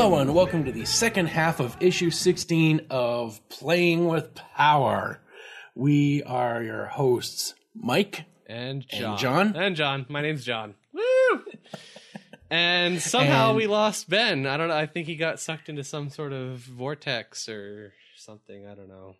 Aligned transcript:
Hello 0.00 0.20
and 0.20 0.32
welcome 0.32 0.64
to 0.64 0.70
the 0.70 0.84
second 0.84 1.26
half 1.26 1.58
of 1.58 1.76
issue 1.80 2.12
16 2.12 2.86
of 2.88 3.40
Playing 3.48 4.06
with 4.06 4.32
Power. 4.36 5.20
We 5.74 6.22
are 6.22 6.62
your 6.62 6.86
hosts, 6.86 7.54
Mike. 7.74 8.24
And 8.46 8.86
And 8.92 9.00
John. 9.00 9.18
John? 9.18 9.56
And 9.56 9.74
John. 9.74 10.06
My 10.08 10.22
name's 10.22 10.44
John. 10.44 10.76
Woo! 10.94 11.42
And 12.48 13.02
somehow 13.02 13.48
And- 13.48 13.56
we 13.56 13.66
lost 13.66 14.08
Ben. 14.08 14.46
I 14.46 14.56
don't 14.56 14.68
know. 14.68 14.76
I 14.76 14.86
think 14.86 15.08
he 15.08 15.16
got 15.16 15.40
sucked 15.40 15.68
into 15.68 15.82
some 15.82 16.10
sort 16.10 16.32
of 16.32 16.58
vortex 16.58 17.48
or 17.48 17.92
something. 18.18 18.68
I 18.68 18.76
don't 18.76 18.88
know. 18.88 19.16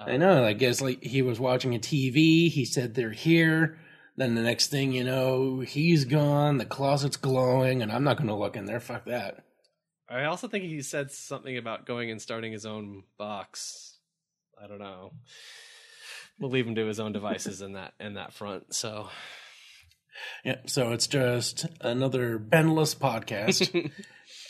I 0.00 0.16
know, 0.16 0.44
I 0.44 0.52
guess 0.54 0.80
like 0.80 1.00
he 1.04 1.22
was 1.22 1.38
watching 1.38 1.76
a 1.76 1.78
TV, 1.78 2.50
he 2.50 2.64
said 2.64 2.94
they're 2.94 3.12
here. 3.12 3.78
Then 4.18 4.34
the 4.34 4.42
next 4.42 4.66
thing 4.66 4.90
you 4.92 5.04
know, 5.04 5.60
he's 5.60 6.04
gone, 6.04 6.58
the 6.58 6.66
closet's 6.66 7.16
glowing, 7.16 7.82
and 7.82 7.92
I'm 7.92 8.02
not 8.02 8.16
going 8.16 8.26
to 8.26 8.34
look 8.34 8.56
in 8.56 8.64
there. 8.64 8.80
Fuck 8.80 9.04
that. 9.04 9.44
I 10.10 10.24
also 10.24 10.48
think 10.48 10.64
he 10.64 10.82
said 10.82 11.12
something 11.12 11.56
about 11.56 11.86
going 11.86 12.10
and 12.10 12.20
starting 12.20 12.50
his 12.50 12.66
own 12.66 13.04
box. 13.16 13.96
I 14.60 14.66
don't 14.66 14.80
know. 14.80 15.12
We'll 16.40 16.50
leave 16.50 16.66
him 16.66 16.74
to 16.74 16.86
his 16.86 16.98
own 16.98 17.12
devices 17.12 17.62
in 17.62 17.74
that 17.74 17.94
in 18.00 18.14
that 18.14 18.32
front. 18.32 18.74
So 18.74 19.08
Yeah, 20.44 20.56
so 20.66 20.90
it's 20.90 21.06
just 21.06 21.66
another 21.80 22.40
Benless 22.40 22.96
podcast. 22.96 23.92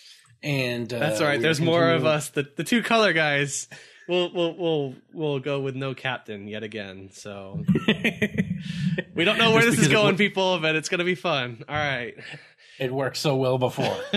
and 0.42 0.90
uh, 0.90 0.98
that's 0.98 1.20
all 1.20 1.26
right. 1.26 1.42
There's 1.42 1.60
more 1.60 1.90
of 1.90 2.06
us. 2.06 2.30
The 2.30 2.50
the 2.56 2.64
two 2.64 2.82
color 2.82 3.12
guys. 3.12 3.68
We'll 4.08 4.32
we'll 4.32 4.56
we'll 4.56 4.94
we'll 5.12 5.38
go 5.38 5.60
with 5.60 5.76
no 5.76 5.94
captain 5.94 6.48
yet 6.48 6.62
again. 6.62 7.10
So 7.12 7.62
we 9.14 9.24
don't 9.24 9.36
know 9.36 9.52
where 9.52 9.62
Just 9.62 9.76
this 9.76 9.86
is 9.86 9.92
going, 9.92 10.16
people, 10.16 10.58
but 10.60 10.76
it's 10.76 10.88
gonna 10.88 11.04
be 11.04 11.14
fun. 11.14 11.62
All 11.68 11.74
right. 11.74 12.14
it 12.78 12.90
worked 12.90 13.18
so 13.18 13.36
well 13.36 13.58
before. 13.58 13.96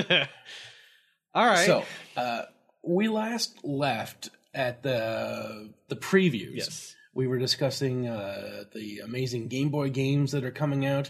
all 1.36 1.45
right. 1.45 1.66
So, 1.66 1.84
uh, 2.16 2.44
we 2.84 3.09
last 3.09 3.66
left 3.66 4.30
at 4.53 4.81
the 4.81 5.73
the 5.89 5.97
previews. 5.97 6.56
yes. 6.56 6.95
We 7.14 7.28
were 7.28 7.39
discussing 7.39 8.08
uh, 8.08 8.64
the 8.73 9.00
amazing 9.00 9.50
Game 9.50 9.67
Boy 9.67 9.89
games 9.89 10.31
that 10.31 10.45
are 10.45 10.52
coming 10.52 10.86
out, 10.86 11.09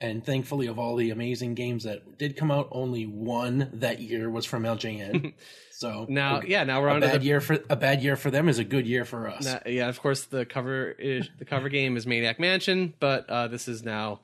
and 0.00 0.24
thankfully, 0.24 0.68
of 0.68 0.78
all 0.78 0.94
the 0.94 1.10
amazing 1.10 1.54
games 1.54 1.82
that 1.82 2.16
did 2.16 2.36
come 2.36 2.52
out, 2.52 2.68
only 2.70 3.06
one 3.06 3.68
that 3.74 4.00
year 4.00 4.30
was 4.30 4.46
from 4.46 4.62
LJN. 4.62 5.34
So 5.82 6.06
Now, 6.08 6.40
a, 6.40 6.46
yeah. 6.46 6.64
Now 6.64 6.80
we're 6.80 6.88
on 6.88 7.00
to 7.00 7.08
bad 7.08 7.20
the 7.20 7.26
year 7.26 7.40
for 7.40 7.58
a 7.68 7.76
bad 7.76 8.02
year 8.02 8.16
for 8.16 8.30
them 8.30 8.48
is 8.48 8.58
a 8.58 8.64
good 8.64 8.86
year 8.86 9.04
for 9.04 9.28
us. 9.28 9.44
Na- 9.44 9.58
yeah, 9.66 9.88
of 9.88 10.00
course, 10.00 10.24
the 10.24 10.46
cover 10.46 10.90
is 10.90 11.28
the 11.38 11.44
cover 11.44 11.68
game 11.68 11.96
is 11.96 12.06
Maniac 12.06 12.38
Mansion, 12.38 12.94
but 13.00 13.28
uh, 13.28 13.48
this 13.48 13.68
is 13.68 13.82
now 13.82 14.20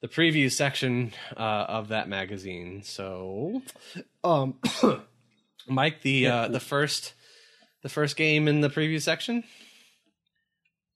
the 0.00 0.08
preview 0.08 0.50
section 0.50 1.12
uh, 1.36 1.66
of 1.68 1.88
that 1.88 2.08
magazine. 2.08 2.82
So, 2.84 3.60
um, 4.24 4.58
Mike, 5.68 6.02
the 6.02 6.26
uh, 6.28 6.48
the 6.48 6.60
first 6.60 7.14
the 7.82 7.88
first 7.88 8.16
game 8.16 8.48
in 8.48 8.60
the 8.60 8.70
preview 8.70 9.02
section. 9.02 9.44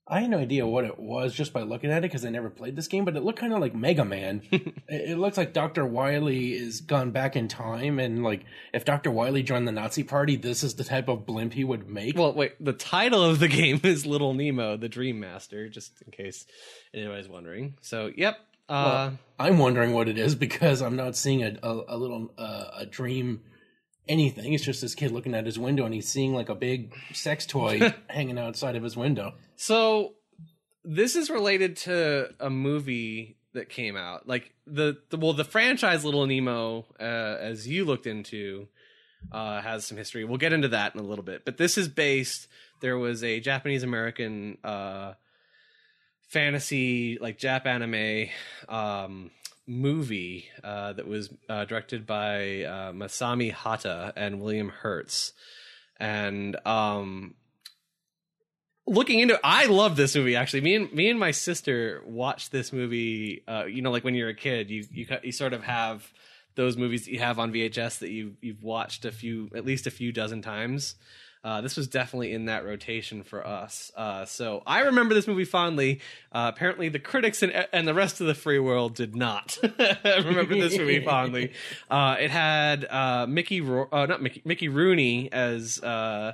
I 0.06 0.20
had 0.20 0.30
no 0.30 0.38
idea 0.38 0.66
what 0.66 0.84
it 0.84 0.98
was 0.98 1.33
just 1.33 1.55
by 1.55 1.62
looking 1.62 1.91
at 1.91 1.98
it 1.98 2.02
because 2.02 2.27
I 2.27 2.30
never 2.30 2.50
played 2.50 2.77
this 2.77 2.88
game, 2.88 3.06
but 3.06 3.16
it 3.16 3.22
looked 3.24 3.38
kind 3.38 3.55
of 3.55 3.60
like 3.60 3.74
Mega 3.74 4.05
Man. 4.05 4.42
it, 4.50 4.74
it 4.88 5.19
looks 5.19 5.38
like 5.38 5.55
Dr. 5.55 5.86
Wily 5.86 6.52
is 6.52 6.83
gone 6.83 7.10
back 7.10 7.36
in 7.36 7.48
time, 7.48 7.98
and 7.98 8.22
like 8.22 8.44
if 8.75 8.84
Dr. 8.84 9.10
Wily 9.10 9.42
joined 9.42 9.66
the 9.66 9.72
Nazi 9.72 10.02
party, 10.02 10.36
this 10.36 10.62
is 10.62 10.75
the 10.75 10.84
type 10.84 11.08
of 11.08 11.25
blimp 11.25 11.55
he 11.55 11.64
would 11.64 11.88
make. 11.88 12.19
Well, 12.19 12.34
wait, 12.34 12.62
the 12.62 12.75
title 12.75 13.25
of 13.25 13.38
the 13.38 13.48
game 13.60 13.80
is 13.82 14.05
Little 14.05 14.34
Nemo, 14.34 14.77
the 14.77 14.91
Dream 14.91 15.20
Master, 15.20 15.70
just 15.70 16.02
in 16.02 16.12
case 16.12 16.44
anybody's 16.92 17.28
wondering. 17.28 17.75
So, 17.80 18.10
yep. 18.14 18.38
Uh, 18.69 18.72
Well, 18.72 19.19
I'm 19.38 19.59
wondering 19.59 19.92
what 19.92 20.09
it 20.09 20.19
is 20.19 20.34
because 20.34 20.82
I'm 20.82 20.97
not 20.97 21.16
seeing 21.16 21.42
a 21.42 21.59
a, 21.62 21.84
a 21.88 21.97
little 21.97 22.31
uh, 22.36 22.66
a 22.76 22.86
dream 22.86 23.41
anything. 24.09 24.53
It's 24.53 24.65
just 24.65 24.81
this 24.81 24.94
kid 24.94 25.10
looking 25.10 25.34
at 25.34 25.47
his 25.47 25.59
window 25.59 25.84
and 25.84 25.94
he's 25.94 26.09
seeing 26.09 26.34
like 26.34 26.48
a 26.48 26.54
big 26.54 26.94
sex 27.12 27.47
toy 27.47 27.94
hanging 28.09 28.38
outside 28.38 28.76
of 28.76 28.82
his 28.82 28.97
window. 28.97 29.34
So 29.56 30.15
this 30.84 31.16
is 31.16 31.31
related 31.31 31.76
to 31.78 32.31
a 32.41 32.50
movie 32.50 33.37
that 33.54 33.69
came 33.69 33.97
out. 33.97 34.28
Like 34.28 34.53
the, 34.66 34.98
the 35.10 35.16
well, 35.16 35.32
the 35.32 35.44
franchise 35.44 36.04
Little 36.04 36.26
Nemo, 36.26 36.87
uh, 37.00 37.03
as 37.03 37.66
you 37.66 37.84
looked 37.84 38.06
into, 38.06 38.69
uh, 39.32 39.60
has 39.62 39.87
some 39.87 39.97
history. 39.97 40.25
We'll 40.25 40.38
get 40.38 40.53
into 40.53 40.69
that 40.69 40.94
in 40.94 41.00
a 41.00 41.04
little 41.04 41.25
bit. 41.25 41.44
But 41.44 41.56
this 41.56 41.78
is 41.78 41.88
based. 41.88 42.48
There 42.81 42.98
was 42.98 43.25
a 43.25 43.41
Japanese 43.41 43.82
American 43.82 44.59
uh, 44.62 45.15
fantasy, 46.28 47.19
like 47.19 47.38
Jap 47.38 47.65
anime 47.65 48.28
um, 48.69 49.31
movie 49.66 50.48
uh, 50.62 50.92
that 50.92 51.06
was 51.06 51.30
uh, 51.48 51.64
directed 51.64 52.06
by 52.06 52.62
uh, 52.64 52.92
Masami 52.92 53.52
Hata 53.52 54.12
and 54.16 54.41
William 54.41 54.69
Hurtz, 54.69 55.32
and 55.98 56.56
um, 56.66 57.34
looking 58.86 59.20
into 59.20 59.38
I 59.42 59.66
love 59.66 59.97
this 59.97 60.14
movie 60.14 60.36
actually. 60.36 60.60
Me 60.60 60.74
and 60.74 60.92
me 60.92 61.08
and 61.10 61.19
my 61.19 61.30
sister 61.30 62.03
watched 62.06 62.53
this 62.53 62.72
movie. 62.72 63.42
Uh, 63.47 63.64
you 63.64 63.82
know, 63.82 63.91
like 63.91 64.04
when 64.04 64.14
you're 64.14 64.28
a 64.28 64.34
kid, 64.34 64.70
you 64.70 64.84
you 64.91 65.06
you 65.22 65.32
sort 65.32 65.53
of 65.53 65.62
have 65.62 66.12
those 66.56 66.76
movies 66.76 67.04
that 67.04 67.12
you 67.12 67.19
have 67.19 67.38
on 67.38 67.53
VHS 67.53 67.98
that 68.00 68.10
you 68.10 68.36
you've 68.41 68.62
watched 68.62 69.04
a 69.04 69.12
few 69.12 69.50
at 69.54 69.64
least 69.64 69.86
a 69.86 69.91
few 69.91 70.12
dozen 70.12 70.42
times. 70.42 70.97
Uh, 71.44 71.60
this 71.60 71.77
was 71.77 71.87
definitely 71.87 72.32
in 72.32 72.47
that 72.47 72.65
rotation 72.65 73.22
for 73.22 73.47
us. 73.47 73.93
Uh, 73.94 74.25
so 74.25 74.62
I 74.66 74.81
remember 74.81 75.12
this 75.15 75.28
movie 75.28 75.44
fondly. 75.44 76.00
Uh, 76.32 76.50
apparently, 76.55 76.88
the 76.88 76.99
critics 76.99 77.43
and, 77.43 77.53
and 77.71 77.87
the 77.87 77.93
rest 77.93 78.22
of 78.22 78.27
the 78.27 78.34
free 78.34 78.59
world 78.59 78.94
did 78.94 79.15
not 79.15 79.59
remember 80.04 80.54
this 80.54 80.78
movie 80.78 81.04
fondly. 81.04 81.53
Uh, 81.91 82.16
it 82.19 82.31
had 82.31 82.84
uh, 82.87 83.27
Mickey, 83.28 83.60
Ro- 83.60 83.88
uh, 83.93 84.06
not 84.06 84.22
Mickey, 84.22 84.41
Mickey 84.44 84.69
Rooney 84.69 85.31
as 85.31 85.78
uh, 85.83 86.33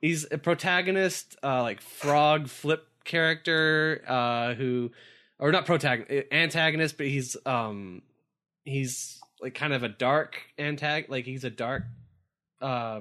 he's 0.00 0.26
a 0.30 0.36
protagonist, 0.38 1.36
uh, 1.42 1.62
like 1.62 1.80
frog 1.80 2.48
flip 2.48 2.86
character 3.04 4.02
uh, 4.06 4.54
who, 4.54 4.90
or 5.38 5.50
not 5.52 5.64
protagonist, 5.64 6.26
antagonist, 6.30 6.96
but 6.98 7.06
he's 7.06 7.36
um, 7.46 8.02
he's 8.64 9.20
like 9.40 9.54
kind 9.54 9.72
of 9.72 9.82
a 9.82 9.88
dark 9.88 10.36
antagonist, 10.58 11.10
like 11.10 11.24
he's 11.24 11.44
a 11.44 11.50
dark 11.50 11.84
uh 12.60 13.00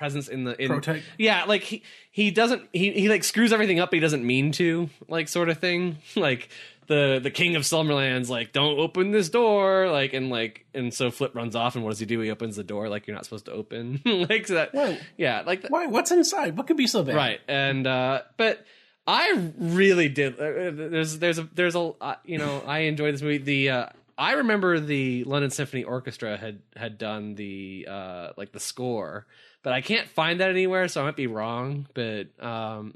presence 0.00 0.28
in 0.28 0.44
the 0.44 0.58
in 0.60 0.68
Protect. 0.68 1.04
yeah 1.18 1.44
like 1.44 1.62
he 1.62 1.82
he 2.10 2.30
doesn't 2.30 2.62
he 2.72 2.90
he 2.92 3.08
like 3.10 3.22
screws 3.22 3.52
everything 3.52 3.78
up 3.80 3.90
but 3.90 3.96
he 3.96 4.00
doesn't 4.00 4.24
mean 4.26 4.50
to 4.52 4.88
like 5.08 5.28
sort 5.28 5.50
of 5.50 5.58
thing 5.58 5.98
like 6.16 6.48
the 6.86 7.20
the 7.22 7.30
king 7.30 7.54
of 7.54 7.66
slumberland's 7.66 8.30
like 8.30 8.50
don't 8.52 8.78
open 8.80 9.10
this 9.10 9.28
door 9.28 9.90
like 9.90 10.14
and 10.14 10.30
like 10.30 10.64
and 10.72 10.94
so 10.94 11.10
flip 11.10 11.34
runs 11.34 11.54
off 11.54 11.74
and 11.74 11.84
what 11.84 11.90
does 11.90 11.98
he 11.98 12.06
do 12.06 12.18
he 12.20 12.30
opens 12.30 12.56
the 12.56 12.64
door 12.64 12.88
like 12.88 13.06
you're 13.06 13.14
not 13.14 13.24
supposed 13.24 13.44
to 13.44 13.52
open 13.52 14.00
like 14.30 14.46
so 14.46 14.54
that 14.54 14.72
Why? 14.72 14.98
yeah 15.18 15.42
like 15.44 15.60
that, 15.62 15.70
Why? 15.70 15.84
What's 15.86 16.10
inside? 16.10 16.56
What 16.56 16.66
could 16.66 16.78
be 16.78 16.86
so 16.86 17.02
bad? 17.02 17.14
right 17.14 17.40
and 17.46 17.86
uh 17.86 18.22
but 18.38 18.64
i 19.06 19.52
really 19.58 20.08
did 20.08 20.34
uh, 20.40 20.70
there's 20.90 21.18
there's 21.18 21.38
a 21.38 21.46
there's 21.54 21.74
a 21.76 21.92
uh, 22.00 22.14
you 22.24 22.38
know 22.38 22.62
i 22.66 22.78
enjoyed 22.80 23.12
this 23.12 23.20
movie 23.22 23.36
the 23.38 23.68
uh 23.70 23.86
i 24.18 24.32
remember 24.32 24.80
the 24.80 25.24
london 25.24 25.50
symphony 25.50 25.84
orchestra 25.84 26.36
had 26.38 26.60
had 26.74 26.96
done 26.98 27.34
the 27.34 27.86
uh 27.88 28.30
like 28.38 28.52
the 28.52 28.60
score 28.60 29.26
but 29.62 29.72
i 29.72 29.80
can't 29.80 30.08
find 30.08 30.40
that 30.40 30.50
anywhere 30.50 30.88
so 30.88 31.02
i 31.02 31.04
might 31.04 31.16
be 31.16 31.26
wrong 31.26 31.86
but 31.94 32.28
um 32.42 32.94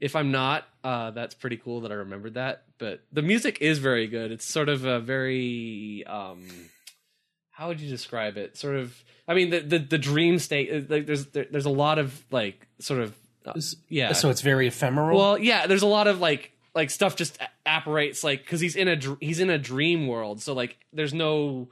if 0.00 0.16
i'm 0.16 0.30
not 0.30 0.64
uh 0.84 1.10
that's 1.10 1.34
pretty 1.34 1.56
cool 1.56 1.82
that 1.82 1.90
i 1.92 1.94
remembered 1.94 2.34
that 2.34 2.64
but 2.78 3.02
the 3.12 3.20
music 3.20 3.58
is 3.60 3.78
very 3.78 4.06
good. 4.06 4.32
It's 4.32 4.46
sort 4.46 4.70
of 4.70 4.86
a 4.86 5.00
very 5.00 6.02
um 6.06 6.48
how 7.50 7.68
would 7.68 7.78
you 7.78 7.90
describe 7.90 8.38
it? 8.38 8.56
Sort 8.56 8.76
of 8.76 9.04
i 9.28 9.34
mean 9.34 9.50
the 9.50 9.60
the, 9.60 9.78
the 9.78 9.98
dream 9.98 10.38
state 10.38 10.70
uh, 10.72 10.86
like 10.88 11.04
there's 11.06 11.26
there, 11.26 11.46
there's 11.50 11.66
a 11.66 11.70
lot 11.70 11.98
of 11.98 12.24
like 12.30 12.66
sort 12.78 13.00
of 13.00 13.14
uh, 13.44 13.52
yeah. 13.88 14.12
So 14.12 14.30
it's 14.30 14.40
very 14.40 14.66
ephemeral. 14.66 15.18
well 15.18 15.38
yeah 15.38 15.66
there's 15.66 15.82
a 15.82 15.86
lot 15.86 16.06
of 16.06 16.20
like 16.20 16.52
like 16.74 16.88
stuff 16.90 17.16
just 17.16 17.38
apparates 17.66 18.24
like 18.24 18.42
because 18.42 18.60
he's 18.60 18.76
in 18.76 18.88
a 18.88 18.96
dr- 18.96 19.18
he's 19.20 19.40
in 19.40 19.50
a 19.50 19.58
dream 19.58 20.06
world 20.06 20.40
so 20.40 20.54
like 20.54 20.78
there's 20.94 21.12
no 21.12 21.68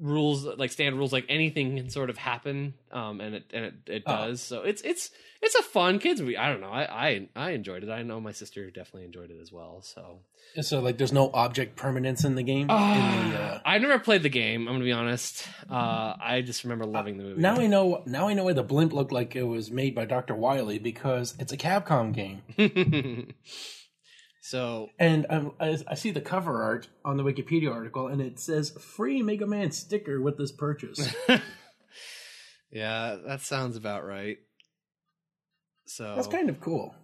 rules 0.00 0.44
like 0.44 0.70
standard 0.70 0.96
rules 0.98 1.12
like 1.12 1.24
anything 1.28 1.76
can 1.76 1.90
sort 1.90 2.08
of 2.10 2.16
happen 2.16 2.74
um 2.92 3.20
and 3.20 3.34
it 3.34 3.44
and 3.52 3.64
it, 3.64 3.74
it 3.86 4.02
Oh. 4.06 4.12
does 4.26 4.40
so 4.40 4.62
it's 4.62 4.80
it's 4.82 5.10
it's 5.42 5.54
a 5.56 5.62
fun 5.62 5.98
kids 5.98 6.20
movie 6.20 6.36
i 6.36 6.48
don't 6.50 6.60
know 6.60 6.70
I, 6.70 7.08
I 7.08 7.28
i 7.34 7.50
enjoyed 7.50 7.82
it 7.82 7.90
i 7.90 8.02
know 8.02 8.20
my 8.20 8.32
sister 8.32 8.70
definitely 8.70 9.04
enjoyed 9.06 9.30
it 9.30 9.38
as 9.40 9.50
well 9.52 9.82
so 9.82 10.20
so 10.62 10.80
like, 10.80 10.96
there's 10.98 11.12
no 11.12 11.30
object 11.34 11.76
permanence 11.76 12.24
in 12.24 12.34
the 12.34 12.42
game. 12.42 12.70
in 12.70 13.30
the, 13.30 13.38
uh, 13.38 13.60
i 13.66 13.76
never 13.78 13.98
played 13.98 14.22
the 14.22 14.28
game 14.28 14.66
i'm 14.68 14.74
gonna 14.74 14.84
be 14.84 14.92
honest 14.92 15.46
uh 15.70 16.14
i 16.20 16.42
just 16.44 16.64
remember 16.64 16.86
loving 16.86 17.18
the 17.18 17.24
movie 17.24 17.40
now 17.42 17.56
I 17.58 17.66
know. 17.66 18.02
Now 18.06 18.28
I 18.28 18.34
know 18.34 18.44
why 18.44 18.52
the 18.54 18.62
blimp 18.62 18.92
looked 18.92 19.12
like 19.12 19.34
it 19.36 19.42
was 19.42 19.70
made 19.70 19.94
by 19.94 20.04
Dr. 20.04 20.34
Wily 20.34 20.78
because 20.78 21.34
it's 21.38 21.52
a 21.52 21.56
Capcom 21.56 22.12
game. 22.14 22.42
so 24.48 24.88
And 24.98 25.26
um, 25.28 25.52
I, 25.60 25.78
I 25.86 25.94
see 25.94 26.10
the 26.10 26.20
cover 26.20 26.62
art 26.62 26.88
on 27.04 27.16
the 27.16 27.22
Wikipedia 27.22 27.72
article, 27.72 28.08
and 28.08 28.20
it 28.20 28.38
says 28.40 28.70
"free 28.70 29.22
Mega 29.22 29.46
Man 29.46 29.70
sticker 29.72 30.20
with 30.20 30.38
this 30.38 30.52
purchase." 30.52 31.14
yeah 32.70 33.16
that 33.26 33.40
sounds 33.40 33.76
about 33.76 34.04
right 34.04 34.38
so 35.88 36.14
That's 36.14 36.28
kind 36.28 36.50
of 36.50 36.60
cool. 36.60 36.94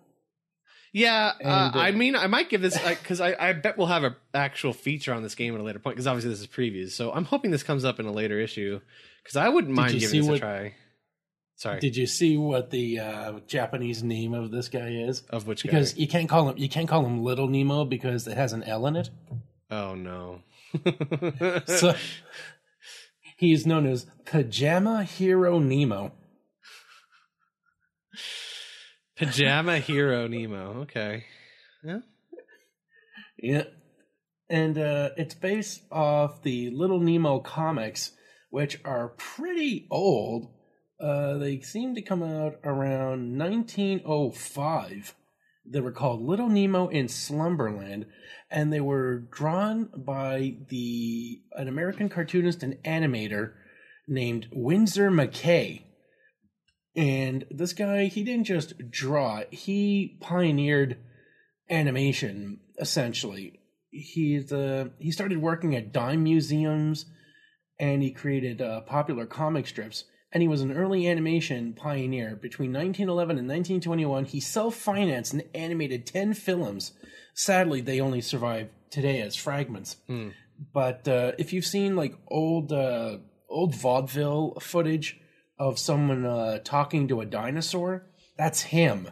Yeah, 0.93 1.32
uh, 1.44 1.70
And, 1.73 1.75
uh, 1.75 1.79
I 1.79 1.91
mean, 1.91 2.14
I 2.14 2.29
might 2.29 2.49
give 2.49 2.61
this 2.61 2.79
because 2.79 3.20
I, 3.20 3.35
I 3.38 3.52
bet 3.52 3.76
we'll 3.76 3.88
have 3.88 4.05
an 4.05 4.14
actual 4.32 4.73
feature 4.73 5.12
on 5.12 5.23
this 5.23 5.35
game 5.35 5.55
at 5.55 5.61
a 5.61 5.64
later 5.64 5.81
point 5.81 5.97
because 5.97 6.06
obviously 6.06 6.31
this 6.31 6.40
is 6.40 6.47
previews. 6.47 6.90
So 6.90 7.12
I'm 7.12 7.25
hoping 7.25 7.50
this 7.50 7.64
comes 7.64 7.85
up 7.85 7.99
in 7.99 8.06
a 8.06 8.12
later 8.12 8.38
issue 8.38 8.81
because 9.23 9.37
I 9.37 9.49
wouldn't 9.49 9.75
mind 9.75 9.99
giving 9.99 10.20
this 10.20 10.29
what- 10.29 10.37
a 10.37 10.40
try. 10.40 10.75
Sorry, 11.56 11.79
Did 11.81 11.97
you 11.97 12.06
see 12.06 12.37
what 12.37 12.71
the 12.71 12.99
uh, 12.99 13.33
Japanese 13.47 14.03
name 14.03 14.35
of 14.35 14.51
this 14.51 14.69
guy 14.69 14.89
is? 14.89 15.21
of 15.31 15.47
which 15.47 15.62
Because 15.62 15.93
guy? 15.93 16.01
you 16.01 16.09
can't 16.09 16.29
call 16.29 16.49
him 16.51 16.59
you 16.59 16.69
can't 16.69 16.89
call 16.89 17.06
him 17.06 17.23
Little 17.23 17.47
Nemo 17.49 17.85
because 17.85 18.27
it 18.27 18.37
has 18.37 18.53
an 18.53 18.62
L 18.65 18.87
in 18.87 18.97
it. 18.97 19.11
Oh 19.71 19.95
no. 19.95 20.41
So 21.67 21.95
he 23.37 23.53
is 23.53 23.67
known 23.67 23.87
as 23.87 24.06
Pajama 24.25 25.05
Hero 25.05 25.59
Nemo. 25.61 26.12
Pajama 29.17 29.79
Hero 29.79 30.27
Nemo. 30.27 30.81
Okay. 30.83 31.25
Yeah. 31.85 31.99
Yeah. 33.39 33.65
And 34.49 34.77
uh, 34.77 35.11
it's 35.17 35.35
based 35.35 35.83
off 35.91 36.43
the 36.43 36.71
Little 36.71 37.00
Nemo 37.00 37.39
comics, 37.39 38.12
which 38.50 38.81
are 38.85 39.09
pretty 39.17 39.87
old. 39.91 40.49
Uh, 41.00 41.38
they 41.38 41.61
seem 41.61 41.94
to 41.94 42.02
come 42.02 42.23
out 42.23 42.56
around 42.64 43.38
1905. 43.38 45.14
They 45.67 45.81
were 45.81 45.93
called 45.93 46.23
Little 46.23 46.49
Nemo 46.49 46.88
in 46.88 47.08
Slumberland, 47.08 48.06
and 48.50 48.73
they 48.73 48.81
were 48.81 49.19
drawn 49.19 49.88
by 49.96 50.56
the 50.69 51.41
an 51.52 51.69
American 51.69 52.08
cartoonist 52.08 52.62
and 52.62 52.76
animator 52.85 53.52
named 54.06 54.49
Winsor 54.52 55.11
McCay. 55.11 55.82
And 56.94 57.44
this 57.50 57.73
guy, 57.73 58.05
he 58.06 58.23
didn't 58.23 58.44
just 58.44 58.90
draw; 58.90 59.43
he 59.50 60.19
pioneered 60.20 60.99
animation 61.69 62.61
essentially. 62.79 63.61
He's 63.90 64.52
uh, 64.52 64.88
he 64.99 65.11
started 65.11 65.38
working 65.38 65.75
at 65.75 65.93
dime 65.93 66.23
museums, 66.25 67.06
and 67.79 68.02
he 68.02 68.12
created 68.12 68.61
uh, 68.61 68.82
popular 68.82 69.26
comic 69.26 69.67
strips. 69.67 70.05
And 70.35 70.43
he 70.43 70.49
was 70.49 70.61
an 70.63 70.77
early 70.77 71.09
animation 71.09 71.73
pioneer. 71.73 72.35
Between 72.35 72.73
1911 72.73 73.39
and 73.39 73.49
1921, 73.49 74.25
he 74.25 74.41
self-financed 74.41 75.33
and 75.33 75.45
animated 75.55 76.07
10 76.07 76.35
films. 76.35 76.93
Sadly, 77.35 77.81
they 77.81 78.01
only 78.01 78.21
survive 78.21 78.69
today 78.91 79.21
as 79.21 79.37
fragments. 79.37 79.97
Hmm. 80.09 80.31
But 80.73 81.07
uh, 81.07 81.33
if 81.39 81.53
you've 81.53 81.65
seen 81.65 81.97
like 81.97 82.17
old 82.29 82.73
uh, 82.73 83.19
old 83.49 83.75
vaudeville 83.75 84.59
footage 84.61 85.21
of 85.59 85.79
someone 85.79 86.25
uh, 86.25 86.59
talking 86.65 87.09
to 87.09 87.21
a 87.21 87.27
dinosaur, 87.27 88.07
that's 88.37 88.63
him. 88.63 89.09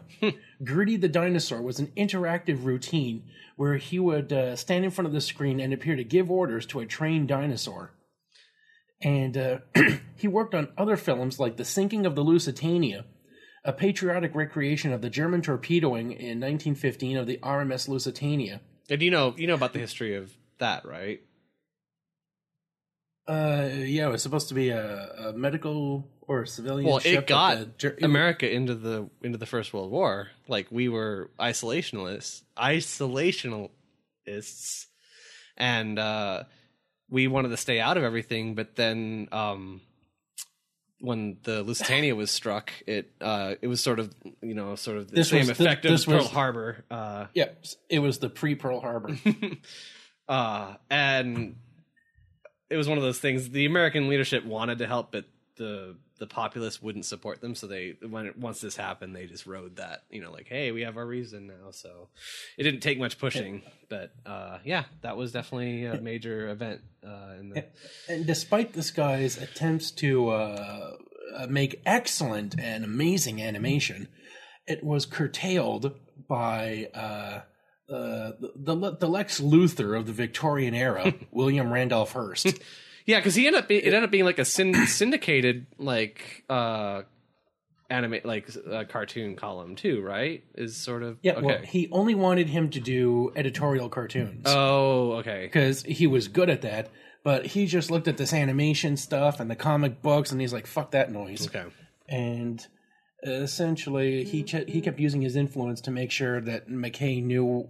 Gertie 0.63 0.97
the 0.97 1.09
dinosaur 1.09 1.61
was 1.61 1.79
an 1.79 1.91
interactive 1.97 2.65
routine 2.65 3.23
where 3.55 3.77
he 3.77 3.99
would 3.99 4.33
uh, 4.33 4.55
stand 4.55 4.83
in 4.83 4.91
front 4.91 5.07
of 5.07 5.13
the 5.13 5.21
screen 5.21 5.59
and 5.59 5.73
appear 5.73 5.95
to 5.95 6.03
give 6.03 6.31
orders 6.31 6.65
to 6.67 6.79
a 6.79 6.85
trained 6.85 7.27
dinosaur. 7.27 7.93
And 9.03 9.37
uh, 9.37 9.57
he 10.15 10.27
worked 10.27 10.55
on 10.55 10.69
other 10.77 10.95
films 10.97 11.39
like 11.39 11.57
The 11.57 11.65
Sinking 11.65 12.05
of 12.05 12.15
the 12.15 12.21
Lusitania, 12.21 13.05
a 13.65 13.73
patriotic 13.73 14.33
recreation 14.33 14.93
of 14.93 15.01
the 15.01 15.09
German 15.09 15.41
torpedoing 15.41 16.11
in 16.11 16.39
1915 16.39 17.17
of 17.17 17.27
the 17.27 17.37
RMS 17.37 17.87
Lusitania. 17.89 18.61
And 18.89 19.01
you 19.01 19.11
know, 19.11 19.33
you 19.37 19.47
know 19.47 19.53
about 19.55 19.73
the 19.73 19.79
history 19.79 20.15
of 20.15 20.31
that, 20.59 20.85
right? 20.85 21.21
Uh, 23.27 23.69
yeah, 23.73 24.07
it 24.07 24.11
was 24.11 24.21
supposed 24.21 24.47
to 24.49 24.53
be 24.53 24.69
a, 24.69 25.29
a 25.29 25.33
medical 25.33 26.07
or 26.21 26.45
civilian 26.45 26.89
Well, 26.89 26.99
ship. 26.99 27.23
it 27.23 27.27
got 27.27 27.79
the 27.79 28.03
America 28.03 28.49
into 28.51 28.75
the 28.75 29.09
into 29.21 29.37
the 29.37 29.45
First 29.45 29.73
World 29.73 29.91
War. 29.91 30.27
Like 30.49 30.67
we 30.71 30.89
were 30.89 31.31
isolationists, 31.39 32.41
isolationalists, 32.57 34.85
and 35.57 35.97
uh, 35.99 36.43
we 37.09 37.27
wanted 37.27 37.49
to 37.49 37.57
stay 37.57 37.79
out 37.79 37.97
of 37.97 38.03
everything. 38.03 38.55
But 38.55 38.75
then, 38.75 39.27
um, 39.31 39.81
when 40.99 41.37
the 41.43 41.63
Lusitania 41.63 42.15
was 42.15 42.31
struck, 42.31 42.71
it 42.87 43.11
uh, 43.19 43.55
it 43.61 43.67
was 43.67 43.81
sort 43.81 43.99
of 43.99 44.13
you 44.41 44.53
know 44.53 44.75
sort 44.75 44.97
of 44.97 45.09
the 45.09 45.15
This 45.15 45.29
same 45.29 45.45
the- 45.47 45.51
effect 45.51 45.85
of 45.85 45.91
this 45.91 46.05
Pearl 46.05 46.17
was- 46.19 46.27
Harbor. 46.29 46.85
Uh, 46.89 47.25
Yeah, 47.33 47.49
it 47.89 47.99
was 47.99 48.19
the 48.19 48.29
pre 48.29 48.55
Pearl 48.55 48.79
Harbor. 48.79 49.17
uh, 50.27 50.75
and 50.89 51.55
it 52.69 52.77
was 52.77 52.87
one 52.87 52.97
of 52.97 53.03
those 53.03 53.19
things. 53.19 53.49
The 53.49 53.65
American 53.65 54.07
leadership 54.07 54.45
wanted 54.45 54.77
to 54.79 54.87
help, 54.87 55.11
but 55.11 55.25
the 55.57 55.97
the 56.23 56.27
populace 56.27 56.81
wouldn't 56.81 57.03
support 57.03 57.41
them. 57.41 57.53
So 57.53 57.67
they 57.67 57.95
when 58.01 58.27
it, 58.27 58.39
once 58.39 58.61
this 58.61 58.77
happened, 58.77 59.13
they 59.13 59.25
just 59.25 59.45
rode 59.45 59.75
that. 59.75 60.03
You 60.09 60.21
know, 60.21 60.31
like 60.31 60.47
hey, 60.47 60.71
we 60.71 60.83
have 60.83 60.95
our 60.95 61.05
reason 61.05 61.47
now. 61.47 61.71
So 61.71 62.07
it 62.57 62.63
didn't 62.63 62.79
take 62.79 62.97
much 62.97 63.19
pushing, 63.19 63.61
but 63.89 64.13
uh, 64.25 64.59
yeah, 64.63 64.85
that 65.01 65.17
was 65.17 65.33
definitely 65.33 65.83
a 65.85 65.99
major 65.99 66.47
event. 66.47 66.79
Uh, 67.05 67.33
in 67.41 67.49
the, 67.49 67.65
and 68.07 68.25
despite 68.25 68.71
this 68.71 68.89
guy's 68.89 69.37
attempts 69.37 69.91
to 69.91 70.29
uh, 70.29 70.91
uh, 71.35 71.47
make 71.49 71.81
excellent 71.85 72.57
and 72.57 72.85
amazing 72.85 73.41
animation, 73.41 74.07
it 74.65 74.81
was 74.81 75.05
curtailed 75.05 75.93
by 76.29 76.87
uh, 76.93 77.41
uh, 77.93 78.31
the, 78.39 78.75
the 78.75 78.91
the 78.95 79.09
Lex 79.09 79.41
Luthor 79.41 79.99
of 79.99 80.07
the 80.07 80.13
Victorian 80.13 80.73
era, 80.73 81.13
William 81.31 81.69
Randolph 81.69 82.13
Hearst. 82.13 82.59
Yeah, 83.05 83.19
because 83.19 83.35
he 83.35 83.47
ended 83.47 83.61
up 83.63 83.67
be, 83.67 83.77
it 83.77 83.87
ended 83.87 84.03
up 84.03 84.11
being 84.11 84.25
like 84.25 84.39
a 84.39 84.45
syn- 84.45 84.73
syndicated 84.87 85.65
like 85.77 86.43
uh 86.49 87.01
animate 87.89 88.25
like 88.25 88.49
uh, 88.71 88.85
cartoon 88.89 89.35
column 89.35 89.75
too, 89.75 90.01
right? 90.01 90.43
Is 90.55 90.75
sort 90.75 91.03
of 91.03 91.17
Yeah, 91.21 91.33
okay. 91.33 91.45
well, 91.45 91.59
he 91.61 91.89
only 91.91 92.15
wanted 92.15 92.49
him 92.49 92.69
to 92.71 92.79
do 92.79 93.31
editorial 93.35 93.89
cartoons. 93.89 94.43
oh, 94.47 95.13
okay. 95.19 95.41
because 95.45 95.83
he 95.83 96.07
was 96.07 96.27
good 96.27 96.49
at 96.49 96.61
that. 96.61 96.89
But 97.23 97.45
he 97.45 97.67
just 97.67 97.89
looked 97.91 98.07
at 98.09 98.17
this 98.17 98.33
animation 98.33 98.97
stuff 98.97 99.39
and 99.39 99.49
the 99.49 99.55
comic 99.55 100.01
books, 100.01 100.31
and 100.33 100.41
he's 100.41 100.51
like, 100.51 100.67
"Fuck 100.67 100.91
that 100.91 101.09
noise." 101.09 101.47
Okay. 101.47 101.63
And 102.09 102.65
essentially, 103.23 104.23
he 104.25 104.43
ch- 104.43 104.65
he 104.67 104.81
kept 104.81 104.99
using 104.99 105.21
his 105.21 105.35
influence 105.35 105.81
to 105.81 105.91
make 105.91 106.11
sure 106.11 106.41
that 106.41 106.67
McCay 106.69 107.23
knew, 107.23 107.67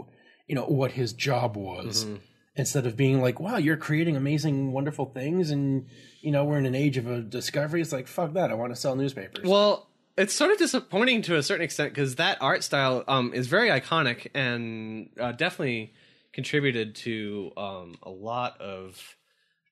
you 0.47 0.56
know, 0.56 0.65
what 0.65 0.94
his 0.94 1.13
job 1.13 1.56
was, 1.56 2.07
instead 2.56 2.86
of 2.86 2.96
being 2.96 3.22
like, 3.22 3.40
"Wow, 3.40 3.58
you're 3.58 3.78
creating 3.78 4.16
amazing, 4.16 4.72
wonderful 4.72 5.06
things," 5.06 5.50
and 5.52 5.88
you 6.22 6.32
know, 6.32 6.46
we're 6.46 6.58
in 6.58 6.66
an 6.66 6.76
age 6.76 6.98
of 6.98 7.08
a 7.08 7.22
discovery. 7.22 7.82
It's 7.82 7.92
like, 7.92 8.08
"Fuck 8.08 8.34
that! 8.34 8.52
I 8.52 8.54
want 8.54 8.74
to 8.74 8.80
sell 8.80 8.96
newspapers." 8.96 9.46
Well, 9.48 9.88
it's 10.18 10.34
sort 10.34 10.52
of 10.52 10.58
disappointing 10.58 11.24
to 11.24 11.38
a 11.38 11.44
certain 11.44 11.64
extent 11.64 11.94
because 11.94 12.16
that 12.16 12.38
art 12.42 12.64
style 12.64 13.04
um, 13.07 13.33
is 13.33 13.48
very 13.48 13.69
iconic 13.69 14.28
and 14.36 15.10
uh, 15.19 15.31
definitely 15.31 15.94
contributed 16.33 16.95
to 16.95 17.52
um, 17.57 17.98
a 18.04 18.10
lot 18.10 18.60
of 18.62 19.16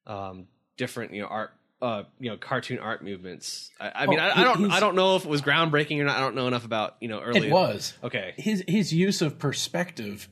um, 0.07 0.47
different, 0.77 1.13
you 1.13 1.21
know, 1.21 1.27
art. 1.27 1.51
Uh, 1.83 2.03
you 2.19 2.29
know, 2.29 2.37
cartoon 2.37 2.77
art 2.77 3.03
movements. 3.03 3.71
I, 3.79 3.91
I 4.03 4.05
mean, 4.05 4.19
Oh, 4.19 4.21
I, 4.21 4.41
I 4.41 4.43
don't, 4.43 4.71
I 4.71 4.79
don't 4.79 4.93
know 4.93 5.15
if 5.15 5.25
it 5.25 5.27
was 5.27 5.41
groundbreaking 5.41 5.99
or 5.99 6.03
not. 6.03 6.15
I 6.15 6.19
don't 6.19 6.35
know 6.35 6.45
enough 6.47 6.63
about, 6.63 6.95
you 7.01 7.07
know, 7.07 7.19
early. 7.19 7.47
it 7.47 7.51
was. 7.51 7.97
okay. 8.03 8.35
his 8.37 8.63
his 8.67 8.93
use 8.93 9.23
of 9.23 9.39
perspective 9.39 10.29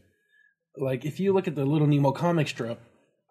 like 0.80 1.06
if 1.06 1.20
you 1.20 1.34
look 1.34 1.48
at 1.48 1.56
the 1.56 1.66
little 1.66 1.88
nemo 1.88 2.12
comic 2.12 2.48
strip 2.48 2.80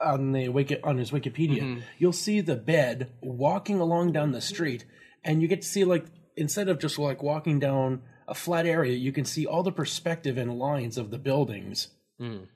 on 0.00 0.33
the 0.33 0.49
wiki 0.49 0.81
on 0.83 0.99
his 0.99 1.11
wikipedia 1.11 1.62
Mm-hmm. 1.62 1.81
you'll 1.99 2.12
see 2.12 2.40
the 2.40 2.55
bed 2.57 3.11
walking 3.23 3.81
along 3.81 4.12
down 4.12 4.33
the 4.33 4.40
street 4.40 4.85
and 5.25 5.43
you 5.43 5.49
get 5.49 5.62
to 5.62 5.69
see 5.69 5.85
like 5.85 6.05
instead 6.37 6.69
of 6.69 6.78
just 6.78 6.99
like 6.99 7.23
walking 7.23 7.59
down 7.59 8.02
a 8.28 8.35
flat 8.35 8.67
area 8.67 8.93
you 8.95 9.11
can 9.12 9.25
see 9.25 9.45
all 9.47 9.62
the 9.64 9.73
perspective 9.73 10.37
and 10.38 10.59
lines 10.59 10.97
of 10.99 11.11
the 11.11 11.19
buildings 11.19 11.88
Mm. 12.21 12.47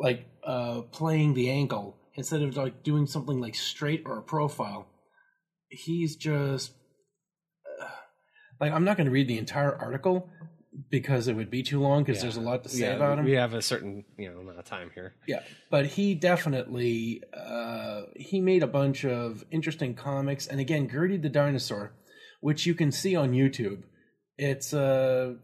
like 0.00 0.24
uh 0.44 0.82
playing 0.92 1.34
the 1.34 1.50
angle 1.50 1.96
instead 2.14 2.42
of 2.42 2.56
like 2.56 2.82
doing 2.84 3.06
something 3.06 3.40
like 3.40 3.54
straight 3.56 4.02
or 4.06 4.18
a 4.18 4.22
profile 4.22 4.86
he's 5.68 6.14
just 6.16 6.72
uh, 7.82 7.86
like 8.60 8.72
i'm 8.72 8.84
not 8.84 8.96
going 8.96 9.06
to 9.06 9.10
read 9.12 9.28
the 9.28 9.38
entire 9.38 9.74
article 9.74 10.28
because 10.90 11.28
it 11.28 11.34
would 11.34 11.50
be 11.50 11.62
too 11.62 11.80
long 11.80 12.02
because 12.04 12.20
there's 12.22 12.36
a 12.36 12.40
lot 12.40 12.62
to 12.64 12.68
say 12.68 12.80
Yeah, 12.80 12.94
about 12.96 13.18
him 13.18 13.24
we 13.24 13.32
have 13.32 13.54
a 13.54 13.62
certain, 13.62 14.04
you 14.18 14.30
know, 14.30 14.40
amount 14.40 14.58
of 14.58 14.64
time 14.64 14.90
here. 14.94 15.14
yeah, 15.26 15.42
but 15.70 15.86
he 15.86 16.14
definitely 16.14 17.22
uh, 17.32 18.02
he 18.16 18.40
made 18.40 18.62
a 18.62 18.66
bunch 18.66 19.04
of 19.04 19.44
interesting 19.50 19.94
comics, 19.94 20.46
and 20.46 20.60
again, 20.60 20.88
Gertie 20.88 21.16
the 21.16 21.28
dinosaur, 21.28 21.92
which 22.40 22.66
you 22.66 22.74
can 22.74 22.90
see 22.92 23.14
on 23.16 23.32
YouTube. 23.32 23.82
It's 24.36 24.74
uh 24.74 25.34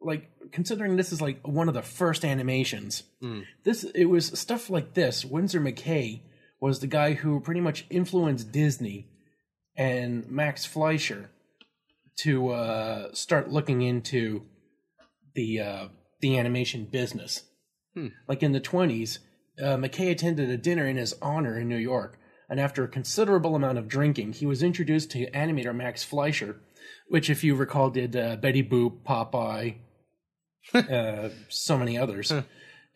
like 0.00 0.30
considering 0.52 0.96
this 0.96 1.10
is 1.12 1.20
like 1.20 1.46
one 1.46 1.66
of 1.68 1.74
the 1.74 1.82
first 1.82 2.24
animations. 2.24 3.02
Mm. 3.20 3.44
This 3.64 3.82
it 3.94 4.04
was 4.04 4.26
stuff 4.38 4.70
like 4.70 4.94
this. 4.94 5.24
Winsor 5.24 5.60
McCay 5.60 6.20
was 6.60 6.78
the 6.78 6.86
guy 6.86 7.14
who 7.14 7.40
pretty 7.40 7.60
much 7.60 7.84
influenced 7.90 8.52
Disney 8.52 9.08
and 9.76 10.28
Max 10.30 10.64
Fleischer 10.64 11.30
to 12.20 12.50
uh, 12.50 13.12
start 13.12 13.50
looking 13.50 13.82
into 13.82 14.42
the 15.34 15.60
uh, 15.60 15.88
the 16.20 16.38
animation 16.38 16.88
business. 16.90 17.44
Like 18.28 18.42
in 18.42 18.52
the 18.52 18.60
twenties, 18.60 19.20
uh, 19.60 19.76
McCay 19.76 20.10
attended 20.10 20.50
a 20.50 20.56
dinner 20.56 20.86
in 20.86 20.96
his 20.96 21.14
honor 21.20 21.58
in 21.58 21.68
New 21.68 21.76
York, 21.76 22.18
and 22.48 22.60
after 22.60 22.84
a 22.84 22.88
considerable 22.88 23.54
amount 23.54 23.78
of 23.78 23.88
drinking, 23.88 24.34
he 24.34 24.46
was 24.46 24.62
introduced 24.62 25.10
to 25.12 25.30
animator 25.32 25.74
Max 25.74 26.04
Fleischer, 26.04 26.60
which, 27.08 27.28
if 27.28 27.42
you 27.44 27.54
recall, 27.54 27.90
did 27.90 28.16
uh, 28.16 28.36
Betty 28.36 28.62
Boop, 28.62 29.02
Popeye, 29.04 29.78
uh, 30.74 31.28
so 31.48 31.76
many 31.76 31.98
others. 31.98 32.32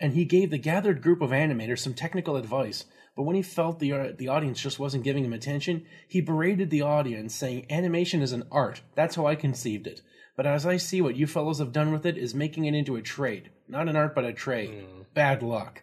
And 0.00 0.14
he 0.14 0.24
gave 0.24 0.50
the 0.50 0.58
gathered 0.58 1.02
group 1.02 1.20
of 1.20 1.30
animators 1.30 1.78
some 1.78 1.94
technical 1.94 2.36
advice. 2.36 2.84
But 3.16 3.24
when 3.24 3.36
he 3.36 3.42
felt 3.42 3.78
the 3.78 3.92
uh, 3.92 4.12
the 4.16 4.28
audience 4.28 4.60
just 4.60 4.78
wasn't 4.78 5.04
giving 5.04 5.24
him 5.24 5.34
attention, 5.34 5.84
he 6.08 6.20
berated 6.20 6.70
the 6.70 6.82
audience, 6.82 7.34
saying, 7.34 7.66
"Animation 7.70 8.22
is 8.22 8.32
an 8.32 8.44
art. 8.50 8.80
That's 8.94 9.16
how 9.16 9.26
I 9.26 9.34
conceived 9.34 9.86
it. 9.86 10.00
But 10.36 10.46
as 10.46 10.64
I 10.64 10.78
see 10.78 11.02
what 11.02 11.16
you 11.16 11.26
fellows 11.26 11.58
have 11.58 11.72
done 11.72 11.92
with 11.92 12.06
it 12.06 12.16
is 12.16 12.34
making 12.34 12.64
it 12.64 12.74
into 12.74 12.96
a 12.96 13.02
trade, 13.02 13.50
not 13.68 13.88
an 13.88 13.96
art 13.96 14.14
but 14.14 14.24
a 14.24 14.32
trade. 14.32 14.84
Hmm. 14.84 15.02
Bad 15.14 15.42
luck." 15.42 15.82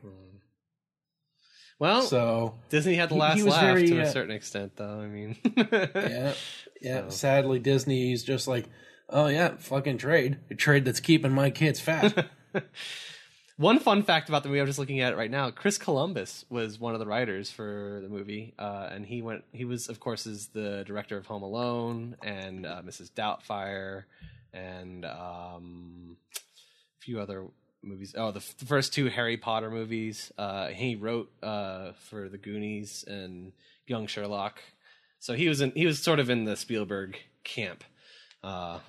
Well, 1.80 2.02
So 2.02 2.56
Disney 2.68 2.96
had 2.96 3.10
the 3.10 3.16
last 3.16 3.38
he 3.38 3.44
laugh 3.44 3.62
very, 3.62 3.88
to 3.88 4.00
a 4.00 4.04
uh, 4.04 4.06
certain 4.06 4.36
extent, 4.36 4.74
though. 4.76 5.00
I 5.00 5.08
mean, 5.08 5.38
yeah, 5.56 6.34
yeah. 6.82 7.02
So. 7.04 7.10
Sadly, 7.10 7.60
Disney's 7.60 8.24
just 8.24 8.50
like, 8.50 8.66
oh 9.10 9.28
yeah, 9.28 9.56
fucking 9.58 9.98
trade, 9.98 10.40
a 10.52 10.56
trade 10.56 10.84
that's 10.84 11.00
keeping 11.00 11.32
my 11.32 11.50
kids 11.50 11.80
fat. 11.80 12.30
One 13.56 13.80
fun 13.80 14.04
fact 14.04 14.30
about 14.30 14.44
the 14.44 14.50
movie 14.50 14.62
I'm 14.62 14.68
just 14.68 14.80
looking 14.80 15.00
at 15.00 15.14
it 15.14 15.18
right 15.18 15.32
now: 15.32 15.52
Chris 15.52 15.78
Columbus 15.78 16.46
was 16.50 16.80
one 16.80 16.94
of 16.94 17.00
the 17.00 17.06
writers 17.06 17.50
for 17.50 18.00
the 18.02 18.10
movie, 18.10 18.54
uh, 18.60 18.90
and 18.92 19.06
he 19.06 19.22
went. 19.22 19.44
He 19.52 19.64
was, 19.64 19.88
of 19.90 20.00
course, 20.00 20.26
is 20.26 20.48
the 20.48 20.84
director 20.86 21.18
of 21.18 21.26
Home 21.28 21.44
Alone 21.44 22.16
and 22.22 22.66
uh, 22.66 22.82
Mrs. 22.86 23.12
Doubtfire, 23.12 24.04
and 24.54 25.06
um, 25.06 26.18
a 26.36 27.00
few 27.02 27.20
other 27.20 27.46
movies. 27.84 28.14
Oh, 28.18 28.32
the, 28.32 28.40
f- 28.40 28.58
the 28.58 28.66
first 28.66 28.94
two 28.94 29.08
Harry 29.08 29.38
Potter 29.38 29.70
movies. 29.72 30.32
Uh, 30.38 30.68
he 30.68 30.96
wrote 30.96 31.32
uh, 31.42 31.92
for 32.10 32.30
The 32.30 32.38
Goonies 32.38 33.04
and 33.08 33.52
Young 33.88 34.08
Sherlock. 34.08 34.60
So 35.20 35.34
he 35.34 35.50
was 35.50 35.62
in. 35.62 35.72
He 35.72 35.86
was 35.86 36.00
sort 36.02 36.20
of 36.20 36.30
in 36.30 36.46
the 36.46 36.56
Spielberg 36.56 37.18
camp 37.44 37.84
uh, 38.44 38.80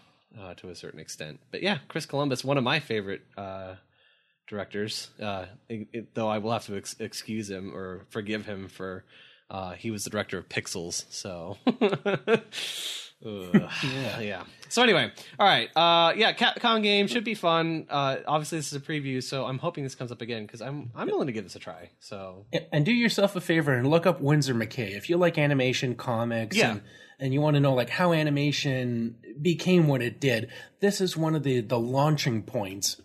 uh, 0.41 0.55
to 0.55 0.69
a 0.71 0.75
certain 0.75 1.01
extent. 1.01 1.41
But 1.51 1.63
yeah, 1.63 1.79
Chris 1.89 2.07
Columbus, 2.07 2.45
one 2.45 2.59
of 2.59 2.65
my 2.65 2.81
favorite. 2.81 3.23
Uh, 3.37 3.75
directors. 4.49 5.11
Uh, 5.23 5.45
it, 5.69 5.87
it- 5.93 6.15
though 6.17 6.27
I 6.29 6.39
will 6.39 6.51
have 6.51 6.67
to 6.67 6.77
ex- 6.77 6.97
excuse 6.99 7.49
him 7.49 7.73
or 7.73 8.05
forgive 8.11 8.47
him 8.47 8.67
for 8.69 9.05
uh, 9.51 9.73
he 9.73 9.91
was 9.91 10.05
the 10.05 10.11
director 10.11 10.39
of 10.39 10.49
Pixels. 10.49 11.05
So. 11.11 11.57
Ugh. 13.27 13.53
yeah. 14.21 14.45
So 14.71 14.83
anyway, 14.83 15.13
all 15.39 15.47
right. 15.47 15.69
Uh, 15.77 16.15
yeah, 16.17 16.33
Capcom 16.33 16.83
game 16.83 17.07
should 17.07 17.25
be 17.25 17.35
fun. 17.35 17.87
Uh, 17.91 18.17
obviously, 18.27 18.57
this 18.59 18.69
is 18.69 18.75
a 18.75 18.81
preview, 18.81 19.23
so 19.23 19.45
I'm 19.45 19.59
hoping 19.59 19.85
this 19.85 19.95
comes 19.95 20.11
up 20.11 20.23
again 20.23 20.47
because 20.47 20.63
I'm 20.63 20.91
I'm 20.95 21.07
willing 21.09 21.27
to 21.27 21.33
give 21.33 21.45
this 21.45 21.55
a 21.55 21.59
try. 21.59 21.91
So 21.99 22.47
and 22.73 22.87
do 22.87 22.93
yourself 22.93 23.37
a 23.37 23.41
favor 23.43 23.75
and 23.75 23.89
look 23.91 24.07
up 24.07 24.23
Winsor 24.23 24.55
McCay 24.55 24.97
if 24.97 25.11
you 25.11 25.19
like 25.19 25.37
animation, 25.37 25.97
comics, 25.97 26.57
Yeah. 26.57 26.71
and, 26.71 26.83
and 27.19 27.35
you 27.35 27.43
want 27.43 27.55
to 27.57 27.61
know 27.61 27.75
like 27.75 27.91
how 27.91 28.15
animation 28.15 29.17
became 29.43 29.87
what 29.87 30.01
it 30.01 30.19
did. 30.19 30.49
This 30.81 31.03
is 31.03 31.15
one 31.15 31.35
of 31.35 31.43
the 31.43 31.61
the 31.61 31.79
launching 31.79 32.43
points 32.43 33.03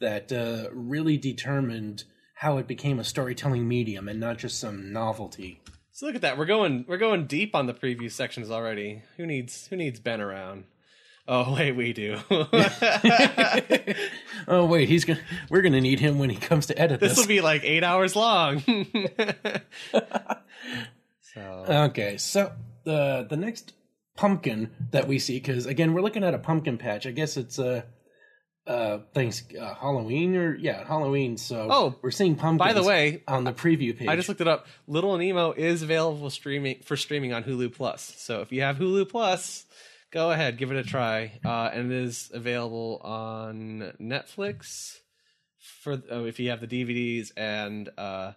that 0.00 0.32
uh, 0.32 0.70
really 0.72 1.18
determined 1.18 2.04
how 2.36 2.56
it 2.56 2.66
became 2.66 2.98
a 2.98 3.04
storytelling 3.04 3.68
medium 3.68 4.08
and 4.08 4.18
not 4.18 4.38
just 4.38 4.58
some 4.58 4.90
novelty. 4.90 5.60
So 6.00 6.06
look 6.06 6.14
at 6.14 6.22
that. 6.22 6.38
We're 6.38 6.46
going 6.46 6.86
we're 6.88 6.96
going 6.96 7.26
deep 7.26 7.54
on 7.54 7.66
the 7.66 7.74
preview 7.74 8.10
sections 8.10 8.50
already. 8.50 9.02
Who 9.18 9.26
needs 9.26 9.66
who 9.66 9.76
needs 9.76 10.00
Ben 10.00 10.22
around? 10.22 10.64
Oh 11.28 11.54
wait, 11.58 11.72
we 11.72 11.92
do. 11.92 12.16
oh 14.48 14.64
wait, 14.64 14.88
he's 14.88 15.04
gonna. 15.04 15.20
We're 15.50 15.60
gonna 15.60 15.82
need 15.82 16.00
him 16.00 16.18
when 16.18 16.30
he 16.30 16.36
comes 16.36 16.64
to 16.68 16.78
edit 16.78 17.00
this 17.00 17.10
this. 17.10 17.18
will 17.18 17.26
be 17.26 17.42
like 17.42 17.64
eight 17.64 17.84
hours 17.84 18.16
long. 18.16 18.60
so 21.34 21.64
Okay, 21.68 22.16
so 22.16 22.52
the 22.84 23.26
the 23.28 23.36
next 23.36 23.74
pumpkin 24.16 24.70
that 24.92 25.06
we 25.06 25.18
see, 25.18 25.34
because 25.34 25.66
again, 25.66 25.92
we're 25.92 26.00
looking 26.00 26.24
at 26.24 26.32
a 26.32 26.38
pumpkin 26.38 26.78
patch. 26.78 27.06
I 27.06 27.10
guess 27.10 27.36
it's 27.36 27.58
uh, 27.58 27.82
uh, 28.66 28.98
thanks 29.14 29.42
uh, 29.58 29.74
Halloween 29.74 30.36
or 30.36 30.54
yeah, 30.54 30.84
Halloween. 30.86 31.36
So 31.36 31.68
Oh, 31.70 31.94
we're 32.02 32.10
seeing 32.10 32.36
pumpkins. 32.36 32.66
by 32.68 32.72
the 32.72 32.86
way, 32.86 33.22
on 33.26 33.44
the 33.44 33.52
preview 33.52 33.96
page, 33.96 34.08
I 34.08 34.16
just 34.16 34.28
looked 34.28 34.40
it 34.40 34.48
up. 34.48 34.66
Little 34.86 35.16
Nemo 35.16 35.52
is 35.52 35.82
available 35.82 36.30
streaming 36.30 36.80
for 36.84 36.96
streaming 36.96 37.32
on 37.32 37.42
Hulu 37.44 37.74
Plus. 37.74 38.14
So 38.18 38.40
if 38.42 38.52
you 38.52 38.62
have 38.62 38.76
Hulu 38.76 39.08
Plus, 39.08 39.66
go 40.12 40.30
ahead, 40.30 40.58
give 40.58 40.70
it 40.70 40.76
a 40.76 40.84
try. 40.84 41.38
Uh, 41.44 41.70
and 41.72 41.90
it 41.90 41.98
is 42.04 42.30
available 42.32 43.00
on 43.02 43.92
Netflix 44.00 44.98
for 45.82 46.02
oh, 46.10 46.24
if 46.24 46.38
you 46.38 46.50
have 46.50 46.60
the 46.60 46.66
DVDs 46.66 47.32
and 47.36 47.88
uh, 47.98 48.32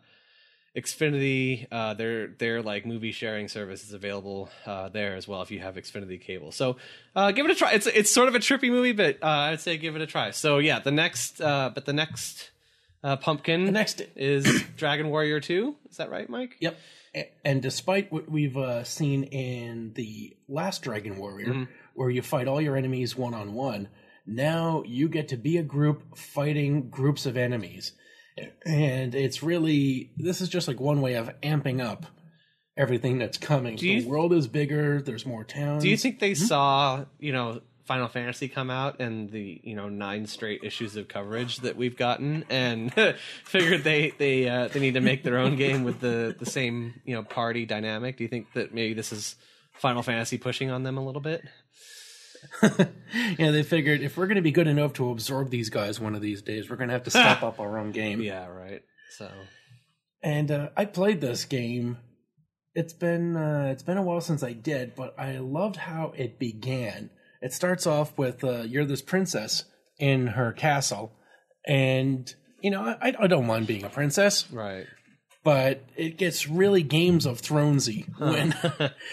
Xfinity. 0.76 1.68
Uh, 1.72 1.94
their 1.94 2.28
their 2.28 2.62
like 2.62 2.86
movie 2.86 3.12
sharing 3.12 3.48
service 3.48 3.84
is 3.84 3.94
available 3.94 4.50
uh, 4.66 4.90
there 4.90 5.16
as 5.16 5.28
well 5.28 5.42
if 5.42 5.52
you 5.52 5.60
have 5.60 5.76
Xfinity 5.76 6.20
cable. 6.20 6.52
So 6.52 6.78
uh, 7.16 7.32
give 7.32 7.46
it 7.46 7.52
a 7.52 7.56
try. 7.56 7.74
It's 7.74 7.88
it's 7.88 8.12
sort 8.12 8.28
of 8.28 8.36
a 8.36 8.40
trippy 8.40 8.70
movie, 8.70 8.92
but 8.94 9.18
uh, 9.22 9.28
I'd 9.28 9.62
say 9.62 9.78
give 9.78 9.96
it 9.96 10.02
a 10.02 10.08
try. 10.08 10.32
So 10.32 10.58
yeah, 10.60 10.80
the 10.80 10.92
next 10.92 11.42
uh, 11.42 11.72
but 11.74 11.86
the 11.86 11.94
next 11.94 12.52
uh, 13.04 13.18
pumpkin 13.18 13.66
the 13.66 13.72
next. 13.72 14.02
is 14.16 14.64
Dragon 14.78 15.10
Warrior 15.10 15.40
2. 15.40 15.76
Is 15.90 15.98
that 15.98 16.10
right, 16.10 16.30
Mike? 16.30 16.56
Yep. 16.60 16.78
And 17.46 17.62
despite 17.62 18.12
what 18.12 18.28
we've 18.30 18.58
uh, 18.58 18.84
seen 18.84 19.26
in 19.26 19.94
the 19.94 20.36
last 20.48 20.82
Dragon 20.82 21.18
Warrior, 21.18 21.48
Mhm. 21.54 21.68
where 21.94 22.10
you 22.10 22.24
fight 22.24 22.48
all 22.48 22.60
your 22.60 22.76
enemies 22.76 23.16
one 23.16 23.36
on 23.36 23.54
one, 23.54 23.90
now 24.26 24.82
you 24.88 25.08
get 25.10 25.28
to 25.28 25.38
be 25.38 25.58
a 25.58 25.64
group 25.64 26.18
fighting 26.18 26.90
groups 26.90 27.28
of 27.28 27.38
enemies. 27.38 27.92
And 28.66 29.14
it's 29.16 29.44
really, 29.44 30.12
this 30.18 30.42
is 30.42 30.50
just 30.50 30.68
like 30.68 30.80
one 30.80 31.02
way 31.02 31.16
of 31.16 31.30
amping 31.42 31.84
up 31.84 32.06
everything 32.76 33.20
that's 33.20 33.38
coming. 33.38 33.76
Do 33.76 33.86
the 33.86 34.04
you- 34.04 34.10
world 34.10 34.34
is 34.34 34.48
bigger, 34.48 35.02
there's 35.02 35.26
more 35.26 35.44
towns. 35.44 35.84
Do 35.84 35.90
you 35.90 35.98
think 35.98 36.20
they 36.20 36.34
saw, 36.34 37.06
you 37.20 37.32
know, 37.32 37.62
Final 37.86 38.08
Fantasy 38.08 38.48
come 38.48 38.70
out 38.70 39.02
and 39.02 39.30
the, 39.30 39.60
you 39.64 39.76
know, 39.76 39.90
nine 39.90 40.26
straight 40.26 40.64
issues 40.64 40.96
of 40.96 41.08
coverage 41.10 41.58
that 41.58 41.76
we've 41.76 41.98
gotten 41.98 42.46
and 42.50 42.94
figured 43.44 43.84
they 43.84 44.14
they 44.18 44.48
uh, 44.48 44.70
they 44.70 44.80
need 44.80 44.94
to 44.94 45.02
make 45.02 45.24
their 45.24 45.38
own 45.38 45.58
game 45.58 45.84
with 45.84 46.00
the 46.00 46.34
the 46.40 46.46
same, 46.46 47.02
you 47.04 47.14
know, 47.14 47.24
party 47.24 47.66
dynamic? 47.66 48.16
Do 48.18 48.24
you 48.24 48.30
think 48.30 48.54
that 48.54 48.74
maybe 48.74 48.94
this 48.94 49.12
is 49.12 49.36
Final 49.74 50.02
Fantasy 50.02 50.38
pushing 50.38 50.72
on 50.72 50.84
them 50.84 50.98
a 50.98 51.06
little 51.06 51.20
bit? 51.22 51.44
yeah, 53.38 53.52
they 53.52 53.64
figured 53.64 54.02
if 54.02 54.18
we're 54.18 54.28
going 54.28 54.36
to 54.36 54.42
be 54.42 54.52
good 54.52 54.68
enough 54.68 54.94
to 54.94 55.10
absorb 55.10 55.50
these 55.50 55.70
guys 55.70 56.00
one 56.00 56.16
of 56.16 56.22
these 56.22 56.42
days, 56.42 56.70
we're 56.70 56.76
going 56.76 56.90
to 56.90 56.94
have 56.94 57.04
to 57.04 57.10
step 57.12 57.44
up 57.44 57.60
our 57.60 57.78
own 57.78 57.92
game. 57.92 58.22
Yeah, 58.22 58.48
right. 58.48 58.82
So, 59.18 59.30
and 60.22 60.52
uh, 60.52 60.70
I 60.76 60.86
played 60.86 61.22
this 61.22 61.46
game. 61.46 61.98
It's 62.76 62.94
been 62.94 63.36
uh, 63.36 63.70
it's 63.72 63.84
been 63.84 63.98
a 63.98 64.02
while 64.02 64.22
since 64.22 64.44
I 64.44 64.54
did, 64.54 64.96
but 64.96 65.14
I 65.20 65.38
loved 65.38 65.76
how 65.76 66.14
it 66.16 66.40
began. 66.40 67.12
It 67.42 67.54
starts 67.54 67.86
off 67.86 68.18
with 68.18 68.44
uh, 68.44 68.62
you're 68.62 68.86
this 68.86 69.02
princess 69.02 69.66
in 70.00 70.28
her 70.28 70.52
castle, 70.52 71.12
and 71.68 72.34
you 72.62 72.72
know 72.72 72.82
I, 72.82 73.14
I 73.20 73.28
don't 73.28 73.46
mind 73.46 73.68
being 73.68 73.84
a 73.84 73.90
princess, 73.90 74.50
right. 74.52 74.88
But 75.44 75.84
it 75.98 76.18
gets 76.18 76.48
really 76.48 76.84
Games 76.84 77.26
of 77.26 77.42
Thronesy 77.42 78.08
when 78.18 78.56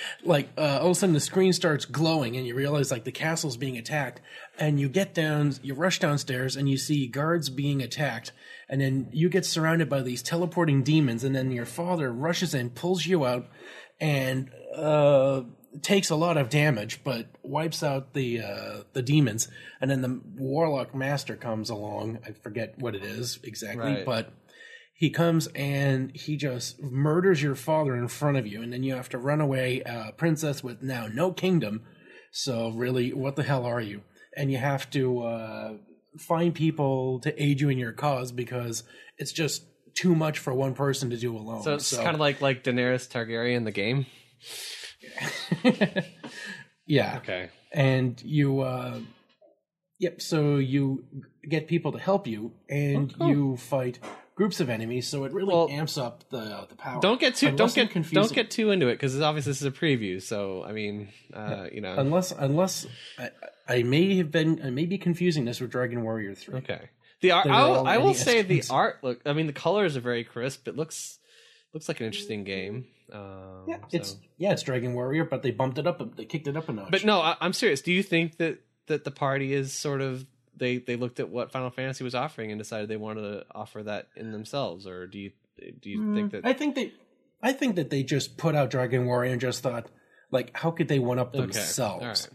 like 0.25 0.49
uh, 0.57 0.79
all 0.81 0.87
of 0.87 0.93
a 0.93 0.95
sudden 0.95 1.13
the 1.15 1.21
screen 1.21 1.53
starts 1.53 1.85
glowing 1.85 2.37
and 2.37 2.47
you 2.47 2.55
realize 2.55 2.91
like 2.91 3.05
the 3.05 3.13
castle's 3.13 3.57
being 3.57 3.77
attacked, 3.77 4.21
and 4.59 4.79
you 4.81 4.89
get 4.89 5.13
down, 5.15 5.55
you 5.63 5.75
rush 5.75 5.99
downstairs 5.99 6.57
and 6.57 6.69
you 6.69 6.77
see 6.79 7.07
guards 7.07 7.51
being 7.51 7.83
attacked, 7.83 8.33
and 8.69 8.81
then 8.81 9.09
you 9.13 9.29
get 9.29 9.45
surrounded 9.45 9.89
by 9.89 10.03
these 10.03 10.23
teleporting 10.23 10.83
demons, 10.83 11.25
and 11.25 11.35
then 11.35 11.51
your 11.51 11.67
father 11.67 12.13
rushes 12.13 12.55
in, 12.55 12.71
pulls 12.71 13.07
you 13.07 13.25
out, 13.27 13.49
and 14.01 14.51
uh, 14.77 15.43
takes 15.83 16.11
a 16.11 16.17
lot 16.17 16.37
of 16.37 16.49
damage, 16.49 17.01
but 17.05 17.27
wipes 17.43 17.83
out 17.83 18.13
the 18.15 18.41
uh, 18.41 18.77
the 18.93 19.03
demons, 19.03 19.49
and 19.81 19.91
then 19.91 20.01
the 20.03 20.21
warlock 20.37 20.95
master 20.95 21.35
comes 21.37 21.71
along. 21.71 22.19
I 22.27 22.33
forget 22.33 22.79
what 22.79 22.95
it 22.95 23.03
is 23.05 23.39
exactly, 23.43 23.95
Right. 23.95 24.05
but 24.07 24.33
he 25.00 25.09
comes 25.09 25.47
and 25.54 26.14
he 26.14 26.37
just 26.37 26.78
murders 26.83 27.42
your 27.42 27.54
father 27.54 27.97
in 27.97 28.07
front 28.07 28.37
of 28.37 28.47
you, 28.47 28.61
and 28.61 28.71
then 28.71 28.83
you 28.83 28.92
have 28.95 29.09
to 29.09 29.16
run 29.19 29.40
away, 29.40 29.83
uh, 29.85 30.11
princess 30.12 30.62
with 30.62 30.83
now 30.83 31.07
no 31.07 31.33
kingdom. 31.33 31.80
So 32.33 32.69
really, 32.69 33.14
what 33.14 33.35
the 33.35 33.42
hell 33.42 33.64
are 33.64 33.80
you? 33.80 34.02
And 34.37 34.52
you 34.52 34.59
have 34.59 34.90
to 34.90 35.23
uh, 35.23 35.73
find 36.19 36.54
people 36.54 37.19
to 37.21 37.42
aid 37.42 37.62
you 37.62 37.71
in 37.71 37.78
your 37.78 37.92
cause 37.92 38.30
because 38.30 38.85
it's 39.16 39.33
just 39.33 39.64
too 39.95 40.14
much 40.14 40.38
for 40.38 40.52
one 40.52 40.75
person 40.75 41.09
to 41.11 41.16
do 41.16 41.35
alone. 41.35 41.62
So 41.62 41.73
it's 41.76 41.97
kind 41.97 42.12
of 42.14 42.21
like 42.21 42.42
like 42.42 42.62
Daenerys 42.62 43.09
Targaryen 43.09 43.64
the 43.64 43.71
game. 43.73 44.04
yeah. 46.87 47.16
Okay. 47.23 47.49
and 47.73 48.21
you 48.23 48.61
uh 48.61 48.99
yep 49.99 50.21
so 50.21 50.57
you 50.57 51.04
get 51.49 51.69
people 51.69 51.92
to 51.92 51.99
help 51.99 52.26
you 52.26 52.52
and 52.69 53.12
Oh, 53.14 53.19
cool. 53.19 53.28
you 53.28 53.57
fight 53.57 53.99
groups 54.40 54.59
of 54.59 54.70
enemies 54.70 55.06
so 55.06 55.25
it 55.25 55.32
really 55.35 55.52
Well, 55.52 55.68
amps 55.70 55.99
up 55.99 56.25
the 56.30 56.66
the 56.70 56.75
power 56.75 56.99
Don't 57.02 57.20
get 57.20 57.35
too 57.35 57.49
Unless 57.49 57.59
don't 57.59 57.75
get 57.75 57.90
confusing- 57.92 58.23
don't 58.23 58.32
get 58.35 58.50
too 58.50 58.70
into 58.70 58.88
it 58.88 58.94
because 58.94 59.20
obviously 59.20 59.50
this 59.50 59.61
is 59.61 59.66
a 59.66 59.70
preview. 59.70 60.23
So 60.23 60.64
I 60.64 60.73
mean, 60.73 61.09
uh, 61.35 61.66
you 61.70 61.82
know, 61.82 61.94
unless 61.99 62.32
unless 62.32 62.87
I, 63.18 63.30
I 63.68 63.82
may 63.82 64.16
have 64.16 64.30
been 64.30 64.62
I 64.64 64.70
may 64.70 64.87
be 64.87 64.97
confusing 64.97 65.44
this 65.44 65.61
with 65.61 65.70
Dragon 65.70 66.02
Warrior 66.02 66.35
3 66.35 66.54
Okay. 66.61 66.88
The 67.20 67.32
art, 67.32 67.49
I 67.49 67.68
will, 67.68 67.87
I 67.87 67.99
will 67.99 68.14
NES 68.14 68.25
say 68.25 68.40
the 68.40 68.62
art 68.70 69.00
look. 69.02 69.20
I 69.26 69.35
mean, 69.35 69.47
the 69.47 69.52
colors 69.52 69.94
are 69.99 70.00
very 70.00 70.25
crisp. 70.25 70.66
It 70.68 70.75
looks 70.75 71.18
looks 71.75 71.87
like 71.87 72.00
an 72.00 72.06
interesting 72.06 72.42
game. 72.44 72.87
Um, 73.12 73.66
yeah 73.68 73.76
so- 73.76 73.88
it's 73.92 74.16
yeah 74.38 74.52
it's 74.52 74.62
Dragon 74.62 74.94
Warrior 74.94 75.25
but 75.26 75.42
they 75.42 75.50
bumped 75.50 75.76
it 75.76 75.87
up 75.87 76.16
they 76.16 76.25
kicked 76.25 76.49
it 76.49 76.56
up 76.56 76.66
a 76.70 76.73
notch 76.73 76.90
But 76.90 77.04
no, 77.04 77.20
I, 77.20 77.37
I'm 77.42 77.52
serious. 77.52 77.82
Do 77.82 77.92
you 77.92 78.02
think 78.02 78.38
that 78.38 78.61
that 78.87 79.04
the 79.04 79.11
party 79.11 79.52
is 79.52 79.75
sort 79.75 80.00
of 80.00 80.25
they 80.61 80.79
they 80.79 80.95
looked 80.95 81.19
at 81.19 81.29
what 81.29 81.50
Final 81.50 81.71
Fantasy 81.71 82.05
was 82.05 82.14
offering 82.14 82.52
and 82.52 82.61
decided 82.61 82.88
they 82.88 82.97
wanted 82.97 83.23
to 83.23 83.45
offer 83.52 83.83
that 83.83 84.07
in 84.14 84.31
themselves, 84.31 84.87
or 84.87 85.09
do 85.09 85.19
you 85.19 85.33
do 85.83 85.90
you 85.90 86.14
think 86.14 86.31
that 86.33 86.45
Mm, 86.45 86.49
I 86.49 86.52
think 86.52 86.75
they, 86.76 86.93
I 87.43 87.52
think 87.52 87.75
that 87.76 87.90
they 87.90 88.02
just 88.05 88.37
put 88.38 88.55
out 88.55 88.71
Dragon 88.71 89.05
Warrior 89.07 89.33
and 89.33 89.40
just 89.40 89.62
thought, 89.62 89.88
like, 90.31 90.57
how 90.57 90.71
could 90.71 90.87
they 90.88 90.99
one 91.00 91.19
up 91.19 91.35
Okay, 91.35 91.40
themselves? 91.40 92.29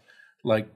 Like, 0.43 0.67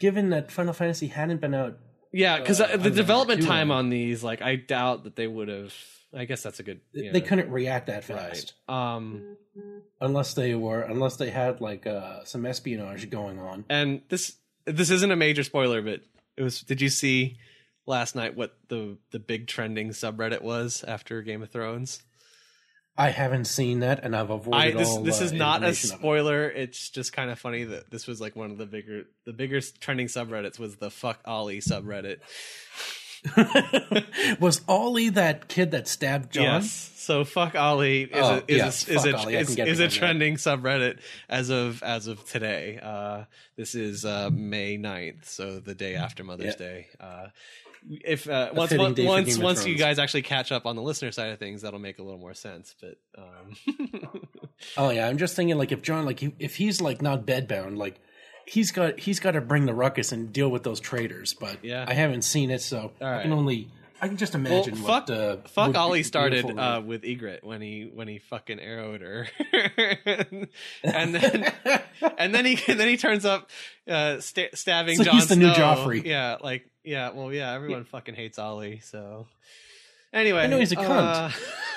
given 0.00 0.30
that 0.30 0.50
Final 0.50 0.72
Fantasy 0.72 1.08
hadn't 1.08 1.40
been 1.40 1.54
out, 1.54 1.78
Yeah, 2.12 2.38
because 2.38 2.60
Uh, 2.60 2.76
the 2.76 2.90
development 2.90 3.42
time 3.42 3.70
on 3.70 3.88
these, 3.90 4.24
like, 4.24 4.40
I 4.42 4.56
doubt 4.56 5.04
that 5.04 5.16
they 5.16 5.26
would 5.26 5.48
have. 5.48 5.74
I 6.16 6.24
guess 6.24 6.42
that's 6.42 6.60
a 6.60 6.62
good. 6.62 6.80
they 6.94 7.20
couldn't 7.20 7.50
react 7.50 7.88
that 7.88 8.08
right. 8.08 8.28
fast 8.30 8.54
Um, 8.68 9.36
unless 10.00 10.34
they 10.34 10.54
were, 10.54 10.80
unless 10.80 11.16
they 11.16 11.30
had 11.30 11.60
like 11.60 11.86
uh, 11.86 12.24
some 12.24 12.46
espionage 12.46 13.10
going 13.10 13.38
on. 13.38 13.64
and 13.68 14.00
this 14.08 14.36
this 14.64 14.90
isn't 14.90 15.10
a 15.12 15.16
major 15.16 15.42
spoiler, 15.44 15.82
but 15.82 16.00
it 16.36 16.42
was. 16.42 16.60
Did 16.60 16.80
you 16.80 16.88
see 16.88 17.38
last 17.86 18.14
night 18.14 18.36
what 18.36 18.56
the 18.68 18.98
the 19.10 19.18
big 19.18 19.46
trending 19.46 19.90
subreddit 19.90 20.42
was 20.42 20.84
after 20.86 21.22
Game 21.22 21.42
of 21.42 21.50
Thrones? 21.50 22.02
I 22.98 23.10
haven't 23.10 23.44
seen 23.44 23.80
that, 23.80 24.02
and 24.02 24.16
I've 24.16 24.30
avoided 24.30 24.58
I 24.58 24.78
this 24.78 24.88
all. 24.88 25.02
this 25.02 25.20
uh, 25.20 25.24
is 25.24 25.32
not 25.32 25.62
a 25.62 25.66
of 25.66 25.72
it. 25.72 25.76
spoiler. 25.76 26.48
It's 26.48 26.88
just 26.88 27.12
kind 27.12 27.30
of 27.30 27.38
funny 27.38 27.64
that 27.64 27.90
this 27.90 28.06
was 28.06 28.20
like 28.20 28.34
one 28.34 28.50
of 28.50 28.58
the 28.58 28.66
bigger 28.66 29.04
the 29.26 29.32
bigger 29.32 29.60
trending 29.80 30.06
subreddits 30.06 30.58
was 30.58 30.76
the 30.76 30.90
fuck 30.90 31.20
Ollie 31.26 31.60
subreddit. 31.60 32.18
was 34.40 34.60
Ollie 34.68 35.10
that 35.10 35.48
kid 35.48 35.72
that 35.72 35.88
stabbed 35.88 36.32
John? 36.32 36.44
Yes. 36.62 36.92
So 36.96 37.24
fuck 37.24 37.54
Ollie 37.54 38.02
is 38.02 38.10
Oh, 38.14 38.34
a, 38.36 38.52
is 38.52 38.56
yeah, 38.58 38.64
a, 38.64 38.96
is 38.98 39.04
a, 39.06 39.16
Ollie. 39.16 39.34
Is, 39.36 39.48
is 39.50 39.54
a 39.54 39.56
behind 39.56 39.78
that. 39.78 39.90
trending 39.92 40.34
subreddit 40.36 40.98
as 41.28 41.50
of 41.50 41.82
as 41.82 42.06
of 42.08 42.24
today. 42.24 42.78
Uh, 42.82 43.24
this 43.56 43.74
is 43.74 44.04
uh, 44.04 44.30
May 44.32 44.76
9th, 44.78 45.24
so 45.24 45.60
the 45.60 45.74
day 45.74 45.94
after 45.94 46.24
Mother's. 46.24 46.56
Day. 46.56 46.88
Uh, 47.00 47.28
if 47.88 48.28
uh, 48.28 48.50
once 48.52 48.74
once 48.74 48.98
once, 48.98 49.38
once 49.38 49.66
you 49.66 49.76
guys 49.76 49.98
actually 50.00 50.22
catch 50.22 50.50
up 50.50 50.66
on 50.66 50.74
the 50.74 50.82
listener 50.82 51.12
side 51.12 51.30
of 51.30 51.38
things, 51.38 51.62
that'll 51.62 51.78
make 51.78 51.98
a 52.00 52.02
little 52.02 52.18
more 52.18 52.34
sense. 52.34 52.74
But 52.80 52.98
um, 53.16 54.28
Oh 54.76 54.90
yeah, 54.90 55.06
I'm 55.08 55.18
just 55.18 55.36
thinking 55.36 55.56
like 55.56 55.70
if 55.70 55.82
John 55.82 56.04
like 56.04 56.22
if 56.40 56.56
he's 56.56 56.80
like 56.80 57.00
not 57.02 57.26
bedbound, 57.26 57.76
like 57.76 58.00
he's 58.46 58.70
got 58.72 58.98
he's 58.98 59.20
got 59.20 59.32
to 59.32 59.40
bring 59.40 59.66
the 59.66 59.74
ruckus 59.74 60.12
and 60.12 60.32
deal 60.32 60.48
with 60.48 60.62
those 60.62 60.80
traitors. 60.80 61.34
But 61.34 61.64
Yeah. 61.64 61.84
I 61.86 61.92
haven't 61.94 62.22
seen 62.22 62.50
it, 62.50 62.62
so 62.62 62.92
I 63.00 63.22
can 63.22 63.32
only 63.32 63.68
I 64.00 64.08
can 64.08 64.16
just 64.16 64.34
well, 64.34 64.46
imagine 64.46 64.76
fuck 64.76 65.08
what 65.08 65.10
uh, 65.10 65.36
fuck 65.48 65.74
Ollie 65.74 66.02
started 66.02 66.44
uh, 66.58 66.82
with 66.84 67.02
Ygritte 67.02 67.42
when 67.42 67.60
he 67.62 67.90
when 67.92 68.08
he 68.08 68.18
fucking 68.18 68.60
arrowed 68.60 69.00
her, 69.00 69.26
and 70.84 71.14
then 71.14 71.52
and 72.18 72.34
then 72.34 72.44
he 72.44 72.58
and 72.68 72.78
then 72.78 72.88
he 72.88 72.96
turns 72.98 73.24
up 73.24 73.48
uh, 73.88 74.20
sta- 74.20 74.54
stabbing 74.54 74.96
So 74.96 75.04
Jon 75.04 75.14
he's 75.14 75.28
the 75.28 75.36
new 75.36 75.48
Joffrey. 75.48 76.04
Yeah, 76.04 76.36
like 76.42 76.68
yeah, 76.84 77.10
well, 77.12 77.32
yeah, 77.32 77.52
everyone 77.54 77.84
fucking 77.84 78.14
hates 78.14 78.38
Ollie. 78.38 78.80
So 78.80 79.28
anyway, 80.12 80.42
I 80.42 80.46
know 80.46 80.58
he's 80.58 80.72
a 80.72 80.76
cunt. 80.76 81.34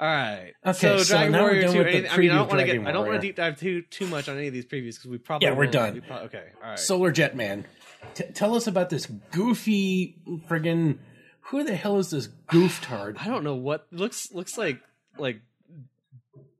all 0.00 0.06
right. 0.06 0.52
Okay, 0.66 0.78
so, 0.78 0.98
so 0.98 1.14
Dragon 1.14 1.32
now 1.32 1.42
we're 1.42 1.50
Warrior 1.50 1.62
Two. 1.72 1.78
with 1.78 1.86
the 1.86 1.92
any- 1.98 2.08
I 2.08 2.16
mean, 2.16 2.30
I 2.30 2.34
don't 2.36 2.48
want 2.48 2.60
to 2.60 2.66
get. 2.66 2.72
Dragon 2.72 2.86
I 2.86 2.92
don't 2.92 3.06
want 3.06 3.20
to 3.20 3.26
deep 3.26 3.36
dive 3.36 3.58
too 3.60 3.82
too 3.82 4.06
much 4.06 4.28
on 4.28 4.36
any 4.38 4.48
of 4.48 4.52
these 4.52 4.64
previews 4.66 4.94
because 4.96 5.06
we 5.06 5.18
probably 5.18 5.46
Yeah, 5.48 5.54
we're 5.54 5.66
done. 5.66 5.94
We 5.94 6.00
pro- 6.00 6.16
okay, 6.18 6.44
all 6.62 6.70
right. 6.70 6.78
Solar 6.78 7.10
Jet 7.12 7.36
Man. 7.36 7.64
T- 8.14 8.24
tell 8.34 8.54
us 8.54 8.66
about 8.66 8.90
this 8.90 9.06
goofy 9.30 10.16
friggin' 10.48 10.98
who 11.48 11.64
the 11.64 11.74
hell 11.76 11.98
is 11.98 12.10
this 12.10 12.28
gooftard? 12.48 13.16
I 13.20 13.26
don't 13.28 13.44
know 13.44 13.54
what 13.54 13.86
looks 13.92 14.30
looks 14.32 14.58
like 14.58 14.80
like 15.18 15.40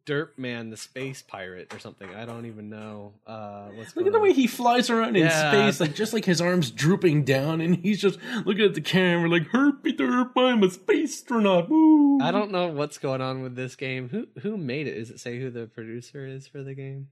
Derp 0.06 0.36
Man 0.36 0.70
the 0.70 0.76
space 0.76 1.22
pirate 1.22 1.72
or 1.74 1.78
something. 1.78 2.14
I 2.14 2.24
don't 2.26 2.44
even 2.46 2.68
know 2.68 3.14
uh 3.26 3.68
what's 3.74 3.96
Look 3.96 4.04
going 4.04 4.06
at 4.08 4.12
the 4.12 4.18
on. 4.18 4.22
way 4.24 4.32
he 4.32 4.46
flies 4.46 4.90
around 4.90 5.16
in 5.16 5.24
Yeah. 5.24 5.50
space, 5.50 5.80
like 5.80 5.94
just 5.94 6.12
like 6.12 6.24
his 6.24 6.40
arms 6.40 6.70
drooping 6.70 7.24
down, 7.24 7.60
and 7.60 7.76
he's 7.76 8.00
just 8.00 8.18
looking 8.44 8.64
at 8.64 8.74
the 8.74 8.80
camera 8.80 9.28
like 9.30 9.48
"Herpy 9.48 9.96
derp, 9.96 10.32
I'm 10.36 10.62
a 10.62 10.70
space 10.70 11.14
astronaut." 11.14 11.70
Woo! 11.70 12.20
I 12.20 12.30
don't 12.30 12.50
know 12.50 12.68
what's 12.68 12.98
going 12.98 13.20
on 13.22 13.42
with 13.42 13.56
this 13.56 13.76
game. 13.76 14.08
Who 14.10 14.26
who 14.42 14.56
made 14.56 14.86
it? 14.86 14.96
Is 14.96 15.10
it 15.10 15.20
say 15.20 15.40
who 15.40 15.50
the 15.50 15.66
producer 15.66 16.26
is 16.26 16.46
for 16.46 16.62
the 16.62 16.74
game? 16.74 17.08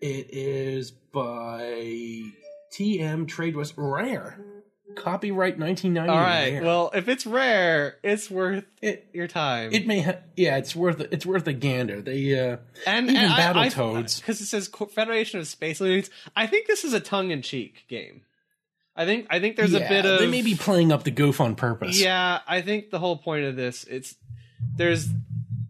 It 0.00 0.28
is 0.30 0.90
by 0.90 2.22
TM 2.72 3.26
Tradewest 3.26 3.74
Rare. 3.76 4.38
Copyright 4.94 5.58
1990. 5.58 6.10
All 6.10 6.16
right. 6.16 6.52
Rare. 6.52 6.62
Well, 6.62 6.90
if 6.94 7.08
it's 7.08 7.26
rare, 7.26 7.96
it's 8.02 8.30
worth 8.30 8.64
it 8.80 9.08
your 9.12 9.26
time. 9.26 9.72
it 9.72 9.86
may 9.86 10.00
ha- 10.00 10.18
yeah, 10.36 10.56
it's 10.56 10.76
worth 10.76 11.00
it's 11.00 11.26
worth 11.26 11.46
a 11.46 11.52
gander. 11.52 12.00
They 12.00 12.38
uh 12.38 12.58
and 12.86 13.10
even 13.10 13.22
and 13.22 13.32
Battletoads. 13.32 14.20
because 14.20 14.40
it 14.40 14.46
says 14.46 14.68
Federation 14.68 15.40
of 15.40 15.48
Space 15.48 15.80
Marines. 15.80 16.10
I 16.34 16.46
think 16.46 16.66
this 16.66 16.84
is 16.84 16.92
a 16.92 17.00
tongue 17.00 17.30
in 17.30 17.42
cheek 17.42 17.84
game. 17.88 18.22
I 18.94 19.04
think 19.04 19.26
I 19.28 19.40
think 19.40 19.56
there's 19.56 19.72
yeah, 19.72 19.80
a 19.80 19.88
bit 19.88 20.06
of 20.06 20.20
they 20.20 20.26
may 20.26 20.42
be 20.42 20.54
playing 20.54 20.92
up 20.92 21.04
the 21.04 21.10
goof 21.10 21.40
on 21.40 21.54
purpose. 21.54 22.00
Yeah, 22.00 22.40
I 22.46 22.62
think 22.62 22.90
the 22.90 22.98
whole 22.98 23.18
point 23.18 23.44
of 23.44 23.56
this, 23.56 23.84
it's 23.84 24.14
there's 24.76 25.08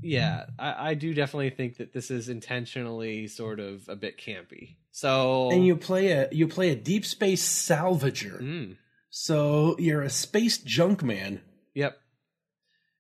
yeah, 0.00 0.46
I, 0.59 0.90
I 0.90 0.94
do 0.94 1.12
definitely 1.12 1.50
think 1.50 1.79
that 1.79 1.92
this 1.92 2.11
is 2.11 2.29
intentionally 2.29 3.26
sort 3.26 3.59
of 3.59 3.88
a 3.88 3.96
bit 3.96 4.18
campy. 4.18 4.76
So 4.92 5.50
And 5.50 5.66
you 5.66 5.76
play 5.76 6.12
a 6.12 6.29
you 6.31 6.46
play 6.46 6.70
a 6.70 6.76
deep 6.76 7.05
space 7.05 7.44
salvager. 7.44 8.40
Mm, 8.40 8.76
So 9.18 9.76
you're 9.79 10.02
a 10.02 10.11
space 10.11 10.59
junk 10.59 11.02
man. 11.02 11.40
yep. 11.74 11.96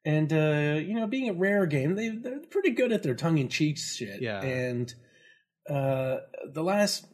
And 0.02 0.32
uh, 0.32 0.80
you 0.80 0.94
know, 0.94 1.06
being 1.06 1.28
a 1.28 1.34
rare 1.34 1.66
game, 1.66 1.94
they 1.94 2.08
they're 2.08 2.40
pretty 2.50 2.70
good 2.70 2.90
at 2.90 3.02
their 3.02 3.14
tongue 3.14 3.36
in 3.36 3.50
cheek 3.50 3.76
shit. 3.76 4.22
Yeah. 4.22 4.40
And 4.40 4.94
uh, 5.68 6.18
the 6.50 6.62
last 6.62 7.06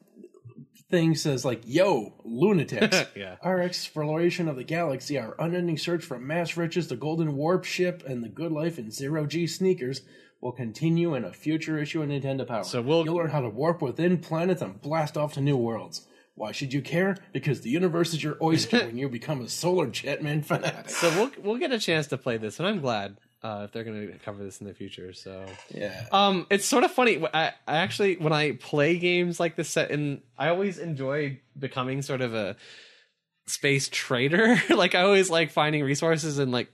thing 0.88 1.16
says 1.16 1.44
like, 1.44 1.62
"Yo, 1.64 2.14
lunatics." 2.24 3.04
yeah. 3.16 3.36
Our 3.42 3.60
exploration 3.60 4.46
of 4.46 4.54
the 4.54 4.62
galaxy, 4.62 5.18
our 5.18 5.34
unending 5.40 5.78
search 5.78 6.04
for 6.04 6.20
mass 6.20 6.56
riches, 6.56 6.86
the 6.86 6.96
golden 6.96 7.34
warp 7.34 7.64
ship, 7.64 8.04
and 8.06 8.22
the 8.22 8.28
good 8.28 8.52
life 8.52 8.78
in 8.78 8.92
zero 8.92 9.26
G 9.26 9.48
sneakers 9.48 10.02
will 10.40 10.52
continue 10.52 11.16
in 11.16 11.24
a 11.24 11.32
future 11.32 11.78
issue 11.78 12.02
of 12.02 12.08
Nintendo 12.08 12.46
Power. 12.46 12.62
So 12.62 12.80
we'll- 12.82 13.04
You'll 13.04 13.16
learn 13.16 13.30
how 13.30 13.40
to 13.40 13.48
warp 13.48 13.82
within 13.82 14.18
planets 14.18 14.62
and 14.62 14.80
blast 14.80 15.16
off 15.16 15.32
to 15.34 15.40
new 15.40 15.56
worlds. 15.56 16.06
Why 16.34 16.52
should 16.52 16.72
you 16.72 16.80
care? 16.80 17.16
Because 17.32 17.60
the 17.60 17.70
universe 17.70 18.14
is 18.14 18.24
your 18.24 18.36
oyster 18.40 18.78
when 18.86 18.96
you 18.96 19.08
become 19.08 19.42
a 19.42 19.48
solar 19.48 19.86
jetman 19.86 20.44
fanatic. 20.44 20.88
So 20.90 21.10
we'll 21.10 21.30
we'll 21.42 21.58
get 21.58 21.72
a 21.72 21.78
chance 21.78 22.06
to 22.08 22.18
play 22.18 22.38
this, 22.38 22.58
and 22.58 22.66
I'm 22.66 22.80
glad 22.80 23.18
uh, 23.42 23.62
if 23.64 23.72
they're 23.72 23.84
going 23.84 24.12
to 24.12 24.18
cover 24.18 24.42
this 24.42 24.60
in 24.60 24.66
the 24.66 24.74
future. 24.74 25.12
So 25.12 25.44
Yeah. 25.74 26.06
Um, 26.12 26.46
it's 26.50 26.64
sort 26.64 26.84
of 26.84 26.92
funny. 26.92 27.24
I, 27.34 27.48
I 27.66 27.76
actually, 27.78 28.16
when 28.16 28.32
I 28.32 28.52
play 28.52 28.98
games 28.98 29.40
like 29.40 29.56
this, 29.56 29.68
set 29.68 29.90
in, 29.90 30.22
I 30.38 30.48
always 30.48 30.78
enjoy 30.78 31.40
becoming 31.58 32.02
sort 32.02 32.20
of 32.20 32.34
a 32.34 32.56
space 33.46 33.88
trader. 33.90 34.60
like 34.70 34.94
I 34.94 35.02
always 35.02 35.28
like 35.28 35.50
finding 35.50 35.82
resources 35.82 36.38
and 36.38 36.52
like 36.52 36.68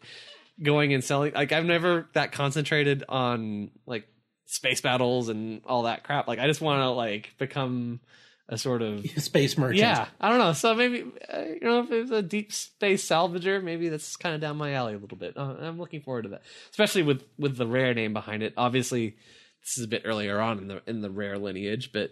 going 0.63 0.93
and 0.93 1.03
selling. 1.03 1.33
Like 1.35 1.53
I've 1.53 1.65
never 1.65 2.09
that 2.13 2.33
concentrated 2.33 3.05
on 3.09 3.71
like 3.87 4.07
space 4.47 4.81
battles 4.81 5.29
and 5.29 5.63
all 5.65 5.85
that 5.85 6.05
crap. 6.05 6.29
Like 6.29 6.39
I 6.39 6.47
just 6.47 6.61
want 6.61 6.81
to 6.83 6.91
like 6.91 7.35
become 7.39 8.01
a 8.49 8.57
sort 8.59 8.83
of 8.83 9.05
Space 9.19 9.59
merchant. 9.59 9.79
yeah. 9.81 10.07
I 10.21 10.29
don't 10.31 10.39
know. 10.39 10.53
So 10.53 10.75
maybe 10.75 11.05
uh, 11.33 11.41
you 11.41 11.61
know 11.61 11.81
if 11.83 11.91
it's 11.91 12.11
a 12.11 12.23
deep 12.23 12.53
space 12.53 13.07
salvager, 13.07 13.63
maybe 13.63 13.89
that's 13.89 14.17
kind 14.17 14.35
of 14.35 14.41
down 14.41 14.57
my 14.57 14.73
alley 14.75 14.95
a 14.95 14.99
little 14.99 15.19
bit. 15.19 15.37
Uh, 15.37 15.55
I'm 15.61 15.79
looking 15.79 16.01
forward 16.01 16.23
to 16.23 16.29
that, 16.31 16.43
especially 16.71 17.03
with 17.03 17.23
with 17.39 17.57
the 17.57 17.67
rare 17.67 17.93
name 17.95 18.13
behind 18.13 18.43
it. 18.43 18.55
Obviously, 18.57 19.17
this 19.63 19.79
is 19.79 19.85
a 19.85 19.89
bit 19.89 20.03
earlier 20.05 20.41
on 20.41 20.59
in 20.59 20.69
the 20.69 20.83
in 20.87 21.01
the 21.03 21.11
rare 21.11 21.39
lineage, 21.39 21.91
but 21.93 22.11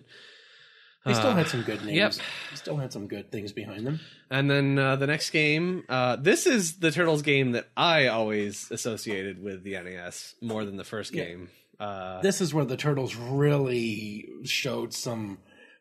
They 1.06 1.14
still 1.14 1.28
uh, 1.30 1.34
had 1.36 1.46
some 1.48 1.62
good 1.62 1.84
names. 1.84 1.96
yep. 1.96 2.12
They 2.50 2.56
still 2.56 2.76
had 2.76 2.92
some 2.92 3.06
good 3.06 3.30
things 3.30 3.52
behind 3.52 3.86
them. 3.86 4.00
And 4.28 4.50
then 4.50 4.76
uh, 4.78 4.96
the 4.96 5.06
next 5.06 5.30
game, 5.30 5.84
uh, 5.88 6.16
this 6.16 6.46
is 6.46 6.78
the 6.80 6.90
Turtles 6.90 7.22
game 7.22 7.52
that 7.52 7.68
I 7.76 8.08
always 8.08 8.68
associated 8.72 9.40
with 9.42 9.62
the 9.62 9.74
NES 9.80 10.34
more 10.42 10.64
than 10.64 10.76
the 10.76 10.84
first 10.84 11.14
Yeah. 11.14 11.24
game. 11.24 11.48
Uh, 11.78 12.20
This 12.22 12.40
is 12.40 12.52
where 12.52 12.64
the 12.64 12.76
turtles 12.76 13.14
really 13.14 14.28
showed 14.44 14.92
some 14.94 15.38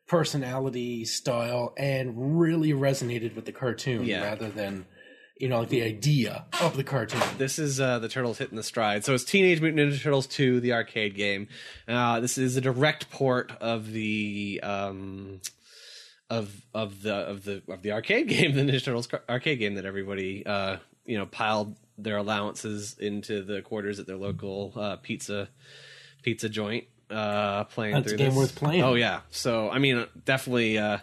personality, 0.08 1.06
style, 1.06 1.74
and 1.78 2.39
really 2.39 2.72
resonated 2.72 3.36
with 3.36 3.46
the 3.46 3.52
cartoon 3.52 4.06
Yeah. 4.06 4.24
rather 4.24 4.50
than, 4.50 4.86
you 5.39 5.50
know, 5.50 5.60
like 5.60 5.70
the 5.70 5.82
idea 5.84 6.46
of 6.62 6.78
the 6.78 6.84
cartoon. 6.84 7.22
This 7.38 7.58
is 7.60 7.82
uh, 7.82 8.00
the 8.00 8.08
Turtles 8.10 8.38
hitting 8.38 8.56
the 8.56 8.63
stride. 8.63 9.04
So 9.04 9.13
it's 9.13 9.24
Teenage 9.24 9.62
Mutant 9.62 9.91
Ninja 9.91 10.02
Turtles 10.02 10.28
2, 10.28 10.60
the 10.60 10.74
arcade 10.74 11.15
game. 11.15 11.48
Uh, 11.88 12.20
this 12.20 12.38
is 12.38 12.56
a 12.56 12.62
direct 12.62 13.10
port 13.10 13.52
of 13.60 13.91
the 13.91 14.60
um, 14.63 15.41
of 16.30 16.52
of 16.74 17.02
the 17.02 17.13
of 17.13 17.44
the 17.44 17.62
of 17.68 17.82
the 17.82 17.91
arcade 17.91 18.28
game, 18.30 18.56
the 18.56 18.62
Ninja 18.62 18.84
Turtles 18.84 19.08
car- 19.08 19.24
arcade 19.30 19.60
game 19.60 19.76
that 19.76 19.86
everybody 19.86 20.46
uh, 20.46 20.78
you 21.06 21.18
know 21.18 21.26
piled 21.26 21.76
their 21.98 22.18
allowances 22.18 22.96
into 23.00 23.41
the 23.44 23.62
quarters 23.62 24.00
at 24.00 24.08
their 24.08 24.18
local 24.18 24.74
uh, 24.76 24.96
pizza 24.98 25.50
pizza 26.24 26.50
joint. 26.50 26.86
Uh, 27.10 27.63
playing 27.65 27.94
That's 27.96 28.08
a 28.08 28.10
through 28.10 28.18
game 28.18 28.30
this. 28.30 28.38
worth 28.38 28.56
playing. 28.56 28.84
Oh 28.84 28.96
yeah. 28.96 29.22
So 29.32 29.70
I 29.70 29.80
mean, 29.80 30.06
definitely. 30.26 30.78
Uh, 30.78 30.98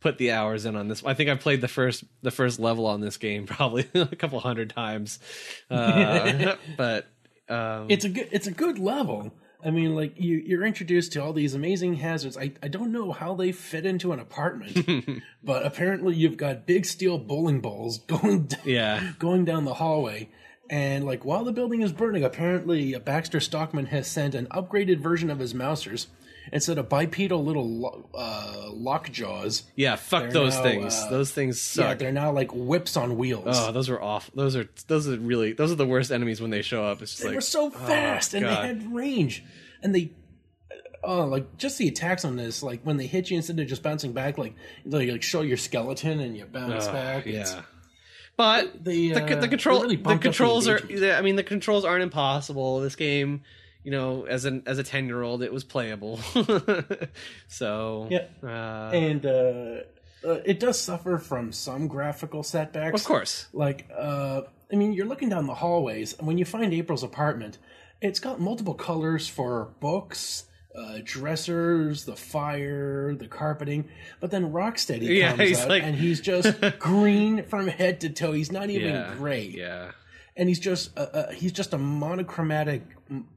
put 0.00 0.18
the 0.18 0.32
hours 0.32 0.66
in 0.66 0.76
on 0.76 0.86
this. 0.86 1.02
I 1.02 1.14
think 1.14 1.30
I 1.30 1.34
played 1.34 1.62
the 1.62 1.68
first 1.68 2.04
the 2.20 2.30
first 2.30 2.60
level 2.60 2.84
on 2.84 3.00
this 3.00 3.16
game 3.16 3.46
probably 3.46 3.88
a 3.94 4.04
couple 4.16 4.38
hundred 4.38 4.68
times, 4.68 5.18
uh, 5.70 6.56
but 6.76 7.06
um, 7.48 7.86
It's 7.88 8.04
a 8.04 8.10
good 8.10 8.28
it's 8.30 8.46
a 8.46 8.50
good 8.52 8.78
level. 8.78 9.32
I 9.64 9.70
mean, 9.70 9.94
like 9.94 10.20
you, 10.20 10.42
you're 10.44 10.64
introduced 10.66 11.12
to 11.14 11.22
all 11.24 11.32
these 11.32 11.54
amazing 11.54 11.94
hazards. 11.94 12.36
I, 12.36 12.52
I 12.62 12.68
don't 12.68 12.92
know 12.92 13.12
how 13.12 13.34
they 13.34 13.50
fit 13.50 13.86
into 13.86 14.12
an 14.12 14.18
apartment, 14.20 15.22
but 15.42 15.64
apparently 15.64 16.14
you've 16.14 16.36
got 16.36 16.66
big 16.66 16.84
steel 16.84 17.16
bowling 17.16 17.60
balls 17.62 17.96
going 18.00 18.42
d- 18.44 18.56
Yeah. 18.66 19.12
going 19.18 19.46
down 19.46 19.64
the 19.64 19.72
hallway. 19.74 20.28
And 20.70 21.04
like 21.04 21.24
while 21.24 21.44
the 21.44 21.52
building 21.52 21.82
is 21.82 21.92
burning, 21.92 22.24
apparently 22.24 22.96
Baxter 22.98 23.38
Stockman 23.40 23.86
has 23.86 24.06
sent 24.06 24.34
an 24.34 24.46
upgraded 24.46 24.98
version 25.00 25.30
of 25.30 25.38
his 25.38 25.52
mousers 25.54 26.06
instead 26.52 26.78
of 26.78 26.88
bipedal 26.88 27.44
little 27.44 27.68
lo- 27.68 28.08
uh, 28.14 28.68
lock 28.72 29.10
jaws. 29.10 29.64
Yeah, 29.76 29.96
fuck 29.96 30.30
those 30.30 30.54
now, 30.56 30.62
things. 30.62 30.94
uh, 30.94 31.10
those 31.10 31.30
things 31.32 31.60
suck. 31.60 31.84
Yeah, 31.84 31.94
they're 31.94 32.12
now 32.12 32.32
like 32.32 32.50
whips 32.54 32.96
on 32.96 33.16
wheels. 33.18 33.44
oh, 33.58 33.72
those 33.72 33.90
are 33.90 34.00
off. 34.00 34.30
Those 34.34 34.56
are 34.56 34.68
those 34.86 35.06
are 35.08 35.16
really 35.18 35.52
those 35.52 35.70
are 35.70 35.74
the 35.76 35.86
worst 35.86 36.10
enemies 36.10 36.40
when 36.40 36.50
they 36.50 36.62
show 36.62 36.84
up. 36.84 37.02
It's 37.02 37.12
just 37.12 37.22
they 37.22 37.28
like 37.28 37.34
were 37.36 37.40
so 37.42 37.70
fast 37.70 38.32
and 38.34 38.44
God. 38.44 38.62
they 38.62 38.66
had 38.68 38.94
range 38.94 39.44
and 39.82 39.94
they 39.94 40.12
oh 41.02 41.24
like 41.26 41.58
just 41.58 41.76
the 41.76 41.86
attacks 41.88 42.24
on 42.24 42.36
this 42.36 42.62
like 42.62 42.80
when 42.82 42.96
they 42.96 43.06
hit 43.06 43.30
you 43.30 43.36
instead 43.36 43.60
of 43.60 43.66
just 43.66 43.82
bouncing 43.82 44.12
back 44.12 44.38
like 44.38 44.54
they 44.86 45.10
like 45.10 45.22
show 45.22 45.42
your 45.42 45.58
skeleton 45.58 46.20
and 46.20 46.34
you 46.36 46.46
bounce 46.46 46.88
back 46.88 47.26
It's- 47.26 47.52
yeah. 47.52 47.62
But 48.36 48.84
the, 48.84 49.12
the, 49.12 49.36
uh, 49.36 49.40
the 49.40 49.48
control 49.48 49.82
really 49.82 49.96
the 49.96 50.08
up 50.10 50.16
the 50.16 50.22
controls 50.22 50.66
are 50.68 50.80
I 51.16 51.20
mean 51.22 51.36
the 51.36 51.42
controls 51.44 51.84
aren't 51.84 52.02
impossible. 52.02 52.80
This 52.80 52.96
game, 52.96 53.42
you 53.84 53.90
know, 53.92 54.24
as 54.26 54.44
an 54.44 54.62
as 54.66 54.78
a 54.78 54.84
10-year-old 54.84 55.42
it 55.42 55.52
was 55.52 55.62
playable. 55.64 56.18
so, 57.48 58.08
Yeah. 58.10 58.26
uh, 58.42 58.90
and 58.92 59.24
uh, 59.26 59.28
uh, 60.26 60.40
it 60.44 60.58
does 60.60 60.80
suffer 60.80 61.18
from 61.18 61.52
some 61.52 61.86
graphical 61.86 62.42
setbacks 62.42 63.00
of 63.02 63.06
course. 63.06 63.46
like 63.52 63.86
uh 63.96 64.40
i 64.72 64.76
mean 64.76 64.94
you're 64.94 65.06
looking 65.06 65.28
down 65.28 65.46
the 65.46 65.54
hallways 65.54 66.14
and 66.18 66.26
when 66.26 66.38
you 66.38 66.44
find 66.46 66.72
april's 66.72 67.02
apartment 67.02 67.58
it's 68.00 68.18
got 68.20 68.40
multiple 68.40 68.72
colors 68.74 69.28
for 69.28 69.66
books 69.80 70.44
uh, 70.74 70.98
dressers, 71.04 72.04
the 72.04 72.16
fire, 72.16 73.14
the 73.14 73.28
carpeting, 73.28 73.88
but 74.20 74.30
then 74.30 74.52
Rocksteady 74.52 75.18
Yeah, 75.18 75.36
comes 75.36 75.60
out 75.60 75.68
like- 75.68 75.82
and 75.82 75.94
he's 75.94 76.20
just 76.20 76.52
green 76.78 77.44
from 77.44 77.68
head 77.68 78.00
to 78.00 78.10
toe. 78.10 78.32
He's 78.32 78.50
not 78.52 78.70
even 78.70 78.88
Yeah. 78.94 79.14
gray, 79.16 79.44
Yeah. 79.46 79.92
and 80.36 80.48
he's 80.48 80.58
just 80.60 80.96
uh, 80.98 81.02
uh, 81.02 81.30
he's 81.32 81.52
just 81.52 81.72
a 81.74 81.78
monochromatic 81.78 82.82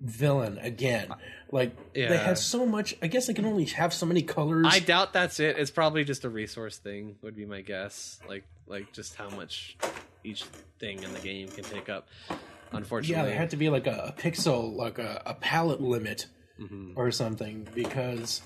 villain 0.01 0.57
again. 0.59 1.09
Like 1.51 1.75
Yeah. 1.93 2.09
they 2.09 2.17
had 2.17 2.37
so 2.37 2.65
much. 2.65 2.95
I 3.01 3.07
guess 3.07 3.27
they 3.27 3.33
can 3.33 3.45
only 3.45 3.65
have 3.65 3.93
so 3.93 4.05
many 4.05 4.21
colors. 4.21 4.65
I 4.69 4.79
doubt 4.79 5.13
that's 5.13 5.39
it. 5.39 5.57
It's 5.57 5.71
probably 5.71 6.03
just 6.03 6.25
a 6.25 6.29
resource 6.29 6.77
thing. 6.77 7.15
Would 7.21 7.35
be 7.35 7.45
my 7.45 7.61
guess. 7.61 8.19
Like 8.27 8.43
like 8.65 8.91
just 8.93 9.15
how 9.15 9.29
much 9.29 9.77
each 10.23 10.43
thing 10.79 11.03
in 11.03 11.13
the 11.13 11.19
game 11.19 11.47
can 11.49 11.63
take 11.63 11.87
up. 11.89 12.07
Unfortunately, 12.73 13.15
Yeah, 13.15 13.25
there 13.29 13.37
had 13.37 13.51
to 13.51 13.57
be 13.57 13.69
like 13.69 13.87
a, 13.87 14.13
a 14.17 14.21
pixel, 14.21 14.75
like 14.75 14.99
a, 14.99 15.21
a 15.25 15.33
palette 15.35 15.79
limit 15.81 16.25
Mhm. 16.59 16.93
or 16.95 17.11
something. 17.11 17.67
Because, 17.75 18.41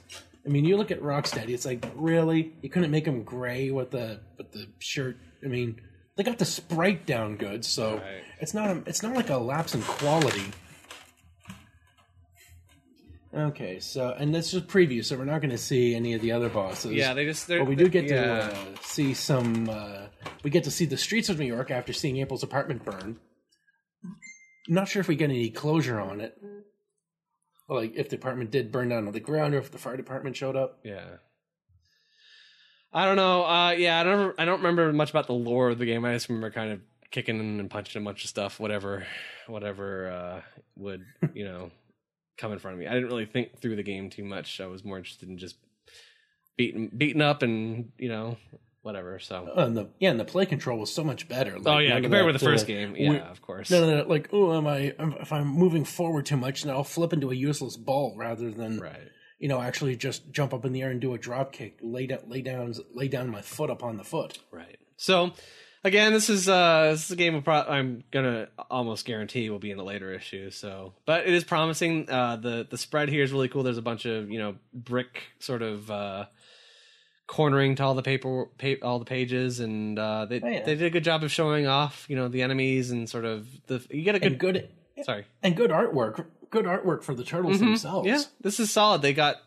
I 0.45 0.50
mean, 0.50 0.65
you 0.65 0.78
look 0.78 0.91
at 0.91 1.02
Rocksteady, 1.02 1.50
it's 1.50 1.65
like 1.65 1.86
really 1.95 2.54
you 2.62 2.69
couldn't 2.69 2.91
make 2.91 3.06
him 3.06 3.24
gray 3.24 3.71
with 3.71 3.91
the 3.91 4.19
with 4.38 4.52
the 4.52 4.67
shirt. 4.80 5.17
I 5.43 5.47
mean, 5.47 5.82
they 6.15 6.24
got 6.24 6.38
the 6.39 6.45
sprite 6.45 7.06
down 7.06 7.38
good, 7.38 7.63
so 7.65 7.95
Right. 7.97 8.24
it's 8.39 8.54
not 8.54 8.69
a, 8.69 8.84
it's 8.86 9.02
not 9.04 9.15
like 9.15 9.30
a 9.30 9.38
lapse 9.38 9.74
in 9.76 9.82
quality. 9.82 10.43
Okay, 13.34 13.80
so 13.80 14.13
and 14.17 14.36
this 14.36 14.54
is 14.54 14.62
preview, 14.63 15.04
so 15.06 15.17
we're 15.17 15.24
not 15.24 15.39
going 15.39 15.52
to 15.52 15.58
see 15.58 15.95
any 15.95 16.13
of 16.13 16.21
the 16.21 16.34
other 16.34 16.50
bosses. 16.50 16.91
Yeah, 16.91 17.13
they 17.13 17.24
just. 17.24 17.47
they're- 17.47 17.60
But 17.60 17.69
we 17.69 17.76
do 17.76 17.88
get 17.88 18.04
yeah. 18.06 18.50
to 18.50 18.54
uh, 18.54 18.56
see 18.82 19.13
some. 19.13 19.69
Uh, 19.69 20.08
we 20.43 20.50
get 20.50 20.65
to 20.65 20.71
see 20.71 20.84
the 20.86 20.97
streets 20.97 21.30
of 21.30 21.39
New 21.39 21.45
York 21.45 21.71
after 21.71 21.93
seeing 21.93 22.17
April's 22.17 22.43
apartment 22.43 22.84
burn. 22.84 23.19
Not 24.67 24.89
sure 24.89 25.00
if 25.00 25.08
we 25.08 25.15
get 25.15 25.30
any 25.30 25.50
closure 25.50 25.97
on 26.00 26.19
it, 26.19 26.38
like 27.76 27.94
if 27.96 28.10
the 28.10 28.16
apartment 28.16 28.52
did 28.52 28.72
burn 28.72 28.90
down 28.90 29.06
to 29.06 29.12
the 29.12 29.20
ground 29.20 29.54
or 29.54 29.60
if 29.60 29.72
the 29.72 29.78
fire 29.78 29.98
department 29.98 30.36
showed 30.36 30.56
up. 30.56 30.80
Yeah. 30.84 31.06
I 32.94 33.06
don't 33.06 33.16
know. 33.16 33.46
Uh, 33.46 33.72
yeah, 33.72 34.02
I 34.02 34.04
don't. 34.04 34.36
I 34.38 34.44
don't 34.44 34.58
remember 34.58 34.92
much 34.92 35.12
about 35.12 35.28
the 35.28 35.34
lore 35.34 35.70
of 35.70 35.80
the 35.80 35.86
game. 35.86 36.04
I 36.04 36.14
just 36.14 36.28
remember 36.28 36.52
kind 36.52 36.74
of 36.74 36.82
kicking 37.10 37.40
and 37.40 37.70
punching 37.70 38.02
a 38.02 38.06
bunch 38.06 38.24
of 38.24 38.30
stuff, 38.30 38.60
whatever, 38.60 39.06
whatever 39.48 40.12
uh, 40.12 40.42
would 40.76 41.06
you 41.34 41.46
know 41.46 41.72
come 42.38 42.52
in 42.52 42.60
front 42.60 42.74
of 42.74 42.80
me. 42.80 42.88
I 42.88 42.94
didn't 42.94 43.08
really 43.08 43.26
think 43.26 43.62
through 43.62 43.78
the 43.78 43.84
game 43.84 44.10
too 44.10 44.26
much. 44.26 44.60
I 44.60 44.68
was 44.68 44.84
more 44.84 44.98
interested 44.98 45.30
in 45.30 45.38
just 45.38 45.56
beating 46.58 46.92
beating 46.96 47.22
up 47.22 47.44
and 47.44 47.92
you 47.98 48.10
know 48.10 48.38
whatever. 48.82 49.20
So. 49.20 49.48
Uh, 49.56 49.65
and 49.65 49.78
the 49.78 49.89
yeah, 50.00 50.10
and 50.12 50.20
the 50.20 50.26
play 50.26 50.46
control 50.46 50.80
was 50.80 50.94
so 50.94 51.04
much 51.04 51.28
better. 51.28 51.58
Like, 51.58 51.67
oh 51.67 51.80
yeah, 51.80 52.00
compared 52.00 52.26
with 52.26 52.36
the 52.39 52.46
first 52.46 52.65
uh, 52.65 52.67
game, 52.67 52.94
we- 52.94 53.06
yeah, 53.06 53.30
of 53.30 53.41
course. 53.41 53.70
No, 53.70 53.82
no, 53.86 53.98
no. 54.04 54.08
Like, 54.08 54.30
oh, 54.34 54.56
am 54.56 54.67
I? 54.67 54.94
If 55.00 55.32
I'm 55.32 55.48
moving 55.48 55.86
forward 55.86 56.26
too 56.26 56.38
much, 56.38 56.63
then 56.63 56.74
I'll 56.74 56.84
flip 56.84 57.13
into 57.13 57.32
a 57.32 57.36
useless 57.36 57.78
ball 57.78 58.15
rather 58.17 58.52
than 58.52 58.80
Right. 58.80 59.10
you 59.39 59.48
know 59.48 59.62
actually 59.62 59.96
just 59.96 60.32
jump 60.32 60.54
up 60.54 60.65
in 60.65 60.72
the 60.74 60.82
air 60.82 60.91
and 60.91 61.00
do 61.02 61.13
a 61.13 61.17
drop 61.17 61.52
kick, 61.54 61.78
lay 61.82 62.08
down, 62.08 62.20
lay 62.28 62.41
down, 62.41 62.74
lay 62.94 63.08
down 63.08 63.30
my 63.30 63.41
foot 63.41 63.70
upon 63.70 63.98
the 63.98 64.04
foot. 64.04 64.39
Right. 64.52 64.78
So, 64.98 65.32
again, 65.84 66.13
this 66.13 66.30
is 66.30 66.48
uh 66.48 66.89
this 66.91 67.06
is 67.06 67.12
a 67.12 67.15
game 67.15 67.34
of 67.36 67.44
pro- 67.44 67.63
I'm 67.63 68.04
gonna 68.12 68.50
almost 68.70 69.06
guarantee 69.06 69.50
will 69.50 69.58
be 69.60 69.72
in 69.72 69.80
a 69.80 69.84
later 69.84 70.13
issue. 70.13 70.52
So, 70.52 70.94
but 71.06 71.26
it 71.28 71.34
is 71.34 71.44
promising. 71.44 72.10
Uh, 72.10 72.36
the 72.36 72.67
the 72.70 72.78
spread 72.78 73.10
here 73.10 73.24
is 73.24 73.32
really 73.32 73.48
cool. 73.48 73.63
There's 73.63 73.78
a 73.80 73.82
bunch 73.82 74.06
of 74.06 74.30
you 74.30 74.38
know 74.39 74.56
brick 74.74 75.24
sort 75.39 75.62
of 75.63 75.89
uh, 75.89 76.26
cornering 77.32 77.76
to 77.76 77.84
all 77.84 77.94
the 77.96 78.04
paper, 78.04 78.48
pa- 78.58 78.82
all 78.84 79.00
the 79.00 79.06
pages, 79.06 79.62
and 79.62 79.98
uh, 79.98 80.26
they 80.26 80.41
Oh, 80.41 80.48
yeah. 80.48 80.65
they 80.65 80.76
did 80.76 80.84
a 80.84 80.89
good 80.89 81.06
job 81.06 81.24
of 81.24 81.32
showing 81.32 81.65
off 81.65 82.06
you 82.10 82.15
know 82.17 82.28
the 82.28 82.41
enemies 82.41 82.91
and 82.91 83.10
sort 83.10 83.24
of 83.24 83.48
the 83.67 83.82
you 83.89 84.04
get 84.04 84.15
a 84.15 84.24
And 84.26 84.38
good 84.38 84.67
good, 84.98 85.06
sorry 85.06 85.26
and 85.41 85.56
good 85.56 85.72
artwork. 85.72 86.26
Good 86.50 86.65
artwork 86.65 87.04
for 87.04 87.15
the 87.15 87.24
turtles 87.24 87.58
Mhm. 87.58 87.60
themselves. 87.60 88.06
Yeah, 88.08 88.22
this 88.41 88.60
is 88.60 88.70
solid. 88.72 89.02
They 89.02 89.13
got. 89.13 89.38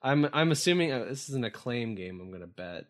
I'm 0.00 0.28
I'm 0.32 0.52
assuming 0.52 0.92
uh, 0.92 1.04
this 1.06 1.28
is 1.28 1.34
an 1.34 1.42
acclaim 1.42 1.96
game. 1.96 2.20
I'm 2.20 2.30
gonna 2.30 2.46
bet. 2.46 2.84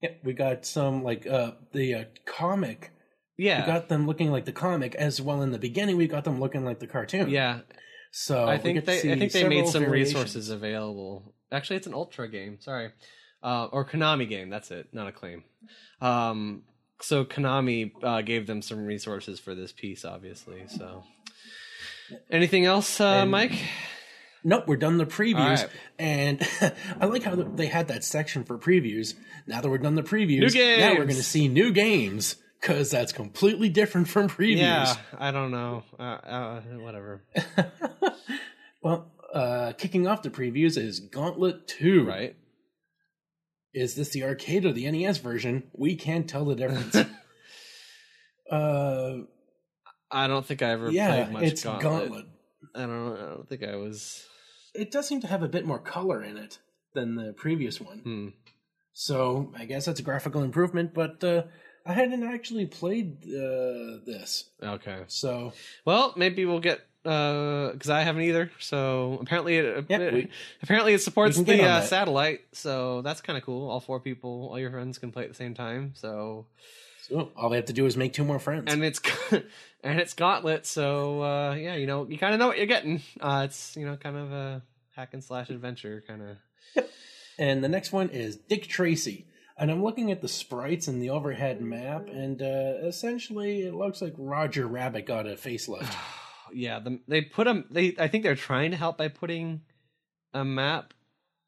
Yeah, 0.00 0.10
we 0.22 0.32
got 0.32 0.64
some 0.64 1.02
like 1.02 1.26
uh 1.26 1.52
the 1.72 1.94
uh, 1.94 2.04
comic. 2.24 2.92
Yeah. 3.36 3.60
We 3.62 3.66
got 3.66 3.88
them 3.88 4.06
looking 4.06 4.30
like 4.30 4.44
the 4.44 4.52
comic 4.52 4.94
as 4.94 5.20
well. 5.20 5.42
In 5.42 5.50
the 5.50 5.58
beginning, 5.58 5.96
we 5.96 6.06
got 6.06 6.22
them 6.24 6.38
looking 6.40 6.64
like 6.64 6.78
the 6.78 6.86
cartoon. 6.86 7.28
yeah, 7.30 7.60
So 8.12 8.46
I 8.46 8.58
think 8.58 8.84
they 8.84 8.98
I 9.12 9.16
think 9.18 9.32
they 9.32 9.48
made 9.48 9.66
some 9.68 9.84
variations. 9.84 10.14
resources 10.14 10.50
available. 10.50 11.34
Actually, 11.50 11.76
it's 11.76 11.86
an 11.86 11.94
Ultra 11.94 12.28
game. 12.28 12.58
Sorry, 12.60 12.90
uh, 13.42 13.66
or 13.72 13.84
Konami 13.84 14.28
game. 14.28 14.50
That's 14.50 14.70
it, 14.70 14.88
not 14.92 15.06
Acclaim. 15.08 15.44
Um, 16.00 16.62
so 17.00 17.24
Konami 17.24 17.92
uh, 18.02 18.22
gave 18.22 18.46
them 18.46 18.62
some 18.62 18.84
resources 18.84 19.38
for 19.40 19.54
this 19.54 19.72
piece, 19.72 20.04
obviously. 20.04 20.64
So, 20.68 21.04
anything 22.30 22.64
else, 22.64 23.00
uh, 23.00 23.20
And- 23.22 23.30
Mike? 23.30 23.58
Nope, 24.44 24.68
we're 24.68 24.76
done 24.76 24.98
the 24.98 25.04
previews, 25.04 25.62
right. 25.62 25.68
and 25.98 26.40
I 27.00 27.06
like 27.06 27.24
how 27.24 27.34
they 27.34 27.66
had 27.66 27.88
that 27.88 28.04
section 28.04 28.44
for 28.44 28.56
previews. 28.56 29.14
Now 29.48 29.60
that 29.60 29.68
we're 29.68 29.78
done 29.78 29.96
the 29.96 30.02
previews, 30.02 30.54
now 30.54 30.90
we're 30.92 31.04
going 31.06 31.16
to 31.16 31.24
see 31.24 31.48
new 31.48 31.72
games 31.72 32.36
because 32.60 32.88
that's 32.88 33.12
completely 33.12 33.68
different 33.68 34.08
from 34.08 34.28
previews. 34.28 34.58
Yeah, 34.58 34.94
I 35.18 35.32
don't 35.32 35.50
know. 35.50 35.82
Uh, 35.98 36.02
uh, 36.02 36.60
whatever. 36.78 37.24
well, 38.82 39.10
uh, 39.32 39.72
kicking 39.72 40.06
off 40.06 40.22
the 40.22 40.30
previews 40.30 40.76
is 40.76 41.00
Gauntlet 41.00 41.66
Two. 41.66 42.04
Right. 42.04 42.36
Is 43.74 43.94
this 43.94 44.10
the 44.10 44.24
arcade 44.24 44.64
or 44.64 44.72
the 44.72 44.90
NES 44.90 45.18
version? 45.18 45.64
We 45.72 45.94
can't 45.94 46.28
tell 46.28 46.44
the 46.44 46.54
difference. 46.54 46.96
uh, 48.50 49.18
I 50.10 50.26
don't 50.26 50.44
think 50.44 50.62
I 50.62 50.70
ever 50.70 50.90
yeah, 50.90 51.24
played 51.24 51.32
much 51.32 51.42
it's 51.44 51.62
Gauntlet. 51.62 51.82
Gauntlet. 51.82 52.26
I 52.74 52.80
don't. 52.80 53.16
I 53.16 53.34
don't 53.34 53.48
think 53.48 53.62
I 53.62 53.76
was. 53.76 54.24
It 54.74 54.90
does 54.90 55.06
seem 55.06 55.20
to 55.20 55.26
have 55.26 55.42
a 55.42 55.48
bit 55.48 55.66
more 55.66 55.78
color 55.78 56.22
in 56.22 56.36
it 56.36 56.58
than 56.94 57.14
the 57.14 57.32
previous 57.32 57.80
one. 57.80 57.98
Hmm. 57.98 58.28
So 58.92 59.52
I 59.56 59.64
guess 59.64 59.84
that's 59.84 60.00
a 60.00 60.02
graphical 60.02 60.42
improvement, 60.42 60.92
but 60.94 61.22
uh, 61.22 61.44
I 61.86 61.92
hadn't 61.92 62.24
actually 62.24 62.66
played 62.66 63.22
uh, 63.24 64.02
this. 64.04 64.50
Okay. 64.62 65.04
So 65.06 65.52
Well, 65.84 66.12
maybe 66.16 66.44
we'll 66.44 66.60
get 66.60 66.80
because 67.02 67.88
I 67.90 68.02
haven't 68.02 68.22
either. 68.22 68.50
So 68.58 69.18
apparently, 69.22 69.56
it, 69.58 69.86
Yep, 69.88 70.00
it- 70.00 70.14
we- 70.14 70.28
apparently 70.62 70.94
it 70.94 71.00
supports 71.02 71.36
we 71.38 71.44
can 71.44 71.56
get 71.56 71.62
the 71.62 71.68
uh, 71.70 71.80
satellite. 71.82 72.40
So 72.52 73.02
that's 73.02 73.20
kind 73.20 73.36
of 73.38 73.44
cool. 73.44 73.70
All 73.70 73.80
four 73.80 74.00
people, 74.00 74.48
all 74.50 74.58
your 74.58 74.70
friends 74.70 74.98
can 74.98 75.12
play 75.12 75.22
at 75.24 75.28
the 75.28 75.34
same 75.34 75.54
time. 75.54 75.92
So 75.94 76.46
so 77.08 77.30
all 77.36 77.48
they 77.48 77.56
have 77.56 77.66
to 77.66 77.72
do 77.72 77.86
is 77.86 77.96
make 77.96 78.12
two 78.12 78.24
more 78.24 78.38
friends. 78.38 78.72
and 78.72 78.84
it's 78.84 79.00
and 79.30 80.00
it's 80.00 80.14
Gauntlet. 80.14 80.66
So 80.66 81.22
uh, 81.22 81.54
yeah, 81.54 81.74
you 81.76 81.86
know, 81.86 82.06
you 82.08 82.18
kind 82.18 82.34
of 82.34 82.40
know 82.40 82.48
what 82.48 82.58
you're 82.58 82.66
getting. 82.66 83.00
Uh, 83.20 83.42
it's 83.46 83.76
you 83.76 83.86
know, 83.86 83.96
kind 83.96 84.16
of 84.16 84.32
a 84.32 84.62
hack 84.94 85.10
and 85.14 85.22
slash 85.24 85.48
adventure 85.50 86.02
kind 86.06 86.22
of. 86.22 86.84
And 87.40 87.62
the 87.62 87.68
next 87.68 87.92
one 87.92 88.08
is 88.08 88.34
Dick 88.34 88.66
Tracy. 88.66 89.24
And 89.56 89.70
I'm 89.70 89.80
looking 89.84 90.10
at 90.10 90.20
the 90.20 90.26
sprites 90.28 90.88
and 90.88 91.00
the 91.00 91.10
overhead 91.10 91.60
map, 91.60 92.08
and 92.08 92.42
uh, 92.42 92.74
essentially 92.84 93.62
it 93.62 93.74
looks 93.74 94.02
like 94.02 94.14
Roger 94.18 94.66
Rabbit 94.66 95.06
got 95.06 95.26
a 95.28 95.34
facelift. 95.34 95.94
yeah, 96.52 96.78
the, 96.80 97.00
they 97.08 97.22
put 97.22 97.44
them. 97.44 97.64
They 97.70 97.94
I 97.98 98.08
think 98.08 98.22
they're 98.24 98.34
trying 98.34 98.70
to 98.72 98.76
help 98.76 98.98
by 98.98 99.08
putting 99.08 99.62
a 100.34 100.44
map 100.44 100.94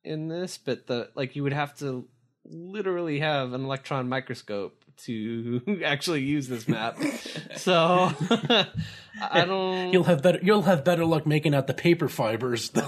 in 0.04 0.28
this, 0.28 0.58
but 0.58 0.86
the 0.86 1.10
like 1.14 1.36
you 1.36 1.42
would 1.42 1.52
have 1.52 1.76
to 1.78 2.06
literally 2.44 3.20
have 3.20 3.52
an 3.52 3.64
electron 3.64 4.08
microscope 4.08 4.84
to 5.04 5.80
actually 5.84 6.22
use 6.22 6.48
this 6.48 6.66
map. 6.68 6.98
so 7.56 8.10
I 9.20 9.44
don't. 9.44 9.92
You'll 9.92 10.04
have 10.04 10.22
better. 10.22 10.38
You'll 10.42 10.62
have 10.62 10.84
better 10.84 11.04
luck 11.04 11.26
making 11.26 11.54
out 11.54 11.66
the 11.66 11.74
paper 11.74 12.08
fibers 12.08 12.70
than, 12.70 12.84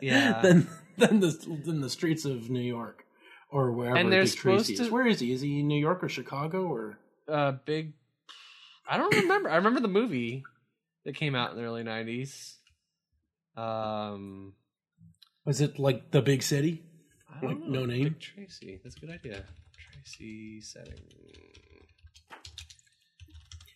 Yeah. 0.00 0.40
than 0.42 0.68
than 0.96 1.20
the 1.20 1.60
than 1.64 1.80
the 1.80 1.90
streets 1.90 2.24
of 2.24 2.50
New 2.50 2.60
York 2.60 3.04
or 3.50 3.72
wherever. 3.72 3.96
And 3.96 4.12
they're 4.12 4.24
Dick 4.24 4.34
Tracy 4.34 4.58
supposed 4.74 4.80
is. 4.82 4.86
to- 4.88 4.92
Where 4.92 5.06
is 5.06 5.20
he? 5.20 5.32
Is 5.32 5.40
he 5.40 5.60
in 5.60 5.68
New 5.68 5.78
York 5.80 6.02
or 6.02 6.08
Chicago 6.08 6.66
or? 6.66 6.98
uh, 7.28 7.52
big. 7.64 7.92
I 8.90 8.96
don't 8.96 9.14
remember. 9.14 9.50
I 9.50 9.56
remember 9.56 9.80
the 9.80 9.88
movie 9.88 10.44
that 11.08 11.14
came 11.16 11.34
out 11.34 11.50
in 11.52 11.56
the 11.56 11.62
early 11.64 11.82
'90s. 11.82 12.56
Um, 13.56 14.52
Was 15.46 15.62
it 15.62 15.78
like 15.78 16.10
the 16.10 16.20
big 16.20 16.42
city? 16.42 16.82
I 17.34 17.40
don't 17.40 17.60
Like, 17.62 17.68
know. 17.70 17.80
no 17.80 17.86
name? 17.86 18.04
Dick 18.04 18.20
Tracy. 18.20 18.78
That's 18.84 18.96
a 18.96 19.00
good 19.00 19.10
idea. 19.10 19.44
Tracy 20.04 20.60
setting. 20.60 21.00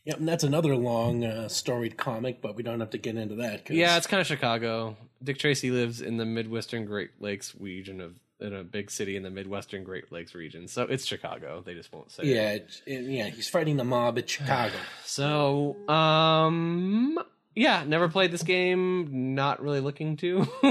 Yep, 0.04 0.18
and 0.18 0.28
that's 0.28 0.44
another 0.44 0.76
long, 0.76 1.24
uh, 1.24 1.48
storied 1.48 1.96
comic, 1.96 2.42
but 2.42 2.54
we 2.56 2.62
don't 2.62 2.80
have 2.80 2.90
to 2.90 2.98
get 2.98 3.16
into 3.16 3.36
that. 3.36 3.64
'cause- 3.64 3.76
Yeah, 3.76 3.96
it's 3.96 4.06
kind 4.06 4.20
of 4.20 4.26
Chicago. 4.26 4.96
Dick 5.22 5.38
Tracy 5.38 5.70
lives 5.70 6.02
in 6.02 6.16
the 6.18 6.26
Midwestern 6.26 6.84
Great 6.84 7.10
Lakes 7.20 7.54
region 7.54 8.00
of 8.00 8.16
in 8.42 8.54
a 8.54 8.62
big 8.64 8.90
city 8.90 9.16
in 9.16 9.22
the 9.22 9.30
Midwestern 9.30 9.84
Great 9.84 10.10
Lakes 10.12 10.34
region. 10.34 10.68
So 10.68 10.82
it's 10.82 11.06
Chicago. 11.06 11.62
They 11.64 11.74
just 11.74 11.92
won't 11.92 12.10
say. 12.10 12.24
yeah, 12.24 12.52
it's- 12.54 12.82
it- 12.86 13.04
yeah. 13.04 13.28
He's 13.28 13.48
fighting 13.48 13.76
the 13.76 13.84
mob 13.84 14.18
at 14.18 14.28
Chicago. 14.28 14.74
So, 15.04 15.76
um, 15.88 17.18
yeah, 17.54 17.84
never 17.86 18.08
played 18.08 18.30
this 18.32 18.42
game. 18.42 19.34
Not 19.34 19.62
really 19.62 19.80
looking 19.80 20.16
to. 20.18 20.38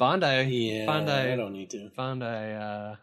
Bandai, 0.00 0.46
Yeah, 0.48 0.86
Bandai, 0.86 1.32
I 1.32 1.36
don't 1.36 1.52
need 1.52 1.70
to. 1.70 1.90
Bandai, 1.98 2.92
uh, 2.92 2.96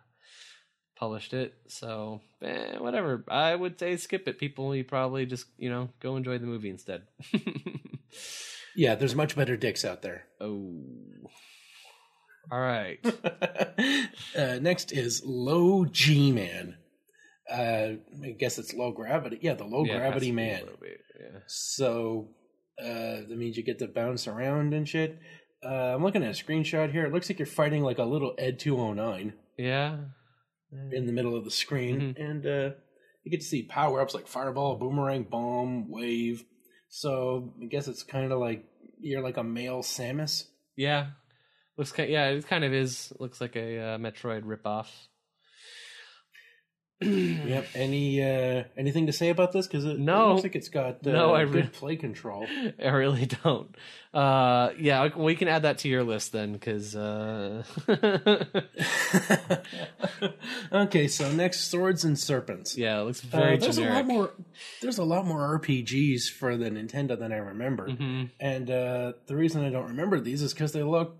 published 0.95 1.33
it. 1.33 1.53
So, 1.67 2.21
eh, 2.41 2.77
whatever. 2.77 3.25
I 3.27 3.53
would 3.53 3.77
say 3.79 3.97
skip 3.97 4.27
it. 4.29 4.39
People, 4.39 4.73
you 4.75 4.83
probably 4.85 5.25
just 5.25 5.45
you 5.57 5.69
know 5.69 5.89
go 5.99 6.15
enjoy 6.15 6.37
the 6.37 6.45
movie 6.47 6.69
instead. 6.69 7.03
Yeah, 8.75 8.95
there's 8.95 9.13
much 9.13 9.35
better 9.35 9.55
dicks 9.55 9.85
out 9.85 10.01
there. 10.01 10.25
oh, 10.41 10.81
all 12.51 12.59
right. 12.59 12.99
uh, 14.37 14.59
next 14.61 14.91
is 14.91 15.21
Low 15.25 15.85
G 15.85 16.31
Man. 16.31 16.77
Uh, 17.51 17.93
I 18.23 18.31
guess 18.39 18.57
it's 18.57 18.73
low 18.73 18.91
gravity. 18.91 19.37
Yeah, 19.41 19.53
the 19.53 19.65
low 19.65 19.83
Yeah, 19.85 19.97
gravity 19.97 20.31
man. 20.31 20.63
bit, 20.79 21.01
yeah. 21.19 21.39
So 21.47 22.29
uh, 22.81 22.85
that 23.27 23.35
means 23.37 23.57
you 23.57 23.63
get 23.63 23.79
to 23.79 23.87
bounce 23.87 24.27
around 24.27 24.73
and 24.73 24.87
shit. 24.87 25.19
Uh, 25.63 25.93
I'm 25.95 26.03
looking 26.03 26.23
at 26.23 26.29
a 26.39 26.43
screenshot 26.43 26.91
here. 26.91 27.05
It 27.05 27.13
looks 27.13 27.29
like 27.29 27.39
you're 27.39 27.45
fighting 27.45 27.83
like 27.83 27.97
a 27.99 28.03
little 28.03 28.33
Ed 28.37 28.59
209 28.59 29.33
Yeah. 29.57 29.97
in 30.91 31.05
the 31.05 31.11
middle 31.13 31.35
of 31.35 31.43
the 31.43 31.51
screen, 31.51 32.15
and 32.17 32.45
uh, 32.45 32.69
you 33.23 33.31
get 33.31 33.41
to 33.41 33.45
see 33.45 33.63
power 33.63 34.01
ups 34.01 34.13
like 34.13 34.27
fireball, 34.27 34.77
boomerang, 34.77 35.23
bomb, 35.23 35.89
wave. 35.89 36.43
So 36.89 37.53
I 37.61 37.65
guess 37.65 37.87
it's 37.87 38.03
kind 38.03 38.31
of 38.31 38.39
like 38.39 38.65
you're 38.99 39.21
like 39.21 39.37
a 39.37 39.43
male 39.43 39.79
Samus. 39.83 40.45
Yeah. 40.75 41.07
Looks 41.77 41.91
kind 41.91 42.09
yeah, 42.09 42.27
it 42.29 42.47
kind 42.47 42.63
of 42.63 42.73
is. 42.73 43.11
Looks 43.19 43.41
like 43.41 43.55
a 43.55 43.79
uh, 43.79 43.97
Metroid 43.97 44.43
ripoff. 44.43 44.87
Yep. 47.05 47.65
Any 47.75 48.23
uh, 48.23 48.63
anything 48.77 49.07
to 49.07 49.11
say 49.11 49.27
about 49.29 49.51
this? 49.51 49.67
Because 49.67 49.83
it, 49.83 49.99
No. 49.99 50.23
it 50.29 50.33
looks 50.35 50.43
like 50.43 50.55
it's 50.55 50.69
got 50.69 51.05
uh, 51.05 51.11
No, 51.11 51.33
I 51.35 51.43
good 51.43 51.73
play 51.73 51.97
control. 51.97 52.47
I 52.81 52.87
really 52.89 53.25
don't. 53.25 53.75
Uh, 54.13 54.69
yeah, 54.79 55.09
we 55.13 55.35
can 55.35 55.49
add 55.49 55.63
that 55.63 55.79
to 55.79 55.89
your 55.89 56.03
list 56.05 56.31
then, 56.31 56.53
because 56.53 56.95
uh, 56.95 57.63
okay, 60.71 61.07
so 61.07 61.31
next, 61.31 61.69
swords 61.69 62.03
and 62.03 62.17
serpents. 62.17 62.77
yeah, 62.77 62.99
it 63.01 63.03
looks 63.03 63.23
Uh, 63.25 63.37
very 63.37 63.57
there's 63.57 63.75
generic. 63.77 63.93
a 63.93 63.97
lot 63.97 64.05
more. 64.07 64.31
There's 64.81 64.97
a 64.97 65.03
lot 65.03 65.25
more 65.25 65.59
RPGs 65.59 66.29
for 66.29 66.55
the 66.57 66.69
Nintendo 66.69 67.17
than 67.17 67.31
I 67.33 67.37
remember, 67.37 67.89
hmm 67.89 68.23
and 68.39 68.69
uh, 68.69 69.13
the 69.27 69.35
reason 69.35 69.63
I 69.65 69.69
don't 69.69 69.87
remember 69.89 70.19
these 70.19 70.41
is 70.41 70.53
because 70.53 70.71
they 70.73 70.83
look 70.83 71.17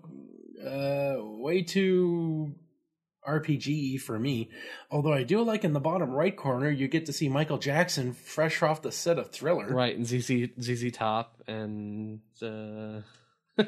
uh, 0.64 1.16
way 1.20 1.62
too 1.62 2.54
RPG 3.26 4.00
for 4.00 4.18
me. 4.18 4.50
Although 4.90 5.12
I 5.12 5.22
do 5.22 5.42
like 5.42 5.64
in 5.64 5.72
the 5.72 5.80
bottom 5.80 6.10
right 6.10 6.36
corner, 6.36 6.70
you 6.70 6.88
get 6.88 7.06
to 7.06 7.12
see 7.12 7.28
Michael 7.28 7.58
Jackson 7.58 8.12
fresh 8.12 8.62
off 8.62 8.82
the 8.82 8.92
set 8.92 9.18
of 9.18 9.30
Thriller. 9.30 9.66
Right, 9.68 9.96
and 9.96 10.06
ZZ 10.06 10.50
ZZ 10.60 10.92
Top 10.92 11.42
and 11.46 12.20
uh, 12.42 13.00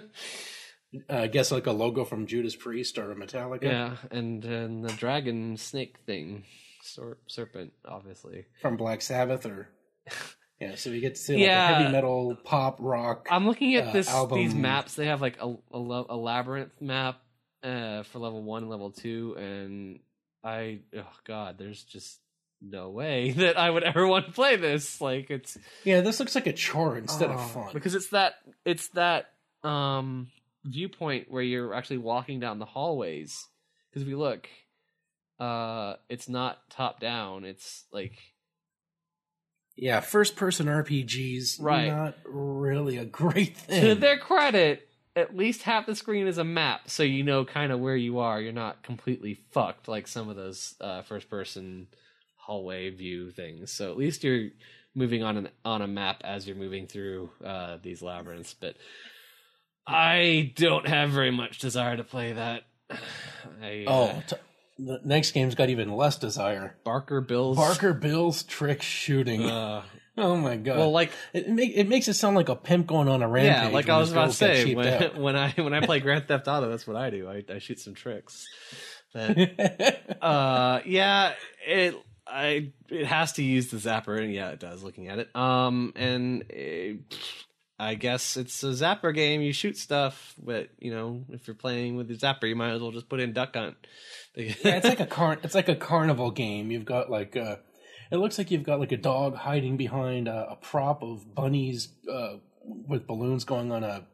Uh, 1.10 1.14
I 1.14 1.26
guess 1.26 1.50
like 1.50 1.66
a 1.66 1.72
logo 1.72 2.04
from 2.04 2.26
Judas 2.26 2.56
Priest 2.56 2.96
or 2.96 3.14
Metallica. 3.14 3.64
yeah, 3.64 3.96
and 4.10 4.42
and 4.44 4.84
the 4.84 4.92
dragon 4.92 5.56
snake 5.56 5.96
thing, 6.06 6.44
Sor- 6.82 7.18
serpent, 7.26 7.72
obviously. 7.86 8.46
from 8.62 8.76
Black 8.76 9.02
Sabbath 9.02 9.44
or 9.44 9.68
yeah, 10.60 10.74
so 10.76 10.90
we 10.90 11.00
get 11.00 11.14
to 11.16 11.20
see 11.20 11.34
like 11.34 11.42
Yeah. 11.42 11.70
a 11.70 11.74
heavy 11.76 11.92
metal 11.92 12.36
pop 12.44 12.76
rock. 12.80 13.28
I'm 13.30 13.46
looking 13.46 13.74
at 13.76 13.88
uh, 13.88 13.92
this 13.92 14.08
album. 14.08 14.38
these 14.38 14.54
maps. 14.54 14.94
They 14.94 15.06
have 15.06 15.20
like 15.20 15.36
a 15.40 15.54
a, 15.72 15.78
lo- 15.78 16.06
a 16.08 16.16
labyrinth 16.16 16.80
map 16.80 17.20
uh, 17.62 18.02
for 18.04 18.18
level 18.18 18.42
one 18.42 18.62
and 18.62 18.70
level 18.70 18.90
two, 18.90 19.34
and 19.38 20.00
I 20.44 20.80
oh 20.96 21.12
god, 21.24 21.58
there's 21.58 21.82
just 21.82 22.18
no 22.62 22.88
way 22.90 23.30
that 23.36 23.58
I 23.58 23.68
would 23.68 23.82
ever 23.82 24.06
want 24.06 24.26
to 24.26 24.32
play 24.32 24.56
this. 24.56 25.00
Like 25.00 25.30
it's 25.30 25.58
yeah, 25.84 26.00
this 26.00 26.20
looks 26.20 26.34
like 26.34 26.46
a 26.46 26.52
chore 26.52 26.96
instead 26.96 27.30
Oh, 27.30 27.34
of 27.34 27.50
fun. 27.50 27.70
because 27.74 27.94
it's 27.94 28.08
that 28.08 28.34
it's 28.64 28.88
that 28.90 29.26
um 29.62 30.28
viewpoint 30.64 31.30
where 31.30 31.42
you're 31.42 31.74
actually 31.74 31.98
walking 31.98 32.40
down 32.40 32.58
the 32.58 32.64
hallways. 32.64 33.46
Because 33.90 34.02
if 34.02 34.08
we 34.08 34.14
look, 34.14 34.48
uh, 35.38 35.94
it's 36.08 36.28
not 36.28 36.58
top 36.70 37.00
down. 37.00 37.44
It's 37.44 37.84
like 37.92 38.12
yeah, 39.76 40.00
first 40.00 40.36
person 40.36 40.66
RPGs, 40.66 41.60
Right. 41.60 41.88
Not 41.88 42.16
really 42.24 42.96
a 42.96 43.04
great 43.04 43.56
thing. 43.56 43.82
to 43.82 43.94
their 43.94 44.18
credit, 44.18 44.88
at 45.14 45.36
least 45.36 45.62
half 45.62 45.86
the 45.86 45.94
screen 45.94 46.26
is 46.26 46.38
a 46.38 46.44
map, 46.44 46.88
so 46.90 47.02
you 47.02 47.22
know 47.22 47.44
kind 47.44 47.72
of 47.72 47.80
where 47.80 47.96
you 47.96 48.18
are. 48.18 48.40
You're 48.40 48.52
not 48.52 48.82
completely 48.82 49.38
fucked 49.52 49.88
like 49.88 50.08
some 50.08 50.28
of 50.28 50.36
those 50.36 50.74
uh, 50.80 51.02
first 51.02 51.28
person 51.30 51.86
hallway 52.36 52.90
view 52.90 53.30
things. 53.30 53.72
So 53.72 53.90
at 53.90 53.96
least 53.96 54.22
you're 54.24 54.50
moving 54.94 55.22
on 55.22 55.36
an 55.36 55.48
on 55.64 55.82
a 55.82 55.86
map 55.86 56.22
as 56.24 56.46
you're 56.46 56.56
moving 56.56 56.86
through 56.86 57.30
uh, 57.44 57.78
these 57.82 58.02
labyrinths. 58.02 58.54
But 58.54 58.76
I 59.86 60.52
don't 60.56 60.86
have 60.86 61.10
very 61.10 61.30
much 61.30 61.58
desire 61.58 61.96
to 61.96 62.04
play 62.04 62.32
that. 62.32 62.62
I, 63.62 63.84
uh, 63.86 63.90
oh, 63.90 64.22
t- 64.26 64.36
the 64.78 65.00
next 65.04 65.32
game's 65.32 65.54
got 65.54 65.68
even 65.70 65.92
less 65.92 66.18
desire. 66.18 66.76
Barker 66.84 67.20
Bills. 67.20 67.56
Barker 67.56 67.94
Bill's 67.94 68.42
trick 68.42 68.82
shooting. 68.82 69.44
Uh, 69.44 69.82
oh 70.18 70.36
my 70.36 70.56
god! 70.56 70.78
well, 70.78 70.90
like 70.90 71.12
it, 71.32 71.48
make, 71.48 71.72
it 71.74 71.88
makes 71.88 72.08
it 72.08 72.14
sound 72.14 72.36
like 72.36 72.48
a 72.48 72.56
pimp 72.56 72.86
going 72.86 73.08
on 73.08 73.22
a 73.22 73.28
rampage. 73.28 73.70
yeah, 73.70 73.74
like 73.74 73.88
I 73.88 73.98
was 73.98 74.12
about 74.12 74.30
to 74.30 74.32
say 74.32 74.74
when, 74.74 75.16
when 75.22 75.36
I 75.36 75.50
when 75.52 75.72
I 75.72 75.80
play 75.84 76.00
Grand 76.00 76.28
Theft 76.28 76.48
Auto, 76.48 76.68
that's 76.68 76.86
what 76.86 76.96
I 76.96 77.10
do. 77.10 77.28
I, 77.28 77.44
I 77.48 77.58
shoot 77.58 77.80
some 77.80 77.94
tricks. 77.94 78.46
That 79.14 80.18
uh 80.20 80.80
yeah 80.84 81.32
it 81.66 81.94
i 82.26 82.70
it 82.90 83.06
has 83.06 83.34
to 83.34 83.42
use 83.42 83.70
the 83.70 83.78
zapper 83.78 84.20
and 84.20 84.34
yeah 84.34 84.50
it 84.50 84.60
does 84.60 84.82
looking 84.82 85.08
at 85.08 85.18
it 85.20 85.34
um 85.34 85.92
and 85.96 86.44
it, 86.50 86.98
i 87.78 87.94
guess 87.94 88.36
it's 88.36 88.62
a 88.62 88.68
zapper 88.68 89.14
game 89.14 89.40
you 89.40 89.52
shoot 89.52 89.76
stuff 89.76 90.34
but 90.42 90.68
you 90.78 90.90
know 90.90 91.24
if 91.30 91.46
you're 91.46 91.54
playing 91.54 91.96
with 91.96 92.08
the 92.08 92.16
zapper 92.16 92.48
you 92.48 92.56
might 92.56 92.70
as 92.70 92.80
well 92.80 92.92
just 92.92 93.08
put 93.08 93.20
in 93.20 93.32
duck 93.32 93.54
hunt 93.54 93.76
yeah, 94.36 94.76
it's 94.76 94.86
like 94.86 95.00
a 95.00 95.06
car. 95.06 95.38
It's 95.42 95.54
like 95.54 95.68
a 95.70 95.74
carnival 95.74 96.30
game. 96.30 96.70
You've 96.70 96.84
got 96.84 97.10
like 97.10 97.36
uh 97.36 97.56
It 98.10 98.18
looks 98.18 98.36
like 98.38 98.50
you've 98.50 98.62
got 98.62 98.78
like 98.78 98.92
a 98.92 98.96
dog 98.96 99.34
hiding 99.34 99.76
behind 99.78 100.28
a, 100.28 100.50
a 100.50 100.56
prop 100.56 101.02
of 101.02 101.34
bunnies 101.34 101.88
uh, 102.10 102.34
with 102.62 103.06
balloons 103.06 103.44
going 103.44 103.72
on 103.72 103.82
a, 103.82 104.04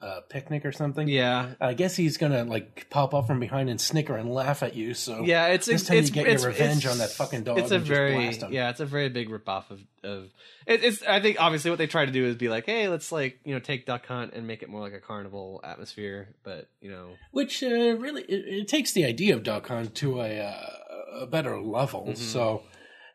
a 0.00 0.20
picnic 0.28 0.64
or 0.64 0.70
something. 0.70 1.08
yeah 1.08 1.54
I 1.60 1.74
guess 1.74 1.96
he's 1.96 2.18
gonna 2.18 2.44
like 2.44 2.88
pop 2.88 3.14
up 3.14 3.26
from 3.26 3.40
behind 3.40 3.68
and 3.68 3.80
snicker 3.80 4.16
and 4.16 4.32
laugh 4.32 4.62
at 4.62 4.76
you. 4.76 4.94
So 4.94 5.22
yeah 5.24 5.46
it's 5.48 5.66
this 5.66 5.84
time 5.86 5.96
it's, 5.98 6.08
you 6.08 6.14
get 6.14 6.26
your 6.40 6.48
revenge 6.50 6.86
on 6.86 6.98
that 6.98 7.10
fucking 7.10 7.42
dog 7.42 7.58
It's 7.58 7.72
a 7.72 7.76
and 7.76 7.84
just 7.84 7.96
very 7.96 8.14
blast 8.14 8.42
him. 8.42 8.52
yeah, 8.52 8.70
it's 8.70 8.78
a 8.80 8.86
very 8.86 9.08
big 9.08 9.28
ripoff 9.28 9.70
of 9.70 9.80
of 10.04 10.30
it, 10.66 10.84
it's. 10.84 11.02
I 11.02 11.20
think 11.20 11.38
obviously 11.40 11.70
what 11.72 11.78
they 11.78 11.88
try 11.88 12.06
to 12.06 12.12
do 12.12 12.24
is 12.26 12.36
be 12.36 12.48
like, 12.48 12.66
hey, 12.66 12.86
let's 12.88 13.10
like 13.10 13.40
you 13.44 13.52
know 13.54 13.58
take 13.60 13.84
Duck 13.86 14.06
Hunt 14.06 14.34
and 14.34 14.46
make 14.46 14.62
it 14.62 14.68
more 14.68 14.80
like 14.80 14.92
a 14.92 15.00
carnival 15.00 15.60
atmosphere, 15.64 16.28
but 16.44 16.68
you 16.80 16.90
know 16.90 17.08
which 17.32 17.64
uh, 17.64 17.66
really 17.66 18.22
it, 18.22 18.60
it 18.60 18.68
takes 18.68 18.92
the 18.92 19.04
idea 19.04 19.34
of 19.34 19.42
Duck 19.42 19.66
Hunt 19.66 19.96
to 19.96 20.20
a 20.20 20.38
uh, 20.40 21.22
a 21.22 21.26
better 21.26 21.60
level. 21.60 22.06
Mhm. 22.10 22.16
So 22.16 22.62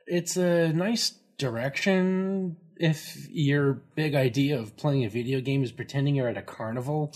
it's 0.06 0.36
a 0.36 0.74
nice 0.74 1.13
direction 1.38 2.58
if 2.77 3.27
your 3.29 3.73
big 3.95 4.15
idea 4.15 4.59
of 4.59 4.75
playing 4.77 5.05
a 5.05 5.09
video 5.09 5.39
game 5.41 5.63
is 5.63 5.71
pretending 5.71 6.15
you're 6.15 6.27
at 6.29 6.38
a 6.38 6.41
carnival. 6.41 7.13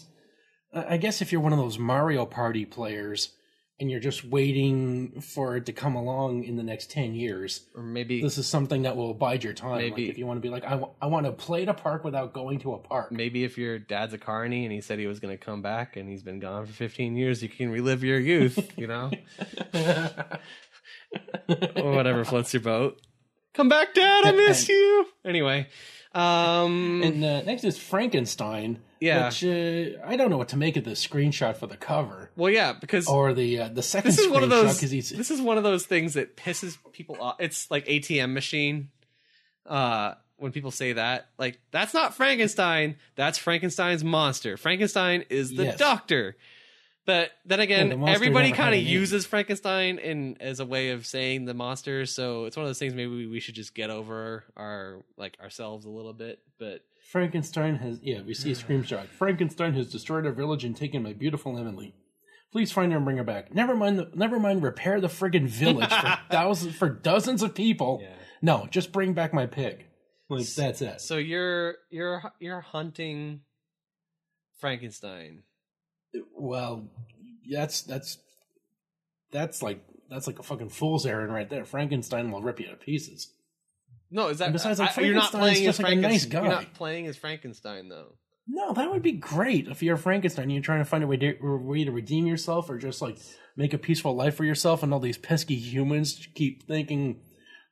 I 0.74 0.98
guess 0.98 1.22
if 1.22 1.32
you're 1.32 1.42
one 1.42 1.54
of 1.54 1.60
those 1.60 1.80
Mario 1.80 2.26
Party 2.26 2.66
players 2.66 3.32
and 3.80 3.92
you're 3.92 4.00
just 4.00 4.24
waiting 4.26 5.22
for 5.22 5.56
it 5.56 5.66
to 5.68 5.72
come 5.72 5.96
along 5.96 6.44
in 6.44 6.58
the 6.58 6.64
next 6.64 6.90
10 6.92 7.14
years. 7.14 7.62
Or 7.76 7.84
maybe 7.84 8.22
This 8.22 8.38
is 8.40 8.48
something 8.48 8.82
that 8.84 8.98
will 8.98 9.12
abide 9.12 9.44
your 9.44 9.54
time. 9.54 9.78
Maybe- 9.78 10.04
Like 10.04 10.12
if 10.12 10.18
you 10.18 10.26
want 10.26 10.38
to 10.38 10.42
be 10.42 10.50
like, 10.50 10.64
I 10.66 10.76
wa- 10.76 10.90
I 11.02 11.06
want 11.08 11.26
to 11.28 11.32
play 11.32 11.62
at 11.64 11.70
a 11.70 11.74
park 11.76 12.04
without 12.04 12.34
going 12.34 12.60
to 12.62 12.74
a 12.74 12.80
park. 12.80 13.12
maybe 13.12 13.44
if 13.44 13.58
your 13.58 13.78
dad's 13.80 14.14
a 14.14 14.18
carny 14.18 14.64
and 14.66 14.74
he 14.74 14.82
said 14.82 14.98
he 15.00 15.06
was 15.08 15.20
going 15.20 15.36
to 15.38 15.44
come 15.44 15.62
back 15.62 15.96
and 15.96 16.10
he's 16.10 16.24
been 16.24 16.40
gone 16.40 16.66
for 16.66 16.74
15 16.74 17.16
years, 17.16 17.42
you 17.44 17.50
can 17.50 17.70
relive 17.70 18.04
your 18.04 18.20
youth, 18.20 18.72
you 18.78 18.88
know? 18.88 19.12
or 21.76 21.92
whatever 21.94 22.24
floats 22.26 22.54
your 22.54 22.62
boat. 22.64 23.00
Come 23.58 23.70
back, 23.70 23.96
Dad. 23.96 24.24
I 24.26 24.32
miss 24.34 24.70
you. 24.70 25.08
Anyway, 25.26 25.68
um, 26.14 27.02
and 27.04 27.26
uh, 27.26 27.42
next 27.42 27.64
is 27.64 27.78
Frankenstein. 27.78 28.80
Yeah. 29.00 29.26
Which 29.26 29.44
uh, 29.44 29.98
I 30.06 30.16
don't 30.16 30.30
know 30.30 30.38
what 30.38 30.50
to 30.50 30.58
make 30.58 30.78
of 30.78 30.84
the 30.84 30.92
screenshot 30.92 31.58
for 31.58 31.66
the 31.68 31.76
cover 31.78 32.30
well, 32.36 32.52
yeah, 32.52 32.74
because 32.74 33.08
or 33.08 33.34
the 33.34 33.60
uh, 33.62 33.70
the 33.70 33.82
second 33.84 34.12
this 34.12 34.20
is 34.20 34.28
one 34.30 34.44
of 34.44 34.50
those. 34.52 34.80
This 34.80 35.32
is 35.32 35.42
one 35.42 35.58
of 35.58 35.64
those 35.64 35.86
things 35.88 36.14
that 36.14 36.38
pisses 36.38 36.78
people 36.94 37.18
off. 37.20 37.38
It's 37.40 37.70
like 37.72 37.86
ATM 37.88 38.34
machine. 38.34 38.90
Uh, 39.66 40.14
when 40.38 40.52
people 40.52 40.70
say 40.70 40.94
that, 40.94 41.30
like 41.40 41.60
that's 41.72 41.96
not 41.96 42.14
Frankenstein. 42.16 42.98
That's 43.16 43.40
Frankenstein's 43.40 44.04
monster. 44.04 44.56
Frankenstein 44.56 45.26
is 45.30 45.56
the 45.56 45.64
Yes. 45.66 45.78
doctor. 45.80 46.36
But 47.08 47.32
then 47.46 47.60
Yeah, 47.60 47.64
again, 47.64 47.90
the 48.02 48.06
everybody 48.06 48.52
kind 48.52 48.76
of 48.76 48.82
uses 48.82 49.26
Frankenstein 49.26 49.98
in 49.98 50.36
as 50.42 50.60
a 50.60 50.66
way 50.66 50.90
of 50.90 51.06
saying 51.06 51.46
the 51.46 51.54
monster. 51.54 52.06
So 52.06 52.44
it's 52.46 52.58
one 52.58 52.66
of 52.66 52.70
those 52.70 52.80
things. 52.80 52.94
Maybe 52.94 53.08
we, 53.08 53.28
we 53.28 53.40
should 53.40 53.56
just 53.56 53.74
get 53.74 53.90
over 53.90 54.44
our 54.58 55.06
like 55.16 55.38
ourselves 55.42 55.86
a 55.86 55.90
little 55.90 56.12
bit. 56.12 56.40
But 56.60 56.82
Frankenstein 57.10 57.76
has 57.78 58.00
yeah, 58.04 58.22
we 58.24 58.34
see 58.34 58.52
a 58.52 58.56
screenshot. 58.56 59.08
Frankenstein 59.08 59.74
has 59.76 59.90
destroyed 59.90 60.26
our 60.26 60.34
village 60.34 60.66
and 60.66 60.76
taken 60.76 61.02
my 61.02 61.14
beautiful 61.14 61.58
Emily. 61.58 61.96
Please 62.52 62.74
find 62.74 62.92
her 62.92 62.98
and 62.98 63.06
bring 63.06 63.18
her 63.18 63.24
back. 63.24 63.56
Never 63.56 63.74
mind 63.74 64.00
the 64.00 64.12
never 64.14 64.38
mind 64.38 64.62
repair 64.62 65.00
the 65.00 65.08
friggin' 65.08 65.48
village 65.48 65.90
for 65.90 66.20
thousands 66.30 66.76
for 66.76 66.90
dozens 66.90 67.42
of 67.42 67.56
people. 67.56 68.04
No, 68.42 68.68
just 68.70 68.92
bring 68.92 69.14
back 69.14 69.34
my 69.34 69.46
pig. 69.46 69.86
Like 70.30 70.46
that's 70.46 70.82
it. 70.82 71.00
So 71.00 71.16
you're 71.16 71.76
you're 71.90 72.22
you're 72.42 72.60
hunting 72.60 73.44
Frankenstein. 74.60 75.44
Well, 76.38 76.90
that's 77.52 77.82
that's 77.82 78.18
that's 79.32 79.62
like 79.62 79.84
that's 80.10 80.28
like 80.28 80.40
a 80.40 80.44
fucking 80.44 80.70
fool's 80.70 81.06
errand 81.06 81.34
right 81.34 81.50
there. 81.50 81.66
Frankenstein 81.66 82.32
will 82.32 82.42
rip 82.42 82.60
you 82.60 82.68
to 82.68 82.76
pieces. 82.76 83.34
No, 84.10 84.30
is 84.30 84.38
that 84.38 84.46
And 84.46 84.54
besides, 84.54 84.80
like, 84.80 84.98
I- 84.98 85.02
you're 85.02 85.14
not 85.16 85.32
playing 85.32 85.68
as 85.68 85.80
like 85.82 85.92
a 85.92 85.96
nice 85.96 86.26
Frankenstein? 86.26 86.30
guy. 86.32 86.48
You're 86.48 86.62
not 86.64 86.74
playing 86.74 87.08
as 87.08 87.18
Frankenstein 87.18 87.90
though. 87.90 88.14
No, 88.50 88.72
that 88.74 88.90
would 88.90 89.02
be 89.04 89.12
great 89.12 89.68
if 89.68 89.84
you're 89.84 89.98
Frankenstein. 89.98 90.50
You're 90.50 90.62
trying 90.62 90.80
to 90.80 90.86
find 90.86 91.04
a 91.04 91.08
way 91.08 91.18
to, 91.18 91.38
a 91.46 91.58
way 91.58 91.84
to 91.84 91.92
redeem 91.92 92.26
yourself, 92.26 92.70
or 92.70 92.78
just 92.78 93.02
like 93.02 93.18
make 93.58 93.74
a 93.74 93.78
peaceful 93.78 94.16
life 94.16 94.36
for 94.36 94.46
yourself. 94.46 94.84
And 94.84 94.94
all 94.94 95.02
these 95.02 95.18
pesky 95.18 95.56
humans 95.58 96.26
keep 96.34 96.66
thinking, 96.66 97.20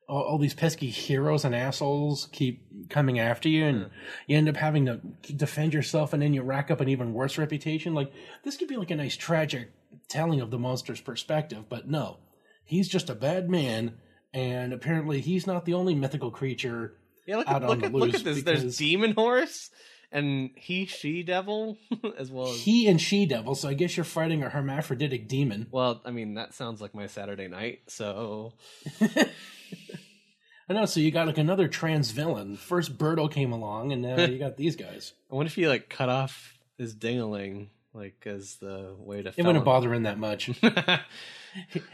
all, 0.07 0.23
all 0.23 0.37
these 0.37 0.53
pesky 0.53 0.89
heroes 0.89 1.45
and 1.45 1.55
assholes 1.55 2.27
keep 2.31 2.89
coming 2.89 3.19
after 3.19 3.49
you, 3.49 3.65
and 3.65 3.89
you 4.27 4.37
end 4.37 4.49
up 4.49 4.57
having 4.57 4.85
to 4.85 4.99
defend 5.35 5.73
yourself, 5.73 6.13
and 6.13 6.21
then 6.21 6.33
you 6.33 6.41
rack 6.41 6.71
up 6.71 6.81
an 6.81 6.89
even 6.89 7.13
worse 7.13 7.37
reputation. 7.37 7.93
Like 7.93 8.11
this 8.43 8.57
could 8.57 8.67
be 8.67 8.77
like 8.77 8.91
a 8.91 8.95
nice 8.95 9.15
tragic 9.15 9.71
telling 10.07 10.41
of 10.41 10.51
the 10.51 10.59
monster's 10.59 11.01
perspective, 11.01 11.65
but 11.69 11.89
no, 11.89 12.17
he's 12.63 12.87
just 12.87 13.09
a 13.09 13.15
bad 13.15 13.49
man, 13.49 13.93
and 14.33 14.73
apparently 14.73 15.21
he's 15.21 15.47
not 15.47 15.65
the 15.65 15.73
only 15.73 15.95
mythical 15.95 16.31
creature 16.31 16.97
Yeah, 17.25 17.37
look 17.37 17.47
out 17.47 17.63
at 17.63 17.69
on 17.69 17.69
look 17.69 17.79
the 17.79 17.85
at 17.87 17.93
look 17.93 18.13
at 18.13 18.23
this. 18.23 18.43
There's 18.43 18.77
demon 18.77 19.13
horse 19.13 19.71
and 20.15 20.49
he 20.55 20.85
she 20.87 21.21
devil 21.21 21.77
as 22.17 22.31
well 22.31 22.47
as 22.47 22.61
he 22.61 22.87
and 22.87 22.99
she 22.99 23.25
devil. 23.25 23.53
So 23.53 23.69
I 23.69 23.73
guess 23.75 23.95
you're 23.97 24.03
fighting 24.03 24.41
a 24.41 24.49
hermaphroditic 24.49 25.27
demon. 25.27 25.67
well, 25.71 26.01
I 26.05 26.11
mean 26.11 26.33
that 26.35 26.53
sounds 26.53 26.81
like 26.81 26.95
my 26.95 27.05
Saturday 27.07 27.47
night. 27.47 27.81
So 27.87 28.53
I 29.01 30.73
know. 30.73 30.85
So 30.85 30.99
you 30.99 31.11
got 31.11 31.27
like 31.27 31.37
another 31.37 31.67
trans 31.67 32.11
villain. 32.11 32.55
First 32.57 32.97
Birdo 32.97 33.31
came 33.31 33.51
along, 33.51 33.91
and 33.91 34.01
now 34.01 34.19
you 34.25 34.39
got 34.39 34.57
these 34.57 34.75
guys. 34.75 35.13
I 35.31 35.35
wonder 35.35 35.47
if 35.47 35.55
he 35.55 35.67
like 35.67 35.89
cut 35.89 36.09
off 36.09 36.57
his 36.77 36.95
dingaling 36.95 37.67
like 37.93 38.25
as 38.25 38.55
the 38.55 38.95
way 38.97 39.21
to. 39.21 39.33
It 39.37 39.45
wouldn't 39.45 39.65
bother 39.65 39.93
him 39.93 40.03
that 40.03 40.17
much. 40.17 40.49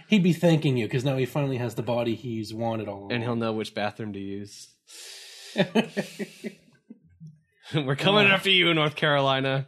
He'd 0.07 0.23
be 0.23 0.33
thanking 0.33 0.77
you 0.77 0.85
because 0.85 1.05
now 1.05 1.17
he 1.17 1.25
finally 1.25 1.57
has 1.57 1.75
the 1.75 1.83
body 1.83 2.15
he's 2.15 2.53
wanted 2.53 2.87
all 2.87 2.99
along. 2.99 3.11
and 3.11 3.23
he'll 3.23 3.35
know 3.35 3.51
which 3.53 3.75
bathroom 3.75 4.13
to 4.13 4.19
use. 4.19 4.69
We're 7.85 7.95
coming 7.95 8.27
after 8.27 8.49
you, 8.49 8.73
North 8.73 8.95
Carolina. 8.95 9.65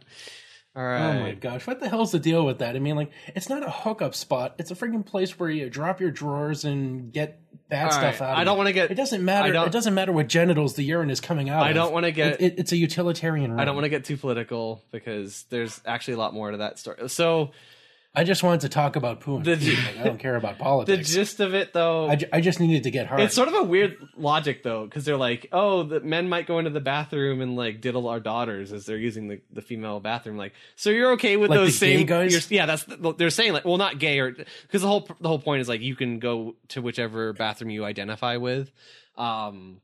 All 0.76 0.82
right. 0.84 1.16
Oh 1.16 1.20
my 1.20 1.32
gosh, 1.34 1.66
what 1.68 1.78
the 1.78 1.88
hell's 1.88 2.10
the 2.10 2.18
deal 2.18 2.44
with 2.44 2.58
that? 2.58 2.74
I 2.74 2.80
mean, 2.80 2.96
like, 2.96 3.12
it's 3.28 3.48
not 3.48 3.62
a 3.64 3.70
hookup 3.70 4.12
spot. 4.14 4.56
It's 4.58 4.72
a 4.72 4.74
freaking 4.74 5.06
place 5.06 5.38
where 5.38 5.48
you 5.48 5.70
drop 5.70 6.00
your 6.00 6.10
drawers 6.10 6.64
and 6.64 7.12
get 7.12 7.40
bad 7.68 7.84
All 7.86 7.90
stuff 7.92 8.20
right, 8.20 8.30
out. 8.30 8.36
I 8.38 8.42
don't 8.42 8.56
want 8.56 8.66
to 8.66 8.72
get. 8.72 8.90
It 8.90 8.96
doesn't 8.96 9.24
matter. 9.24 9.54
It 9.54 9.70
doesn't 9.70 9.94
matter 9.94 10.10
what 10.10 10.26
genitals 10.26 10.74
the 10.74 10.82
urine 10.82 11.10
is 11.10 11.20
coming 11.20 11.48
out. 11.48 11.62
I 11.62 11.68
of. 11.68 11.74
don't 11.76 11.92
want 11.92 12.06
to 12.06 12.12
get. 12.12 12.40
It, 12.40 12.40
it- 12.40 12.58
it's 12.58 12.72
a 12.72 12.76
utilitarian. 12.76 13.52
Room. 13.52 13.60
I 13.60 13.64
don't 13.64 13.76
want 13.76 13.84
to 13.84 13.88
get 13.88 14.04
too 14.04 14.16
political 14.16 14.82
because 14.90 15.44
there's 15.50 15.80
actually 15.86 16.14
a 16.14 16.18
lot 16.18 16.34
more 16.34 16.50
to 16.50 16.56
that 16.56 16.80
story. 16.80 17.08
So 17.08 17.52
I 18.16 18.22
just 18.22 18.44
wanted 18.44 18.60
to 18.60 18.68
talk 18.68 18.94
about 18.94 19.18
poo. 19.20 19.36
And 19.36 19.44
The-. 19.44 19.56
Like, 19.74 19.98
I 19.98 20.04
don't 20.04 20.18
care 20.18 20.36
about 20.36 20.56
politics. 20.58 21.08
the 21.08 21.14
gist 21.16 21.40
of 21.40 21.52
it, 21.54 21.72
though, 21.72 22.08
I, 22.08 22.14
ju- 22.16 22.26
I 22.32 22.40
just 22.40 22.60
needed 22.60 22.84
to 22.84 22.90
get 22.92 23.08
hard. 23.08 23.20
it's 23.20 23.34
sort 23.34 23.48
of 23.48 23.54
a 23.54 23.62
weird 23.64 23.96
logic 24.16 24.62
though, 24.62 24.84
because 24.84 25.04
they're 25.04 25.16
like, 25.16 25.48
oh, 25.50 25.82
the 25.82 25.98
men 26.00 26.28
might 26.28 26.46
go 26.46 26.58
into 26.58 26.70
the 26.70 26.80
bathroom 26.80 27.40
and 27.40 27.56
like 27.56 27.80
diddle 27.80 28.06
our 28.08 28.20
daughters 28.20 28.72
as 28.72 28.86
they're 28.86 28.96
using 28.96 29.26
the, 29.26 29.40
the 29.52 29.62
female 29.62 29.98
bathroom. 29.98 30.36
Like, 30.36 30.52
so 30.76 30.90
you're 30.90 31.12
okay 31.12 31.36
with 31.36 31.50
Like 31.50 31.58
those 31.58 31.76
same 31.76 32.06
guys? 32.06 32.30
you're- 32.32 32.56
Yeah, 32.56 32.66
that's 32.66 32.86
they're 33.18 33.30
saying 33.30 33.52
like, 33.52 33.64
well, 33.64 33.78
not 33.78 33.98
gay 33.98 34.20
or 34.20 34.30
because 34.30 34.82
the 34.82 34.88
whole 34.88 35.08
the 35.20 35.28
whole 35.28 35.40
point 35.40 35.60
is 35.62 35.68
like 35.68 35.80
you 35.80 35.96
can 35.96 36.20
go 36.20 36.54
to 36.68 36.80
whichever 36.82 37.32
bathroom 37.32 37.70
you 37.70 37.84
identify 37.84 38.36
with, 38.36 38.70
um, 39.16 39.80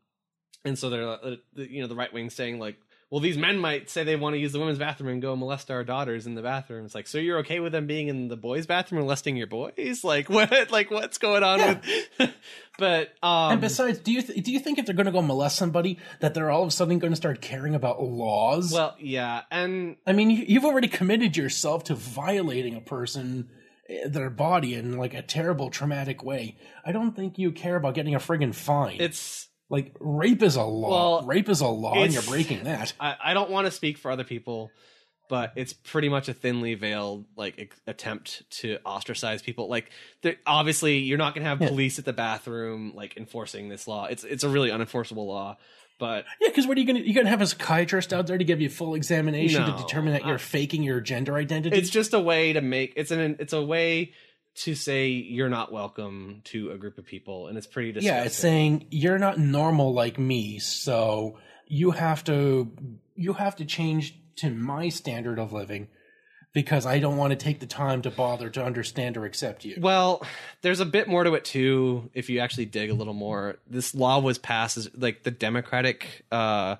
and 0.64 0.79
so 0.79 0.88
they're 0.90 1.09
uh, 1.09 1.37
the, 1.55 1.69
you 1.71 1.81
know 1.83 1.88
the 1.88 1.97
right 1.97 2.12
wing 2.12 2.31
saying 2.31 2.59
like. 2.61 2.77
Well, 3.11 3.20
these 3.20 3.37
men 3.37 3.59
might 3.59 3.90
say 3.90 4.05
they 4.05 4.14
want 4.14 4.35
to 4.35 4.38
use 4.38 4.53
the 4.53 4.61
women's 4.61 4.79
bathroom 4.79 5.09
and 5.11 5.20
go 5.20 5.35
molest 5.35 5.68
our 5.68 5.83
daughters 5.83 6.29
in 6.29 6.37
the 6.37 6.42
bathroom. 6.42 6.85
It's 6.85 6.94
like, 6.94 7.09
so 7.09 7.18
you're 7.18 7.38
okay 7.38 7.59
with 7.59 7.73
them 7.73 7.88
being 7.88 8.07
in 8.07 8.29
the 8.29 8.37
boys' 8.37 8.66
bathroom 8.66 9.01
molesting 9.03 9.37
your 9.37 9.49
boys? 9.49 10.01
Like 10.05 10.29
what? 10.31 10.70
Like 10.70 10.92
what's 10.92 11.18
going 11.18 11.42
on 11.42 11.59
Yeah. 11.59 11.81
with? 12.20 12.31
but 12.79 13.09
um, 13.23 13.53
and 13.53 13.61
besides, 13.61 13.99
do 13.99 14.12
you 14.12 14.23
th- 14.23 14.44
do 14.44 14.53
you 14.53 14.61
think 14.61 14.79
if 14.79 14.87
they're 14.87 14.94
going 14.94 15.07
to 15.07 15.12
go 15.12 15.23
molest 15.23 15.57
somebody 15.57 15.99
that 16.20 16.35
they're 16.35 16.51
all 16.51 16.62
of 16.62 16.68
a 16.68 16.70
sudden 16.70 17.01
going 17.01 17.12
to 17.12 17.16
start 17.16 17.40
caring 17.40 17.75
about 17.75 18.01
laws? 18.03 18.73
Well, 18.73 18.94
yeah, 19.01 19.42
and 19.51 19.96
I 20.07 20.12
mean, 20.12 20.31
you, 20.31 20.44
you've 20.46 20.64
already 20.64 20.88
committed 20.88 21.37
yourself 21.37 21.85
to 21.85 21.94
violating 21.96 22.77
a 22.77 22.81
person, 22.81 23.51
eh, 23.88 24.07
their 24.07 24.31
body 24.31 24.75
in 24.75 24.96
like 24.96 25.14
a 25.14 25.23
terrible, 25.23 25.68
traumatic 25.70 26.23
way. 26.23 26.57
I 26.85 26.92
don't 26.92 27.14
think 27.16 27.38
you 27.38 27.51
care 27.51 27.75
about 27.75 27.94
getting 27.94 28.14
a 28.14 28.18
friggin' 28.20 28.55
fine. 28.55 28.99
it's 29.01 29.49
like 29.71 29.95
rape 30.01 30.43
is 30.43 30.57
a 30.57 30.63
law. 30.65 31.19
Well, 31.21 31.27
rape 31.27 31.49
is 31.49 31.61
a 31.63 31.69
law, 31.69 31.95
and 31.95 32.13
you're 32.13 32.23
breaking 32.23 32.65
that. 32.65 32.93
I, 33.01 33.17
I 33.27 33.35
don't 33.35 33.51
want 33.51 33.67
to 33.67 33.71
speak 33.71 33.97
for 33.99 34.11
other 34.11 34.25
people, 34.25 34.71
but 35.29 35.53
it's 35.57 35.73
pretty 35.73 36.09
much 36.09 36.29
a 36.29 36.35
thinly 36.35 36.75
veiled 36.75 37.25
like 37.37 37.73
attempt 37.87 38.43
to 38.59 38.79
ostracize 38.85 39.43
people. 39.43 39.69
Like, 39.69 39.91
obviously, 40.47 40.99
you're 40.99 41.19
not 41.19 41.35
going 41.35 41.45
to 41.45 41.49
have 41.49 41.63
Yeah. 41.63 41.69
police 41.69 41.99
at 41.99 42.05
the 42.05 42.13
bathroom 42.13 42.93
like 42.95 43.17
enforcing 43.17 43.69
this 43.69 43.87
law. 43.87 44.07
It's 44.07 44.25
it's 44.25 44.45
a 44.45 44.49
really 44.49 44.71
unenforceable 44.71 45.27
law. 45.27 45.57
But 46.01 46.25
Yeah, 46.41 46.49
because 46.49 46.67
what 46.67 46.79
are 46.79 46.81
you 46.81 46.87
gonna 46.87 47.01
you 47.01 47.13
gonna 47.15 47.29
have 47.29 47.43
a 47.43 47.47
psychiatrist 47.47 48.13
out 48.15 48.27
there 48.27 48.39
to 48.39 48.45
give 48.45 48.61
you 48.63 48.71
full 48.71 48.95
examination 48.95 49.61
No, 49.61 49.71
to 49.77 49.83
determine 49.83 50.15
that 50.15 50.25
you're 50.25 50.37
uh, 50.37 50.39
faking 50.39 50.83
your 50.83 51.01
gender 51.03 51.37
identity? 51.37 51.77
it's 51.77 51.91
just 51.91 52.15
a 52.15 52.19
way 52.21 52.55
to 52.55 52.63
make 52.63 52.95
it's 52.97 53.11
an 53.11 53.37
it's 53.39 53.53
a 53.53 53.63
way 53.63 54.13
to 54.61 54.75
say 54.75 55.09
you're 55.09 55.49
not 55.49 55.73
welcome 55.73 56.42
to 56.44 56.70
a 56.70 56.79
group 56.79 56.99
of 56.99 57.07
people, 57.07 57.46
and 57.46 57.57
it's 57.57 57.66
pretty 57.66 57.92
disgusting. 57.92 58.16
yeah, 58.16 58.25
it's 58.25 58.37
saying 58.37 58.87
you're 58.90 59.18
not 59.18 59.38
normal 59.38 59.92
like 59.94 60.18
me, 60.18 60.59
so 60.59 61.38
you 61.66 61.92
have 61.92 62.25
to 62.25 62.70
you 63.14 63.35
have 63.35 63.57
to 63.57 63.64
change 63.64 64.18
to 64.37 64.51
my 64.51 64.88
standard 64.88 65.38
of 65.38 65.53
living 65.53 65.88
because 66.53 66.85
I 66.85 66.99
don't 66.99 67.16
want 67.16 67.31
to 67.31 67.37
take 67.37 67.61
the 67.61 67.66
time 67.66 68.03
to 68.03 68.11
bother 68.11 68.51
to 68.51 68.64
understand 68.64 69.16
or 69.16 69.25
accept 69.25 69.64
you. 69.64 69.77
Well, 69.79 70.27
there's 70.62 70.81
a 70.81 70.87
bit 70.87 71.07
more 71.09 71.23
to 71.25 71.35
it 71.35 71.44
too. 71.44 72.11
If 72.12 72.29
you 72.29 72.40
actually 72.40 72.66
dig 72.66 72.90
a 72.90 72.94
little 72.94 73.14
more, 73.14 73.59
this 73.68 73.94
law 73.94 74.18
was 74.18 74.38
passed 74.38 74.77
as 74.77 74.90
like 74.96 75.23
the 75.23 75.31
Democratic 75.31 76.25
uh, 76.33 76.77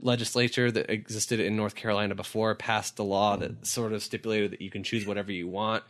legislature 0.00 0.70
that 0.70 0.90
existed 0.90 1.40
in 1.40 1.56
North 1.56 1.74
Carolina 1.74 2.14
before 2.14 2.54
passed 2.54 2.96
the 2.96 3.04
law 3.04 3.36
that 3.36 3.66
sort 3.66 3.92
of 3.92 4.02
stipulated 4.02 4.52
that 4.52 4.60
you 4.60 4.70
can 4.70 4.82
choose 4.82 5.06
whatever 5.06 5.32
you 5.32 5.48
want, 5.48 5.84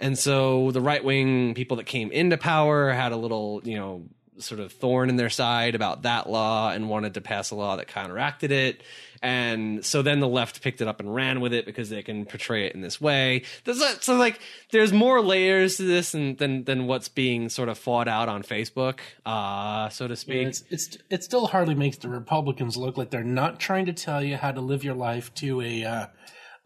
and 0.00 0.18
so 0.18 0.70
the 0.70 0.80
right 0.80 1.04
wing 1.04 1.54
people 1.54 1.76
that 1.78 1.86
came 1.86 2.10
into 2.10 2.36
power 2.36 2.92
had 2.92 3.12
a 3.12 3.16
little, 3.16 3.60
you 3.64 3.76
know. 3.76 4.04
Sort 4.40 4.60
of 4.60 4.70
thorn 4.70 5.08
in 5.08 5.16
their 5.16 5.30
side 5.30 5.74
about 5.74 6.02
that 6.02 6.30
law 6.30 6.70
and 6.70 6.88
wanted 6.88 7.14
to 7.14 7.20
pass 7.20 7.50
a 7.50 7.56
law 7.56 7.74
that 7.74 7.88
counteracted 7.88 8.52
it. 8.52 8.84
And 9.22 9.84
so 9.84 10.02
then 10.02 10.20
the 10.20 10.28
left 10.28 10.62
picked 10.62 10.80
it 10.80 10.88
up 10.88 11.00
and 11.00 11.14
ran 11.14 11.40
with 11.40 11.52
it 11.52 11.66
because 11.66 11.90
they 11.90 12.02
can 12.02 12.24
portray 12.24 12.66
it 12.66 12.74
in 12.74 12.80
this 12.80 13.00
way. 13.00 13.42
There's 13.64 13.80
a, 13.80 14.00
so 14.00 14.14
like 14.16 14.38
there's 14.70 14.92
more 14.92 15.20
layers 15.20 15.76
to 15.78 15.82
this 15.82 16.12
than 16.12 16.36
than, 16.36 16.64
than 16.64 16.86
what's 16.86 17.08
being 17.08 17.48
sort 17.48 17.68
of 17.68 17.78
fought 17.78 18.08
out 18.08 18.28
on 18.28 18.42
Facebook, 18.42 19.00
uh, 19.26 19.88
so 19.88 20.06
to 20.06 20.12
Yeah, 20.12 20.16
speak. 20.16 20.46
it's, 20.48 20.64
it's 20.70 20.98
it 21.10 21.24
still 21.24 21.48
hardly 21.48 21.74
makes 21.74 21.96
the 21.98 22.08
Republicans 22.08 22.76
look 22.76 22.96
like 22.96 23.10
they're 23.10 23.24
not 23.24 23.58
trying 23.58 23.86
to 23.86 23.92
tell 23.92 24.22
you 24.22 24.36
how 24.36 24.52
to 24.52 24.60
live 24.60 24.84
your 24.84 24.94
life 24.94 25.34
to 25.34 25.60
a 25.60 25.84
uh, 25.84 26.06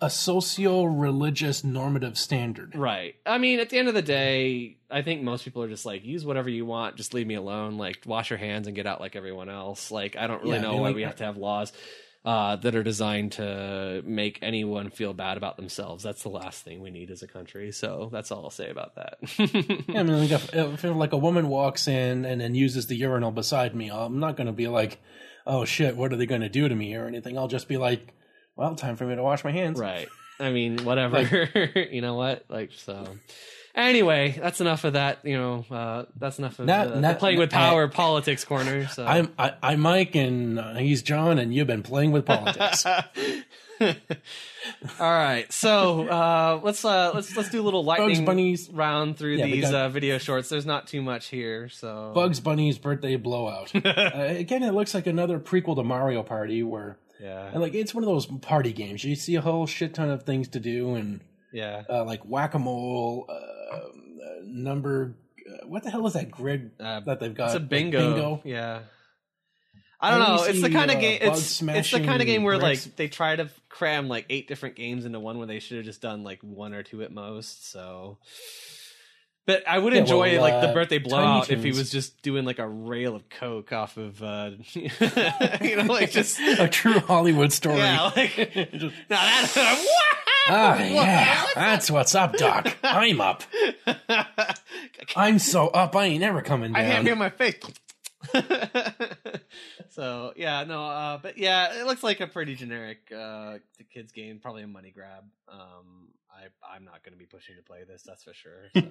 a 0.00 0.10
socio-religious 0.10 1.64
normative 1.64 2.18
standard. 2.18 2.74
Right. 2.74 3.14
I 3.24 3.38
mean, 3.38 3.60
at 3.60 3.70
the 3.70 3.78
end 3.78 3.88
of 3.88 3.94
the 3.94 4.02
day, 4.02 4.76
I 4.90 5.02
think 5.02 5.22
most 5.22 5.44
people 5.44 5.62
are 5.62 5.68
just 5.68 5.86
like, 5.86 6.04
use 6.04 6.24
whatever 6.24 6.48
you 6.50 6.66
want, 6.66 6.96
just 6.96 7.14
leave 7.14 7.26
me 7.26 7.34
alone. 7.34 7.78
Like, 7.78 8.00
wash 8.04 8.30
your 8.30 8.38
hands 8.38 8.66
and 8.66 8.74
get 8.74 8.86
out 8.86 9.00
like 9.00 9.14
everyone 9.16 9.48
else. 9.48 9.90
Like, 9.90 10.16
I 10.16 10.26
don't 10.26 10.42
really 10.42 10.54
Yeah, 10.54 10.58
I 10.58 10.62
know 10.62 10.72
mean, 10.72 10.80
why 10.80 10.88
like- 10.88 10.96
we 10.96 11.02
have 11.02 11.16
to 11.16 11.24
have 11.24 11.36
laws 11.36 11.72
uh, 12.24 12.56
that 12.56 12.74
are 12.74 12.82
designed 12.82 13.32
to 13.32 14.02
make 14.04 14.38
anyone 14.42 14.90
feel 14.90 15.12
bad 15.12 15.36
about 15.36 15.56
themselves. 15.56 16.04
That's 16.04 16.22
the 16.22 16.28
last 16.28 16.62
thing 16.62 16.80
we 16.80 16.90
need 16.90 17.10
as 17.10 17.22
a 17.22 17.26
country. 17.26 17.72
So 17.72 18.10
that's 18.12 18.30
all 18.30 18.44
I'll 18.44 18.50
say 18.50 18.70
about 18.70 18.94
that. 18.94 19.18
Yeah, 19.88 20.00
I 20.00 20.02
mean, 20.04 20.20
like 20.20 20.30
if, 20.30 20.54
if 20.54 20.84
like 20.84 21.12
a 21.12 21.18
woman 21.18 21.48
walks 21.48 21.88
in 21.88 22.24
and 22.24 22.40
then 22.40 22.54
uses 22.54 22.86
the 22.86 22.94
urinal 22.94 23.32
beside 23.32 23.74
me, 23.74 23.90
I'm 23.90 24.20
not 24.20 24.36
going 24.36 24.46
to 24.46 24.52
be 24.52 24.68
like, 24.68 25.00
"Oh 25.46 25.64
shit, 25.64 25.96
what 25.96 26.12
are 26.12 26.16
they 26.16 26.26
going 26.26 26.40
to 26.42 26.48
do 26.48 26.68
to 26.68 26.74
me?" 26.74 26.94
or 26.94 27.06
anything. 27.06 27.36
I'll 27.36 27.48
just 27.48 27.68
be 27.68 27.76
like, 27.76 28.14
"Well, 28.56 28.74
time 28.76 28.96
for 28.96 29.04
me 29.04 29.16
to 29.16 29.22
wash 29.22 29.44
my 29.44 29.52
hands." 29.52 29.78
right. 29.78 30.08
I 30.40 30.50
mean, 30.50 30.84
whatever. 30.84 31.48
you 31.90 32.00
know 32.00 32.14
what? 32.14 32.44
Like, 32.48 32.70
so. 32.72 33.06
Anyway, 33.74 34.38
that's 34.38 34.60
enough 34.60 34.84
of 34.84 34.92
that. 34.92 35.24
You 35.24 35.36
know, 35.38 35.64
uh, 35.70 36.04
that's 36.16 36.38
enough 36.38 36.58
of 36.58 36.66
Not- 36.66 36.92
the, 36.92 37.00
the 37.00 37.14
playing 37.14 37.38
with 37.38 37.54
I- 37.54 37.56
power 37.56 37.88
politics 37.88 38.44
corner. 38.44 38.86
So 38.88 39.06
I'm 39.06 39.32
I, 39.38 39.54
I'm 39.62 39.80
Mike 39.80 40.14
and 40.14 40.58
uh, 40.58 40.74
he's 40.74 41.02
John, 41.02 41.38
and 41.38 41.54
you've 41.54 41.66
been 41.66 41.82
playing 41.82 42.12
with 42.12 42.26
politics. 42.26 42.84
All 45.00 45.10
right, 45.10 45.52
so 45.52 46.06
uh, 46.06 46.60
let's 46.62 46.84
uh, 46.84 47.12
let's 47.14 47.36
let's 47.36 47.48
do 47.50 47.60
a 47.60 47.64
little 47.64 47.82
lightning 47.82 48.08
Bugs 48.08 48.20
Bunny's 48.20 48.70
round 48.70 49.16
through 49.16 49.36
Yeah, 49.36 49.46
these 49.46 49.64
got- 49.64 49.74
uh, 49.74 49.88
video 49.88 50.18
shorts. 50.18 50.48
There's 50.48 50.66
not 50.66 50.86
too 50.86 51.02
much 51.02 51.28
here, 51.28 51.68
so 51.68 52.12
Bugs 52.14 52.40
Bunny's 52.40 52.78
birthday 52.78 53.16
blowout. 53.16 53.74
uh, 53.84 54.12
again, 54.16 54.62
it 54.62 54.72
looks 54.72 54.94
like 54.94 55.06
another 55.06 55.38
prequel 55.40 55.74
to 55.76 55.82
Mario 55.82 56.22
Party, 56.22 56.62
where 56.62 56.98
yeah, 57.20 57.48
and 57.52 57.60
like 57.60 57.74
it's 57.74 57.94
one 57.94 58.04
of 58.04 58.08
those 58.08 58.26
party 58.26 58.72
games. 58.72 59.02
You 59.02 59.16
see 59.16 59.34
a 59.34 59.40
whole 59.40 59.66
shit 59.66 59.94
ton 59.94 60.10
of 60.10 60.22
things 60.24 60.48
to 60.48 60.60
do, 60.60 60.94
and 60.94 61.20
yeah. 61.52 61.82
uh, 61.88 62.04
like 62.04 62.20
whack 62.22 62.54
a 62.54 62.58
mole, 62.58 63.26
number. 64.44 65.14
Uh, 65.48 65.66
what 65.66 65.82
the 65.82 65.90
hell 65.90 66.06
is 66.06 66.12
that 66.14 66.30
grid 66.30 66.72
Uh, 66.78 67.00
that 67.00 67.20
they've 67.20 67.34
got? 67.34 67.46
it's 67.46 67.54
a 67.56 67.58
Like, 67.58 67.68
bingo. 67.68 68.40
Yeah. 68.44 68.80
I 70.04 70.10
don't 70.10 70.18
know. 70.20 70.44
It's 70.44 70.60
the 70.60 70.70
kind 70.70 70.90
of 70.90 70.96
uh, 70.96 71.00
game. 71.00 71.18
It's 71.22 71.62
it's 71.62 71.90
the 71.92 72.00
kind 72.04 72.20
of 72.20 72.26
game 72.26 72.42
where 72.42 72.58
bricks. 72.58 72.86
like 72.86 72.96
they 72.96 73.06
try 73.06 73.36
to 73.36 73.48
cram 73.68 74.08
like 74.08 74.26
eight 74.30 74.48
different 74.48 74.74
games 74.74 75.04
into 75.04 75.20
one, 75.20 75.38
where 75.38 75.46
they 75.46 75.60
should 75.60 75.76
have 75.76 75.86
just 75.86 76.02
done 76.02 76.24
like 76.24 76.40
one 76.42 76.74
or 76.74 76.82
two 76.82 77.02
at 77.04 77.12
most. 77.12 77.70
So, 77.70 78.18
but 79.46 79.66
I 79.66 79.78
would 79.78 79.92
Yeah, 79.92 80.00
enjoy 80.00 80.32
well, 80.34 80.40
like 80.42 80.60
the 80.62 80.68
uh, 80.70 80.74
birthday 80.74 80.98
blowout 80.98 81.50
if 81.50 81.62
he 81.62 81.70
was 81.72 81.90
just 81.90 82.20
doing 82.22 82.44
like 82.44 82.58
a 82.58 82.68
rail 82.68 83.14
of 83.16 83.28
coke 83.28 83.72
off 83.72 83.96
of, 83.96 84.22
uh 84.22 84.52
you 84.72 85.76
know, 85.76 85.84
like 85.84 86.10
just 86.12 86.38
a 86.40 86.68
true 86.68 87.00
Hollywood 87.00 87.52
story. 87.52 87.78
yeah, 87.78 88.10
like 88.16 88.34
Just- 88.72 88.94
now 89.10 89.20
that 89.20 89.86
ah, 90.48 90.82
yeah, 90.82 91.46
that's 91.54 91.90
what's 91.90 92.14
up, 92.14 92.36
Doc. 92.36 92.76
I'm 92.82 93.20
up. 93.20 93.42
I'm 95.16 95.38
so 95.38 95.68
up. 95.68 95.94
I 95.96 96.06
ain't 96.06 96.20
never 96.20 96.42
coming 96.42 96.72
down. 96.72 96.84
I 96.84 96.88
can't 96.88 97.06
feel 97.06 97.16
my 97.16 97.30
face. 97.30 97.56
so 99.90 100.32
yeah, 100.36 100.64
no, 100.64 100.84
uh, 100.84 101.18
but 101.18 101.38
yeah, 101.38 101.80
it 101.80 101.86
looks 101.86 102.02
like 102.02 102.20
a 102.20 102.26
pretty 102.26 102.54
generic 102.54 102.98
uh, 103.16 103.58
kids 103.92 104.12
game, 104.12 104.38
probably 104.40 104.62
a 104.62 104.66
money 104.66 104.90
grab. 104.90 105.24
Um, 105.48 106.08
I 106.34 106.74
I'm 106.74 106.84
not 106.84 107.02
going 107.04 107.12
to 107.12 107.18
be 107.18 107.26
pushing 107.26 107.56
to 107.56 107.62
play 107.62 107.80
this, 107.88 108.02
that's 108.02 108.24
for 108.24 108.34
sure. 108.34 108.68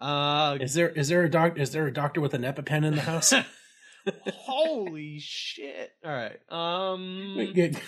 So. 0.00 0.06
uh, 0.06 0.58
Is 0.60 0.74
there 0.74 0.88
is 0.90 1.08
there 1.08 1.22
a 1.24 1.30
doc 1.30 1.58
is 1.58 1.70
there 1.70 1.86
a 1.86 1.92
doctor 1.92 2.20
with 2.20 2.34
an 2.34 2.42
EpiPen 2.42 2.84
in 2.84 2.94
the 2.96 3.00
house? 3.02 3.32
holy 4.32 5.18
shit! 5.20 5.92
All 6.04 6.10
right. 6.10 6.38
Um, 6.50 7.52
Get- 7.54 7.80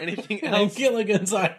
anything 0.00 0.44
else? 0.44 0.74
Gilligan's 0.76 1.32
Island. 1.32 1.54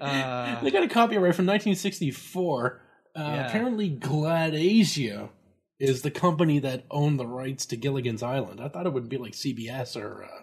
Uh, 0.00 0.60
they 0.62 0.70
got 0.70 0.82
a 0.84 0.88
copyright 0.88 1.34
from 1.34 1.46
1964. 1.46 2.80
Uh, 3.14 3.20
Yeah. 3.20 3.46
Apparently, 3.48 3.90
Gladasya 3.90 5.30
is 5.78 6.02
the 6.02 6.10
company 6.10 6.58
that 6.60 6.84
owned 6.90 7.18
the 7.18 7.26
rights 7.26 7.66
to 7.66 7.76
Gilligan's 7.76 8.22
Island. 8.22 8.60
I 8.60 8.68
thought 8.68 8.86
it 8.86 8.92
would 8.92 9.08
be 9.08 9.18
like 9.18 9.32
CBS 9.32 9.96
or 10.00 10.24
uh, 10.24 10.42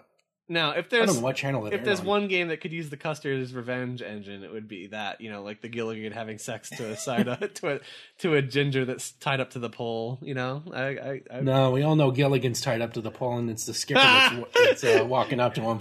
Now, 0.50 0.72
if 0.72 0.90
there's 0.90 1.16
what 1.16 1.36
channel 1.36 1.64
if 1.66 1.84
there's 1.84 2.00
on. 2.00 2.06
one 2.06 2.28
game 2.28 2.48
that 2.48 2.60
could 2.60 2.72
use 2.72 2.90
the 2.90 2.96
Custer's 2.96 3.54
revenge 3.54 4.02
engine, 4.02 4.42
it 4.42 4.52
would 4.52 4.66
be 4.66 4.88
that. 4.88 5.20
You 5.20 5.30
know, 5.30 5.44
like 5.44 5.60
the 5.60 5.68
Gilligan 5.68 6.10
having 6.10 6.38
sex 6.38 6.68
to 6.70 6.90
a 6.90 6.96
side 6.96 7.26
to 7.54 7.76
a 7.76 7.80
to 8.18 8.34
a 8.34 8.42
ginger 8.42 8.84
that's 8.84 9.12
tied 9.12 9.38
up 9.38 9.50
to 9.50 9.60
the 9.60 9.70
pole. 9.70 10.18
You 10.20 10.34
know, 10.34 10.64
I 10.74 10.82
I, 10.82 11.20
I 11.32 11.40
No, 11.42 11.70
we 11.70 11.84
all 11.84 11.94
know 11.94 12.10
Gilligan's 12.10 12.60
tied 12.60 12.82
up 12.82 12.94
to 12.94 13.00
the 13.00 13.12
pole, 13.12 13.38
and 13.38 13.48
it's 13.48 13.64
the 13.64 13.72
skipper 13.72 14.00
that's, 14.00 14.44
that's 14.82 14.84
uh, 14.84 15.04
walking 15.04 15.38
up 15.38 15.54
to 15.54 15.60
him. 15.60 15.78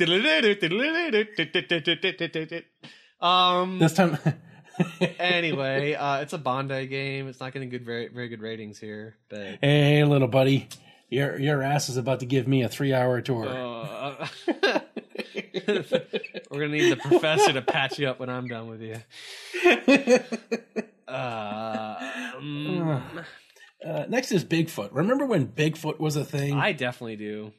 um. 3.22 3.80
This 3.80 3.94
time, 3.94 4.20
Anyway, 5.20 5.94
uh, 5.94 6.22
it's 6.22 6.34
a 6.34 6.38
Bandai 6.38 6.88
game. 6.88 7.28
It's 7.28 7.40
not 7.40 7.54
getting 7.54 7.70
good, 7.70 7.84
very, 7.84 8.08
very 8.08 8.30
good 8.30 8.42
ratings 8.42 8.78
here. 8.78 9.18
But 9.30 9.58
hey, 9.62 10.04
little 10.04 10.28
buddy, 10.28 10.70
your 11.10 11.40
your 11.40 11.62
ass 11.64 11.90
is 11.90 11.98
about 11.98 12.20
to 12.22 12.26
give 12.26 12.48
me 12.48 12.64
a 12.64 12.70
three 12.70 12.94
hour 12.94 13.22
tour. 13.22 13.48
uh, 13.48 14.28
we're 15.68 15.82
gonna 16.52 16.68
need 16.70 16.92
the 16.92 16.98
professor 17.02 17.54
to 17.54 17.62
patch 17.62 18.00
you 18.00 18.08
up 18.10 18.20
when 18.20 18.30
I'm 18.30 18.48
done 18.48 18.68
with 18.68 18.82
you. 18.82 18.98
Uh, 21.08 21.96
um, 22.38 23.04
Uh, 23.84 24.06
next 24.10 24.32
is 24.32 24.46
Bigfoot. 24.46 24.90
Remember 24.92 25.26
when 25.26 25.48
Bigfoot 25.48 26.00
was 26.00 26.16
a 26.16 26.24
thing? 26.24 26.54
I 26.54 26.72
definitely 26.72 27.16
do. 27.16 27.52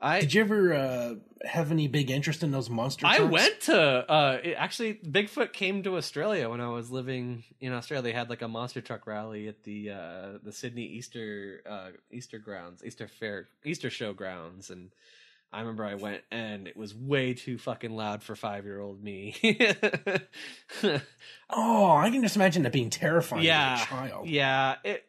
I 0.00 0.20
Did 0.20 0.34
you 0.34 0.40
ever 0.40 0.74
uh, 0.74 1.14
have 1.44 1.70
any 1.70 1.86
big 1.86 2.10
interest 2.10 2.42
in 2.42 2.50
those 2.50 2.70
monster? 2.70 3.02
Trucks? 3.02 3.20
I 3.20 3.22
went 3.24 3.60
to 3.62 3.78
uh 3.78 4.38
it, 4.42 4.54
actually 4.54 4.94
Bigfoot 4.94 5.52
came 5.52 5.82
to 5.82 5.96
Australia 5.96 6.48
when 6.48 6.60
I 6.60 6.68
was 6.68 6.90
living 6.90 7.44
in 7.60 7.72
Australia. 7.72 8.02
They 8.02 8.12
had 8.12 8.30
like 8.30 8.42
a 8.42 8.48
monster 8.48 8.80
truck 8.80 9.06
rally 9.06 9.48
at 9.48 9.62
the 9.64 9.90
uh 9.90 10.28
the 10.42 10.52
Sydney 10.52 10.84
Easter 10.84 11.62
uh 11.68 11.90
Easter 12.10 12.38
grounds, 12.38 12.82
Easter 12.84 13.08
fair 13.08 13.48
Easter 13.64 13.90
show 13.90 14.12
grounds 14.12 14.70
and 14.70 14.90
I 15.52 15.60
remember 15.60 15.84
I 15.84 15.96
went 15.96 16.22
and 16.30 16.68
it 16.68 16.76
was 16.76 16.94
way 16.94 17.34
too 17.34 17.58
fucking 17.58 17.94
loud 17.94 18.22
for 18.22 18.34
5-year-old 18.36 19.02
me. 19.02 19.34
Oh, 21.52 21.96
I 21.96 22.10
can 22.10 22.22
just 22.22 22.36
imagine 22.36 22.64
it 22.64 22.72
being 22.72 22.90
terrifying 22.90 23.42
yeah. 23.42 23.74
as 23.74 23.82
a 23.82 23.86
child. 23.86 24.28
Yeah, 24.28 24.76
it 24.84 25.04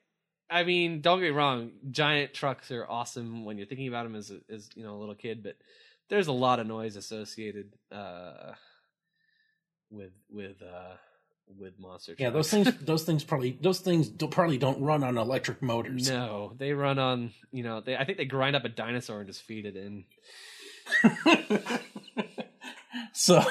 I 0.52 0.64
mean, 0.64 1.02
don't 1.02 1.20
get 1.20 1.26
me 1.26 1.30
wrong, 1.32 1.72
giant 1.90 2.34
trucks 2.34 2.72
are 2.72 2.86
awesome 2.88 3.46
when 3.46 3.58
you're 3.58 3.68
thinking 3.68 3.88
about 3.88 4.04
them 4.04 4.16
as 4.16 4.32
a, 4.32 4.40
as, 4.54 4.70
you 4.76 4.84
know, 4.84 4.96
a 4.96 5.00
little 5.00 5.16
kid, 5.16 5.44
but 5.44 5.56
there's 6.10 6.28
a 6.28 6.34
lot 6.34 6.60
of 6.60 6.68
noise 6.68 6.98
associated 6.98 7.72
uh 7.92 8.52
with 9.90 10.12
with 10.30 10.62
uh 10.62 10.96
with 11.58 11.80
monster 11.80 12.12
trucks. 12.12 12.22
Yeah, 12.22 12.30
those 12.30 12.50
things. 12.50 12.72
Those 12.82 13.04
things 13.04 13.24
probably. 13.24 13.58
Those 13.62 13.80
things 13.80 14.08
do, 14.10 14.28
probably 14.28 14.58
don't 14.58 14.82
run 14.82 15.04
on 15.04 15.18
electric 15.18 15.62
motors. 15.62 16.10
No, 16.10 16.54
they 16.58 16.72
run 16.72 16.98
on. 16.98 17.32
You 17.52 17.64
know, 17.64 17.82
they. 17.82 17.98
I 17.98 18.06
think 18.06 18.18
they 18.18 18.26
grind 18.26 18.56
up 18.56 18.64
a 18.64 18.70
dinosaur 18.70 19.20
and 19.20 19.28
just 19.28 19.42
feed 19.42 19.66
it 19.66 19.76
in. 19.76 20.06
So, 23.14 23.44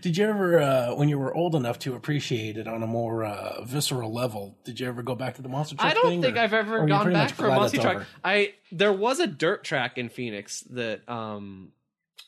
did 0.00 0.16
you 0.16 0.26
ever, 0.26 0.60
uh, 0.60 0.94
when 0.94 1.08
you 1.08 1.18
were 1.18 1.34
old 1.34 1.54
enough 1.54 1.78
to 1.80 1.94
appreciate 1.94 2.56
it 2.56 2.66
on 2.68 2.82
a 2.82 2.86
more 2.86 3.24
uh, 3.24 3.62
visceral 3.64 4.12
level, 4.12 4.56
did 4.64 4.80
you 4.80 4.86
ever 4.88 5.02
go 5.02 5.14
back 5.14 5.34
to 5.36 5.42
the 5.42 5.48
monster 5.48 5.76
truck 5.76 5.90
I 5.90 5.94
don't 5.94 6.20
think 6.20 6.36
or- 6.36 6.40
I've 6.40 6.54
ever 6.54 6.86
gone 6.86 7.12
back 7.12 7.32
for 7.32 7.46
a 7.46 7.54
monster 7.54 7.80
truck. 7.80 7.96
over? 7.96 8.06
I 8.24 8.54
there 8.72 8.92
was 8.92 9.20
a 9.20 9.26
dirt 9.26 9.64
track 9.64 9.98
in 9.98 10.08
Phoenix 10.08 10.60
that 10.70 11.08
um 11.08 11.72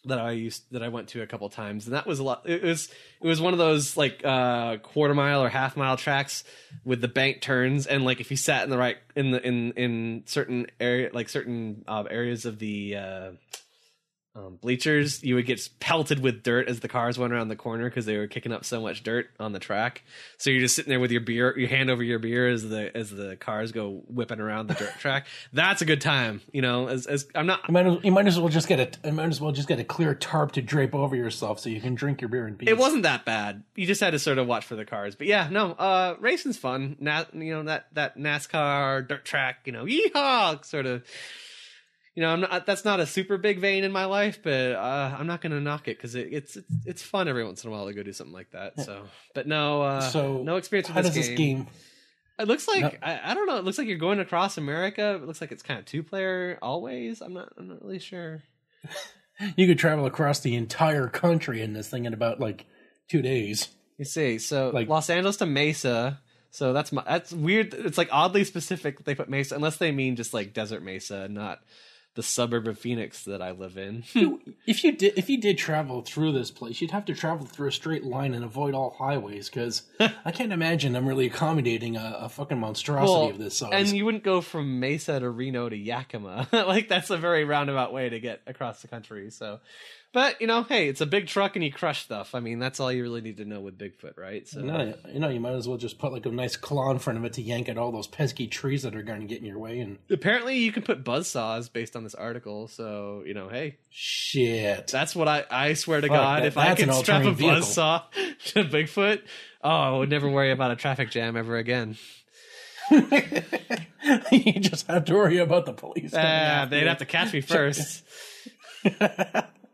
that 0.05 0.19
I 0.19 0.33
used 0.33 0.65
that 0.73 0.83
I 0.83 0.89
went 0.89 1.09
to 1.11 1.23
a 1.23 1.27
couple 1.29 1.49
times, 1.49 1.87
and 1.87 1.95
that 1.95 2.07
was 2.07 2.19
a 2.19 2.25
lot. 2.25 2.43
It 2.49 2.63
was 2.63 2.89
it 3.21 3.27
was 3.27 3.41
one 3.41 3.53
of 3.53 3.59
those 3.59 3.97
like 3.97 4.23
uh 4.25 4.79
quarter 4.79 5.15
mile 5.15 5.43
or 5.43 5.49
half 5.49 5.77
mile 5.77 5.97
tracks 5.97 6.43
with 6.85 7.01
the 7.01 7.09
bank 7.09 7.41
turns, 7.41 7.87
and 7.87 8.05
like 8.05 8.21
if 8.21 8.31
you 8.31 8.37
sat 8.37 8.65
in 8.65 8.71
the 8.71 8.79
right 8.79 8.97
in 9.15 9.31
the 9.31 9.47
in 9.47 9.73
in 9.73 10.23
certain 10.27 10.67
area 10.81 11.11
like 11.13 11.29
certain 11.29 11.85
uh, 11.87 12.05
areas 12.11 12.45
of 12.47 12.59
the. 12.59 12.97
uh 12.97 13.31
um, 14.35 14.57
bleachers, 14.57 15.23
you 15.23 15.35
would 15.35 15.45
get 15.45 15.69
pelted 15.79 16.21
with 16.21 16.43
dirt 16.43 16.67
as 16.67 16.81
the 16.81 16.89
cars 16.89 17.19
went 17.19 17.35
around 17.35 17.49
the 17.49 17.57
corner 17.57 17.85
because 17.85 18.07
they 18.07 18.17
were 18.17 18.27
kicking 18.27 18.51
up 18.51 18.65
so 18.65 18.81
much 18.81 19.03
dirt 19.03 19.29
on 19.39 19.53
the 19.53 19.59
track. 19.59 20.03
So 20.39 20.49
you're 20.49 20.61
just 20.61 20.75
sitting 20.75 20.89
there 20.89 21.01
with 21.01 21.11
your 21.11 21.21
beer, 21.21 21.57
your 21.59 21.69
hand 21.69 21.91
over 21.91 22.03
your 22.03 22.19
beer 22.19 22.49
as 22.49 22.67
the 22.67 22.97
as 22.97 23.11
the 23.11 23.37
cars 23.37 23.73
go 23.73 24.03
whipping 24.09 24.41
around 24.41 24.69
the 24.69 24.75
dirt 24.75 24.95
track. 24.99 25.27
That's 25.53 25.83
a 25.83 25.85
good 25.85 26.01
time, 26.01 26.41
you 26.51 26.63
know. 26.63 26.89
As, 26.89 27.07
as 27.07 27.27
I'm 27.35 27.47
not, 27.47 27.61
You 27.69 27.75
might, 27.75 27.87
as, 27.87 27.99
you 28.05 28.11
might 28.11 28.27
as 28.27 28.39
well 28.41 28.49
just 28.49 28.69
get 28.69 28.81
a. 28.81 29.07
You 29.07 29.13
might 29.13 29.29
as 29.29 29.41
well 29.41 29.53
just 29.53 29.69
get 29.69 29.79
a 29.79 29.85
clear 29.85 30.15
tarp 30.15 30.53
to 30.53 30.63
drape 30.63 30.95
over 30.95 31.15
yourself 31.15 31.61
so 31.61 31.69
you 31.69 31.83
can 31.83 31.95
drink 31.95 32.23
your 32.23 32.29
beer 32.31 32.47
in 32.49 32.55
peace. 32.57 32.71
it 32.71 32.79
wasn't 32.79 33.03
that 33.03 33.27
bad. 33.27 33.63
You 33.75 33.87
just 33.87 34.01
had 34.01 34.13
to 34.13 34.19
sort 34.19 34.39
of 34.39 34.47
watch 34.47 34.65
for 34.65 34.77
the 34.77 34.87
cars. 34.87 35.15
But 35.15 35.27
yeah, 35.27 35.49
no, 35.51 35.73
uh, 35.73 36.17
racing's 36.21 36.57
fun. 36.57 36.97
Na- 37.01 37.25
you 37.35 37.53
know 37.53 37.65
that 37.65 37.87
that 37.93 38.17
NASCAR 38.17 39.07
dirt 39.07 39.27
track, 39.27 39.59
you 39.67 39.73
know, 39.73 39.85
yeehaw, 39.85 40.65
sort 40.65 40.87
of. 40.87 41.05
You 42.15 42.23
know, 42.23 42.29
I'm 42.31 42.41
not. 42.43 42.67
That's 42.67 42.85
not 42.85 43.01
a 43.01 43.07
super 43.07 43.39
big 43.39 43.59
vein 43.59 43.85
in 43.85 43.93
my 43.93 44.05
life, 44.05 44.41
but 44.43 44.73
uh, 44.73 45.17
I'm 45.19 45.27
not 45.27 45.41
going 45.41 45.53
to 45.53 45.61
knock 45.61 45.89
it 45.89 45.97
because 45.97 46.15
it, 46.15 46.29
it's, 46.31 46.57
it's 46.57 46.67
it's 46.85 47.03
fun 47.03 47.27
every 47.27 47.45
once 47.45 47.65
in 47.65 47.71
a 47.71 47.73
while 47.73 47.87
to 47.87 47.95
go 47.95 48.03
do 48.03 48.13
something 48.13 48.35
like 48.35 48.51
that. 48.51 48.79
So, 48.81 49.05
but 49.35 49.47
no, 49.47 49.83
uh, 49.83 50.01
So, 50.03 50.43
no 50.43 50.57
experience 50.57 50.89
with 50.89 50.97
How 50.97 51.03
this 51.03 51.15
does 51.15 51.29
game. 51.29 51.37
this 51.37 51.39
game? 51.39 51.67
It 52.39 52.49
looks 52.49 52.69
like 52.69 52.83
No. 52.83 52.91
I, 53.03 53.31
I 53.31 53.35
don't 53.35 53.47
know. 53.47 53.57
It 53.57 53.65
looks 53.65 53.79
like 53.79 53.87
you're 53.87 53.97
going 53.97 54.21
across 54.21 54.59
America. 54.59 55.15
It 55.15 55.27
looks 55.27 55.41
like 55.41 55.53
it's 55.53 55.63
kind 55.63 55.81
of 55.81 55.87
two 55.87 56.03
player 56.03 56.59
always. 56.61 57.21
I'm 57.23 57.33
not. 57.33 57.53
I'm 57.57 57.69
not 57.69 57.83
really 57.83 57.99
sure. 57.99 58.43
You 59.57 59.67
could 59.67 59.79
travel 59.79 60.07
across 60.07 60.41
the 60.41 60.55
entire 60.55 61.09
country 61.09 61.63
in 61.63 61.73
this 61.73 61.89
thing 61.89 62.05
in 62.05 62.13
about 62.15 62.39
like 62.39 62.67
two 63.09 63.23
days. 63.23 63.69
You 63.99 64.05
see, 64.05 64.39
so 64.39 64.71
Like- 64.73 64.89
Los 64.89 65.11
Angeles 65.11 65.39
to 65.39 65.47
Mesa. 65.47 66.21
So 66.51 66.73
that's 66.73 66.93
my 66.93 67.03
that's 67.03 67.33
weird. 67.33 67.73
It's 67.75 67.97
like 67.99 68.11
oddly 68.13 68.45
specific 68.45 69.03
they 69.05 69.15
put 69.15 69.29
Mesa, 69.31 69.55
unless 69.57 69.79
they 69.79 69.91
mean 69.91 70.17
just 70.17 70.35
like 70.35 70.53
Desert 70.53 70.83
Mesa, 70.85 71.27
not 71.29 71.61
the 72.15 72.23
suburb 72.23 72.69
of 72.69 72.79
Phoenix 72.79 73.25
that 73.25 73.41
I 73.41 73.53
live 73.53 73.79
in. 73.79 74.05
if 74.67 74.85
you 74.85 74.93
did, 74.93 75.15
if 75.17 75.31
you 75.31 75.39
did 75.41 75.57
travel 75.59 76.03
through 76.03 76.33
this 76.33 76.51
place, 76.51 76.81
you'd 76.81 76.91
have 76.91 77.07
to 77.07 77.15
travel 77.15 77.47
through 77.47 77.69
a 77.69 77.73
straight 77.73 78.05
line 78.05 78.35
and 78.35 78.45
avoid 78.45 78.75
all 78.75 78.91
highways 78.99 79.49
because 79.49 79.83
I 80.25 80.31
can't 80.31 80.53
imagine 80.53 80.95
I'm 80.95 81.07
really 81.09 81.27
accommodating 81.27 81.97
a, 81.97 82.19
a 82.21 82.29
fucking 82.29 82.59
monstrosity 82.59 83.11
Well, 83.13 83.31
of 83.31 83.39
this 83.39 83.57
size. 83.59 83.71
and 83.73 83.97
you 83.97 84.05
wouldn't 84.05 84.25
go 84.25 84.41
from 84.41 84.79
Mesa 84.81 85.21
to 85.21 85.31
Reno 85.31 85.69
to 85.69 85.77
Yakima. 85.77 86.49
like 86.53 86.89
that's 86.89 87.11
a 87.11 87.17
very 87.17 87.45
roundabout 87.45 87.93
way 87.93 88.09
to 88.09 88.21
get 88.21 88.43
across 88.47 88.83
the 88.83 88.89
country. 88.89 89.31
So, 89.31 89.61
but 90.13 90.41
you 90.41 90.47
know, 90.47 90.63
hey, 90.63 90.89
it's 90.89 91.01
a 91.01 91.07
big 91.07 91.27
truck 91.27 91.57
and 91.57 91.65
you 91.65 91.73
crush 91.73 92.03
stuff. 92.05 92.35
I 92.35 92.41
mean, 92.41 92.59
that's 92.59 92.81
all 92.81 92.93
you 92.93 93.03
really 93.03 93.21
need 93.21 93.39
to 93.39 93.45
know 93.45 93.61
with 93.61 93.79
Bigfoot, 93.79 94.19
right? 94.19 94.47
So, 94.47 94.61
no, 94.61 94.95
you 95.13 95.19
know, 95.21 95.29
you 95.29 95.41
might 95.41 95.53
as 95.55 95.67
well 95.67 95.79
just 95.79 95.99
put 95.99 96.13
like 96.13 96.27
a 96.27 96.31
nice 96.31 96.57
claw 96.57 96.91
in 96.91 96.99
front 96.99 97.19
of 97.19 97.25
it 97.25 97.33
to 97.35 97.43
yank 97.43 97.69
at 97.69 97.79
all 97.79 97.93
those 97.93 98.07
pesky 98.07 98.47
trees 98.47 98.83
that 98.83 98.95
are 98.95 99.03
going 99.03 99.21
to 99.21 99.27
get 99.27 99.39
in 99.39 99.45
your 99.47 99.59
way. 99.59 99.81
And 99.81 99.99
apparently, 100.11 100.59
you 100.59 100.71
can 100.73 100.83
put 100.83 101.03
buzz 101.05 101.29
saws 101.29 101.69
based 101.69 101.97
on 101.97 102.05
this 102.05 102.15
article. 102.15 102.69
So, 102.69 103.23
you 103.27 103.35
know, 103.35 103.49
hey, 103.49 103.79
shit, 103.91 104.89
That's 104.89 105.17
what 105.17 105.29
I 105.29 105.45
I 105.51 105.75
swear 105.75 106.01
to 106.01 106.09
Fuck, 106.09 106.17
God, 106.17 106.43
that- 106.43 106.47
if 106.47 106.57
I 106.59 106.75
could 106.75 106.93
strap 106.95 107.25
a 107.25 107.33
vehicle. 107.33 107.61
buzz 107.61 107.73
saw 107.73 108.03
to 108.47 108.65
Bigfoot, 108.65 109.23
oh, 109.65 109.69
I 109.71 109.99
would 109.99 110.11
never 110.11 110.29
worry 110.29 110.51
about 110.53 110.71
a 110.71 110.77
traffic 110.77 111.11
jam 111.11 111.37
ever 111.37 111.57
again. 111.57 111.97
you 112.91 114.61
just 114.61 114.87
have 114.89 115.05
to 115.07 115.15
worry 115.15 115.39
about 115.39 115.65
the 115.67 115.73
police. 115.73 116.13
Ah, 116.15 116.67
they'd 116.69 116.83
you. 116.83 116.89
have 116.89 116.99
to 116.99 117.07
catch 117.07 117.33
me 117.33 117.41
first. 117.43 118.03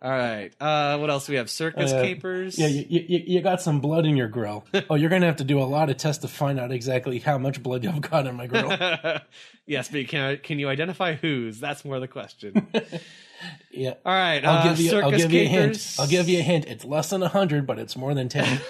All 0.00 0.10
right. 0.10 0.52
Uh, 0.60 0.96
what 0.98 1.10
else 1.10 1.26
do 1.26 1.32
we 1.32 1.38
have? 1.38 1.50
Circus 1.50 1.92
Uh, 1.92 2.02
capers. 2.02 2.56
Yeah, 2.56 2.68
you, 2.68 2.84
you, 2.88 3.22
you 3.26 3.40
got 3.40 3.60
some 3.60 3.80
blood 3.80 4.06
in 4.06 4.16
your 4.16 4.28
grill. 4.28 4.64
oh, 4.90 4.94
you're 4.94 5.10
going 5.10 5.22
to 5.22 5.26
have 5.26 5.36
to 5.36 5.44
do 5.44 5.60
a 5.60 5.64
lot 5.64 5.90
of 5.90 5.96
tests 5.96 6.22
to 6.22 6.28
find 6.28 6.60
out 6.60 6.70
exactly 6.70 7.18
how 7.18 7.36
much 7.36 7.60
blood 7.62 7.82
you've 7.82 8.00
got 8.00 8.26
in 8.26 8.36
my 8.36 8.46
grill. 8.46 8.70
yes, 9.66 9.88
but 9.88 10.06
can 10.06 10.38
can 10.38 10.58
you 10.60 10.68
identify 10.68 11.14
whose? 11.14 11.58
That's 11.58 11.84
more 11.84 11.98
the 11.98 12.06
question. 12.06 12.68
yeah. 13.72 13.94
All 14.06 14.14
right. 14.14 14.44
I'll 14.44 14.58
uh, 14.58 14.68
give 14.70 14.80
you. 14.80 14.92
I'll 14.92 15.10
circus 15.10 15.22
give 15.22 15.32
you 15.32 15.42
a 15.42 15.46
hint. 15.46 15.72
capers. 15.72 15.98
I'll 15.98 16.06
give 16.06 16.28
you 16.28 16.38
a 16.38 16.42
hint. 16.42 16.66
It's 16.66 16.84
less 16.84 17.10
than 17.10 17.22
hundred, 17.22 17.66
but 17.66 17.80
it's 17.80 17.96
more 17.96 18.14
than 18.14 18.28
ten. 18.28 18.60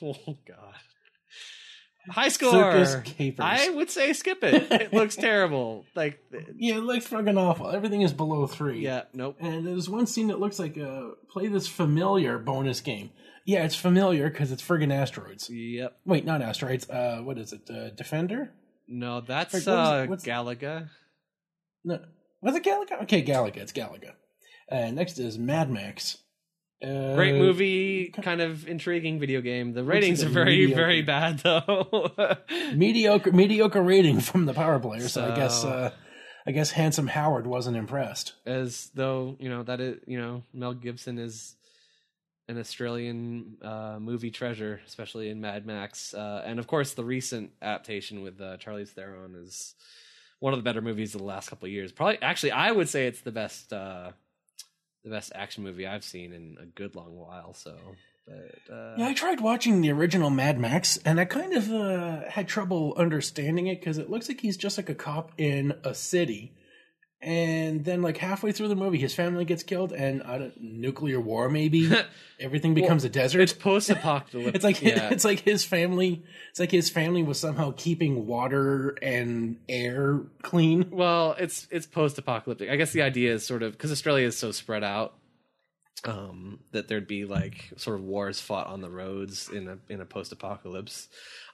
Oh 0.00 0.14
God. 0.46 0.67
High 2.10 2.28
score. 2.28 2.50
Circus 2.52 2.96
capers. 3.04 3.44
I 3.44 3.68
would 3.70 3.90
say 3.90 4.12
skip 4.12 4.42
it. 4.44 4.70
It 4.70 4.92
looks 4.92 5.16
terrible. 5.16 5.84
Like, 5.94 6.18
yeah, 6.56 6.76
it 6.76 6.82
looks 6.84 7.06
fucking 7.06 7.36
awful. 7.38 7.70
Everything 7.70 8.02
is 8.02 8.12
below 8.12 8.46
three. 8.46 8.80
yeah, 8.80 9.02
nope. 9.12 9.36
And 9.40 9.66
there's 9.66 9.88
one 9.88 10.06
scene 10.06 10.28
that 10.28 10.40
looks 10.40 10.58
like 10.58 10.76
a 10.76 11.12
play 11.30 11.48
this 11.48 11.68
familiar 11.68 12.38
bonus 12.38 12.80
game. 12.80 13.10
Yeah, 13.44 13.64
it's 13.64 13.74
familiar 13.74 14.28
because 14.28 14.52
it's 14.52 14.62
friggin' 14.62 14.92
asteroids. 14.92 15.48
Yep. 15.48 15.96
Wait, 16.04 16.24
not 16.26 16.42
asteroids. 16.42 16.88
Uh, 16.90 17.20
what 17.22 17.38
is 17.38 17.52
it? 17.52 17.62
Uh, 17.70 17.88
Defender? 17.90 18.52
No, 18.86 19.20
that's 19.22 19.54
Wait, 19.54 19.66
what 19.66 19.72
is 19.72 19.88
it? 19.88 19.94
uh, 20.02 20.06
What's- 20.06 20.24
Galaga. 20.24 20.88
No, 21.84 22.00
was 22.42 22.54
it 22.56 22.64
Galaga? 22.64 23.02
Okay, 23.04 23.22
Galaga. 23.24 23.58
It's 23.58 23.72
Galaga. 23.72 24.12
Uh, 24.70 24.90
next 24.90 25.18
is 25.18 25.38
Mad 25.38 25.70
Max. 25.70 26.18
Uh, 26.82 27.16
Great 27.16 27.34
movie, 27.34 28.08
kind 28.22 28.40
of 28.40 28.68
intriguing 28.68 29.18
video 29.18 29.40
game. 29.40 29.72
The 29.72 29.82
ratings 29.82 30.22
are 30.22 30.28
very, 30.28 30.58
mediocre- 30.58 30.76
very 30.76 31.02
bad 31.02 31.38
though. 31.40 32.10
Mediocre, 32.74 33.32
mediocre 33.32 33.82
rating 33.82 34.20
from 34.20 34.46
the 34.46 34.54
power 34.54 34.78
player. 34.78 35.08
So, 35.08 35.24
I 35.24 35.34
guess, 35.34 35.64
uh, 35.64 35.90
I 36.46 36.52
guess 36.52 36.70
handsome 36.70 37.08
Howard 37.08 37.46
wasn't 37.48 37.76
impressed. 37.76 38.34
As 38.46 38.90
though 38.94 39.36
you 39.40 39.48
know 39.48 39.64
that 39.64 39.80
is, 39.80 39.98
you 40.06 40.20
know, 40.20 40.44
Mel 40.54 40.72
Gibson 40.72 41.18
is 41.18 41.56
an 42.48 42.58
Australian 42.58 43.56
uh, 43.60 43.98
movie 44.00 44.30
treasure, 44.30 44.80
especially 44.86 45.30
in 45.30 45.40
Mad 45.40 45.66
Max, 45.66 46.14
uh, 46.14 46.42
and 46.46 46.58
of 46.60 46.66
course 46.68 46.94
the 46.94 47.04
recent 47.04 47.50
adaptation 47.60 48.22
with 48.22 48.40
uh, 48.40 48.56
Charlize 48.56 48.88
Theron 48.90 49.34
is 49.34 49.74
one 50.38 50.52
of 50.52 50.58
the 50.58 50.62
better 50.62 50.80
movies 50.80 51.14
of 51.14 51.20
the 51.20 51.26
last 51.26 51.50
couple 51.50 51.66
of 51.66 51.72
years. 51.72 51.90
Probably, 51.90 52.22
actually, 52.22 52.52
I 52.52 52.70
would 52.70 52.88
say 52.88 53.06
it's 53.08 53.20
the 53.20 53.32
best, 53.32 53.72
uh, 53.72 54.12
the 55.04 55.10
best 55.10 55.32
action 55.34 55.64
movie 55.64 55.86
I've 55.86 56.04
seen 56.04 56.32
in 56.32 56.56
a 56.60 56.66
good 56.66 56.94
long 56.94 57.16
while. 57.16 57.54
So, 57.54 57.76
but 58.26 58.72
uh, 58.74 58.94
Yeah, 58.98 59.06
I 59.08 59.14
tried 59.14 59.40
watching 59.40 59.80
the 59.80 59.90
original 59.92 60.30
Mad 60.30 60.58
Max, 60.58 60.98
and 61.04 61.18
I 61.20 61.24
kind 61.24 61.52
of 61.54 61.70
uh, 61.72 62.28
had 62.28 62.48
trouble 62.48 62.94
understanding 62.96 63.66
it 63.66 63.80
because 63.80 63.98
it 63.98 64.10
looks 64.10 64.28
like 64.28 64.40
he's 64.40 64.56
just 64.56 64.76
like 64.76 64.88
a 64.88 64.94
cop 64.94 65.32
in 65.38 65.74
a 65.84 65.94
city, 65.94 66.52
and 67.20 67.84
then 67.84 68.00
like 68.00 68.16
halfway 68.16 68.52
through 68.52 68.68
the 68.68 68.76
movie, 68.76 68.98
his 68.98 69.14
family 69.14 69.44
gets 69.44 69.64
killed, 69.64 69.92
and 69.92 70.22
I 70.22 70.38
don't, 70.38 70.60
nuclear 70.60 71.20
war 71.20 71.48
maybe 71.48 71.90
everything 72.40 72.74
becomes 72.74 73.04
a 73.04 73.08
desert. 73.08 73.40
it's 73.40 73.52
post-apocalyptic. 73.52 74.54
It's 74.54 74.64
like 74.64 74.80
yeah. 74.82 75.08
it's 75.10 75.24
like 75.24 75.40
his 75.40 75.64
family. 75.64 76.22
It's 76.50 76.60
like 76.60 76.70
his 76.70 76.90
family 76.90 77.24
was 77.24 77.40
somehow 77.40 77.72
keeping 77.76 78.26
water 78.26 78.96
and 79.02 79.56
air 79.68 80.20
clean. 80.42 80.90
Well, 80.90 81.34
it's 81.38 81.66
it's 81.70 81.86
post-apocalyptic. 81.86 82.70
I 82.70 82.76
guess 82.76 82.92
the 82.92 83.02
idea 83.02 83.32
is 83.32 83.44
sort 83.44 83.62
of 83.64 83.72
because 83.72 83.90
Australia 83.90 84.26
is 84.26 84.38
so 84.38 84.52
spread 84.52 84.84
out, 84.84 85.14
um, 86.04 86.60
that 86.72 86.88
there'd 86.88 87.08
be 87.08 87.24
like 87.24 87.72
sort 87.76 87.98
of 87.98 88.04
wars 88.04 88.40
fought 88.40 88.68
on 88.68 88.80
the 88.80 88.90
roads 88.90 89.48
in 89.48 89.68
a 89.68 89.78
in 89.92 90.00
a 90.00 90.04
post-apocalypse. 90.06 91.08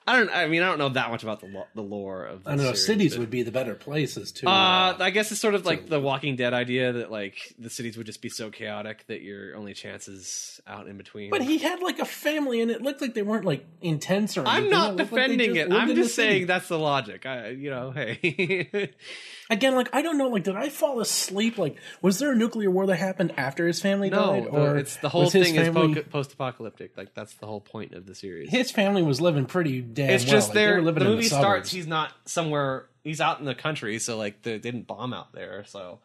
I 0.06 0.16
don't. 0.18 0.28
I 0.30 0.46
mean, 0.48 0.62
I 0.62 0.66
don't 0.66 0.78
know 0.78 0.90
that 0.90 1.10
much 1.10 1.22
about 1.22 1.40
the 1.40 1.46
lo- 1.46 1.66
the 1.74 1.80
lore 1.82 2.26
of. 2.26 2.44
The 2.44 2.50
I 2.50 2.56
don't 2.56 2.64
know. 2.64 2.72
series, 2.72 2.86
Cities 2.86 3.12
but- 3.14 3.20
would 3.20 3.30
be 3.30 3.42
the 3.42 3.50
better 3.52 3.74
places 3.74 4.32
to. 4.32 4.48
Uh, 4.48 4.96
I 5.00 5.10
guess 5.10 5.32
it's 5.32 5.40
sort 5.40 5.54
of 5.54 5.64
like 5.64 5.88
the 5.88 5.98
Walking 5.98 6.36
Dead 6.36 6.52
idea 6.52 6.92
that 6.92 7.10
like 7.10 7.54
the 7.58 7.70
cities 7.70 7.96
would 7.96 8.04
just 8.06 8.20
be 8.20 8.28
so 8.28 8.50
chaotic 8.50 9.06
that 9.06 9.22
your 9.22 9.56
only 9.56 9.72
chances 9.72 10.60
out 10.66 10.88
in 10.88 10.98
between. 10.98 11.30
but 11.30 11.40
he 11.42 11.56
had 11.58 11.80
like 11.80 12.00
a 12.00 12.04
family, 12.04 12.60
and 12.60 12.70
it 12.70 12.82
looked 12.82 13.00
like 13.00 13.14
they 13.14 13.22
weren't 13.22 13.46
like 13.46 13.64
intense 13.80 14.36
or. 14.36 14.40
Anything. 14.46 14.64
I'm 14.64 14.70
not 14.70 14.96
looked 14.96 15.10
like 15.12 15.22
defending 15.22 15.56
it. 15.56 15.72
I'm 15.72 15.94
just 15.94 16.14
city. 16.14 16.28
saying 16.30 16.46
that's 16.48 16.68
the 16.68 16.78
logic. 16.78 17.24
I, 17.24 17.48
you 17.48 17.70
know, 17.70 17.90
hey. 17.90 18.90
Again, 19.50 19.74
like 19.74 19.90
I 19.92 20.00
don't 20.00 20.16
know. 20.16 20.28
Like, 20.28 20.44
did 20.44 20.56
I 20.56 20.70
fall 20.70 21.00
asleep? 21.00 21.58
Like, 21.58 21.76
was 22.00 22.18
there 22.18 22.32
a 22.32 22.34
nuclear 22.34 22.70
war 22.70 22.86
that 22.86 22.96
happened 22.96 23.34
after 23.36 23.66
his 23.66 23.80
family 23.80 24.08
no, 24.08 24.16
died, 24.32 24.44
the- 24.44 24.48
or 24.48 24.76
it's 24.78 24.96
the 24.96 25.10
whole 25.10 25.28
thing 25.28 25.54
is 25.54 25.68
family- 25.68 25.94
po- 25.96 26.02
post-apocalyptic. 26.08 26.96
Like 26.96 27.12
that's 27.14 27.34
the 27.34 27.46
whole 27.46 27.60
point 27.60 27.92
of 27.92 28.06
the 28.06 28.14
series. 28.14 28.48
his 28.50 28.70
family 28.70 29.02
was 29.02 29.20
living 29.20 29.44
pretty 29.44 29.82
damn. 29.82 30.10
it's 30.10 30.24
well. 30.24 30.32
just 30.32 30.48
Like, 30.48 30.54
there. 30.54 30.80
The 30.82 30.88
in 30.88 30.94
movie 31.04 31.22
suburbs. 31.24 31.28
starts. 31.44 31.70
He's 31.72 31.86
not 31.86 32.12
somewhere. 32.24 32.86
He's 33.02 33.20
out 33.20 33.38
in 33.38 33.44
the 33.44 33.54
country, 33.54 33.98
so 33.98 34.16
like 34.16 34.40
they 34.42 34.58
didn't 34.58 34.86
bomb 34.86 35.12
out 35.12 35.34
there. 35.34 35.64
So, 35.66 35.98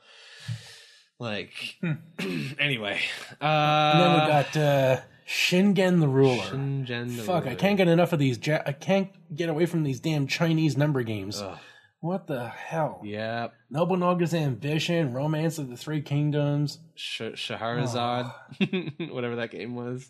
like, 1.17 1.77
anyway. 2.59 2.99
Uh, 3.41 3.45
and 3.45 4.01
then 4.01 4.13
we 4.13 4.27
got 4.27 4.57
uh, 4.57 5.01
Shingen 5.27 5.99
the 6.01 6.07
Ruler. 6.07 6.43
Shingen 6.43 7.15
the 7.15 7.23
Fuck, 7.23 7.47
I 7.47 7.55
can't 7.55 7.77
get 7.77 7.87
enough 7.87 8.11
of 8.13 8.19
these. 8.19 8.37
Ja- 8.45 8.63
I 8.65 8.73
can't 8.73 9.09
get 9.33 9.47
away 9.49 9.65
from 9.65 9.83
these 9.83 9.99
damn 9.99 10.27
Chinese 10.27 10.75
number 10.77 11.03
games. 11.03 11.41
Ugh. 11.41 11.57
What 12.01 12.27
the 12.27 12.47
hell? 12.47 13.01
Yeah, 13.03 13.49
Nobunaga's 13.73 14.33
Ambition, 14.33 15.13
Romance 15.13 15.57
of 15.57 15.69
the 15.69 15.75
Three 15.75 16.01
Kingdoms, 16.01 16.79
Sh- 16.95 17.21
Shahrazad, 17.35 18.31
whatever 19.11 19.35
that 19.37 19.51
game 19.51 19.75
was. 19.75 20.09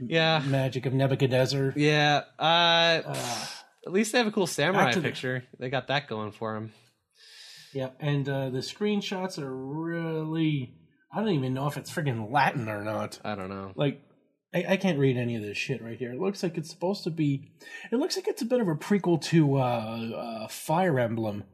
Yeah, 0.00 0.42
Magic 0.46 0.86
of 0.86 0.94
Nebuchadnezzar. 0.94 1.74
yeah. 1.76 2.22
Uh, 2.38 3.02
Uh, 3.06 3.46
at 3.86 3.92
least 3.92 4.12
they 4.12 4.18
have 4.18 4.26
a 4.26 4.30
cool 4.32 4.46
samurai 4.46 4.92
to 4.92 5.00
the- 5.00 5.08
picture. 5.08 5.44
They 5.58 5.68
got 5.68 5.88
that 5.88 6.08
going 6.08 6.32
for 6.32 6.54
them. 6.54 6.72
yeah, 7.74 7.90
and 8.00 8.26
uh, 8.28 8.50
the 8.50 8.58
screenshots 8.60 9.38
are 9.38 9.54
really. 9.54 10.74
I 11.12 11.20
don't 11.20 11.28
even 11.30 11.54
know 11.54 11.66
if 11.66 11.76
it's 11.76 11.90
freaking 11.92 12.30
Latin 12.32 12.68
or 12.68 12.82
not. 12.84 13.18
I 13.24 13.34
don't 13.36 13.48
know. 13.48 13.72
Like, 13.76 14.02
I, 14.54 14.64
I 14.70 14.76
can't 14.76 14.98
read 14.98 15.16
any 15.16 15.36
of 15.36 15.42
this 15.42 15.56
shit 15.56 15.82
right 15.82 15.98
here. 15.98 16.12
It 16.12 16.20
looks 16.20 16.42
like 16.42 16.56
it's 16.56 16.70
supposed 16.70 17.04
to 17.04 17.10
be. 17.10 17.50
It 17.90 17.96
looks 17.96 18.16
like 18.16 18.28
it's 18.28 18.42
a 18.42 18.46
bit 18.46 18.60
of 18.60 18.68
a 18.68 18.74
prequel 18.74 19.20
to 19.24 19.56
uh, 19.58 20.10
uh, 20.16 20.48
Fire 20.48 20.98
Emblem. 20.98 21.44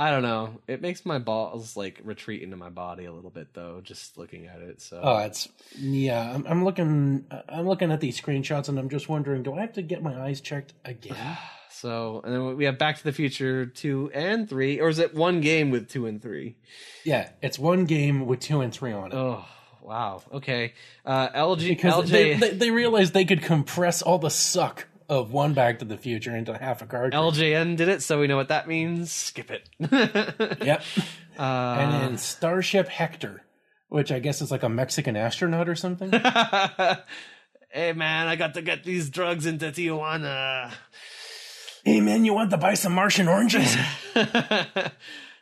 I 0.00 0.10
don't 0.10 0.22
know. 0.22 0.60
It 0.68 0.80
makes 0.80 1.04
my 1.04 1.18
balls 1.18 1.76
like 1.76 2.00
retreat 2.04 2.42
into 2.42 2.56
my 2.56 2.68
body 2.70 3.04
a 3.06 3.12
little 3.12 3.30
bit 3.30 3.52
though, 3.54 3.80
just 3.82 4.16
looking 4.16 4.46
at 4.46 4.60
it. 4.60 4.80
So 4.80 5.00
Oh, 5.02 5.18
it's 5.18 5.48
yeah. 5.76 6.32
I'm, 6.34 6.46
I'm 6.46 6.64
looking. 6.64 7.26
I'm 7.48 7.66
looking 7.66 7.90
at 7.90 8.00
these 8.00 8.20
screenshots, 8.20 8.68
and 8.68 8.78
I'm 8.78 8.88
just 8.90 9.08
wondering: 9.08 9.42
Do 9.42 9.54
I 9.54 9.60
have 9.62 9.72
to 9.72 9.82
get 9.82 10.02
my 10.02 10.20
eyes 10.20 10.40
checked 10.40 10.74
again? 10.84 11.16
So, 11.70 12.22
and 12.24 12.34
then 12.34 12.56
we 12.56 12.64
have 12.64 12.76
Back 12.78 12.96
to 12.96 13.04
the 13.04 13.12
Future 13.12 13.64
two 13.66 14.10
and 14.12 14.48
three, 14.48 14.80
or 14.80 14.88
is 14.88 14.98
it 14.98 15.14
one 15.14 15.40
game 15.40 15.70
with 15.70 15.88
two 15.88 16.06
and 16.06 16.20
three? 16.20 16.56
yeah, 17.04 17.28
it's 17.40 17.56
one 17.56 17.84
game 17.84 18.26
with 18.26 18.40
two 18.40 18.62
and 18.62 18.72
three 18.72 18.90
on 18.92 19.12
it. 19.12 19.14
Oh, 19.14 19.44
wow. 19.88 20.22
Okay. 20.32 20.74
Uh, 21.04 21.28
LG, 21.30 21.66
because 21.68 22.04
LJ, 22.04 22.10
they, 22.10 22.34
they, 22.34 22.50
they 22.50 22.70
realized 22.70 23.14
they 23.14 23.24
could 23.24 23.42
compress 23.42 24.02
all 24.02 24.18
the 24.18 24.30
suck 24.30 24.86
of 25.08 25.32
one 25.32 25.54
Back 25.54 25.78
to 25.78 25.86
the 25.86 25.96
Future 25.96 26.36
into 26.36 26.56
half 26.56 26.82
a 26.82 26.86
cartridge. 26.86 27.14
LJN 27.14 27.76
did 27.76 27.88
it, 27.88 28.02
so 28.02 28.20
we 28.20 28.26
know 28.26 28.36
what 28.36 28.48
that 28.48 28.68
means. 28.68 29.10
Skip 29.10 29.50
it. 29.50 29.68
Yep. 30.60 30.82
Uh, 31.38 31.76
and 31.78 31.92
then 31.92 32.18
Starship 32.18 32.88
Hector, 32.88 33.42
which 33.88 34.10
I 34.10 34.18
guess 34.18 34.42
is 34.42 34.50
like 34.50 34.64
a 34.64 34.68
Mexican 34.68 35.16
astronaut 35.16 35.68
or 35.68 35.76
something. 35.76 36.10
hey 37.70 37.92
man, 37.92 38.26
I 38.26 38.34
got 38.34 38.54
to 38.54 38.62
get 38.62 38.82
these 38.82 39.08
drugs 39.08 39.46
into 39.46 39.66
Tijuana. 39.66 40.72
Hey 41.84 42.00
man, 42.00 42.24
you 42.24 42.34
want 42.34 42.50
to 42.50 42.58
buy 42.58 42.74
some 42.74 42.92
Martian 42.92 43.28
oranges? 43.28 43.76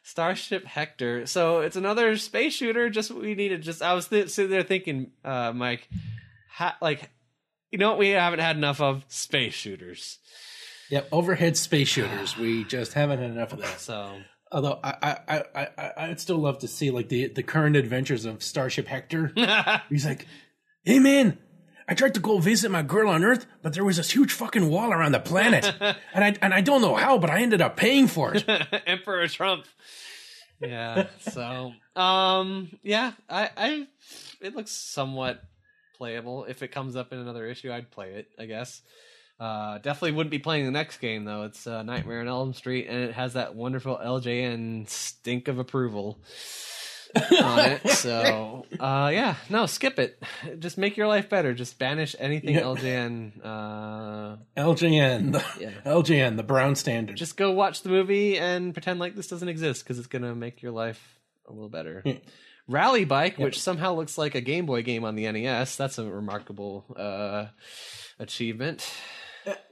Starship 0.07 0.64
Hector. 0.64 1.26
So 1.26 1.61
it's 1.62 1.74
another 1.74 2.16
space 2.16 2.54
shooter. 2.54 2.88
Just 2.88 3.11
what 3.11 3.22
we 3.22 3.34
needed. 3.34 3.62
Just 3.62 3.82
I 3.82 3.92
was 3.94 4.07
th- 4.07 4.30
sitting 4.30 4.52
there 4.52 4.62
thinking, 4.62 5.11
uh, 5.24 5.52
Mike, 5.52 5.88
ha- 6.48 6.76
like, 6.80 7.11
you 7.72 7.78
know 7.78 7.90
what 7.90 7.98
we 7.98 8.11
haven't 8.11 8.38
had 8.38 8.57
enough 8.57 8.80
of? 8.80 9.04
Space 9.09 9.54
shooters. 9.54 10.18
yep, 10.90 11.09
overhead 11.11 11.57
space 11.57 11.88
shooters. 11.88 12.36
We 12.36 12.62
just 12.62 12.92
haven't 12.92 13.18
had 13.18 13.30
enough 13.32 13.52
of 13.52 13.59
that. 13.62 13.80
So 13.80 14.18
Although 14.52 14.78
I, 14.84 14.94
I, 15.02 15.42
I, 15.54 15.68
I, 15.76 15.92
I'd 15.96 16.20
still 16.20 16.38
love 16.38 16.61
to 16.61 16.68
see 16.68 16.92
like 16.92 17.09
the 17.09 17.26
the 17.26 17.42
current 17.42 17.74
adventures 17.74 18.24
of 18.26 18.44
Starship 18.44 18.86
Hector. 18.86 19.32
He's 19.88 20.07
like, 20.07 20.24
hey 20.84 21.00
man, 21.00 21.36
I 21.89 21.95
tried 21.95 22.14
to 22.14 22.20
go 22.20 22.39
visit 22.39 22.70
my 22.70 22.82
girl 22.82 23.09
on 23.09 23.24
Earth, 23.24 23.47
but 23.62 23.74
there 23.74 23.84
was 23.84 23.97
this 23.97 24.11
huge 24.11 24.32
fucking 24.32 24.68
wall 24.68 24.93
around 24.93 25.12
the 25.12 25.20
planet, 25.20 25.72
and 25.80 26.24
I 26.24 26.34
and 26.43 26.53
I 26.53 26.61
don't 26.61 26.80
know 26.82 26.97
how, 26.97 27.18
but 27.18 27.30
I 27.30 27.41
ended 27.41 27.61
up 27.61 27.76
paying 27.76 28.09
for 28.09 28.34
it. 28.34 28.45
Emperor 28.87 29.26
Trump. 29.28 29.66
Yeah. 30.61 31.09
So, 31.20 31.72
um, 31.95 32.70
yeah, 32.82 33.12
I, 33.28 33.51
I, 33.57 33.87
it 34.41 34.57
looks 34.57 34.70
somewhat 34.70 35.43
playable. 35.97 36.45
If 36.45 36.62
it 36.62 36.68
comes 36.68 36.97
up 36.97 37.12
in 37.12 37.18
another 37.18 37.47
issue, 37.47 37.70
I'd 37.70 37.91
play 37.91 38.14
it. 38.14 38.28
I 38.39 38.47
guess. 38.47 38.82
Uh, 39.39 39.76
definitely 39.78 40.12
wouldn't 40.12 40.30
be 40.30 40.39
playing 40.39 40.64
the 40.64 40.70
next 40.70 40.97
game 40.97 41.24
though. 41.24 41.43
It's 41.43 41.66
uh, 41.66 41.82
Nightmare 41.82 42.20
on 42.20 42.28
Elm 42.28 42.55
Street, 42.55 42.87
and 42.89 42.99
it 42.99 43.12
has 43.12 43.34
that 43.34 43.55
wonderful 43.55 44.01
LJN 44.03 44.89
stink 44.89 45.47
of 45.49 45.59
approval 45.59 46.18
on 47.42 47.58
it. 47.70 47.80
So, 47.90 48.66
uh, 48.78 49.10
yeah, 49.12 49.36
no, 49.50 49.66
skip 49.66 49.98
it. 49.98 50.22
Just 50.58 50.76
make 50.78 50.96
your 50.96 51.06
life 51.08 51.28
better. 51.28 51.54
Just 51.54 51.78
banish 51.78 52.14
anything 52.18 52.54
Yeah. 52.54 52.60
LJN. 52.62 53.32
Uh, 53.44 54.36
LJN, 54.56 55.32
the, 55.32 55.44
Yeah. 55.58 55.70
LJN, 55.84 56.36
the 56.36 56.42
brown 56.42 56.74
standard. 56.74 57.16
just 57.16 57.36
go 57.36 57.50
watch 57.52 57.82
the 57.82 57.88
movie 57.88 58.38
and 58.38 58.72
pretend 58.74 59.00
like 59.00 59.14
this 59.16 59.28
doesn't 59.28 59.48
exist 59.48 59.82
because 59.84 59.98
it's 59.98 60.06
gonna 60.08 60.34
make 60.34 60.62
your 60.62 60.72
life 60.72 61.18
a 61.48 61.52
little 61.52 61.68
better. 61.68 62.02
Yeah. 62.04 62.14
Rally 62.68 63.04
Bike, 63.04 63.38
which 63.38 63.60
somehow 63.60 63.94
looks 63.94 64.18
like 64.18 64.34
a 64.34 64.40
Game 64.40 64.66
Boy 64.66 64.82
game 64.82 65.04
on 65.04 65.14
the 65.14 65.30
NES, 65.30 65.76
that's 65.76 65.98
a 65.98 66.04
remarkable 66.04 66.84
uh, 66.96 67.46
achievement. 68.18 68.84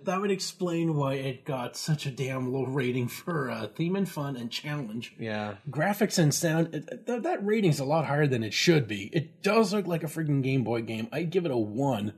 That 0.04 0.20
would 0.20 0.30
explain 0.30 0.94
why 0.94 1.14
it 1.14 1.44
got 1.44 1.76
such 1.76 2.06
a 2.06 2.10
damn 2.10 2.52
low 2.52 2.64
rating 2.66 3.08
for 3.08 3.50
uh, 3.50 3.66
theme 3.68 3.96
and 3.96 4.08
fun 4.08 4.36
and 4.36 4.50
challenge. 4.50 5.14
Yeah, 5.18 5.54
graphics 5.70 6.18
and 6.18 6.32
sound 6.32 6.74
it, 6.74 7.06
th- 7.06 7.22
that 7.22 7.44
rating's 7.44 7.80
a 7.80 7.84
lot 7.84 8.06
higher 8.06 8.26
than 8.26 8.42
it 8.42 8.52
should 8.54 8.86
be 8.86 9.10
it 9.12 9.42
does 9.42 9.72
look 9.72 9.86
like 9.86 10.02
a 10.04 10.06
freaking 10.06 10.42
game 10.42 10.62
boy 10.64 10.82
game 10.82 11.08
i'd 11.12 11.30
give 11.30 11.44
it 11.44 11.50
a 11.50 11.56
one 11.56 12.14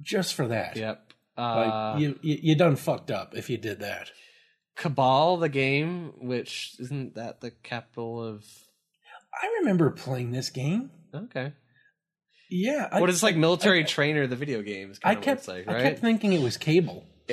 just 0.00 0.34
for 0.34 0.48
that 0.48 0.76
yep. 0.76 1.12
like 1.36 1.72
Uh, 1.72 1.96
you, 1.98 2.18
you 2.22 2.38
you 2.42 2.54
done 2.54 2.76
fucked 2.76 3.10
up 3.10 3.36
if 3.36 3.50
you 3.50 3.56
did 3.58 3.80
that 3.80 4.10
Cabal, 4.76 5.36
the 5.36 5.48
game, 5.48 6.14
which 6.20 6.74
isn't 6.80 7.14
that 7.14 7.40
the 7.40 7.50
capital 7.52 8.22
of? 8.22 8.44
i 9.42 9.46
remember 9.60 9.90
playing 9.90 10.32
this 10.32 10.50
game 10.50 10.90
Okay, 11.14 11.52
yeah 12.50 12.88
I, 12.92 13.00
what 13.00 13.10
is 13.10 13.22
like 13.22 13.36
military 13.36 13.80
I- 13.80 13.84
trainer? 13.86 14.26
The 14.26 14.36
video 14.36 14.62
games. 14.62 14.98
i 15.04 15.14
Kind 15.14 15.24
kept 15.24 15.42
of 15.42 15.48
like, 15.48 15.68
i 15.68 15.82
kept 15.82 16.00
thinking 16.00 16.32
it 16.32 16.42
was 16.42 16.56
cable 16.56 17.04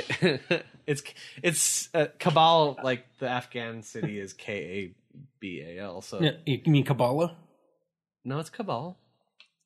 it's 0.88 1.03
it's 1.43 1.89
uh, 1.93 2.07
Cabal, 2.20 2.78
like 2.84 3.05
the 3.20 3.28
Afghan 3.28 3.84
city 3.84 4.20
is 4.20 4.32
K 4.34 4.53
A 4.53 4.95
B 5.39 5.62
A 5.66 5.80
L. 5.82 6.01
So 6.01 6.22
Yeah, 6.22 6.32
you 6.45 6.72
mean 6.72 6.86
kabbalah 6.86 7.36
no, 8.24 8.39
it's 8.39 8.49
Cabal. 8.49 8.97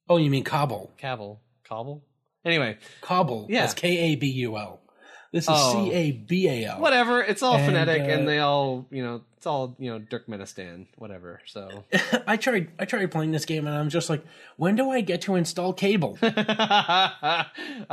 oh 0.10 0.18
you 0.18 0.30
mean 0.32 0.43
kabul 0.43 0.91
Cabal. 0.98 1.41
Cabal? 1.64 2.02
Anyway, 2.43 2.78
kabul 3.02 3.48
Yeah. 3.50 3.68
k-a-b-u-l 3.74 4.80
this 5.32 5.45
is 5.45 5.49
Oh. 5.51 5.86
c-a-b-a-l 5.89 6.80
whatever. 6.80 7.21
It's 7.21 7.41
all 7.43 7.55
And, 7.55 7.65
phonetic 7.65 8.01
uh, 8.03 8.05
and 8.05 8.28
they 8.28 8.39
all, 8.39 8.86
you 8.89 9.03
know, 9.03 9.21
it's 9.38 9.45
all, 9.45 9.76
you 9.80 9.91
know, 9.91 9.99
Turkmenistan, 9.99 10.88
whatever. 10.97 11.41
So 11.45 11.84
i 12.28 12.38
tried 12.38 12.69
i 12.80 12.86
tried 12.86 13.11
playing 13.11 13.32
this 13.32 13.45
game 13.45 13.67
and 13.67 13.76
i'm 13.78 13.89
just 13.89 14.09
like 14.09 14.23
when 14.57 14.76
do 14.76 14.89
i 14.89 15.01
get 15.01 15.21
to 15.21 15.36
install 15.36 15.73
cable 15.73 16.17
I 16.21 17.45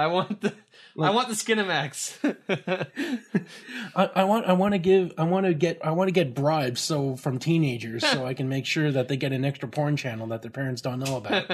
want 0.07 0.41
the 0.41 0.55
I 1.01 1.09
want 1.09 1.29
the 1.29 1.35
Skinemax. 1.35 2.19
I, 3.97 4.11
I 4.15 4.25
want 4.25 4.47
I 4.47 4.53
want 4.53 4.73
to 4.73 4.79
give 4.79 5.13
I 5.17 5.25
want 5.25 5.47
to 5.47 5.55
get 5.55 5.79
I 5.83 5.91
want 5.93 6.09
to 6.09 6.13
get 6.13 6.35
bribes 6.35 6.81
so 6.83 7.17
from 7.17 7.39
teenagers 7.39 8.07
so 8.07 8.27
I 8.27 8.35
can 8.35 8.49
make 8.49 8.67
sure 8.67 8.91
that 8.91 9.09
they 9.09 9.17
get 9.17 9.33
an 9.33 9.43
extra 9.45 9.69
porn 9.69 9.97
channel 9.97 10.27
that 10.29 10.43
their 10.43 10.51
parents 10.51 10.83
don't 10.83 10.99
know 10.99 11.17
about. 11.17 11.49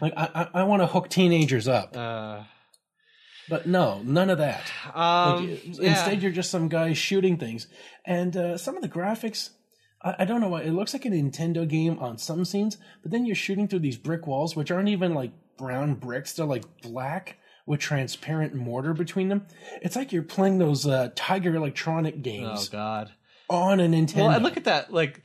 Like 0.00 0.14
I 0.16 0.30
I, 0.34 0.48
I 0.54 0.62
want 0.64 0.80
to 0.82 0.86
hook 0.86 1.08
teenagers 1.10 1.68
up, 1.68 1.94
uh, 1.96 2.42
but 3.48 3.66
no, 3.66 4.00
none 4.04 4.30
of 4.30 4.38
that. 4.38 4.70
Like, 4.86 4.96
um, 4.96 5.48
yeah. 5.48 5.90
Instead, 5.90 6.22
you're 6.22 6.32
just 6.32 6.50
some 6.50 6.68
guy 6.68 6.92
shooting 6.92 7.36
things, 7.36 7.66
and 8.04 8.36
uh, 8.36 8.58
some 8.58 8.76
of 8.76 8.82
the 8.82 8.88
graphics. 8.88 9.50
I, 10.02 10.16
I 10.20 10.24
don't 10.24 10.40
know 10.40 10.48
why 10.48 10.62
it 10.62 10.72
looks 10.72 10.92
like 10.92 11.04
a 11.04 11.08
Nintendo 11.10 11.66
game 11.68 11.98
on 11.98 12.18
some 12.18 12.44
scenes, 12.44 12.76
but 13.02 13.10
then 13.10 13.26
you're 13.26 13.36
shooting 13.36 13.68
through 13.68 13.80
these 13.80 13.96
brick 13.98 14.26
walls, 14.26 14.54
which 14.56 14.70
aren't 14.70 14.88
even 14.88 15.14
like 15.14 15.32
brown 15.56 15.94
bricks; 15.94 16.32
they're 16.34 16.46
like 16.46 16.64
black 16.82 17.36
with 17.66 17.80
transparent 17.80 18.54
mortar 18.54 18.94
between 18.94 19.28
them. 19.28 19.46
It's 19.82 19.94
like 19.96 20.12
you're 20.12 20.22
playing 20.22 20.58
those 20.58 20.86
uh, 20.86 21.10
Tiger 21.14 21.54
Electronic 21.54 22.22
games. 22.22 22.68
oh 22.68 22.72
god. 22.72 23.12
on 23.50 23.80
a 23.80 23.84
Nintendo. 23.86 24.16
Well, 24.16 24.30
and 24.30 24.44
look 24.44 24.56
at 24.56 24.64
that. 24.64 24.92
Like, 24.92 25.22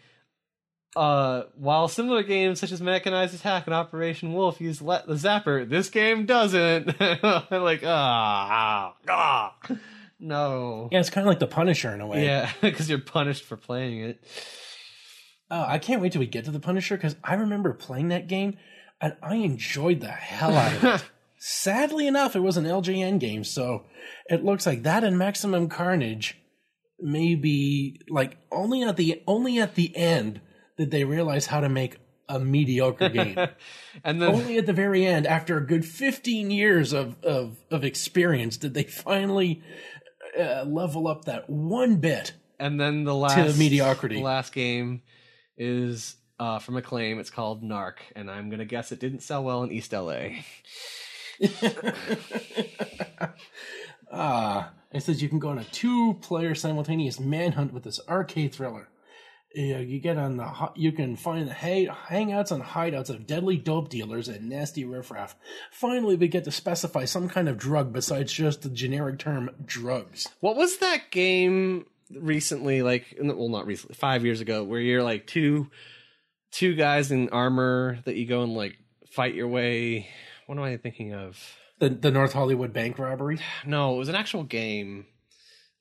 uh, 0.96 1.44
while 1.56 1.88
similar 1.88 2.24
games 2.24 2.60
such 2.60 2.72
as 2.72 2.82
Mechanized 2.82 3.34
Attack 3.34 3.66
and 3.66 3.74
Operation 3.74 4.34
Wolf 4.34 4.62
use 4.62 4.82
le- 4.82 5.04
the 5.08 5.16
Zapper, 5.16 5.68
this 5.68 5.90
game 5.90 6.26
doesn't. 6.26 7.00
like, 7.00 7.82
ah, 7.84 8.94
ah, 9.10 9.56
no. 10.20 10.90
yeah, 10.92 11.00
it's 11.00 11.10
kind 11.10 11.26
of 11.26 11.30
like 11.30 11.40
the 11.40 11.48
Punisher 11.48 11.94
in 11.94 12.02
a 12.02 12.08
way. 12.08 12.26
Yeah, 12.26 12.52
because 12.62 12.90
you're 12.90 13.00
punished 13.00 13.44
for 13.44 13.58
playing 13.58 14.02
it. 14.02 14.24
Oh, 15.50 15.66
I 15.68 15.80
can't 15.80 16.02
wait 16.02 16.12
till 16.12 16.20
we 16.20 16.28
get 16.28 16.46
to 16.46 16.52
the 16.52 16.60
Punisher 16.60 16.96
because 16.96 17.16
I 17.24 17.36
remember 17.36 17.74
playing 17.74 18.10
that 18.10 18.28
game 18.28 18.58
and 19.02 19.16
I 19.22 19.36
enjoyed 19.36 20.00
the 20.00 20.08
hell 20.08 20.56
out 20.56 20.74
of 20.74 20.84
it. 20.84 21.06
Sadly 21.38 22.08
enough, 22.08 22.36
it 22.36 22.40
was 22.40 22.56
an 22.56 22.64
LJN 22.64 23.20
game, 23.20 23.44
so 23.44 23.84
it 24.28 24.46
looks 24.46 24.66
like 24.66 24.84
that 24.84 25.04
and 25.04 25.18
Maximum 25.18 25.68
Carnage 25.68 26.38
maybe 27.00 28.00
like 28.10 28.38
only 28.50 28.82
at 28.82 28.96
the 28.96 29.22
only 29.28 29.60
at 29.60 29.76
the 29.76 29.96
end 29.98 30.40
did 30.78 30.92
they 30.92 31.04
realize 31.04 31.48
how 31.48 31.60
to 31.60 31.70
make 31.70 31.98
a 32.30 32.40
mediocre 32.40 33.10
game. 33.10 33.38
and 34.04 34.22
then 34.22 34.30
only 34.34 34.58
at 34.58 34.66
the 34.66 34.74
very 34.74 35.06
end, 35.06 35.28
after 35.28 35.58
a 35.58 35.66
good 35.66 35.86
fifteen 35.86 36.52
years 36.52 36.94
of 36.94 37.22
of, 37.24 37.58
of 37.72 37.84
experience, 37.84 38.58
did 38.58 38.74
they 38.74 38.84
finally 38.84 39.62
uh, 40.40 40.64
level 40.64 41.08
up 41.08 41.26
that 41.26 41.50
one 41.50 41.98
bit. 41.98 42.34
and 42.60 42.80
then 42.80 43.04
the 43.04 43.16
last 43.16 43.58
mediocrity. 43.58 44.16
The 44.16 44.22
last 44.22 44.54
game 44.54 45.02
is 45.58 46.16
uh, 46.40 46.60
from 46.60 46.78
Acclaim. 46.78 47.20
It's 47.20 47.30
called 47.30 47.64
Narc, 47.64 47.98
and 48.16 48.30
I'm 48.32 48.50
gonna 48.50 48.66
guess 48.66 48.92
it 48.92 49.00
didn't 49.00 49.22
sell 49.22 49.44
well 49.44 49.64
in 49.64 49.72
East 49.72 49.94
LA. 49.94 50.30
Ah, 54.16 54.74
it 54.92 55.02
says 55.02 55.24
you 55.24 55.28
can 55.28 55.40
go 55.40 55.50
on 55.50 55.58
a 55.58 55.64
two-player 55.64 56.54
simultaneous 56.54 57.20
manhunt 57.20 57.74
with 57.74 57.82
this 57.82 58.00
arcade 58.08 58.54
thriller. 58.54 58.88
Yeah, 59.54 59.78
you 59.80 60.00
get 60.00 60.18
on 60.18 60.38
the 60.38 60.52
you 60.76 60.92
can 60.92 61.16
find 61.16 61.48
the 61.48 61.54
hang- 61.54 61.88
hangouts 61.88 62.52
and 62.52 62.64
hideouts 62.64 63.10
of 63.12 63.28
deadly 63.28 63.56
dope 63.58 63.90
dealers 63.90 64.28
and 64.28 64.50
nasty 64.50 64.84
riffraff. 64.84 65.36
Finally, 65.72 66.16
we 66.16 66.28
get 66.28 66.44
to 66.46 66.52
specify 66.52 67.06
some 67.06 67.30
kind 67.30 67.48
of 67.48 67.58
drug 67.58 67.94
besides 67.94 68.34
just 68.34 68.64
the 68.64 68.70
generic 68.70 69.20
term 69.20 69.52
drugs. 69.64 70.28
What 70.40 70.56
was 70.56 70.78
that 70.78 71.12
game 71.12 71.86
recently? 72.12 72.82
Like, 72.82 73.16
well, 73.22 73.50
not 73.50 73.68
recently, 73.68 73.96
five 73.96 74.26
years 74.26 74.42
ago, 74.42 74.64
where 74.64 74.80
you're 74.80 75.04
like 75.04 75.28
two 75.28 75.70
two 76.52 76.74
guys 76.76 77.12
in 77.12 77.30
armor 77.30 78.00
that 78.06 78.16
you 78.16 78.26
go 78.26 78.42
and 78.42 78.56
like 78.56 78.78
fight 79.12 79.36
your 79.36 79.48
way. 79.48 80.08
What 80.48 80.58
am 80.58 80.64
I 80.64 80.78
thinking 80.78 81.14
of? 81.14 81.40
The 81.78 81.90
the 81.90 82.12
North 82.12 82.34
Hollywood 82.34 82.74
bank 82.74 82.98
robbery. 82.98 83.40
No, 83.68 83.94
it 83.94 83.98
was 84.00 84.10
an 84.10 84.16
actual 84.16 84.44
game, 84.44 85.06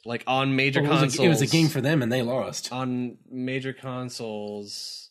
like 0.04 0.24
on 0.26 0.56
major 0.56 0.82
Well, 0.82 0.92
it, 0.92 1.00
consoles. 1.00 1.18
a, 1.20 1.22
it 1.24 1.28
was 1.28 1.42
a 1.42 1.46
game 1.46 1.68
for 1.68 1.80
them, 1.80 2.02
and 2.02 2.12
they 2.12 2.22
lost. 2.22 2.72
on 2.72 3.18
major 3.30 3.72
consoles. 3.72 5.10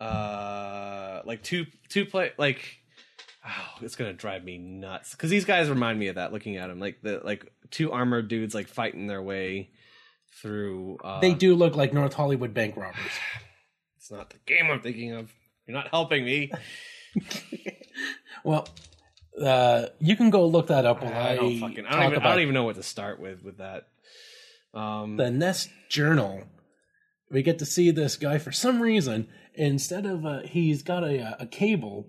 Uh, 0.00 1.20
like 1.24 1.42
two 1.42 1.66
two 1.88 2.04
play 2.06 2.32
like. 2.38 2.78
Oh, 3.46 3.78
it's 3.80 3.96
gonna 3.96 4.12
drive 4.12 4.44
me 4.44 4.58
nuts 4.58 5.12
because 5.12 5.30
these 5.30 5.46
guys 5.46 5.70
remind 5.70 5.98
me 5.98 6.08
of 6.08 6.16
that. 6.16 6.32
Looking 6.32 6.56
at 6.58 6.68
them, 6.68 6.78
like 6.78 7.00
the 7.02 7.20
like 7.24 7.50
two 7.70 7.90
armored 7.92 8.28
dudes 8.28 8.54
like 8.54 8.68
fighting 8.68 9.06
their 9.06 9.22
way 9.22 9.70
through. 10.42 10.98
Uh, 11.02 11.20
They 11.20 11.32
do 11.32 11.54
look 11.54 11.74
like 11.74 11.92
North 11.94 12.12
Hollywood 12.14 12.52
bank 12.54 12.76
robbers. 12.76 12.96
It's 13.96 14.10
not 14.10 14.30
the 14.30 14.38
game 14.46 14.70
I'm 14.70 14.80
thinking 14.80 15.12
of. 15.12 15.30
You're 15.66 15.76
not 15.76 15.88
helping 15.88 16.24
me. 16.24 16.50
Well, 18.44 18.66
uh, 19.40 19.86
you 19.98 20.16
can 20.16 20.30
go 20.30 20.46
look 20.46 20.68
that 20.68 20.86
up 20.86 21.02
I, 21.02 21.32
I 21.32 21.36
don't 21.36 21.58
fucking. 21.60 21.84
I 21.86 21.90
don't, 22.02 22.12
even, 22.12 22.22
I 22.22 22.30
don't 22.30 22.40
even 22.40 22.54
know 22.54 22.64
what 22.64 22.76
to 22.76 22.82
start 22.82 23.20
with 23.20 23.42
with 23.44 23.58
that. 23.58 23.88
Um, 24.74 25.16
the 25.16 25.30
NES 25.30 25.68
Journal. 25.88 26.44
We 27.30 27.42
get 27.42 27.58
to 27.60 27.66
see 27.66 27.90
this 27.90 28.16
guy 28.16 28.38
for 28.38 28.52
some 28.52 28.80
reason. 28.80 29.28
Instead 29.54 30.06
of 30.06 30.24
uh, 30.26 30.40
he's 30.44 30.82
got 30.82 31.04
a 31.04 31.36
a 31.40 31.46
cable 31.46 32.08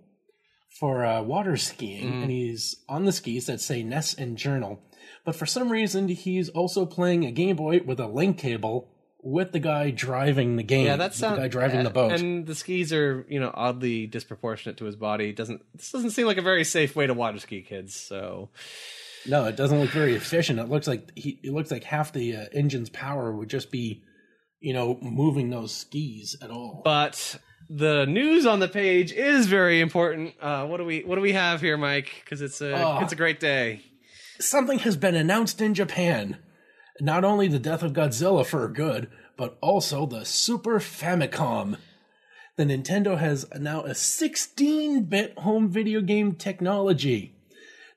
for 0.80 1.06
uh, 1.06 1.22
water 1.22 1.58
skiing, 1.58 2.12
Mhm. 2.12 2.22
and 2.24 2.32
he's 2.32 2.78
on 2.88 3.06
the 3.06 3.12
skis 3.12 3.46
that 3.48 3.62
say 3.62 3.84
NES 3.84 4.14
and 4.14 4.38
Journal. 4.38 4.80
but 5.26 5.36
for 5.36 5.46
some 5.46 5.72
reason 5.72 6.08
he's 6.08 6.50
also 6.50 6.86
playing 6.86 7.26
a 7.26 7.32
Game 7.32 7.56
Boy 7.56 7.82
with 7.86 8.00
a 8.00 8.08
link 8.08 8.38
cable 8.38 8.88
with 9.24 9.52
the 9.52 9.60
guy 9.60 9.92
driving 9.92 10.56
the 10.56 10.64
game. 10.64 10.86
Yeah, 10.88 10.96
that's 10.96 11.20
the 11.20 11.36
guy 11.36 11.48
driving 11.48 11.84
the 11.84 11.90
boat. 11.92 12.14
and 12.14 12.48
the 12.48 12.56
skis 12.56 12.92
are 12.94 13.26
you 13.30 13.40
know 13.40 13.52
oddly 13.54 14.08
disproportionate 14.08 14.78
to 14.78 14.86
his 14.86 14.96
body. 14.96 15.32
Doesn't 15.34 15.62
this 15.76 15.92
doesn't 15.92 16.12
seem 16.12 16.26
like 16.26 16.38
a 16.38 16.42
very 16.42 16.64
safe 16.64 16.96
way 16.96 17.06
to 17.06 17.14
water 17.14 17.38
ski, 17.40 17.62
kids? 17.62 17.96
So 17.96 18.50
no, 19.28 19.46
it 19.46 19.56
doesn't 19.56 19.80
look 19.80 19.90
very 19.92 20.16
efficient. 20.16 20.60
It 20.60 20.70
looks 20.70 20.88
like 20.88 21.12
he. 21.16 21.40
It 21.44 21.54
looks 21.54 21.72
like 21.72 21.84
half 21.84 22.12
the 22.14 22.36
uh, 22.36 22.46
engine's 22.54 22.90
power 22.90 23.32
would 23.32 23.50
just 23.50 23.72
be, 23.72 24.04
you 24.60 24.74
know, 24.74 24.98
moving 25.02 25.50
those 25.50 25.74
skis 25.74 26.36
at 26.42 26.50
all. 26.50 26.82
But 26.84 27.38
the 27.70 28.06
news 28.06 28.46
on 28.46 28.60
the 28.60 28.68
page 28.68 29.12
is 29.12 29.48
very 29.48 29.80
important. 29.82 30.34
Uh, 30.42 30.66
what 30.68 30.78
do 30.78 30.86
we 30.86 31.02
what 31.02 31.16
do 31.16 31.22
we 31.22 31.34
have 31.34 31.62
here, 31.62 31.78
Mike? 31.78 32.22
Because 32.24 32.42
it's 32.42 32.62
a 32.62 32.74
Oh. 32.74 33.00
it's 33.02 33.14
a 33.14 33.18
great 33.18 33.40
day. 33.40 33.82
Something 34.40 34.80
has 34.80 34.98
been 34.98 35.16
announced 35.16 35.62
in 35.62 35.74
Japan. 35.74 36.38
Not 37.00 37.24
only 37.24 37.48
the 37.48 37.60
death 37.60 37.84
of 37.84 37.94
Godzilla 37.94 38.46
for 38.46 38.68
good, 38.68 39.10
but 39.38 39.58
also 39.62 40.06
the 40.06 40.26
Super 40.26 40.80
Famicom. 40.80 41.78
The 42.58 42.64
Nintendo 42.66 43.18
has 43.18 43.46
now 43.58 43.82
a 43.82 43.92
16-bit 43.92 45.40
home 45.40 45.70
video 45.70 46.02
game 46.02 46.36
technology. 46.36 47.36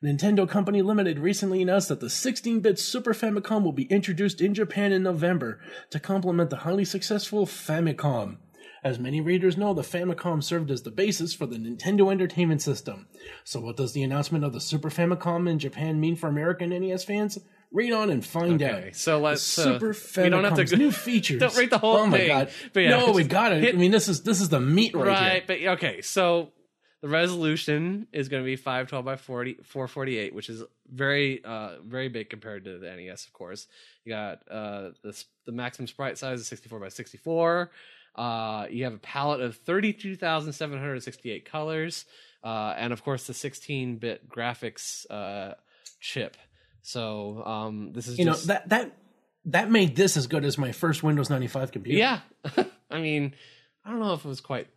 Nintendo 0.05 0.46
Company 0.46 0.82
Limited 0.82 1.18
recently 1.18 1.62
announced 1.62 1.88
that 1.88 2.00
the 2.00 2.09
16-bit 2.09 2.78
Super 2.78 3.14
Famicom 3.14 3.62
will 3.62 3.72
be 3.72 3.84
introduced 3.84 4.40
in 4.42 4.52
Japan 4.52 4.92
in 4.92 5.02
November 5.02 5.61
to 5.90 5.98
complement 5.98 6.50
the 6.50 6.57
highly 6.59 6.84
successful 6.84 7.46
Famicom. 7.46 8.36
As 8.82 8.98
many 8.98 9.22
readers 9.22 9.57
know, 9.57 9.72
the 9.72 9.80
Famicom 9.80 10.44
served 10.44 10.70
as 10.70 10.82
the 10.82 10.90
basis 10.90 11.32
for 11.32 11.46
the 11.46 11.57
Nintendo 11.57 12.12
Entertainment 12.12 12.61
System. 12.61 13.07
So 13.44 13.61
what 13.61 13.78
does 13.78 13.94
the 13.94 14.02
announcement 14.02 14.44
of 14.44 14.52
the 14.52 14.61
Super 14.61 14.90
Famicom 14.90 15.48
in 15.48 15.59
Japan 15.59 15.98
mean 16.00 16.16
for 16.16 16.28
American 16.28 16.68
NES 16.68 17.02
fans? 17.05 17.38
Read 17.72 17.92
on 17.94 18.11
and 18.11 18.24
find 18.24 18.62
Okay, 18.62 18.88
out. 18.88 18.94
so 18.96 19.16
The 19.16 19.24
let's 19.24 19.59
uh, 19.59 19.62
Super 19.78 19.96
we 20.22 20.28
don't 20.28 20.44
have 20.44 20.55
to 20.57 20.62
Famicom's 20.64 20.70
go- 20.72 20.76
new 20.76 20.92
features. 20.92 21.40
Don't 21.40 21.57
read 21.57 21.70
the 21.70 21.78
whole 21.78 21.94
thing. 21.96 22.02
oh 22.05 22.07
my 22.09 22.18
thing. 22.18 22.28
god! 22.28 22.50
But 22.74 22.80
yeah, 22.80 22.90
no, 22.90 23.12
we 23.12 23.22
just 23.22 23.30
got 23.30 23.52
it. 23.52 23.62
hit- 23.62 23.74
I 23.74 23.78
mean, 23.78 23.90
this 23.90 24.07
is 24.07 24.22
this 24.22 24.40
is 24.42 24.50
the 24.50 24.61
meat 24.61 24.94
right, 24.94 25.02
here. 25.05 25.12
right, 25.12 25.32
here. 25.61 25.70
but 25.76 25.78
okay, 25.78 26.00
so 26.02 26.52
the 27.05 27.11
resolution 27.11 28.07
is 28.14 28.30
going 28.30 28.42
to 28.42 28.46
be 28.46 28.57
512 28.57 29.05
by 29.05 29.16
40 29.16 29.59
448 29.62 30.34
which 30.34 30.48
is 30.48 30.62
very 30.90 31.44
uh 31.44 31.72
very 31.86 32.09
big 32.09 32.30
compared 32.30 32.64
to 32.64 32.78
the 32.78 32.86
NES 32.96 33.26
of 33.26 33.34
course. 33.34 33.66
You 34.07 34.12
got 34.14 34.38
uh 34.50 34.92
the 35.02 35.24
the 35.44 35.52
maximum 35.52 35.86
sprite 35.86 36.16
size 36.16 36.40
is 36.40 36.46
64 36.46 36.80
by 36.80 36.88
64 36.88 37.70
uh 38.14 38.66
you 38.70 38.84
have 38.84 38.94
a 38.94 38.98
palette 38.98 39.42
of 39.42 39.55
32,768 39.55 41.44
colors 41.44 42.07
uh 42.42 42.72
and 42.78 42.90
of 42.94 43.05
course 43.05 43.26
the 43.26 43.34
16-bit 43.34 44.26
graphics 44.26 45.05
uh 45.11 45.57
chip. 46.00 46.38
So 46.80 47.42
um 47.44 47.92
this 47.92 48.09
is 48.09 48.18
You 48.18 48.24
know 48.24 48.36
that 48.46 48.70
that 48.70 48.96
that 49.44 49.70
made 49.70 49.94
this 49.94 50.16
as 50.16 50.26
good 50.26 50.46
as 50.46 50.57
my 50.57 50.72
first 50.72 51.02
Windows 51.02 51.28
ninety 51.28 51.48
five 51.48 51.70
computer. 51.70 51.98
yeah. 51.98 52.20
I 52.90 52.98
mean 52.98 53.34
i 53.84 53.90
don't 53.90 54.00
know 54.00 54.14
if 54.14 54.24
it 54.24 54.28
was 54.28 54.40
quite 54.40 54.68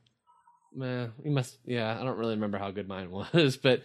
Meh, 0.78 1.08
you 1.26 1.32
must 1.32 1.58
yeah 1.66 1.98
i 2.00 2.04
don't 2.04 2.18
really 2.18 2.36
remember 2.36 2.58
how 2.60 2.70
good 2.72 2.88
mine 2.88 3.10
was 3.34 3.58
but 3.58 3.82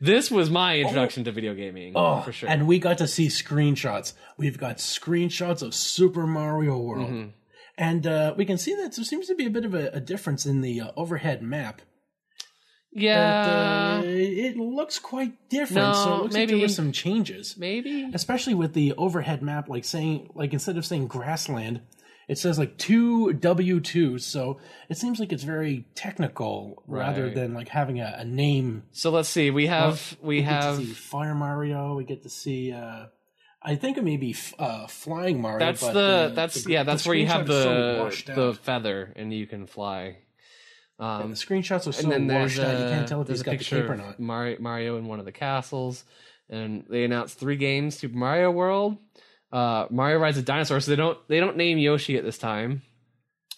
this 0.00 0.30
was 0.30 0.50
my 0.50 0.76
introduction 0.78 1.24
to 1.24 1.32
video 1.32 1.54
gaming 1.54 1.92
Oh, 1.96 2.20
for 2.20 2.32
sure 2.32 2.48
and 2.48 2.66
we 2.68 2.78
got 2.78 2.98
to 2.98 3.08
see 3.08 3.28
screenshots. 3.28 4.12
We've 4.36 4.58
got 4.58 4.76
screenshots 4.78 5.62
of 5.62 5.74
Super 5.74 6.26
Mario 6.26 6.76
World, 6.78 7.10
Mhm. 7.10 7.32
and 7.78 8.06
uh, 8.06 8.34
we 8.36 8.44
can 8.44 8.58
see 8.58 8.74
that 8.74 8.94
there 8.94 9.04
seems 9.04 9.26
to 9.28 9.34
be 9.34 9.46
a 9.46 9.50
bit 9.50 9.64
of 9.64 9.72
a, 9.74 9.88
a 9.94 10.00
difference 10.00 10.44
in 10.44 10.60
the 10.60 10.80
uh, 10.82 10.90
overhead 10.96 11.40
map. 11.42 11.80
yeah 12.92 14.00
That, 14.00 14.04
uh, 14.04 14.08
it 14.08 14.56
looks 14.56 14.98
quite 14.98 15.48
different. 15.48 15.88
No, 15.88 15.92
so 15.94 16.00
it 16.14 16.22
looks 16.22 16.34
like 16.34 16.40
maybe- 16.42 16.52
there 16.52 16.62
were 16.62 16.68
some 16.68 16.92
changes, 16.92 17.56
maybe 17.56 18.10
especially 18.12 18.54
with 18.54 18.74
the 18.74 18.92
overhead 18.94 19.42
map. 19.42 19.68
Like 19.68 19.84
saying, 19.84 20.30
like 20.34 20.52
instead 20.52 20.76
of 20.76 20.84
saying 20.84 21.06
grassland, 21.08 21.80
it 22.28 22.38
says 22.38 22.58
like 22.58 22.76
two 22.78 23.32
W 23.34 23.80
two. 23.80 24.18
So 24.18 24.58
it 24.88 24.96
seems 24.96 25.18
like 25.20 25.32
it's 25.32 25.42
very 25.44 25.84
technical 25.94 26.82
rather 26.86 27.24
Right. 27.26 27.34
than 27.34 27.54
like 27.54 27.68
having 27.68 28.00
a, 28.00 28.16
a 28.18 28.24
name 28.24 28.84
so 28.92 29.10
let's 29.10 29.28
see 29.28 29.50
we 29.50 29.66
have 29.66 30.16
we 30.22 30.40
get 30.42 30.46
to 30.48 30.54
have 30.54 30.76
see 30.78 30.84
Fire 30.86 31.34
Mario. 31.34 31.94
We 31.96 32.04
get 32.04 32.22
to 32.22 32.30
see. 32.30 32.72
uh 32.72 33.06
I 33.66 33.76
think 33.76 33.96
it 33.96 34.04
may 34.04 34.18
be 34.18 34.32
f- 34.32 34.52
uh, 34.58 34.86
Flying 34.88 35.40
Mario. 35.40 35.58
that's 35.58 35.80
but 35.80 35.92
the, 35.94 36.28
the 36.28 36.32
that's 36.34 36.66
yeah 36.68 36.82
that's 36.82 37.06
where 37.06 37.16
you 37.16 37.26
have 37.26 37.46
screenshot 37.46 37.48
is 37.50 37.62
so 37.64 37.92
the 37.96 38.02
washed 38.02 38.26
the 38.26 38.48
out. 38.50 38.58
feather 38.58 39.12
and 39.16 39.32
you 39.32 39.46
can 39.46 39.66
fly 39.66 40.18
um 40.98 41.30
the 41.30 41.36
screenshots 41.36 41.86
are 41.88 41.92
so 41.92 42.02
and 42.02 42.12
then 42.12 42.26
there's 42.26 42.58
washed 42.58 42.68
out. 42.68 42.78
You 42.78 42.84
a- 42.84 42.90
can't 42.90 43.08
tell 43.08 43.20
if 43.22 43.26
there's 43.26 43.38
he's 43.38 43.42
a 43.42 43.44
got 43.44 43.50
the 43.52 43.58
picture 43.58 43.80
cape 43.82 43.90
or 43.90 43.94
of 43.94 43.98
not. 44.00 44.20
Mario, 44.20 44.56
Mario 44.60 44.96
in 44.98 45.06
one 45.06 45.18
of 45.18 45.24
the 45.24 45.32
castles, 45.32 46.04
and 46.50 46.84
they 46.90 47.04
announced 47.04 47.38
three 47.38 47.56
games: 47.56 47.98
Super 47.98 48.16
Mario 48.16 48.50
World, 48.50 48.98
uh, 49.54 49.86
Mario 49.90 50.18
Rides 50.18 50.36
a 50.36 50.42
Dinosaur. 50.42 50.80
So 50.80 50.90
they 50.90 50.96
don't 50.96 51.16
they 51.28 51.40
don't 51.40 51.56
name 51.56 51.78
Yoshi 51.78 52.18
at 52.18 52.24
this 52.24 52.36
time. 52.38 52.82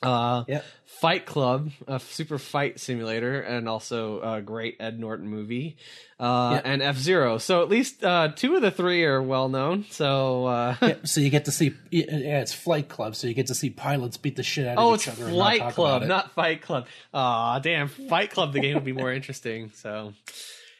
Uh, 0.03 0.45
Yeah. 0.47 0.61
Fight 1.01 1.27
Club, 1.27 1.71
a 1.89 1.99
super 2.01 2.39
fight 2.39 2.79
simulator, 2.81 3.41
and 3.41 3.69
also 3.69 4.21
a 4.21 4.41
great 4.41 4.77
Ed 4.81 4.99
Norton 4.99 5.29
movie, 5.29 5.77
uh, 6.21 6.53
Yeah. 6.55 6.71
and 6.73 6.83
F 6.83 6.97
Zero. 6.97 7.37
So 7.39 7.63
at 7.63 7.69
least 7.69 8.03
uh, 8.05 8.29
two 8.35 8.57
of 8.57 8.63
the 8.63 8.71
three 8.71 9.05
are 9.05 9.21
well 9.23 9.49
known. 9.49 9.85
So 9.91 10.47
uh, 10.47 10.77
Yeah, 10.81 10.95
so 11.05 11.21
you 11.21 11.29
get 11.31 11.47
to 11.47 11.51
see. 11.51 11.75
Yeah, 11.91 12.41
it's 12.41 12.53
Flight 12.55 12.89
Club, 12.89 13.15
so 13.17 13.27
you 13.27 13.35
get 13.35 13.47
to 13.49 13.55
see 13.55 13.69
pilots 13.71 14.17
beat 14.17 14.37
the 14.37 14.43
shit 14.43 14.67
out 14.67 14.79
of 14.79 14.85
Oh, 14.85 14.95
each 14.95 15.09
it's 15.09 15.19
other. 15.21 15.31
Flight 15.31 15.61
not 15.61 15.75
Club, 15.75 16.03
not 16.05 16.31
Fight 16.33 16.63
Club. 16.63 16.87
Aw, 17.15 17.59
damn. 17.59 17.89
Fight 17.89 18.31
Club, 18.31 18.53
the 18.53 18.61
game 18.61 18.75
would 18.75 18.85
be 18.85 18.93
more 18.93 19.13
interesting. 19.13 19.71
So, 19.75 20.13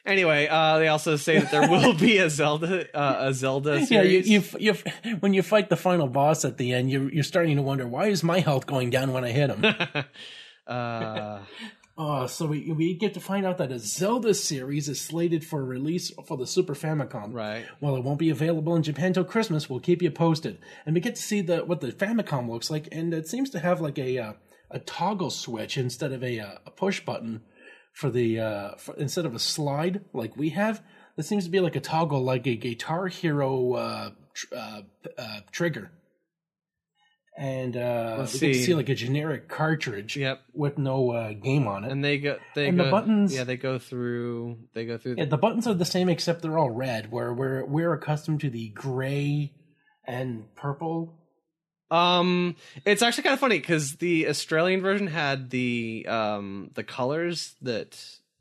anyway, 0.07 0.47
uh, 0.47 0.79
they 0.79 0.87
also 0.87 1.15
say 1.17 1.39
that 1.39 1.51
there 1.51 1.69
will 1.69 1.93
be 1.93 2.17
a 2.17 2.29
Zelda, 2.29 2.87
uh, 2.97 3.27
a 3.29 3.33
Zelda 3.33 3.79
Yeah, 3.89 4.01
you, 4.01 4.23
series. 4.23 4.59
you, 4.59 4.73
you, 5.03 5.15
when 5.17 5.33
you 5.33 5.43
fight 5.43 5.69
the 5.69 5.75
final 5.75 6.07
boss 6.07 6.43
at 6.45 6.57
the 6.57 6.73
end, 6.73 6.89
you're, 6.89 7.11
you're 7.11 7.23
starting 7.23 7.55
to 7.57 7.61
wonder 7.61 7.87
why 7.87 8.07
is 8.07 8.23
my 8.23 8.39
health 8.39 8.65
going 8.65 8.89
down 8.89 9.13
when 9.13 9.23
I 9.23 9.31
hit 9.31 9.49
him. 9.51 9.65
uh, 10.67 11.39
Oh, 11.99 12.27
so 12.27 12.45
we 12.45 12.71
we 12.71 12.93
get 12.93 13.15
to 13.15 13.19
find 13.19 13.43
out 13.43 13.57
that 13.57 13.71
a 13.71 13.79
Zelda 13.79 14.35
series 14.35 14.87
is 14.87 15.01
slated 15.01 15.43
for 15.43 15.65
release 15.65 16.11
for 16.27 16.37
the 16.37 16.45
Super 16.45 16.75
Famicom. 16.75 17.33
right. 17.33 17.65
While 17.79 17.95
it 17.95 18.03
won't 18.03 18.19
be 18.19 18.29
available 18.29 18.75
in 18.75 18.83
Japan 18.83 19.13
till 19.13 19.23
Christmas, 19.23 19.67
we'll 19.67 19.79
keep 19.79 20.03
you 20.03 20.11
posted, 20.11 20.59
and 20.85 20.93
we 20.93 21.01
get 21.01 21.15
to 21.15 21.21
see 21.23 21.41
the 21.41 21.65
what 21.65 21.81
the 21.81 21.91
Famicom 21.91 22.47
looks 22.51 22.69
like, 22.69 22.87
and 22.91 23.15
it 23.15 23.27
seems 23.27 23.49
to 23.49 23.59
have 23.59 23.81
like 23.81 23.97
a 23.97 24.19
uh, 24.19 24.33
a 24.69 24.77
toggle 24.77 25.31
switch 25.31 25.75
instead 25.75 26.11
of 26.11 26.23
a 26.23 26.39
uh, 26.39 26.51
a 26.67 26.69
push 26.69 26.99
button 27.03 27.41
for 27.97 28.09
the 28.11 28.39
uh, 28.39 28.75
for, 28.77 28.95
instead 28.97 29.25
of 29.25 29.33
a 29.33 29.39
slide 29.39 30.05
like 30.13 30.37
we 30.37 30.49
have. 30.49 30.83
This 31.15 31.27
seems 31.27 31.45
to 31.45 31.49
be 31.49 31.59
like 31.59 31.75
a 31.75 31.79
toggle, 31.79 32.21
like 32.23 32.45
a 32.45 32.55
Guitar 32.55 33.07
Hero 33.07 33.73
uh, 33.73 34.09
tr- 34.35 34.55
uh, 34.55 34.81
uh, 35.17 35.39
trigger. 35.51 35.91
And 37.39 37.75
uh, 37.77 38.15
Let's 38.19 38.31
see. 38.39 38.53
see 38.53 38.73
like 38.73 38.89
a 38.89 38.95
generic 38.95 39.47
cartridge 39.47 40.15
Yep. 40.17 40.41
with 40.53 40.77
no 40.79 41.11
uh, 41.11 41.33
game 41.33 41.67
on 41.67 41.83
it. 41.83 41.91
And 41.91 42.03
they 42.03 42.17
go, 42.17 42.37
they 42.55 42.67
And 42.67 42.77
go, 42.77 42.85
the 42.85 42.91
buttons- 42.91 43.33
yeah, 43.35 43.43
they 43.43 43.57
go 43.57 43.77
through, 43.79 44.57
they 44.73 44.85
go 44.85 44.97
through. 44.97 45.15
Yeah, 45.17 45.25
the 45.25 45.37
buttons 45.37 45.67
are 45.67 45.73
the 45.75 45.85
same 45.85 46.09
except 46.09 46.41
they're 46.41 46.57
all 46.57 46.71
red. 46.71 47.11
Where 47.11 47.33
we're 47.33 47.65
we're 47.65 47.93
accustomed 47.93 48.41
to 48.41 48.49
the 48.49 48.69
gray 48.69 49.53
and 50.05 50.45
purple. 50.55 51.19
Um, 51.89 52.55
it's 52.85 53.01
actually 53.01 53.23
kind 53.23 53.33
of 53.33 53.39
funny 53.39 53.59
because 53.59 53.95
the 53.95 54.27
Australian 54.27 54.81
version 54.81 55.07
had 55.07 55.49
the 55.51 56.05
um 56.07 56.71
the 56.73 56.83
colors 56.83 57.55
that 57.61 57.97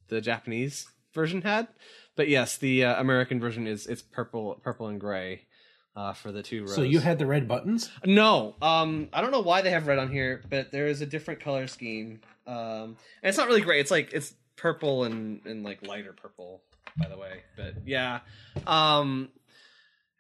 the 0.09 0.21
Japanese 0.21 0.87
version 1.15 1.43
had, 1.43 1.69
but 2.17 2.29
yes, 2.29 2.57
the 2.59 2.85
uh, 2.85 3.01
American 3.01 3.39
version 3.41 3.67
is 3.67 3.87
it's 3.87 4.03
purple, 4.03 4.61
purple 4.63 4.89
and 4.89 5.01
gray, 5.01 5.47
uh, 5.95 6.13
for 6.13 6.33
the 6.33 6.43
two 6.43 6.63
rows. 6.63 6.75
So 6.75 6.83
you 6.83 6.99
had 7.01 7.19
the 7.19 7.27
red 7.27 7.47
buttons. 7.49 7.91
no, 8.05 8.55
um, 8.61 9.09
I 9.13 9.21
don't 9.21 9.31
know 9.31 9.41
why 9.41 9.63
they 9.63 9.71
have 9.71 9.87
red 9.87 9.99
on 9.99 10.11
here, 10.11 10.43
but 10.51 10.73
there 10.73 10.87
is 10.89 11.01
a 11.01 11.07
different 11.07 11.41
color 11.41 11.67
scheme. 11.67 12.21
Um, 12.47 12.97
and 13.23 13.29
it's 13.29 13.39
not 13.39 13.49
really 13.49 13.61
gray. 13.63 13.81
It's 13.81 13.91
like 13.91 14.13
it's 14.13 14.35
purple 14.57 15.05
and 15.05 15.41
and 15.47 15.63
like 15.65 15.87
lighter 15.87 16.13
purple, 16.13 16.63
by 16.97 17.09
the 17.09 17.17
way. 17.17 17.43
But 17.57 17.75
yeah, 17.87 18.21
um. 18.67 19.29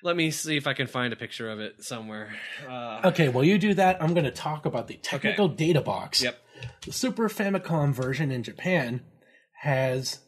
Let 0.06 0.14
me 0.14 0.30
see 0.30 0.56
if 0.56 0.68
I 0.68 0.72
can 0.72 0.86
find 0.86 1.12
a 1.12 1.16
picture 1.16 1.50
of 1.50 1.58
it 1.58 1.82
somewhere. 1.82 2.32
Uh, 2.64 3.00
Okay, 3.06 3.28
while 3.28 3.42
you 3.42 3.58
do 3.58 3.74
that, 3.74 4.00
I'm 4.00 4.14
going 4.14 4.22
to 4.24 4.30
talk 4.30 4.64
about 4.64 4.86
the 4.86 4.94
technical 4.94 5.48
data 5.48 5.80
box. 5.80 6.22
Yep. 6.22 6.38
The 6.82 6.92
Super 6.92 7.28
Famicom 7.28 7.92
version 7.92 8.30
in 8.30 8.44
Japan 8.44 9.00
has 9.62 10.20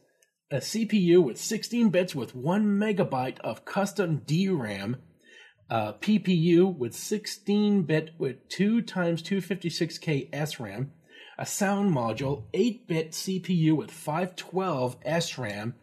a 0.50 0.56
CPU 0.56 1.22
with 1.22 1.38
16 1.38 1.90
bits 1.90 2.12
with 2.12 2.34
1 2.34 2.66
megabyte 2.66 3.38
of 3.38 3.64
custom 3.64 4.22
DRAM, 4.26 4.96
a 5.70 5.92
PPU 5.92 6.76
with 6.76 6.92
16 6.92 7.82
bit 7.82 8.10
with 8.18 8.48
2 8.48 8.82
times 8.82 9.22
256K 9.22 10.28
SRAM, 10.32 10.88
a 11.38 11.46
sound 11.46 11.94
module, 11.94 12.46
8 12.52 12.88
bit 12.88 13.12
CPU 13.12 13.76
with 13.76 13.92
512 13.92 15.00
SRAM, 15.02 15.74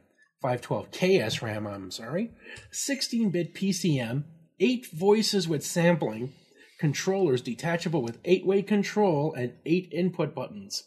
512K 0.45 1.41
RAM, 1.41 1.65
I'm 1.65 1.91
sorry, 1.91 2.31
16 2.71 3.29
bit 3.31 3.53
PCM, 3.55 4.23
8 4.59 4.87
voices 4.93 5.47
with 5.47 5.65
sampling, 5.65 6.33
controllers 6.79 7.41
detachable 7.41 8.01
with 8.03 8.19
8 8.23 8.45
way 8.45 8.61
control, 8.61 9.33
and 9.33 9.53
8 9.65 9.89
input 9.91 10.35
buttons. 10.35 10.83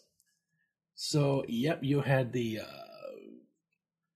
So, 0.94 1.44
yep, 1.48 1.80
you 1.82 2.00
had 2.02 2.32
the. 2.32 2.60
Uh, 2.60 2.64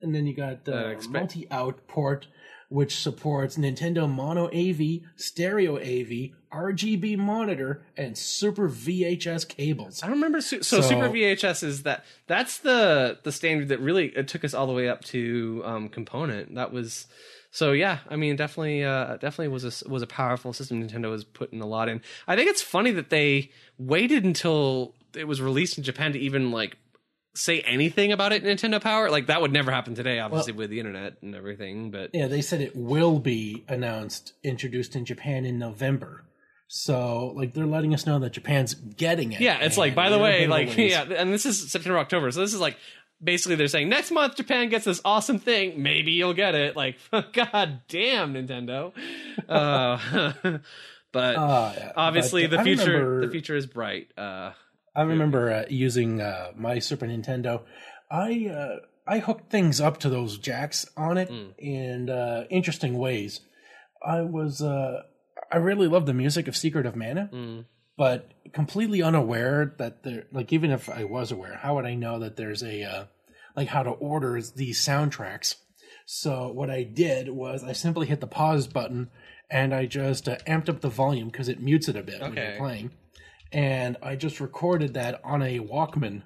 and 0.01 0.15
then 0.15 0.27
you 0.27 0.35
got 0.35 0.69
Uh, 0.69 0.73
the 0.73 0.91
expect- 0.91 1.13
multi 1.13 1.51
out 1.51 1.87
port 1.87 2.27
which 2.73 2.97
supports 2.97 3.59
Nintendo 3.59 4.09
Mono 4.11 4.47
AV, 4.49 5.03
Stereo 5.17 5.77
AV, 5.77 6.31
RGB 6.51 7.19
monitor, 7.19 7.83
and 7.97 8.17
Super 8.17 8.69
VHS 8.69 9.47
cables. 9.47 10.03
I 10.03 10.09
remember. 10.09 10.41
Su- 10.41 10.63
so, 10.63 10.81
So- 10.81 10.89
Super 10.89 11.11
VHS 11.11 11.63
is 11.63 11.83
that 11.83 12.05
that's 12.27 12.59
the 12.59 13.19
the 13.23 13.31
standard 13.33 13.69
that 13.69 13.81
really 13.81 14.07
it 14.09 14.27
took 14.29 14.45
us 14.45 14.55
all 14.55 14.67
the 14.67 14.73
way 14.73 14.89
up 14.89 15.05
to 15.07 15.63
um, 15.65 15.89
component. 15.91 16.55
That 16.55 16.73
was 16.73 17.07
so 17.51 17.73
yeah. 17.73 17.99
I 18.09 18.17
mean, 18.17 18.37
definitely, 18.37 18.83
uh, 18.85 19.19
definitely 19.19 19.49
was 19.49 19.65
a 19.85 19.89
was 19.89 20.03
a 20.03 20.07
powerful 20.07 20.55
system. 20.55 20.83
Nintendo 20.87 21.11
was 21.11 21.25
putting 21.25 21.61
a 21.61 21.67
lot 21.67 21.91
in. 21.91 22.01
I 22.27 22.37
think 22.37 22.49
it's 22.49 22.63
funny 22.63 22.93
that 22.93 23.11
they 23.11 23.51
waited 23.79 24.25
until 24.25 24.95
it 25.15 25.29
was 25.29 25.43
released 25.43 25.77
in 25.77 25.85
Japan 25.85 26.13
to 26.15 26.19
even 26.19 26.51
like 26.51 26.79
say 27.35 27.61
anything 27.61 28.13
about 28.13 28.33
it. 28.33 28.45
Nintendo 28.45 28.81
Power 28.81 29.11
like 29.11 29.27
that 29.27 29.41
would 29.41 29.53
never 29.53 29.71
happen 29.71 29.95
today, 29.95 30.19
obviously 30.21 30.53
with 30.53 30.71
the 30.71 30.79
internet 30.79 31.15
and 31.23 31.35
everything. 31.35 31.91
But 31.91 32.11
Yeah, 32.13 32.27
they 32.29 32.43
said 32.43 32.61
it 32.61 32.77
will 32.77 33.19
be 33.19 33.65
announced, 33.69 34.35
introduced 34.45 34.95
in 34.97 35.05
Japan 35.05 35.45
in 35.45 35.59
November. 35.59 36.25
So, 36.75 37.33
like, 37.37 37.53
they're 37.53 37.67
letting 37.67 37.93
us 37.93 38.07
know 38.07 38.19
that 38.21 38.33
Japan's 38.33 38.73
getting 38.75 39.33
it. 39.33 39.41
Yeah, 39.43 39.59
it's 39.59 39.77
like 39.77 39.95
by 39.95 40.09
the 40.09 40.19
way, 40.19 40.47
like 40.47 40.75
yeah, 40.77 41.03
and 41.03 41.33
this 41.33 41.45
is 41.45 41.71
September 41.71 41.99
October, 41.99 42.31
so 42.31 42.41
this 42.41 42.55
is 42.55 42.61
like 42.61 42.77
basically 43.23 43.57
they're 43.57 43.69
saying 43.69 43.89
next 43.91 44.11
month 44.11 44.37
Japan 44.37 44.69
gets 44.71 44.85
this 44.87 45.01
awesome 45.05 45.39
thing, 45.39 45.83
maybe 45.83 46.13
you'll 46.13 46.33
get 46.35 46.55
it. 46.55 46.75
Like 46.75 46.97
god 47.33 47.83
damn 47.89 48.33
Nintendo. 48.35 48.93
Uh, 49.49 49.99
but 51.13 51.37
Uh, 51.37 51.73
yeah, 51.77 51.93
obviously 51.95 52.47
but 52.47 52.57
the 52.57 52.61
I 52.61 52.65
future 52.65 52.93
remember- 52.93 53.27
the 53.27 53.33
future 53.33 53.55
is 53.57 53.67
bright. 53.67 54.09
Uh 54.17 54.53
I 54.95 55.03
remember 55.03 55.51
uh, 55.51 55.65
using 55.69 56.21
uh, 56.21 56.53
my 56.57 56.79
Super 56.79 57.07
Nintendo. 57.07 57.63
I 58.11 58.49
uh, 58.55 58.77
I 59.07 59.19
hooked 59.21 59.51
things 59.51 59.81
up 59.81 59.99
to 60.01 60.09
those 60.11 60.39
jacks 60.39 60.87
on 60.97 61.17
it 61.19 61.29
Mm. 61.31 61.55
in 61.59 62.11
uh, 62.11 62.45
interesting 62.51 62.99
ways. 62.99 63.41
I 64.07 64.23
was 64.23 64.61
uh, 64.63 65.03
I 65.51 65.57
really 65.57 65.89
loved 65.89 66.07
the 66.07 66.15
music 66.15 66.47
of 66.49 66.57
Secret 66.57 66.87
of 66.87 66.95
Mana, 66.97 67.31
mm, 67.33 67.65
but 67.97 68.31
completely 68.53 69.03
unaware 69.03 69.75
that 69.79 70.03
there. 70.03 70.25
Like 70.33 70.53
even 70.53 70.71
if 70.71 70.89
I 70.91 71.05
was 71.05 71.33
aware, 71.33 71.57
how 71.57 71.75
would 71.77 71.87
I 71.87 71.95
know 71.95 72.19
that 72.19 72.37
there's 72.37 72.63
a 72.63 72.83
uh, 72.83 73.05
like 73.57 73.69
how 73.69 73.83
to 73.83 73.91
order 73.91 74.41
these 74.43 74.85
soundtracks? 74.85 75.57
So 76.05 76.51
what 76.53 76.69
I 76.69 76.83
did 76.83 77.29
was 77.31 77.63
I 77.65 77.73
simply 77.73 78.07
hit 78.09 78.21
the 78.21 78.27
pause 78.27 78.67
button 78.67 79.09
and 79.51 79.73
I 79.75 79.87
just 79.87 80.29
uh, 80.29 80.37
amped 80.47 80.69
up 80.69 80.81
the 80.81 80.89
volume 80.89 81.29
because 81.29 81.49
it 81.49 81.61
mutes 81.63 81.89
it 81.89 81.97
a 81.97 82.03
bit 82.03 82.21
when 82.21 82.35
you're 82.35 82.57
playing, 82.59 82.91
and 83.53 83.97
I 84.03 84.17
just 84.17 84.41
recorded 84.41 84.95
that 84.95 85.21
on 85.25 85.43
a 85.43 85.59
Walkman 85.61 86.23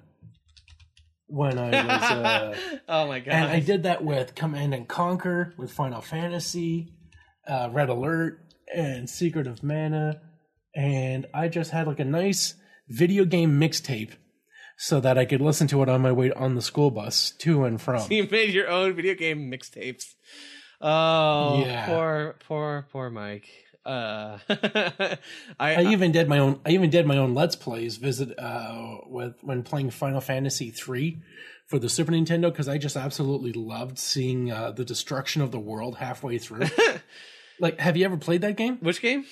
when 1.27 1.57
I 1.57 1.69
was. 1.69 2.01
Uh, 2.03 2.55
oh 2.87 3.07
my 3.07 3.19
god. 3.19 3.33
and 3.33 3.51
I 3.51 3.59
did 3.59 3.83
that 3.83 4.03
with 4.03 4.35
Command 4.35 4.73
and 4.73 4.87
Conquer, 4.87 5.53
with 5.57 5.71
Final 5.71 6.01
Fantasy, 6.01 6.93
uh, 7.47 7.69
Red 7.71 7.89
Alert, 7.89 8.39
and 8.73 9.09
Secret 9.09 9.47
of 9.47 9.63
Mana, 9.63 10.21
and 10.75 11.25
I 11.33 11.47
just 11.47 11.71
had 11.71 11.87
like 11.87 11.99
a 11.99 12.05
nice 12.05 12.55
video 12.89 13.25
game 13.25 13.59
mixtape 13.59 14.11
so 14.77 14.99
that 14.99 15.17
I 15.17 15.25
could 15.25 15.41
listen 15.41 15.67
to 15.69 15.81
it 15.81 15.89
on 15.89 16.01
my 16.01 16.11
way 16.11 16.31
on 16.31 16.55
the 16.55 16.61
school 16.61 16.91
bus 16.91 17.31
to 17.39 17.65
and 17.65 17.81
from. 17.81 18.05
you 18.11 18.27
made 18.29 18.53
your 18.53 18.69
own 18.69 18.93
video 18.95 19.15
game 19.15 19.51
mixtapes. 19.51 20.05
Oh, 20.79 21.63
Yeah. 21.65 21.85
poor 21.87 22.35
poor 22.47 22.87
poor 22.91 23.09
Mike. 23.09 23.47
Uh 23.87 24.37
I, 25.59 25.75
I 25.75 25.81
even 25.91 26.11
did 26.11 26.27
my 26.27 26.39
own. 26.39 26.59
I 26.65 26.71
even 26.71 26.89
did 26.89 27.05
my 27.05 27.17
own 27.17 27.33
Let's 27.33 27.55
Plays 27.55 27.97
visit 27.97 28.37
uh, 28.37 28.97
with 29.05 29.35
when 29.43 29.63
playing 29.63 29.91
Final 29.91 30.19
Fantasy 30.19 30.71
three 30.71 31.19
for 31.67 31.79
the 31.79 31.89
Super 31.89 32.11
Nintendo 32.11 32.51
because 32.51 32.67
I 32.67 32.77
just 32.77 32.97
absolutely 32.97 33.53
loved 33.53 33.97
seeing 33.97 34.51
uh, 34.51 34.71
the 34.71 34.85
destruction 34.85 35.41
of 35.41 35.51
the 35.51 35.59
world 35.59 35.97
halfway 35.97 36.37
through. 36.37 36.65
like, 37.59 37.79
have 37.79 37.95
you 37.97 38.05
ever 38.05 38.17
played 38.17 38.41
that 38.41 38.57
game? 38.57 38.77
which 38.77 39.01
game? 39.01 39.25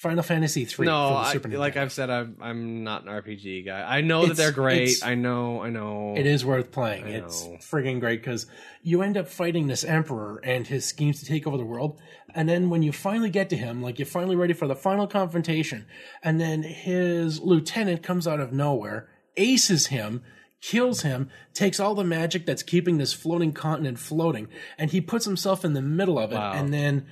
Final 0.00 0.22
Fantasy 0.22 0.64
three. 0.64 0.86
no, 0.86 1.22
for 1.30 1.38
the 1.40 1.56
I, 1.56 1.58
like 1.58 1.76
I've 1.76 1.92
said, 1.92 2.08
I'm 2.08 2.34
I'm 2.40 2.84
not 2.84 3.02
an 3.06 3.08
RPG 3.08 3.66
guy. 3.66 3.82
I 3.82 4.00
know 4.00 4.24
that 4.24 4.38
they're 4.38 4.50
great. 4.50 4.96
I 5.04 5.14
know, 5.14 5.60
I 5.62 5.68
know. 5.68 6.14
It 6.16 6.24
is 6.24 6.42
worth 6.42 6.72
playing. 6.72 7.06
It's 7.06 7.44
friggin' 7.70 8.00
great 8.00 8.22
because 8.22 8.46
you 8.82 9.02
end 9.02 9.18
up 9.18 9.28
fighting 9.28 9.66
this 9.66 9.84
emperor 9.84 10.40
and 10.42 10.66
his 10.66 10.86
schemes 10.86 11.20
to 11.20 11.26
take 11.26 11.46
over 11.46 11.58
the 11.58 11.66
world. 11.66 12.00
And 12.34 12.48
then 12.48 12.70
when 12.70 12.82
you 12.82 12.92
finally 12.92 13.28
get 13.28 13.50
to 13.50 13.56
him, 13.56 13.82
like 13.82 13.98
you're 13.98 14.06
finally 14.06 14.36
ready 14.36 14.54
for 14.54 14.66
the 14.66 14.74
final 14.74 15.06
confrontation, 15.06 15.84
and 16.22 16.40
then 16.40 16.62
his 16.62 17.38
lieutenant 17.40 18.02
comes 18.02 18.26
out 18.26 18.40
of 18.40 18.54
nowhere, 18.54 19.10
aces 19.36 19.88
him, 19.88 20.22
kills 20.62 21.02
him, 21.02 21.28
takes 21.52 21.78
all 21.78 21.94
the 21.94 22.04
magic 22.04 22.46
that's 22.46 22.62
keeping 22.62 22.96
this 22.96 23.12
floating 23.12 23.52
continent 23.52 23.98
floating, 23.98 24.48
and 24.78 24.92
he 24.92 25.02
puts 25.02 25.26
himself 25.26 25.62
in 25.62 25.74
the 25.74 25.82
middle 25.82 26.18
of 26.18 26.32
it, 26.32 26.36
Wow. 26.36 26.52
and 26.54 26.72
then 26.72 27.04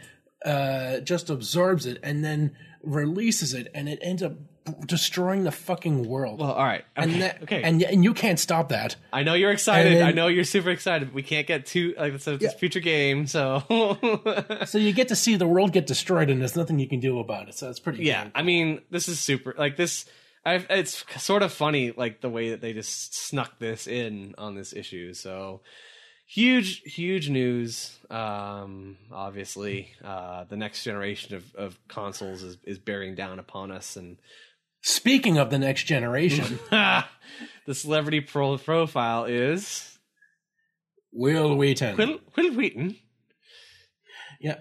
uh, 0.42 1.00
just 1.00 1.28
absorbs 1.28 1.84
it, 1.84 1.98
and 2.02 2.24
then 2.24 2.56
releases 2.82 3.54
it, 3.54 3.70
and 3.74 3.88
it 3.88 3.98
ends 4.02 4.22
up 4.22 4.32
destroying 4.86 5.44
the 5.44 5.50
fucking 5.50 6.06
world. 6.06 6.40
Well, 6.40 6.52
all 6.52 6.64
right. 6.64 6.84
Okay. 6.98 7.12
and 7.12 7.22
that, 7.22 7.42
okay. 7.44 7.62
and 7.62 7.82
and 7.82 8.04
you 8.04 8.12
can't 8.12 8.38
stop 8.38 8.68
that. 8.68 8.96
I 9.12 9.22
know 9.22 9.32
you're 9.34 9.50
excited. 9.50 9.94
then- 9.98 10.06
I 10.06 10.12
know 10.12 10.26
you're 10.26 10.44
super 10.44 10.70
excited. 10.70 11.14
We 11.14 11.22
can't 11.22 11.46
get 11.46 11.64
too 11.66 11.94
like 11.98 12.12
it's 12.12 12.26
a, 12.26 12.36
Yeah. 12.40 12.50
future 12.50 12.80
game, 12.80 13.26
so 13.26 13.62
So 14.66 14.78
you 14.78 14.92
get 14.92 15.08
to 15.08 15.16
see 15.16 15.36
the 15.36 15.46
world 15.46 15.72
get 15.72 15.86
destroyed, 15.86 16.28
and 16.30 16.40
there's 16.40 16.56
nothing 16.56 16.78
you 16.78 16.88
can 16.88 17.00
do 17.00 17.18
about 17.18 17.48
it. 17.48 17.54
So 17.54 17.70
it's 17.70 17.80
pretty. 17.80 18.04
yeah. 18.04 18.24
good. 18.24 18.32
I 18.34 18.42
mean, 18.42 18.82
this 18.90 19.08
is 19.08 19.18
super. 19.20 19.54
Like 19.56 19.76
this, 19.76 20.04
I've, 20.44 20.66
it's 20.70 21.04
sort 21.22 21.42
of 21.42 21.52
funny, 21.52 21.92
like 21.92 22.20
the 22.20 22.28
way 22.30 22.50
that 22.50 22.60
they 22.60 22.72
just 22.74 23.14
snuck 23.14 23.58
this 23.58 23.86
in 23.86 24.34
on 24.38 24.54
this 24.54 24.72
issue. 24.74 25.14
So 25.14 25.62
huge, 26.28 26.82
huge 26.82 27.28
news. 27.28 27.98
Um, 28.10 28.96
obviously, 29.10 29.90
uh, 30.04 30.44
the 30.44 30.56
next 30.56 30.84
generation 30.84 31.34
of, 31.34 31.54
of 31.54 31.78
consoles 31.88 32.42
is 32.42 32.58
is 32.64 32.78
bearing 32.78 33.14
down 33.14 33.38
upon 33.38 33.72
us, 33.72 33.96
and 33.96 34.18
Speaking 34.82 35.38
of 35.38 35.50
the 35.50 35.58
next 35.58 35.84
generation, 35.84 36.58
the 36.70 37.04
celebrity 37.72 38.20
pro- 38.20 38.58
profile 38.58 39.24
is 39.24 39.98
Wil 41.12 41.56
Wheaton. 41.56 41.96
Will, 41.96 42.20
Wil 42.36 42.54
Wheaton. 42.54 42.96
Yeah. 44.40 44.58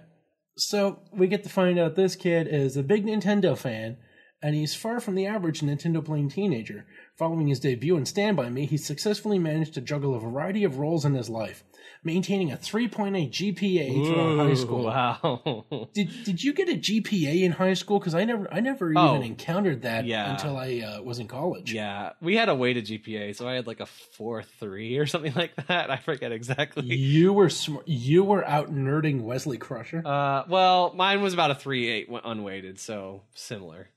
So 0.57 1.01
we 1.13 1.28
get 1.28 1.43
to 1.43 1.49
find 1.49 1.78
out 1.78 1.95
this 1.95 2.15
kid 2.15 2.47
is 2.47 2.76
a 2.76 2.84
big 2.84 3.05
Nintendo 3.05 3.55
fan, 3.55 3.97
and 4.41 4.55
he's 4.55 4.74
far 4.74 4.99
from 4.99 5.13
the 5.13 5.28
average 5.28 5.61
Nintendo 5.61 6.03
playing 6.03 6.30
teenager. 6.30 6.86
Following 7.18 7.47
his 7.47 7.59
debut 7.59 7.97
in 7.97 8.05
Stand 8.05 8.38
By 8.38 8.49
Me, 8.51 8.68
he 8.68 8.78
successfully 8.78 9.39
managed 9.39 9.74
to 9.74 9.82
juggle 9.82 10.13
a 10.13 10.20
variety 10.20 10.63
of 10.63 10.78
roles 10.78 11.03
in 11.03 11.15
his 11.15 11.32
life, 11.32 11.63
maintaining 12.03 12.51
a 12.51 12.57
3.8 12.57 13.32
GPA 13.32 14.05
throughout 14.05 14.47
high 14.47 14.53
school. 14.53 14.84
Wow. 14.86 15.88
Did 15.93 16.11
Did 16.26 16.43
you 16.43 16.53
get 16.53 16.70
a 16.70 16.74
GPA 16.74 17.41
in 17.41 17.53
high 17.53 17.74
school? 17.74 17.97
Because 17.97 18.13
I 18.13 18.24
never 18.24 18.47
I 18.53 18.59
never 18.59 18.93
Oh, 18.95 19.15
even 19.15 19.24
encountered 19.26 19.82
that 19.82 20.05
yeah. 20.05 20.30
until 20.32 20.57
I 20.57 20.78
uh, 20.78 21.01
was 21.01 21.18
in 21.18 21.28
college. 21.28 21.74
Yeah, 21.74 22.11
we 22.22 22.36
had 22.36 22.49
a 22.49 22.55
weighted 22.55 22.86
GPA, 22.86 23.36
so 23.36 23.47
I 23.47 23.53
had 23.55 23.65
like 23.65 23.80
a 23.80 23.88
four 23.88 24.43
three 24.43 24.97
or 24.99 25.07
something 25.07 25.34
like 25.34 25.55
that. 25.68 25.89
I 25.89 25.97
forget 25.97 26.32
exactly. 26.32 26.86
You 26.86 27.34
were 27.34 27.49
sm- 27.49 27.78
you 27.88 28.24
were 28.26 28.45
out 28.47 28.72
nerding 28.72 29.22
Wesley 29.22 29.57
Crusher. 29.57 30.03
Uh, 30.05 30.43
well, 30.47 30.93
mine 30.93 31.24
was 31.24 31.34
about 31.34 31.49
a 31.49 31.55
three 31.55 31.89
eight 31.89 32.09
unweighted, 32.24 32.80
so 32.80 33.24
similar. 33.34 33.89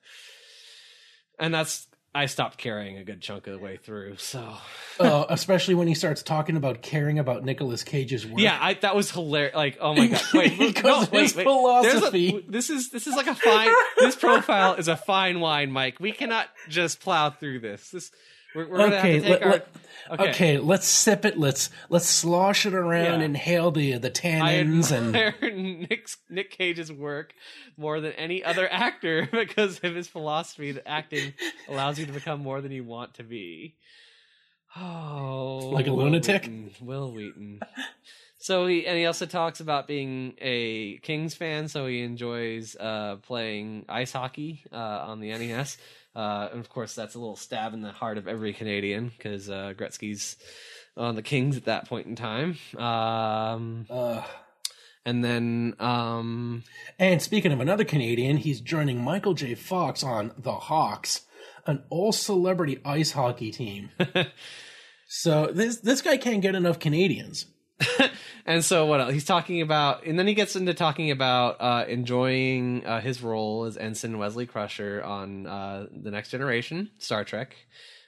And 1.38 1.52
that's 1.52 1.86
I 2.12 2.26
stopped 2.26 2.58
carrying 2.58 2.98
a 2.98 3.04
good 3.04 3.20
chunk 3.20 3.46
of 3.46 3.52
the 3.52 3.58
way 3.60 3.76
through. 3.76 4.16
So 4.16 4.54
uh, 4.98 5.26
especially 5.30 5.74
when 5.76 5.86
he 5.86 5.94
starts 5.94 6.22
talking 6.24 6.56
about 6.56 6.82
caring 6.82 7.18
about 7.20 7.44
Nicolas 7.44 7.84
Cage's 7.84 8.26
work. 8.26 8.40
yeah, 8.40 8.58
I 8.60 8.74
that 8.74 8.96
was 8.96 9.10
hilarious. 9.12 9.54
Like, 9.54 9.78
oh 9.80 9.94
my 9.94 10.08
god, 10.08 10.22
wait, 10.34 10.58
no, 10.84 11.00
wait, 11.12 11.12
wait. 11.12 11.44
philosophy. 11.44 12.44
A, 12.48 12.50
this 12.50 12.68
is 12.70 12.90
this 12.90 13.06
is 13.06 13.14
like 13.14 13.28
a 13.28 13.34
fine. 13.36 13.70
this 13.98 14.16
profile 14.16 14.74
is 14.74 14.88
a 14.88 14.96
fine 14.96 15.38
wine, 15.40 15.70
Mike. 15.70 16.00
We 16.00 16.10
cannot 16.12 16.48
just 16.68 17.00
plow 17.00 17.30
through 17.30 17.60
this. 17.60 17.90
This 17.90 18.10
we're, 18.56 18.68
we're 18.68 18.78
gonna 18.78 18.96
Okay, 18.96 19.12
have 19.14 19.22
to 19.22 19.28
take 19.28 19.30
let- 19.30 19.42
our. 19.44 19.50
let- 19.52 19.68
okay. 20.10 20.30
okay. 20.30 20.58
let's 20.58 20.86
sip 20.86 21.24
it. 21.24 21.38
Let's 21.38 21.70
let's 21.88 22.06
slosh 22.08 22.66
it 22.66 22.74
around, 22.74 23.20
Yeah. 23.20 23.26
inhale 23.26 23.70
the 23.70 23.98
the 23.98 24.08
I 24.08 24.10
tannins, 24.10 24.92
and 24.92 25.16
admire 25.16 25.52
Nick, 25.54 26.08
Nick 26.28 26.50
Cage's 26.50 26.92
work 26.92 27.32
more 27.76 28.00
than 28.00 28.12
any 28.12 28.42
other 28.44 28.68
actor 28.72 29.26
because 29.32 29.80
of 29.82 29.94
his 29.94 30.08
philosophy 30.08 30.72
that 30.72 30.88
acting 30.88 31.34
allows 31.68 31.98
you 31.98 32.06
to 32.06 32.12
become 32.12 32.40
more 32.40 32.60
than 32.60 32.72
you 32.72 32.84
want 32.84 33.14
to 33.14 33.22
be. 33.22 33.76
Oh, 34.76 35.70
Like 35.72 35.86
a 35.88 35.92
Will 35.94 36.04
lunatic? 36.04 36.42
Wheaton, 36.42 36.70
Wil 36.80 37.12
Wheaton. 37.12 37.60
So 38.38 38.66
he 38.66 38.86
and 38.86 38.96
he 38.96 39.04
also 39.04 39.26
talks 39.26 39.60
about 39.60 39.86
being 39.86 40.34
a 40.40 40.98
Kings 40.98 41.34
fan, 41.34 41.68
so 41.68 41.86
he 41.86 42.02
enjoys 42.02 42.74
uh, 42.76 43.16
playing 43.16 43.84
ice 43.88 44.12
hockey 44.12 44.62
uh, 44.72 44.76
on 44.76 45.20
the 45.20 45.30
NES. 45.30 45.76
Uh, 46.14 46.48
and 46.50 46.60
of 46.60 46.68
course, 46.68 46.94
that's 46.94 47.14
a 47.14 47.18
little 47.18 47.36
stab 47.36 47.72
in 47.74 47.82
the 47.82 47.92
heart 47.92 48.18
of 48.18 48.26
every 48.26 48.52
Canadian 48.52 49.08
because 49.08 49.48
uh, 49.48 49.74
Gretzky's 49.76 50.36
on 50.96 51.14
the 51.14 51.22
Kings 51.22 51.56
at 51.56 51.64
that 51.66 51.88
point 51.88 52.06
in 52.06 52.16
time. 52.16 52.58
Um, 52.76 53.86
uh, 53.88 54.22
and 55.04 55.24
then 55.24 55.74
um 55.78 56.62
and 56.98 57.22
speaking 57.22 57.52
of 57.52 57.60
another 57.60 57.84
Canadian, 57.84 58.36
he's 58.36 58.60
joining 58.60 59.02
Michael 59.02 59.34
J. 59.34 59.54
Fox 59.54 60.02
on 60.02 60.32
the 60.36 60.52
Hawks, 60.52 61.22
an 61.66 61.82
all 61.90 62.12
celebrity 62.12 62.80
ice 62.84 63.12
hockey 63.12 63.50
team. 63.50 63.90
so 65.08 65.46
this 65.46 65.78
this 65.78 66.02
guy 66.02 66.16
can't 66.16 66.42
get 66.42 66.54
enough 66.54 66.78
Canadians. 66.78 67.46
and 68.46 68.64
so 68.64 68.86
what 68.86 69.00
else? 69.00 69.12
He's 69.12 69.24
talking 69.24 69.60
about, 69.62 70.04
and 70.04 70.18
then 70.18 70.26
he 70.26 70.34
gets 70.34 70.56
into 70.56 70.74
talking 70.74 71.10
about 71.10 71.56
uh, 71.60 71.84
enjoying 71.88 72.84
uh, 72.84 73.00
his 73.00 73.22
role 73.22 73.64
as 73.64 73.76
Ensign 73.76 74.18
Wesley 74.18 74.46
Crusher 74.46 75.02
on 75.02 75.46
uh, 75.46 75.86
the 75.90 76.10
Next 76.10 76.30
Generation 76.30 76.90
Star 76.98 77.24
Trek. 77.24 77.56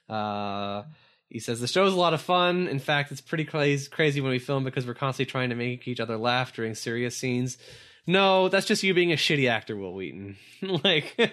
Uh, 0.08 0.82
he 1.28 1.38
says 1.38 1.60
the 1.60 1.66
show 1.66 1.86
is 1.86 1.94
a 1.94 1.98
lot 1.98 2.14
of 2.14 2.20
fun. 2.20 2.68
In 2.68 2.78
fact, 2.78 3.10
it's 3.10 3.20
pretty 3.20 3.44
crazy, 3.44 3.88
crazy 3.88 4.20
when 4.20 4.30
we 4.32 4.38
film 4.38 4.64
because 4.64 4.86
we're 4.86 4.94
constantly 4.94 5.30
trying 5.30 5.50
to 5.50 5.56
make 5.56 5.88
each 5.88 6.00
other 6.00 6.16
laugh 6.16 6.52
during 6.52 6.74
serious 6.74 7.16
scenes. 7.16 7.56
No, 8.06 8.48
that's 8.48 8.66
just 8.66 8.82
you 8.82 8.94
being 8.94 9.12
a 9.12 9.16
shitty 9.16 9.48
actor, 9.48 9.76
Wil 9.76 9.94
Wheaton. 9.94 10.36
like, 10.84 11.16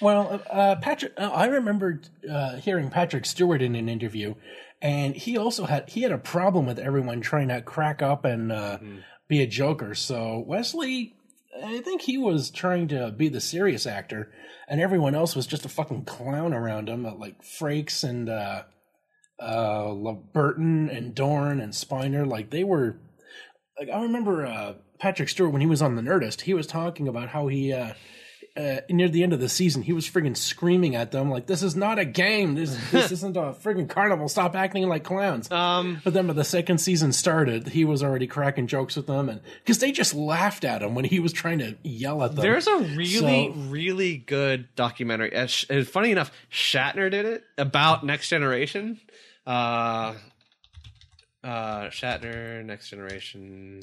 Well, 0.00 0.40
uh, 0.50 0.76
Patrick, 0.76 1.12
uh, 1.16 1.30
I 1.32 1.46
remember 1.46 2.00
hearing 2.60 2.90
Patrick 2.90 3.24
Stewart 3.24 3.62
in 3.62 3.74
an 3.74 3.88
interview, 3.88 4.34
and 4.82 5.14
he 5.14 5.38
also 5.38 5.64
had 5.64 5.88
he 5.88 6.02
had 6.02 6.10
a 6.10 6.18
problem 6.18 6.66
with 6.66 6.78
everyone 6.80 7.20
trying 7.20 7.48
to 7.48 7.62
crack 7.62 8.02
up 8.02 8.24
and 8.24 8.50
uh, 8.50 8.78
be 9.28 9.40
a 9.40 9.46
joker. 9.46 9.94
So 9.94 10.42
Wesley, 10.44 11.14
I 11.64 11.80
think 11.80 12.02
he 12.02 12.18
was 12.18 12.50
trying 12.50 12.88
to 12.88 13.12
be 13.12 13.28
the 13.28 13.40
serious 13.40 13.86
actor, 13.86 14.32
and 14.68 14.80
everyone 14.80 15.14
else 15.14 15.36
was 15.36 15.46
just 15.46 15.64
a 15.64 15.68
fucking 15.68 16.04
clown 16.04 16.52
around 16.52 16.88
him, 16.88 17.06
uh, 17.06 17.14
like 17.14 17.42
Frakes 17.42 18.02
and 18.02 18.28
uh, 18.28 18.64
uh, 19.38 19.94
Burton 20.34 20.90
and 20.90 21.14
Dorn 21.14 21.60
and 21.60 21.72
Spiner. 21.72 22.28
Like 22.28 22.50
they 22.50 22.64
were. 22.64 22.98
Like 23.78 23.88
I 23.88 24.02
remember 24.02 24.44
uh, 24.44 24.74
Patrick 24.98 25.28
Stewart 25.28 25.52
when 25.52 25.62
he 25.62 25.66
was 25.66 25.80
on 25.80 25.94
the 25.94 26.02
Nerdist, 26.02 26.42
he 26.42 26.54
was 26.54 26.66
talking 26.66 27.06
about 27.06 27.28
how 27.28 27.46
he. 27.46 27.72
Uh, 27.72 27.94
uh, 28.54 28.80
near 28.90 29.08
the 29.08 29.22
end 29.22 29.32
of 29.32 29.40
the 29.40 29.48
season, 29.48 29.80
he 29.82 29.92
was 29.94 30.08
friggin' 30.08 30.36
screaming 30.36 30.94
at 30.94 31.10
them 31.10 31.30
like, 31.30 31.46
"This 31.46 31.62
is 31.62 31.74
not 31.74 31.98
a 31.98 32.04
game. 32.04 32.54
This 32.54 32.76
this 32.90 33.10
isn't 33.12 33.36
a 33.36 33.54
friggin' 33.54 33.88
carnival. 33.88 34.28
Stop 34.28 34.54
acting 34.54 34.86
like 34.88 35.04
clowns." 35.04 35.50
um, 35.50 36.00
But 36.04 36.12
then, 36.12 36.26
when 36.26 36.36
the 36.36 36.44
second 36.44 36.78
season 36.78 37.12
started, 37.12 37.68
he 37.68 37.84
was 37.86 38.02
already 38.02 38.26
cracking 38.26 38.66
jokes 38.66 38.94
with 38.96 39.06
them, 39.06 39.28
and 39.30 39.40
because 39.64 39.78
they 39.78 39.90
just 39.90 40.14
laughed 40.14 40.64
at 40.64 40.82
him 40.82 40.94
when 40.94 41.06
he 41.06 41.18
was 41.18 41.32
trying 41.32 41.60
to 41.60 41.76
yell 41.82 42.22
at 42.22 42.34
them. 42.34 42.42
There's 42.42 42.66
a 42.66 42.76
really, 42.78 43.52
So- 43.52 43.52
really 43.70 44.18
good 44.18 44.68
documentary. 44.76 45.34
Uh, 45.34 45.46
sh- 45.46 45.66
uh, 45.70 45.84
funny 45.84 46.10
enough, 46.10 46.30
Shatner 46.52 47.10
did 47.10 47.24
it 47.24 47.44
about 47.56 48.04
Next 48.04 48.28
Generation. 48.28 49.00
Uh, 49.46 50.14
uh, 51.42 51.84
Shatner, 51.88 52.64
Next 52.64 52.88
Generation 52.90 53.82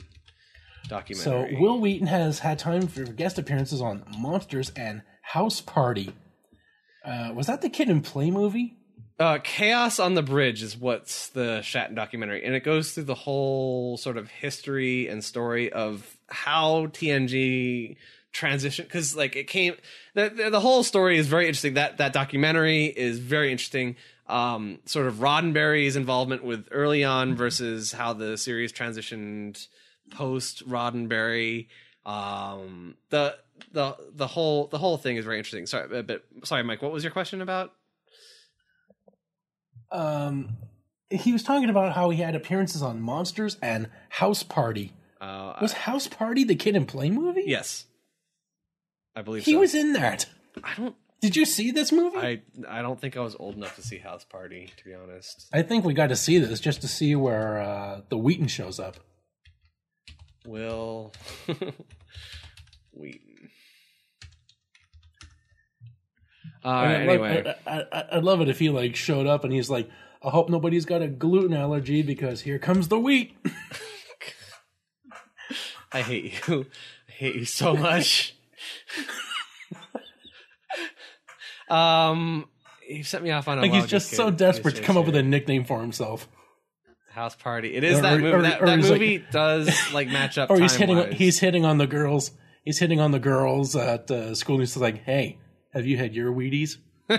so. 1.16 1.48
Wil 1.60 1.80
Wheaton 1.80 2.08
has 2.08 2.40
had 2.40 2.60
time 2.60 2.88
for 2.88 3.04
guest 3.04 3.38
appearances 3.38 3.82
on 3.82 4.04
Monsters 4.18 4.72
and 4.76 5.02
House 5.22 5.62
Party. 5.62 6.14
Uh, 7.06 7.32
was 7.36 7.48
that 7.48 7.62
the 7.62 7.70
Kid 7.70 7.90
and 7.90 8.04
Play 8.04 8.32
movie? 8.32 8.80
uh, 9.20 9.38
Chaos 9.44 10.00
on 10.00 10.14
the 10.14 10.24
Bridge 10.24 10.64
is 10.64 10.78
what's 10.78 11.28
the 11.30 11.60
Shatner 11.62 11.96
documentary, 11.96 12.44
and 12.46 12.56
it 12.56 12.64
goes 12.64 12.94
through 12.94 13.04
the 13.04 13.16
whole 13.16 13.98
sort 13.98 14.18
of 14.18 14.30
history 14.30 15.08
and 15.08 15.24
story 15.24 15.72
of 15.72 16.18
how 16.28 16.88
TNG 16.88 17.98
transition 18.32 18.86
because 18.86 19.16
like 19.16 19.36
it 19.36 19.48
came 19.48 19.74
the, 20.14 20.30
the 20.30 20.50
the 20.52 20.60
whole 20.60 20.84
story 20.84 21.18
is 21.18 21.28
very 21.28 21.48
interesting 21.48 21.74
that 21.74 21.98
that 21.98 22.14
documentary 22.14 22.86
is 22.86 23.18
very 23.18 23.52
interesting 23.52 23.96
um 24.28 24.78
sort 24.86 25.08
of 25.08 25.16
roddenberry's 25.16 25.96
involvement 25.96 26.44
with 26.44 26.68
early 26.70 27.04
on 27.04 27.36
versus 27.36 27.92
how 27.92 28.14
the 28.14 28.38
series 28.38 28.72
transitioned 28.72 29.68
post 30.12 30.68
roddenberry 30.68 31.68
um 32.06 32.96
the 33.10 33.36
the 33.74 33.96
the 34.14 34.28
whole 34.28 34.68
the 34.68 34.78
whole 34.78 34.98
thing 34.98 35.18
is 35.18 35.26
very 35.26 35.38
interesting 35.38 35.66
sorry 35.66 36.02
but 36.04 36.24
sorry 36.44 36.64
mike 36.64 36.82
what 36.82 36.92
was 36.92 37.04
your 37.04 37.12
question 37.12 37.42
about 37.42 37.74
Um, 39.92 40.58
he 41.10 41.32
was 41.34 41.42
talking 41.44 41.70
about 41.70 41.94
how 41.94 42.10
he 42.12 42.22
had 42.22 42.36
appearances 42.36 42.82
on 42.84 43.02
Monsters 43.02 43.58
and 43.62 43.90
House 44.10 44.44
Party. 44.44 44.94
uh 45.20 45.56
Was 45.62 45.74
House 45.74 46.08
Party 46.08 46.44
the 46.44 46.56
Kid 46.56 46.76
and 46.76 46.88
Play 46.88 47.10
movie? 47.10 47.44
yes 47.48 47.86
i 49.16 49.22
believe 49.24 49.44
he 49.44 49.54
so. 49.54 49.60
was 49.60 49.74
in 49.74 49.94
that. 49.94 50.28
i 50.64 50.74
don't 50.76 50.96
Did 51.22 51.36
you 51.36 51.46
see 51.46 51.72
this 51.72 51.92
movie? 51.92 52.18
i 52.18 52.42
i 52.70 52.82
don't 52.84 53.02
think 53.02 53.18
i 53.18 53.20
was 53.22 53.36
old 53.40 53.56
enough 53.56 53.76
to 53.76 53.82
see 53.82 53.98
house 53.98 54.24
party 54.24 54.70
to 54.78 54.86
be 54.86 54.94
honest 54.94 55.48
I 55.52 55.64
think 55.64 55.84
we 55.84 55.94
got 55.96 56.08
to 56.10 56.16
see 56.16 56.38
this 56.38 56.60
just 56.60 56.82
to 56.82 56.88
see 56.88 57.16
where 57.16 57.60
uh, 57.60 58.02
the 58.10 58.18
Wheaton 58.18 58.48
shows 58.48 58.80
up. 58.80 58.98
Wil 60.50 61.14
Wheaton. 62.92 63.50
Uh, 66.66 66.68
I 66.68 66.88
mean, 66.88 67.10
anyway, 67.10 67.44
like, 67.44 67.68
I, 67.68 67.86
I, 67.92 68.18
I'd 68.18 68.24
love 68.24 68.42
it 68.42 68.50
if 68.50 68.60
he 68.60 68.70
like 68.70 68.96
showed 68.96 69.28
up 69.28 69.44
and 69.44 69.54
he's 69.54 69.70
like, 69.70 69.90
"I 70.24 70.30
hope 70.30 70.50
nobody's 70.50 70.86
got 70.86 71.02
a 71.02 71.08
gluten 71.08 71.54
allergy 71.54 72.02
because 72.02 72.42
here 72.42 72.60
comes 72.60 72.88
the 72.88 73.00
wheat." 73.00 73.36
I 75.92 76.02
hate 76.02 76.48
you. 76.48 76.66
I 77.08 77.12
hate 77.12 77.36
you 77.36 77.46
so 77.46 77.76
much. 77.76 78.36
um, 81.70 82.48
he 82.86 83.04
sent 83.04 83.24
me 83.24 83.32
off 83.32 83.48
on 83.48 83.60
a 83.60 83.62
like 83.62 83.72
he's 83.72 83.86
just 83.86 84.12
goose 84.12 84.18
so 84.18 84.32
desperate 84.32 84.76
to 84.76 84.82
come 84.82 84.98
up 84.98 85.06
with 85.06 85.16
a 85.16 85.24
nickname 85.24 85.64
for 85.64 85.80
himself. 85.80 86.28
House 87.12 87.36
party. 87.36 87.76
It 87.76 87.84
is 87.84 88.00
Or- 88.00 88.02
that 88.02 88.20
movie. 88.20 88.34
or- 88.36 88.42
that 88.44 88.62
or 88.62 88.66
that 88.68 88.78
he's 88.80 88.90
like- 88.90 89.02
movie 89.02 89.26
does 89.32 89.94
like 89.94 90.08
match 90.10 90.38
up. 90.38 90.50
Or 90.52 90.60
he's 90.60 90.76
hitting 90.76 91.12
he's 91.12 91.40
hitting 91.40 91.66
on 91.66 91.78
the 91.78 91.88
girls. 91.88 92.32
He's 92.64 92.78
hitting 92.80 93.00
on 93.00 93.12
the 93.12 93.20
girls 93.20 93.76
at 93.76 94.10
uh, 94.12 94.36
school. 94.36 94.56
And 94.56 94.62
he's 94.64 94.78
like, 94.78 95.04
"Hey, 95.04 95.38
have 95.74 95.86
you 95.86 95.98
had 95.98 96.14
your 96.16 96.32
Wheaties?" 96.32 96.78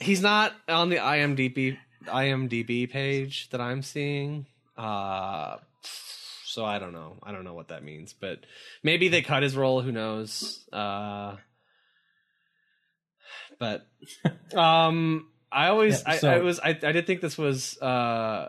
He's 0.00 0.20
not 0.22 0.52
on 0.68 0.88
the 0.88 0.96
IMDb 0.96 1.76
IMDb 2.06 2.90
page 2.90 3.50
that 3.50 3.60
I'm 3.60 3.82
seeing. 3.82 4.46
Uh 4.76 5.58
so 6.44 6.64
I 6.64 6.78
don't 6.78 6.92
know. 6.92 7.18
I 7.22 7.30
don't 7.32 7.44
know 7.44 7.54
what 7.54 7.68
that 7.68 7.82
means, 7.84 8.12
but 8.12 8.40
maybe 8.82 9.08
they 9.08 9.22
cut 9.22 9.42
his 9.42 9.56
role, 9.56 9.80
who 9.80 9.92
knows. 9.92 10.64
Uh 10.72 11.36
but 13.58 13.86
um 14.56 15.28
I 15.50 15.68
always 15.68 16.02
Yeah, 16.06 16.18
I, 16.22 16.34
I 16.36 16.38
was 16.38 16.58
I, 16.60 16.70
I 16.70 16.92
did 16.92 17.06
think 17.06 17.20
this 17.20 17.36
was 17.38 17.80
uh 17.80 18.48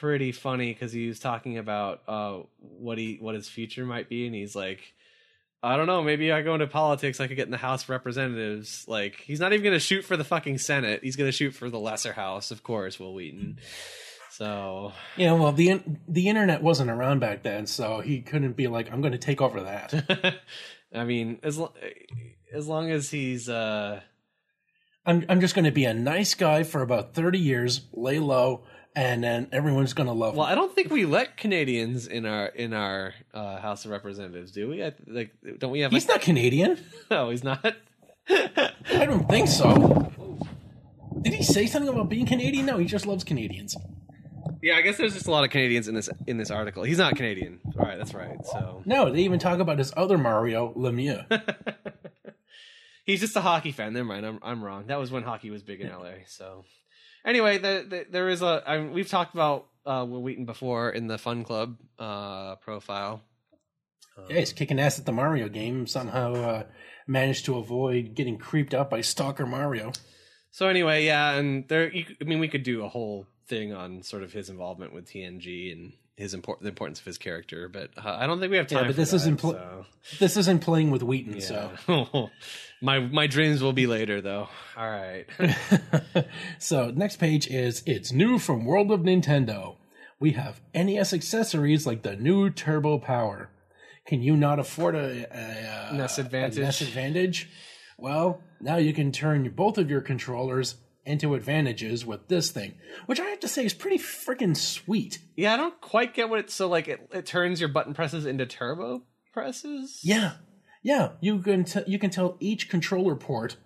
pretty 0.00 0.32
funny 0.32 0.72
because 0.72 0.92
he 0.92 1.06
was 1.08 1.18
talking 1.18 1.58
about 1.58 2.02
uh 2.08 2.38
what 2.58 2.98
he 2.98 3.18
what 3.20 3.34
his 3.34 3.48
future 3.48 3.84
might 3.84 4.08
be 4.08 4.26
and 4.26 4.34
he's 4.34 4.54
like 4.56 4.94
I 5.62 5.76
don't 5.76 5.86
know. 5.86 6.02
Maybe 6.02 6.30
I 6.30 6.42
go 6.42 6.54
into 6.54 6.68
politics. 6.68 7.18
I 7.18 7.26
could 7.26 7.36
get 7.36 7.46
in 7.46 7.50
the 7.50 7.56
House 7.56 7.84
of 7.84 7.88
Representatives. 7.88 8.84
Like 8.86 9.16
he's 9.16 9.40
not 9.40 9.52
even 9.52 9.64
going 9.64 9.74
to 9.74 9.80
shoot 9.80 10.04
for 10.04 10.16
the 10.16 10.22
fucking 10.22 10.58
Senate. 10.58 11.00
He's 11.02 11.16
going 11.16 11.26
to 11.28 11.36
shoot 11.36 11.52
for 11.54 11.68
the 11.70 11.78
lesser 11.78 12.12
House, 12.12 12.52
of 12.52 12.62
course. 12.62 13.00
Wil 13.00 13.14
Wheaton. 13.14 13.58
So 14.30 14.92
Yeah, 15.16 15.32
well, 15.32 15.52
the 15.52 15.82
the 16.06 16.28
internet 16.28 16.62
wasn't 16.62 16.90
around 16.90 17.20
back 17.20 17.42
then, 17.42 17.66
so 17.66 18.00
he 18.00 18.20
couldn't 18.20 18.52
be 18.52 18.68
like, 18.68 18.92
"I'm 18.92 19.00
going 19.00 19.12
to 19.12 19.18
take 19.18 19.40
over 19.40 19.62
that." 19.62 20.40
I 20.94 21.04
mean, 21.04 21.40
as 21.42 21.58
lo- 21.58 21.72
as 22.52 22.68
long 22.68 22.90
as 22.90 23.10
he's 23.10 23.48
uh 23.48 24.02
I'm 25.06 25.24
I'm 25.28 25.40
just 25.40 25.54
going 25.54 25.64
to 25.64 25.72
be 25.72 25.86
a 25.86 25.94
nice 25.94 26.34
guy 26.34 26.64
for 26.64 26.82
about 26.82 27.14
30 27.14 27.38
years, 27.38 27.80
lay 27.92 28.18
low, 28.18 28.64
and 28.96 29.22
then 29.22 29.46
everyone's 29.52 29.92
going 29.92 30.06
to 30.06 30.12
love 30.14 30.34
well. 30.36 30.46
I 30.46 30.54
don't 30.54 30.74
think 30.74 30.90
we 30.90 31.04
let 31.04 31.36
Canadians 31.36 32.06
in 32.06 32.24
our 32.24 32.46
in 32.46 32.72
our 32.72 33.14
uh, 33.34 33.58
House 33.60 33.84
of 33.84 33.90
Representatives, 33.90 34.50
do 34.50 34.68
we? 34.70 34.82
I, 34.82 34.92
like, 35.06 35.32
don't 35.58 35.70
we 35.70 35.80
have? 35.80 35.92
He's 35.92 36.08
like, 36.08 36.16
not 36.16 36.22
Canadian. 36.22 36.78
no, 37.10 37.28
he's 37.28 37.44
not. 37.44 37.76
I 38.28 38.72
don't 38.90 39.28
think 39.28 39.48
so. 39.48 40.12
Did 41.22 41.34
he 41.34 41.42
say 41.44 41.66
something 41.66 41.92
about 41.92 42.08
being 42.08 42.26
Canadian? 42.26 42.66
No, 42.66 42.78
he 42.78 42.86
just 42.86 43.06
loves 43.06 43.22
Canadians. 43.22 43.76
yeah, 44.62 44.76
I 44.76 44.80
guess 44.80 44.96
there's 44.96 45.14
just 45.14 45.26
a 45.26 45.30
lot 45.30 45.44
of 45.44 45.50
Canadians 45.50 45.88
in 45.88 45.94
this 45.94 46.08
in 46.26 46.38
this 46.38 46.50
article. 46.50 46.82
He's 46.82 46.98
not 46.98 47.16
Canadian. 47.16 47.60
All 47.78 47.84
right, 47.84 47.98
that's 47.98 48.14
right. 48.14 48.44
So 48.46 48.82
No, 48.86 49.12
they 49.12 49.20
even 49.20 49.38
talk 49.38 49.58
about 49.58 49.78
his 49.78 49.92
other 49.96 50.16
Mario, 50.18 50.72
Lemieux. 50.74 51.24
He's 53.04 53.20
just 53.20 53.36
a 53.36 53.40
hockey 53.40 53.70
fan. 53.70 53.92
Never 53.92 54.04
mind. 54.06 54.26
I'm 54.26 54.38
I'm 54.42 54.64
wrong. 54.64 54.86
That 54.86 54.98
was 54.98 55.12
when 55.12 55.22
hockey 55.22 55.50
was 55.50 55.62
big 55.62 55.80
in 55.80 55.88
LA. 55.88 56.24
So 56.26 56.64
anyway, 57.26 57.58
the, 57.58 57.84
the, 57.88 58.06
there 58.10 58.28
is 58.28 58.40
a. 58.40 58.62
I, 58.66 58.80
we've 58.80 59.08
talked 59.08 59.34
about 59.34 59.66
uh, 59.84 60.06
Wil 60.08 60.22
Wheaton 60.22 60.46
before 60.46 60.90
in 60.90 61.08
the 61.08 61.18
Fun 61.18 61.44
Club 61.44 61.76
uh, 61.98 62.56
profile. 62.56 63.22
yeah, 64.30 64.38
he's 64.38 64.52
kicking 64.52 64.80
ass 64.80 64.98
at 64.98 65.04
the 65.04 65.12
Mario 65.12 65.48
game. 65.48 65.86
Somehow 65.86 66.34
uh, 66.34 66.62
managed 67.06 67.44
to 67.46 67.56
avoid 67.56 68.14
getting 68.14 68.38
creeped 68.38 68.72
out 68.72 68.88
by 68.88 69.00
Stalker 69.00 69.46
Mario. 69.46 69.92
So 70.50 70.68
anyway, 70.68 71.04
yeah, 71.04 71.32
and 71.32 71.68
there. 71.68 71.92
You, 71.92 72.06
I 72.20 72.24
mean, 72.24 72.38
we 72.38 72.48
could 72.48 72.62
do 72.62 72.84
a 72.84 72.88
whole 72.88 73.26
thing 73.46 73.72
on 73.72 74.02
sort 74.02 74.22
of 74.22 74.32
his 74.32 74.48
involvement 74.48 74.92
with 74.92 75.06
TNG 75.06 75.72
and 75.72 75.92
his 76.16 76.32
import 76.32 76.60
the 76.60 76.68
importance 76.68 76.98
of 76.98 77.04
his 77.04 77.18
character, 77.18 77.68
but 77.68 77.90
uh, 77.96 78.16
I 78.18 78.26
don't 78.26 78.40
think 78.40 78.50
we 78.50 78.56
have 78.56 78.66
time. 78.66 78.78
Yeah, 78.78 78.82
but 78.84 78.94
for 78.94 79.00
this 79.00 79.10
that, 79.10 79.16
isn't 79.16 79.36
pl- 79.36 79.52
so, 79.52 79.86
This 80.18 80.36
isn't 80.36 80.60
playing 80.60 80.90
with 80.90 81.02
Wheaton, 81.02 81.40
so. 81.40 81.72
my 82.82 83.00
my 83.00 83.26
dreams 83.26 83.62
will 83.62 83.74
be 83.74 83.86
later, 83.86 84.20
though. 84.20 84.48
All 84.76 84.90
right. 84.90 85.26
so 86.58 86.90
next 86.90 87.16
page 87.16 87.46
is 87.48 87.82
it's 87.86 88.12
new 88.12 88.38
from 88.38 88.64
World 88.64 88.90
of 88.90 89.00
Nintendo. 89.00 89.76
We 90.18 90.32
have 90.32 90.60
NES 90.74 91.12
accessories 91.12 91.86
like 91.86 92.02
the 92.02 92.16
new 92.16 92.48
Turbo 92.48 92.98
Power. 92.98 93.50
Can 94.06 94.22
you 94.22 94.36
not 94.36 94.58
afford 94.58 94.94
a, 94.94 95.26
a, 95.30 95.90
a 95.90 95.96
NES 95.96 96.18
Advantage. 96.18 96.58
A 96.58 96.62
NES 96.62 96.80
Advantage? 96.80 97.50
Well, 97.98 98.40
now 98.60 98.76
you 98.76 98.94
can 98.94 99.12
turn 99.12 99.50
both 99.50 99.76
of 99.76 99.90
your 99.90 100.00
controllers 100.00 100.76
into 101.06 101.34
advantages 101.34 102.04
with 102.04 102.28
this 102.28 102.50
thing, 102.50 102.74
which 103.06 103.20
I 103.20 103.24
have 103.26 103.40
to 103.40 103.48
say 103.48 103.64
is 103.64 103.74
pretty 103.74 103.98
freaking 103.98 104.56
sweet. 104.56 105.18
Yeah, 105.36 105.54
I 105.54 105.56
don't 105.56 105.80
quite 105.80 106.14
get 106.14 106.28
what 106.28 106.40
it's 106.40 106.54
so 106.54 106.68
like. 106.68 106.88
It, 106.88 107.08
it 107.12 107.26
turns 107.26 107.60
your 107.60 107.68
button 107.68 107.94
presses 107.94 108.26
into 108.26 108.46
turbo 108.46 109.02
presses. 109.32 110.00
Yeah, 110.02 110.32
yeah. 110.82 111.10
You 111.20 111.40
can 111.40 111.64
t- 111.64 111.84
you 111.86 111.98
can 111.98 112.10
tell 112.10 112.36
each 112.40 112.68
controller 112.68 113.14
port 113.14 113.56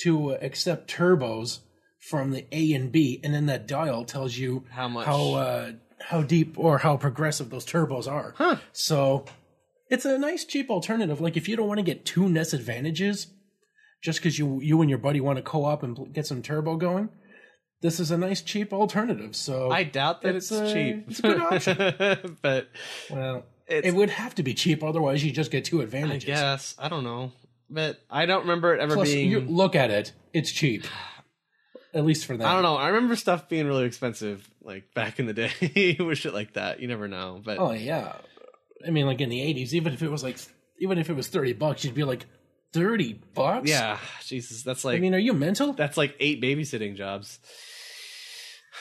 to 0.00 0.32
uh, 0.32 0.38
accept 0.40 0.90
turbos 0.92 1.60
from 1.98 2.30
the 2.30 2.46
A 2.52 2.72
and 2.72 2.92
B, 2.92 3.20
and 3.24 3.34
then 3.34 3.46
that 3.46 3.66
dial 3.66 4.04
tells 4.04 4.36
you 4.36 4.64
How 4.70 4.88
much? 4.88 5.06
how 5.06 5.34
uh, 5.34 5.72
how 6.00 6.22
deep 6.22 6.58
or 6.58 6.78
how 6.78 6.96
progressive 6.96 7.50
those 7.50 7.66
turbos 7.66 8.10
are. 8.10 8.34
Huh. 8.36 8.56
So 8.72 9.24
it's 9.90 10.04
a 10.04 10.18
nice 10.18 10.44
cheap 10.44 10.70
alternative. 10.70 11.20
Like 11.20 11.36
if 11.36 11.48
you 11.48 11.56
don't 11.56 11.68
want 11.68 11.78
to 11.78 11.84
get 11.84 12.04
two 12.04 12.28
NES 12.28 12.52
advantages, 12.52 13.28
just 14.06 14.20
because 14.20 14.38
you 14.38 14.60
you 14.62 14.80
and 14.80 14.88
your 14.88 15.00
buddy 15.00 15.20
want 15.20 15.36
to 15.36 15.42
co-op 15.42 15.82
and 15.82 16.12
get 16.14 16.24
some 16.28 16.40
turbo 16.40 16.76
going, 16.76 17.08
this 17.82 17.98
is 17.98 18.12
a 18.12 18.16
nice 18.16 18.40
cheap 18.40 18.72
alternative. 18.72 19.34
So 19.34 19.68
I 19.72 19.82
doubt 19.82 20.22
that 20.22 20.36
it's, 20.36 20.52
It's, 20.52 20.60
uh, 20.60 20.72
cheap. 20.72 21.04
it's 21.10 21.18
a 21.18 21.22
good 21.22 21.40
option. 21.40 22.36
but 22.42 22.68
well, 23.10 23.44
it's, 23.66 23.88
it 23.88 23.94
would 23.96 24.10
have 24.10 24.36
to 24.36 24.44
be 24.44 24.54
cheap, 24.54 24.84
otherwise 24.84 25.24
you 25.24 25.32
just 25.32 25.50
get 25.50 25.64
two 25.64 25.80
advantages 25.80 26.30
I 26.30 26.32
guess 26.32 26.76
I 26.78 26.88
don't 26.88 27.02
know, 27.02 27.32
but 27.68 27.98
I 28.08 28.26
don't 28.26 28.42
remember 28.42 28.72
it 28.76 28.80
ever 28.80 28.94
Plus, 28.94 29.08
being. 29.10 29.28
you 29.28 29.40
look 29.40 29.74
at 29.74 29.90
it; 29.90 30.12
it's 30.32 30.52
cheap. 30.52 30.84
At 31.92 32.04
least 32.04 32.26
for 32.26 32.36
that 32.36 32.46
I 32.46 32.52
don't 32.54 32.62
know. 32.62 32.76
I 32.76 32.88
remember 32.88 33.16
stuff 33.16 33.48
being 33.48 33.66
really 33.66 33.86
expensive, 33.86 34.48
like 34.62 34.94
back 34.94 35.18
in 35.18 35.26
the 35.26 35.32
day 35.34 35.96
with 35.98 36.18
shit 36.18 36.32
like 36.32 36.52
that. 36.52 36.78
You 36.78 36.86
never 36.86 37.08
know, 37.08 37.40
but 37.44 37.58
Oh 37.58 37.72
yeah, 37.72 38.12
I 38.86 38.90
mean, 38.90 39.06
like 39.06 39.20
in 39.20 39.30
the 39.30 39.40
'80s, 39.40 39.72
even 39.72 39.92
if 39.94 40.00
it 40.02 40.10
was 40.12 40.22
like, 40.22 40.38
even 40.78 40.96
if 40.96 41.10
it 41.10 41.14
was 41.16 41.26
thirty 41.26 41.54
bucks, 41.54 41.84
you'd 41.84 41.94
be 41.94 42.04
like, 42.04 42.26
thirty 42.80 43.20
bucks. 43.34 43.68
yeah, 43.68 43.98
Jesus, 44.24 44.62
that's 44.62 44.84
like 44.84 44.96
I 44.96 45.00
mean, 45.00 45.14
are 45.14 45.18
you 45.18 45.32
mental? 45.32 45.72
that's 45.72 45.96
like 45.96 46.14
eight 46.20 46.42
babysitting 46.42 46.96
jobs. 46.96 47.38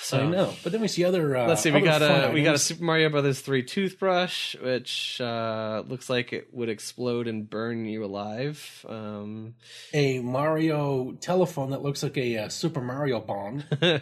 So 0.02 0.20
I 0.20 0.28
know. 0.28 0.54
But 0.62 0.72
then 0.72 0.82
we 0.82 0.88
see 0.88 1.04
other. 1.04 1.36
Uh, 1.36 1.48
Let's 1.48 1.62
see. 1.62 1.72
We 1.72 1.82
got 1.82 2.02
a 2.02 2.08
fun 2.08 2.34
we 2.34 2.44
got 2.44 2.56
a. 2.56 2.60
Super 2.60 2.84
Mario 2.84 3.10
Brothers 3.10 3.40
three 3.40 3.64
toothbrush, 3.64 4.56
which 4.56 5.20
uh, 5.22 5.84
looks 5.88 6.10
like 6.10 6.34
it 6.34 6.54
would 6.54 6.70
explode 6.70 7.28
and 7.28 7.50
burn 7.50 7.86
you 7.86 8.04
alive. 8.04 8.86
Um, 8.88 9.56
a 9.94 10.20
Mario 10.20 11.14
telephone 11.14 11.72
that 11.72 11.82
looks 11.82 12.04
like 12.04 12.18
a 12.18 12.38
uh, 12.38 12.50
Super 12.50 12.82
Mario 12.82 13.20
bong. 13.20 13.64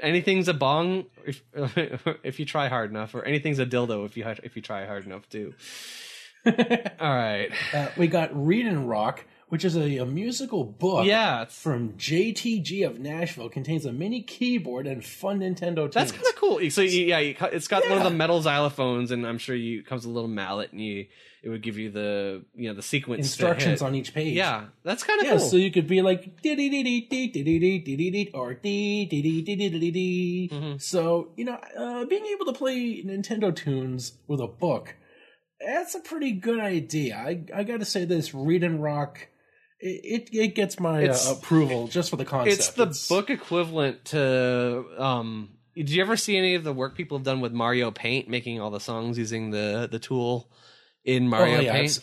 anything's 0.00 0.48
a 0.48 0.54
bong 0.54 1.06
if 1.26 1.42
if 2.22 2.40
you 2.40 2.46
try 2.46 2.68
hard 2.68 2.90
enough, 2.90 3.14
or 3.14 3.24
anything's 3.24 3.58
a 3.58 3.66
dildo 3.66 4.06
if 4.06 4.16
you 4.16 4.24
if 4.42 4.56
you 4.56 4.62
try 4.62 4.86
hard 4.86 5.04
enough 5.04 5.28
too. 5.28 5.54
All 6.46 7.14
right. 7.14 7.50
uh, 7.74 7.88
we 7.96 8.06
got 8.06 8.30
Read 8.34 8.66
and 8.66 8.88
Rock, 8.88 9.24
which 9.48 9.64
is 9.64 9.76
a, 9.76 9.98
a 9.98 10.06
musical 10.06 10.64
book. 10.64 11.04
Yeah, 11.06 11.42
it's, 11.42 11.58
From 11.60 11.94
JTG 11.94 12.86
of 12.86 12.98
Nashville, 12.98 13.48
contains 13.48 13.84
a 13.84 13.92
mini 13.92 14.22
keyboard 14.22 14.86
and 14.86 15.04
fun 15.04 15.40
Nintendo 15.40 15.76
tunes. 15.82 15.94
that's 15.94 16.12
kind 16.12 16.26
of 16.26 16.36
cool. 16.36 16.70
So 16.70 16.80
you, 16.82 17.06
yeah, 17.06 17.18
you, 17.18 17.34
cu- 17.34 17.46
it's 17.46 17.68
got 17.68 17.88
one 17.88 17.98
of 17.98 18.04
the 18.04 18.10
metal 18.10 18.40
xylophones, 18.42 19.10
and 19.10 19.26
I'm 19.26 19.38
sure 19.38 19.54
you 19.54 19.80
it 19.80 19.86
comes 19.86 20.06
with 20.06 20.12
a 20.12 20.14
little 20.14 20.28
mallet, 20.30 20.72
and 20.72 20.80
you 20.80 21.06
it 21.42 21.48
would 21.48 21.62
give 21.62 21.78
you 21.78 21.90
the 21.90 22.42
you 22.54 22.68
know 22.68 22.74
the 22.74 22.82
sequence 22.82 23.18
to 23.18 23.22
instructions 23.46 23.80
hit. 23.80 23.86
on 23.86 23.94
each 23.94 24.12
page. 24.14 24.34
Yeah, 24.36 24.66
that's 24.82 25.02
kind 25.02 25.20
of 25.20 25.26
Yeah, 25.26 25.32
cool. 25.38 25.40
so 25.40 25.56
you 25.56 25.70
could 25.70 25.86
be 25.88 26.02
like 26.02 26.40
dee 26.42 26.54
dee 26.54 26.68
dee 26.68 26.82
dee 26.82 27.00
dee 27.08 27.26
dee 27.28 27.42
dee 27.42 27.78
dee 27.78 27.96
dee 27.96 28.10
dee 28.10 28.30
or 28.34 28.54
dee 28.54 29.06
dee 29.06 29.22
dee 29.22 29.42
dee 29.42 29.56
dee 29.56 29.68
dee 29.78 29.90
dee. 29.90 30.50
Mhm. 30.52 30.80
So 30.82 31.28
you 31.36 31.44
know, 31.46 31.58
uh, 31.78 32.04
being 32.04 32.26
able 32.26 32.44
to 32.46 32.52
play 32.52 33.02
Nintendo 33.02 33.54
tunes 33.54 34.12
with 34.28 34.40
a 34.40 34.46
book, 34.46 34.96
that's 35.64 35.94
a 35.94 36.00
pretty 36.00 36.32
good 36.32 36.60
idea. 36.60 37.16
I 37.16 37.44
I 37.54 37.64
got 37.64 37.80
to 37.80 37.84
say 37.84 38.04
this, 38.04 38.34
Read 38.34 38.64
and 38.64 38.82
Rock, 38.82 39.28
it 39.80 40.28
it, 40.32 40.54
gets 40.54 40.78
my 40.78 41.08
uh, 41.08 41.18
approval 41.32 41.88
just 41.88 42.10
for 42.10 42.16
the 42.16 42.24
concept. 42.24 42.58
it's 42.58 42.68
the 42.70 43.14
book 43.14 43.30
equivalent 43.30 44.04
to 44.06 44.84
um 44.98 45.50
did 45.74 45.88
you 45.90 46.02
ever 46.02 46.16
see 46.16 46.36
any 46.36 46.54
of 46.54 46.64
the 46.64 46.72
work 46.72 46.94
people 46.94 47.16
have 47.16 47.24
done 47.24 47.40
with 47.40 47.52
mario 47.52 47.90
paint 47.90 48.28
making 48.28 48.60
all 48.60 48.70
the 48.70 48.80
songs 48.80 49.16
using 49.16 49.50
the 49.50 49.88
the 49.90 49.98
tool 49.98 50.50
in 51.04 51.28
mario 51.28 51.58
oh, 51.58 51.60
yeah, 51.60 51.72
paint 51.72 52.00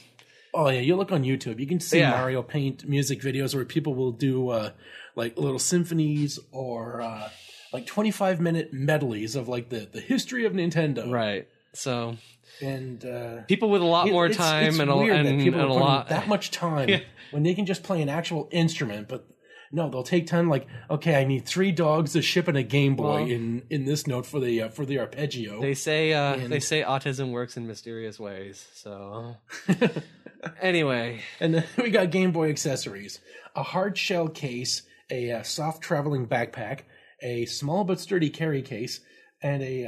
Oh 0.53 0.69
yeah, 0.69 0.79
you 0.79 0.95
look 0.95 1.11
on 1.11 1.23
YouTube, 1.23 1.59
you 1.59 1.67
can 1.67 1.79
see 1.79 1.99
Yeah. 1.99 2.11
Mario 2.11 2.41
Paint 2.41 2.87
music 2.87 3.21
videos 3.21 3.53
where 3.53 3.63
people 3.63 3.93
will 3.93 4.13
do 4.13 4.49
uh, 4.49 4.71
like 5.15 5.37
little 5.37 5.59
symphonies 5.59 6.39
or 6.51 6.99
uh, 7.01 7.29
like 7.71 7.85
twenty 7.85 8.09
five 8.09 8.39
minute 8.39 8.73
medleys 8.73 9.35
of 9.35 9.47
like 9.47 9.69
the 9.69 9.87
the 9.91 9.99
history 9.99 10.45
of 10.45 10.53
Nintendo. 10.53 11.11
right 11.11 11.47
so 11.77 12.17
and 12.61 13.05
uh, 13.05 13.41
people 13.43 13.69
with 13.69 13.81
a 13.81 13.85
lot 13.85 14.07
it- 14.07 14.11
more 14.11 14.25
it's- 14.25 14.37
time 14.37 14.67
it's 14.69 14.79
and 14.79 14.89
a, 14.89 14.95
and, 14.95 15.27
and 15.27 15.55
a 15.55 15.67
lot 15.67 16.09
that 16.09 16.27
much 16.27 16.49
time 16.51 16.89
Yeah. 16.93 16.99
when 17.31 17.43
they 17.43 17.53
can 17.53 17.65
just 17.65 17.83
play 17.83 18.01
an 18.01 18.09
actual 18.09 18.49
instrument. 18.51 19.07
But 19.07 19.27
no, 19.71 19.89
they'll 19.89 20.01
take 20.01 20.27
time. 20.27 20.47
Like, 20.49 20.65
okay, 20.89 21.15
I 21.19 21.25
need 21.25 21.45
three 21.45 21.71
dogs 21.73 22.15
a 22.15 22.21
ship 22.21 22.47
and 22.47 22.57
a 22.57 22.63
Game 22.63 22.95
Boy 22.95 23.03
Well- 23.23 23.29
in 23.29 23.63
in 23.69 23.85
this 23.85 24.07
note 24.07 24.25
for 24.25 24.39
the 24.39 24.63
uh, 24.63 24.69
for 24.69 24.85
the 24.85 24.97
arpeggio. 24.99 25.61
they 25.61 25.73
say 25.75 26.13
uh 26.13 26.35
And- 26.35 26.51
they 26.51 26.59
say 26.61 26.81
autism 26.83 27.31
works 27.31 27.57
in 27.57 27.67
mysterious 27.67 28.19
ways 28.19 28.65
so 28.73 29.35
anyway 30.61 31.21
and 31.39 31.53
then 31.53 31.63
we 31.77 31.89
got 31.89 32.11
Game 32.11 32.31
Boy 32.31 32.49
accessories: 32.49 33.19
a 33.55 33.63
hard 33.63 33.97
shell 33.97 34.27
case, 34.27 34.83
a 35.11 35.31
uh, 35.31 35.43
soft 35.43 35.81
traveling 35.81 36.27
backpack, 36.27 36.81
a 37.21 37.45
small 37.45 37.83
but 37.83 37.99
sturdy 37.99 38.29
carry 38.29 38.61
case, 38.61 38.99
and 39.41 39.61
a, 39.63 39.85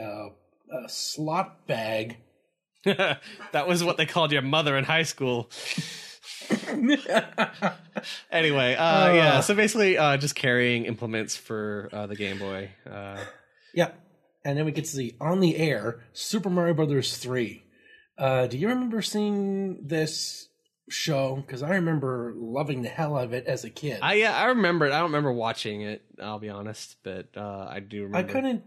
uh, 0.73 0.85
a 0.85 0.89
slot 0.89 1.67
bag. 1.67 2.17
that 2.85 3.67
was 3.67 3.83
what 3.83 3.97
they 3.97 4.05
called 4.05 4.31
your 4.31 4.41
mother 4.41 4.77
in 4.77 4.85
high 4.85 5.03
school 5.03 5.49
anyway 8.31 8.73
uh, 8.75 9.13
yeah 9.13 9.41
so 9.41 9.53
basically 9.53 9.97
uh 9.97 10.15
just 10.15 10.33
carrying 10.33 10.85
implements 10.85 11.35
for 11.35 11.89
uh 11.91 12.07
the 12.07 12.15
game 12.15 12.39
boy 12.39 12.69
uh 12.89 13.17
Yeah. 13.73 13.91
And 14.45 14.57
then 14.57 14.63
we 14.65 14.71
get 14.71 14.85
to 14.85 14.89
see 14.91 15.15
on 15.19 15.41
the 15.41 15.57
air 15.57 15.99
Super 16.13 16.49
Mario 16.49 16.73
Brothers 16.73 17.17
3. 17.17 17.61
Uh, 18.17 18.47
do 18.47 18.57
you 18.57 18.69
remember 18.69 19.01
seeing 19.01 19.85
this 19.85 20.47
show? 20.89 21.35
Because 21.35 21.61
I 21.61 21.71
remember 21.71 22.33
loving 22.37 22.81
the 22.81 22.89
hell 22.89 23.17
out 23.17 23.25
of 23.25 23.33
it 23.33 23.45
as 23.45 23.65
a 23.65 23.69
kid. 23.69 23.99
I 24.01 24.13
yeah, 24.15 24.35
I 24.35 24.45
remember 24.45 24.85
it. 24.85 24.93
I 24.93 24.99
don't 24.99 25.11
remember 25.11 25.33
watching 25.33 25.81
it. 25.81 26.03
I'll 26.21 26.39
be 26.39 26.49
honest, 26.49 26.95
but 27.03 27.27
uh, 27.35 27.67
I 27.69 27.81
do 27.81 28.03
remember. 28.03 28.29
I 28.29 28.31
couldn't 28.31 28.63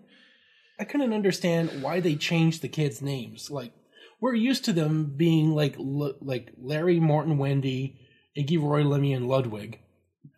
I 0.83 0.85
couldn't 0.85 1.13
understand 1.13 1.81
why 1.81 2.01
they 2.01 2.17
changed 2.17 2.61
the 2.61 2.69
kids' 2.69 3.01
names. 3.01 3.53
Like 3.53 3.73
we're 4.21 4.35
used 4.35 4.65
to 4.65 4.73
them 4.73 5.15
being 5.17 5.53
like 5.53 5.77
L- 5.79 6.17
like 6.21 6.51
Larry, 6.61 6.99
Morton, 6.99 7.39
Wendy, 7.39 8.01
Iggy, 8.37 8.61
Roy, 8.61 8.83
Lemmy, 8.83 9.13
and 9.13 9.29
Ludwig, 9.29 9.79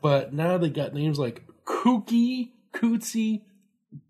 but 0.03 0.35
now 0.35 0.59
they 0.59 0.69
got 0.69 0.93
names 0.93 1.19
like 1.19 1.45
Kooky, 1.65 2.51
Cootsy, 2.75 3.45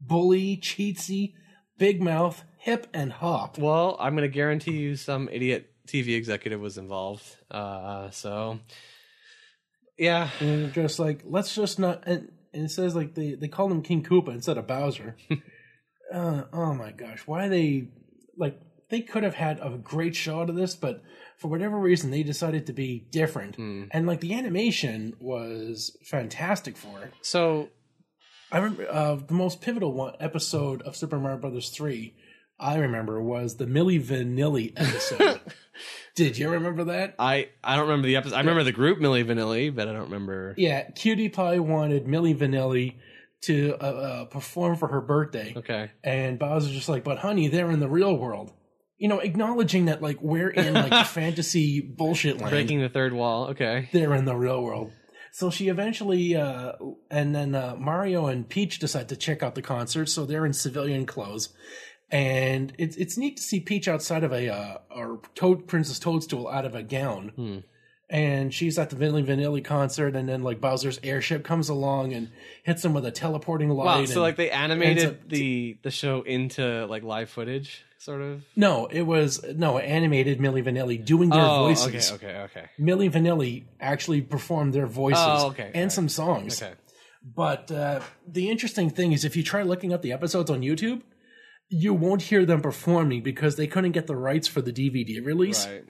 Bully, 0.01 0.57
Cheatsy, 0.57 1.35
Big 1.79 2.03
Mouth, 2.03 2.43
Hip, 2.59 2.89
and 2.93 3.13
Hop. 3.13 3.57
Well, 3.57 3.97
I'm 4.01 4.17
going 4.17 4.29
to 4.29 4.35
guarantee 4.35 4.77
you 4.77 4.97
some 4.97 5.29
idiot 5.31 5.71
TV 5.87 6.17
executive 6.17 6.61
was 6.61 6.79
involved. 6.79 7.25
Uh, 7.49 8.11
so 8.11 8.59
yeah, 9.97 10.31
And 10.41 10.73
just 10.73 10.99
like 10.99 11.21
let's 11.25 11.55
just 11.55 11.79
not. 11.79 12.03
And, 12.09 12.33
and 12.53 12.65
it 12.65 12.71
says 12.73 12.97
like 12.97 13.15
they 13.15 13.35
they 13.35 13.47
call 13.47 13.71
him 13.71 13.83
King 13.83 14.03
Koopa 14.03 14.31
instead 14.31 14.59
of 14.59 14.67
Bowser. 14.67 15.15
uh, 16.15 16.45
oh 16.53 16.75
my 16.75 16.93
gosh, 16.93 17.27
why 17.27 17.49
they 17.49 17.89
like 18.37 18.61
they 18.89 19.01
could 19.01 19.25
have 19.25 19.35
had 19.35 19.59
a 19.61 19.71
great 19.71 20.15
show 20.15 20.41
out 20.41 20.51
of 20.51 20.57
this, 20.57 20.77
but 20.77 21.03
for 21.39 21.49
whatever 21.49 21.79
reason 21.79 22.11
they 22.11 22.23
decided 22.23 22.67
to 22.67 22.73
be 22.73 23.07
different. 23.11 23.57
Hmm. 23.57 23.85
And 23.91 24.07
like 24.07 24.21
the 24.21 24.35
animation 24.35 25.15
was 25.19 25.97
fantastic 26.05 26.77
for 26.77 27.03
it. 27.03 27.13
so 27.23 27.71
I 28.53 28.59
remember 28.59 28.87
uh, 28.91 29.17
the 29.17 29.35
most 29.35 29.61
pivotal 29.61 29.93
one 29.93 30.15
episode 30.21 30.83
of 30.83 30.95
Super 30.97 31.19
Mario 31.19 31.39
Brothers 31.39 31.71
three. 31.71 32.15
I 32.61 32.77
remember 32.77 33.21
was 33.21 33.57
the 33.57 33.67
Milli 33.67 34.01
Vanilli 34.01 34.73
episode. 34.77 35.41
Did 36.15 36.39
you 36.39 36.49
remember 36.49 36.85
that? 36.85 37.17
I 37.19 37.49
I 37.65 37.75
don't 37.75 37.87
remember 37.87 38.07
the 38.07 38.15
episode. 38.15 38.37
I 38.37 38.41
remember 38.41 38.63
the 38.63 38.71
group 38.71 39.01
Milli 39.01 39.25
Vanilli, 39.25 39.75
but 39.75 39.89
I 39.89 39.93
don't 39.93 40.03
remember. 40.03 40.55
Yeah, 40.57 40.89
Kootie 40.91 41.33
Pie 41.33 41.59
wanted 41.59 42.07
Milli 42.07 42.37
Vanilli 42.37 42.95
to 43.47 43.75
uh, 43.81 43.85
uh, 43.85 44.25
perform 44.27 44.77
for 44.77 44.89
her 44.89 45.01
birthday, 45.01 45.55
Okay, 45.57 45.91
and 46.03 46.39
Bowser's 46.39 46.73
just 46.73 46.89
like, 46.89 47.05
"But 47.05 47.19
honey, 47.19 47.49
they're 47.49 47.71
in 47.71 47.81
the 47.81 47.89
real 47.89 48.17
world." 48.17 48.53
You 48.99 49.09
know, 49.09 49.19
acknowledging 49.19 49.87
that 49.87 50.01
like 50.03 50.19
we're 50.23 50.51
in 50.51 50.73
like 50.75 51.07
fantasy 51.09 51.81
bullshit 51.81 52.39
land. 52.39 52.51
breaking 52.51 52.81
the 52.81 52.89
third 52.89 53.13
wall. 53.13 53.49
Okay, 53.49 53.89
They're 53.93 54.15
in 54.15 54.25
the 54.25 54.37
real 54.37 54.63
world. 54.63 54.93
So 55.33 55.51
she 55.51 55.67
eventually, 55.69 56.37
uh, 56.37 56.73
and 57.11 57.35
then 57.35 57.57
uh, 57.57 57.75
Mario 57.77 58.27
and 58.27 58.49
Peach 58.49 58.79
decide 58.79 59.09
to 59.09 59.17
check 59.17 59.43
out 59.43 59.57
the 59.57 59.63
concert. 59.63 60.07
So 60.09 60.25
they're 60.25 60.47
in 60.47 60.53
civilian 60.53 61.07
clothes, 61.07 61.53
and 62.11 62.73
it's 62.79 62.97
it's 62.97 63.19
neat 63.19 63.37
to 63.39 63.43
see 63.43 63.59
Peach 63.61 63.89
outside 63.89 64.23
of 64.25 64.33
a 64.33 64.49
uh, 64.49 64.79
or 64.91 65.21
Toad 65.35 65.67
Princess 65.67 65.99
Toadstool 65.99 66.49
out 66.49 66.65
of 66.65 66.75
a 66.77 66.83
gown, 66.85 67.33
Hmm. 67.35 67.59
And 68.15 68.55
she's 68.55 68.79
at 68.79 68.91
the 68.91 68.97
Vanilli 68.97 69.27
Vanilli 69.27 69.65
concert, 69.65 70.15
and 70.15 70.29
then 70.29 70.45
like 70.45 70.61
Bowser's 70.61 71.01
airship 71.03 71.43
comes 71.43 71.69
along 71.69 72.13
and 72.13 72.31
hits 72.63 72.85
him 72.85 72.95
with 72.95 73.05
a 73.05 73.11
teleporting 73.11 73.71
light. 73.71 73.85
wow. 73.85 74.05
So 74.05 74.21
like 74.23 74.37
they 74.37 74.51
animated 74.53 75.29
the 75.29 75.79
the 75.83 75.91
show 75.91 76.23
into 76.23 76.87
like 76.87 77.03
live 77.03 77.29
footage, 77.29 77.85
sort 77.99 78.21
of. 78.21 78.45
no, 78.55 78.87
it 78.87 79.03
was 79.03 79.43
no 79.57 79.79
animated 79.79 80.39
Milli 80.39 80.63
Vanilli 80.63 81.05
doing 81.05 81.29
their 81.31 81.41
oh, 81.41 81.65
voices. 81.65 82.13
okay, 82.13 82.29
okay, 82.29 82.39
okay. 82.43 82.71
Milli 82.79 83.11
Vanilli 83.11 83.65
actually 83.81 84.21
performed 84.21 84.75
their 84.75 84.87
voices 84.87 85.19
Oh, 85.27 85.49
okay, 85.49 85.73
and 85.75 85.87
right. 85.87 85.93
some 85.93 86.09
songs. 86.09 86.63
Okay. 86.63 86.75
But 87.25 87.73
uh, 87.73 87.99
the 88.29 88.49
interesting 88.49 88.91
thing 88.91 89.11
is, 89.11 89.25
if 89.25 89.35
you 89.35 89.43
try 89.43 89.63
looking 89.63 89.93
up 89.93 90.03
the 90.03 90.13
episodes 90.13 90.51
on 90.51 90.61
YouTube, 90.61 91.03
you 91.69 91.93
won't 91.93 92.23
hear 92.23 92.47
them 92.47 92.61
performing 92.61 93.23
because 93.23 93.57
they 93.57 93.67
couldn't 93.67 93.93
get 93.93 94.07
the 94.07 94.15
rights 94.15 94.47
for 94.47 94.61
the 94.63 94.73
DVD 94.73 95.25
release. 95.25 95.67
Right. 95.67 95.85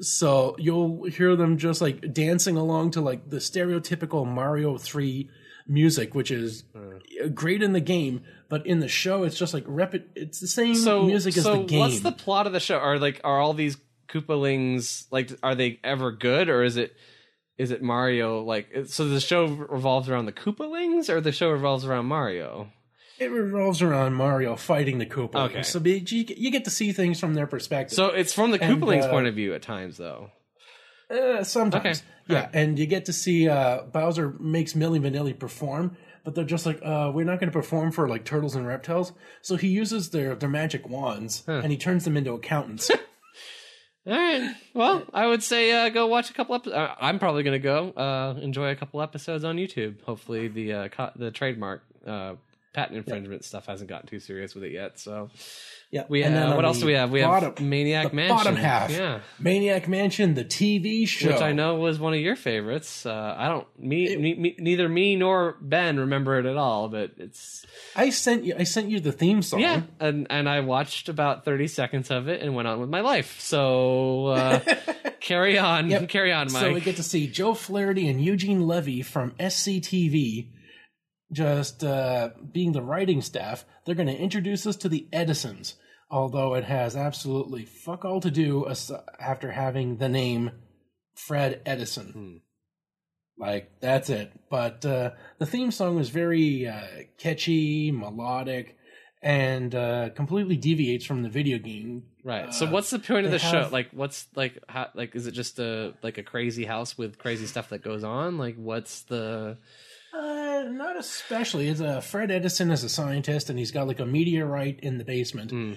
So 0.00 0.56
you'll 0.58 1.04
hear 1.04 1.36
them 1.36 1.58
just 1.58 1.80
like 1.80 2.12
dancing 2.12 2.56
along 2.56 2.92
to 2.92 3.00
like 3.00 3.28
the 3.28 3.38
stereotypical 3.38 4.26
Mario 4.26 4.78
3 4.78 5.30
music, 5.66 6.14
which 6.14 6.30
is 6.30 6.64
mm. 6.74 7.34
great 7.34 7.62
in 7.62 7.72
the 7.72 7.80
game, 7.80 8.22
but 8.48 8.66
in 8.66 8.80
the 8.80 8.88
show 8.88 9.22
it's 9.22 9.38
just 9.38 9.54
like 9.54 9.64
rep. 9.66 9.94
It's 10.14 10.40
the 10.40 10.48
same 10.48 10.74
So 10.74 11.04
music 11.04 11.36
as 11.36 11.44
the 11.44 11.62
game. 11.62 11.80
what's 11.80 12.00
the 12.00 12.12
plot 12.12 12.46
of 12.46 12.52
the 12.52 12.60
show? 12.60 12.78
Are 12.78 12.98
like 12.98 13.20
are 13.24 13.40
all 13.40 13.54
these 13.54 13.76
Koopalings 14.08 15.06
like 15.10 15.30
are 15.42 15.54
they 15.54 15.80
ever 15.82 16.12
good 16.12 16.48
or 16.48 16.62
is 16.62 16.76
it 16.76 16.94
is 17.56 17.70
it 17.70 17.82
Mario 17.82 18.42
like 18.42 18.68
so 18.86 19.08
the 19.08 19.20
show 19.20 19.46
revolves 19.46 20.08
around 20.08 20.26
the 20.26 20.32
Koopalings 20.32 21.08
or 21.08 21.20
the 21.20 21.32
show 21.32 21.50
revolves 21.50 21.84
around 21.84 22.06
Mario? 22.06 22.70
It 23.22 23.30
revolves 23.30 23.82
around 23.82 24.14
Mario 24.14 24.56
fighting 24.56 24.98
the 24.98 25.06
Koopa. 25.06 25.50
Okay. 25.50 25.62
So 25.62 25.78
be- 25.80 26.04
you, 26.08 26.24
you 26.36 26.50
get 26.50 26.64
to 26.64 26.70
see 26.70 26.92
things 26.92 27.20
from 27.20 27.34
their 27.34 27.46
perspective. 27.46 27.94
So 27.96 28.06
it's 28.08 28.32
from 28.32 28.50
the 28.50 28.58
Koopalings 28.58 29.04
uh, 29.04 29.10
point 29.10 29.26
of 29.26 29.34
view 29.34 29.54
at 29.54 29.62
times 29.62 29.96
though. 29.96 30.30
Uh, 31.10 31.44
sometimes. 31.44 31.98
Okay. 32.00 32.08
Yeah, 32.28 32.48
and 32.52 32.78
you 32.78 32.86
get 32.86 33.06
to 33.06 33.12
see 33.12 33.48
uh, 33.48 33.82
Bowser 33.82 34.30
makes 34.38 34.72
Milli 34.74 35.00
Vanilli 35.00 35.36
perform, 35.38 35.96
but 36.24 36.34
they're 36.34 36.44
just 36.44 36.64
like, 36.64 36.80
uh, 36.82 37.10
we're 37.12 37.24
not 37.26 37.40
going 37.40 37.50
to 37.50 37.52
perform 37.52 37.90
for 37.90 38.08
like 38.08 38.24
turtles 38.24 38.54
and 38.54 38.66
reptiles. 38.66 39.12
So 39.42 39.56
he 39.56 39.68
uses 39.68 40.10
their 40.10 40.34
their 40.36 40.48
magic 40.48 40.88
wands 40.88 41.42
and 41.46 41.70
he 41.70 41.76
turns 41.76 42.04
them 42.04 42.16
into 42.16 42.32
accountants. 42.32 42.90
All 44.06 44.12
right. 44.14 44.54
Well, 44.74 45.04
I 45.14 45.26
would 45.26 45.42
say 45.42 45.70
uh, 45.70 45.88
go 45.90 46.06
watch 46.08 46.30
a 46.30 46.32
couple 46.32 46.54
episodes. 46.56 46.76
Uh, 46.76 46.94
I'm 47.00 47.18
probably 47.20 47.42
going 47.44 47.60
to 47.60 47.62
go 47.62 47.90
uh, 47.90 48.34
enjoy 48.40 48.70
a 48.70 48.76
couple 48.76 49.00
episodes 49.00 49.44
on 49.44 49.56
YouTube. 49.56 50.02
Hopefully, 50.02 50.48
the 50.48 50.72
uh, 50.72 50.88
co- 50.88 51.12
the 51.14 51.30
trademark 51.30 51.82
uh, 52.06 52.34
patent 52.72 52.96
infringement 52.96 53.44
stuff 53.44 53.66
hasn't 53.66 53.90
gotten 53.90 54.08
too 54.08 54.18
serious 54.20 54.54
with 54.54 54.64
it 54.64 54.72
yet. 54.72 54.98
So, 54.98 55.28
yeah. 55.90 56.04
we 56.08 56.22
And 56.22 56.34
then 56.34 56.52
uh, 56.52 56.56
what 56.56 56.64
else 56.64 56.78
do 56.80 56.86
we 56.86 56.94
have? 56.94 57.10
We 57.10 57.20
bottom- 57.20 57.50
have 57.56 57.60
Maniac 57.60 58.08
the 58.10 58.16
Mansion. 58.16 58.36
bottom 58.36 58.56
half. 58.56 58.90
yeah, 58.90 59.20
Maniac 59.38 59.88
Mansion, 59.88 60.32
the 60.34 60.44
TV 60.44 61.06
show. 61.06 61.28
which 61.32 61.42
I 61.42 61.52
know 61.52 61.74
was 61.76 61.98
one 62.00 62.14
of 62.14 62.20
your 62.20 62.34
favorites. 62.34 63.04
Uh, 63.04 63.34
I 63.38 63.48
don't 63.48 63.66
me, 63.78 64.16
me, 64.16 64.34
me 64.34 64.56
neither 64.58 64.88
me 64.88 65.16
nor 65.16 65.56
Ben 65.60 65.98
remember 66.00 66.38
it 66.38 66.46
at 66.46 66.56
all, 66.56 66.88
but 66.88 67.10
it's 67.18 67.66
I 67.94 68.08
sent 68.08 68.44
you. 68.44 68.54
I 68.58 68.64
sent 68.64 68.88
you 68.88 69.00
the 69.00 69.12
theme 69.12 69.42
song. 69.42 69.60
yeah, 69.60 69.82
and 70.00 70.26
and 70.30 70.48
I 70.48 70.60
watched 70.60 71.10
about 71.10 71.44
30 71.44 71.66
seconds 71.68 72.10
of 72.10 72.28
it 72.28 72.40
and 72.40 72.54
went 72.54 72.68
on 72.68 72.80
with 72.80 72.88
my 72.88 73.02
life. 73.02 73.38
So 73.40 74.28
uh, 74.28 74.60
carry 75.20 75.58
on, 75.58 75.90
Yep. 75.90 76.08
carry 76.08 76.32
on, 76.32 76.50
Mike. 76.50 76.62
So 76.62 76.72
we 76.72 76.80
get 76.80 76.96
to 76.96 77.02
see 77.02 77.26
Joe 77.26 77.52
Flaherty 77.52 78.08
and 78.08 78.18
Eugene 78.24 78.66
Levy 78.66 79.02
from 79.02 79.32
SCTV 79.32 80.46
just 81.32 81.82
uh, 81.82 82.30
being 82.52 82.72
the 82.72 82.82
writing 82.82 83.22
staff. 83.22 83.64
They're 83.84 83.94
going 83.94 84.08
to 84.08 84.16
introduce 84.16 84.66
us 84.66 84.76
to 84.76 84.88
the 84.88 85.06
Edisons, 85.12 85.74
although 86.10 86.54
it 86.54 86.64
has 86.64 86.94
absolutely 86.96 87.64
fuck 87.64 88.04
all 88.04 88.20
to 88.20 88.30
do 88.30 88.66
as- 88.68 88.92
after 89.18 89.52
having 89.52 89.96
the 89.96 90.08
name 90.08 90.50
Fred 91.14 91.60
Edison. 91.66 92.12
Hmm. 92.12 92.36
Like, 93.42 93.80
that's 93.80 94.10
it. 94.10 94.30
But 94.50 94.84
uh, 94.84 95.12
the 95.38 95.46
theme 95.46 95.70
song 95.70 95.96
was 95.96 96.10
very 96.10 96.66
uh, 96.68 96.82
catchy, 97.18 97.90
melodic, 97.90 98.76
and 99.22 99.74
uh, 99.74 100.10
completely 100.10 100.56
deviates 100.56 101.04
from 101.06 101.22
the 101.22 101.28
video 101.28 101.58
game. 101.58 102.04
Right. 102.24 102.52
So 102.52 102.66
Uh, 102.66 102.70
what's 102.72 102.90
the 102.90 102.98
point 102.98 103.24
of 103.26 103.32
the 103.32 103.38
show? 103.38 103.62
have- 103.62 103.72
Like 103.72 103.88
what's 103.92 104.26
like 104.36 104.58
how, 104.68 104.88
like 104.94 105.14
is 105.16 105.26
it 105.26 105.32
just 105.32 105.58
a 105.58 105.94
like 106.02 106.18
a 106.18 106.22
crazy 106.22 106.64
house 106.64 106.96
with 106.98 107.18
crazy 107.18 107.46
stuff 107.46 107.70
that 107.70 107.82
goes 107.82 108.04
on? 108.04 108.36
Like 108.38 108.56
what's 108.56 109.02
the 109.02 109.58
Uh, 110.14 110.64
not 110.70 110.96
especially. 110.98 111.68
It's 111.68 111.80
a 111.80 112.02
Fred 112.02 112.30
Edison 112.30 112.70
is 112.70 112.84
a 112.84 112.88
scientist, 112.88 113.48
and 113.50 113.58
he's 113.58 113.70
got 113.70 113.86
like 113.88 114.00
a 114.00 114.06
meteorite 114.06 114.80
in 114.80 114.98
the 114.98 115.04
basement, 115.04 115.50
Hmm. 115.50 115.72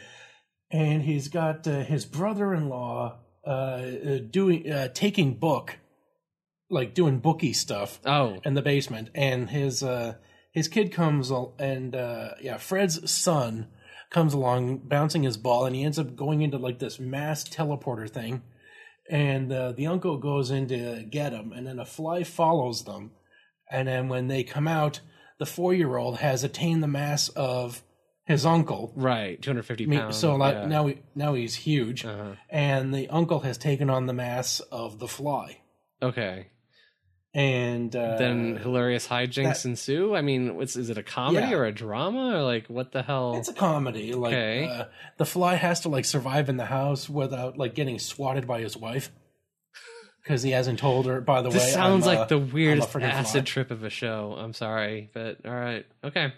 and 0.72 1.04
he's 1.04 1.28
got 1.30 1.66
uh, 1.68 1.84
his 1.84 2.06
brother-in-law 2.06 3.20
uh, 3.46 3.50
uh, 3.50 4.18
doing 4.30 4.70
uh, 4.72 4.90
taking 4.94 5.36
book, 5.36 5.78
like 6.70 6.94
doing 6.94 7.20
booky 7.20 7.54
stuff 7.54 8.00
Oh. 8.06 8.40
in 8.44 8.56
the 8.56 8.62
basement, 8.62 9.10
and 9.16 9.50
his 9.50 9.82
uh, 9.84 10.16
his 10.52 10.68
kid 10.68 10.92
comes 10.92 11.32
and 11.60 11.96
uh, 11.96 12.32
yeah, 12.42 12.58
Fred's 12.58 13.10
son 13.12 13.68
comes 14.10 14.34
along 14.34 14.80
bouncing 14.88 15.24
his 15.24 15.38
ball, 15.38 15.66
and 15.66 15.76
he 15.76 15.84
ends 15.84 16.00
up 16.00 16.16
going 16.16 16.42
into 16.42 16.58
like 16.58 16.80
this 16.80 17.00
mass 17.00 17.44
teleporter 17.46 18.10
thing, 18.10 18.42
and 19.10 19.52
uh, 19.54 19.72
the 19.72 19.88
uncle 19.88 20.18
goes 20.18 20.52
in 20.52 20.68
to 20.68 21.04
get 21.10 21.32
him, 21.32 21.54
and 21.54 21.66
then 21.68 21.80
a 21.80 21.86
fly 21.86 22.24
follows 22.24 22.84
them, 22.86 23.12
and 23.70 23.88
then 23.88 24.08
when 24.10 24.28
they 24.28 24.44
come 24.44 24.68
out, 24.68 25.00
the 25.40 25.46
four 25.46 25.74
year 25.74 25.98
old 25.98 26.18
has 26.20 26.44
attained 26.44 26.82
the 26.84 26.88
mass 26.88 27.30
of 27.30 27.82
his 28.26 28.46
uncle. 28.46 28.92
Right. 28.96 29.40
250 29.42 29.84
I 29.84 29.88
mean, 29.88 30.00
pounds. 30.00 30.18
so 30.18 30.36
like 30.36 30.56
yeah. 30.56 30.66
now 30.66 30.88
he, 30.88 31.00
now 31.14 31.34
he's 31.36 31.56
huge, 31.56 32.06
Uh-huh. 32.06 32.36
and 32.50 32.94
the 32.94 33.08
uncle 33.10 33.42
has 33.42 33.58
taken 33.58 33.90
on 33.90 34.06
the 34.08 34.14
mass 34.14 34.60
of 34.72 34.98
the 35.00 35.08
fly, 35.08 35.60
Okay. 36.02 36.48
and 37.34 37.94
uh, 37.96 38.18
then 38.18 38.56
hilarious 38.56 39.08
hijinks 39.08 39.64
that- 39.64 39.66
ensue. 39.66 40.16
I 40.16 40.22
mean, 40.22 40.60
is 40.62 40.90
it 40.90 40.98
a 40.98 41.04
comedy 41.04 41.48
Yeah. 41.48 41.58
or 41.58 41.66
a 41.66 41.72
drama 41.72 42.36
or 42.38 42.42
like 42.44 42.68
what 42.68 42.92
the 42.94 43.04
hell? 43.04 43.36
It's 43.38 43.50
a 43.50 43.54
comedy. 43.54 44.14
Like 44.14 44.34
Okay. 44.34 44.68
uh, 44.68 44.86
the 45.18 45.26
fly 45.26 45.56
has 45.56 45.82
to 45.82 45.90
like 45.90 46.06
survive 46.06 46.50
in 46.50 46.58
the 46.58 46.66
house 46.66 47.10
without 47.10 47.58
like 47.58 47.76
getting 47.76 48.00
swatted 48.00 48.48
by 48.48 48.62
his 48.62 48.78
wife 48.78 49.12
because 50.26 50.42
he 50.42 50.52
hasn't 50.52 50.80
told 50.80 51.06
her. 51.06 51.22
By 51.22 51.44
the 51.44 51.50
this 51.50 51.64
way, 51.64 51.70
sounds 51.70 52.08
I'm, 52.08 52.16
like 52.16 52.24
uh, 52.24 52.26
the 52.26 52.40
weirdest 52.40 52.96
acid 52.96 53.32
fly. 53.32 53.42
trip 53.42 53.72
of 53.72 53.84
a 53.84 53.92
show. 53.92 54.36
I'm 54.38 54.54
sorry, 54.54 55.12
but 55.14 55.46
all 55.46 55.54
right. 55.54 55.86
Okay. 56.04 56.34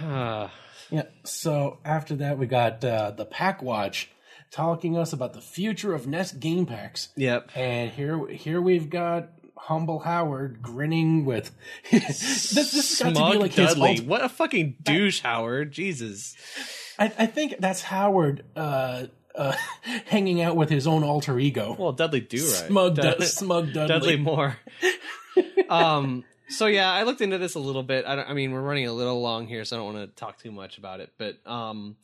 Ah. 0.00 0.52
yeah. 0.90 1.04
So 1.24 1.78
after 1.84 2.16
that, 2.16 2.36
we 2.38 2.46
got 2.46 2.84
uh, 2.84 3.12
the 3.12 3.24
Pak 3.24 3.62
Watch 3.62 4.10
talking 4.50 4.98
us 4.98 5.12
about 5.12 5.32
the 5.32 5.40
future 5.40 5.94
of 5.94 6.06
NES 6.06 6.32
game 6.32 6.66
packs, 6.66 7.10
yep. 7.16 7.50
and 7.54 7.90
here 7.92 8.26
here 8.28 8.60
we've 8.60 8.90
got. 8.90 9.30
Humble 9.60 9.98
Howard 9.98 10.62
grinning 10.62 11.24
with 11.24 11.50
this. 11.90 12.50
This 12.50 13.00
has 13.00 13.12
got 13.12 13.26
to 13.26 13.32
be 13.32 13.42
like 13.42 13.52
his 13.52 13.70
Dudley. 13.70 13.98
ult- 13.98 14.06
what 14.06 14.24
a 14.24 14.28
fucking 14.28 14.76
douche, 14.82 15.20
Howard. 15.20 15.72
Jesus. 15.72 16.36
I, 16.96 17.12
I 17.18 17.26
think 17.26 17.56
that's 17.58 17.82
Howard 17.82 18.44
uh, 18.54 19.06
uh, 19.38 19.56
hanging 20.06 20.42
out 20.42 20.56
with 20.56 20.68
his 20.68 20.86
own 20.86 21.04
alter 21.04 21.38
ego. 21.38 21.76
Well, 21.78 21.92
Dudley 21.92 22.20
Do 22.20 22.36
right. 22.38 22.46
Smug, 22.46 22.96
Dud- 22.96 23.18
Du- 23.18 23.26
Smug 23.26 23.72
Dudley. 23.72 23.88
Dudley 23.88 24.16
Moore. 24.16 24.56
um. 25.68 26.24
So 26.50 26.64
yeah, 26.66 26.90
I 26.90 27.02
looked 27.02 27.20
into 27.20 27.36
this 27.36 27.56
a 27.56 27.58
little 27.58 27.82
bit. 27.82 28.06
I, 28.06 28.16
don't, 28.16 28.30
I 28.30 28.32
mean, 28.32 28.52
we're 28.52 28.62
running 28.62 28.86
a 28.86 28.92
little 28.92 29.20
long 29.20 29.46
here, 29.46 29.64
so 29.66 29.76
I 29.76 29.80
don't 29.80 29.94
want 29.94 30.08
to 30.08 30.16
talk 30.18 30.38
too 30.38 30.50
much 30.50 30.78
about 30.78 31.00
it. 31.00 31.12
But 31.18 31.36
um, 31.46 31.96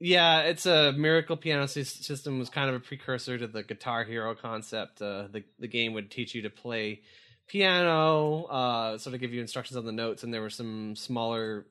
yeah, 0.00 0.40
it's 0.40 0.66
a 0.66 0.92
miracle 0.92 1.36
piano 1.36 1.64
sys- 1.64 2.02
system. 2.02 2.40
Was 2.40 2.50
kind 2.50 2.68
of 2.68 2.74
a 2.74 2.80
precursor 2.80 3.38
to 3.38 3.46
the 3.46 3.62
Guitar 3.62 4.02
Hero 4.04 4.34
concept. 4.34 5.00
Uh, 5.00 5.28
the 5.30 5.44
the 5.60 5.68
game 5.68 5.92
would 5.94 6.10
teach 6.10 6.34
you 6.34 6.42
to 6.42 6.50
play 6.50 7.02
piano, 7.46 8.44
uh, 8.44 8.98
sort 8.98 9.14
of 9.14 9.20
give 9.20 9.32
you 9.32 9.40
instructions 9.40 9.76
on 9.76 9.84
the 9.86 9.92
notes, 9.92 10.24
and 10.24 10.34
there 10.34 10.40
were 10.42 10.50
some 10.50 10.96
smaller 10.96 11.64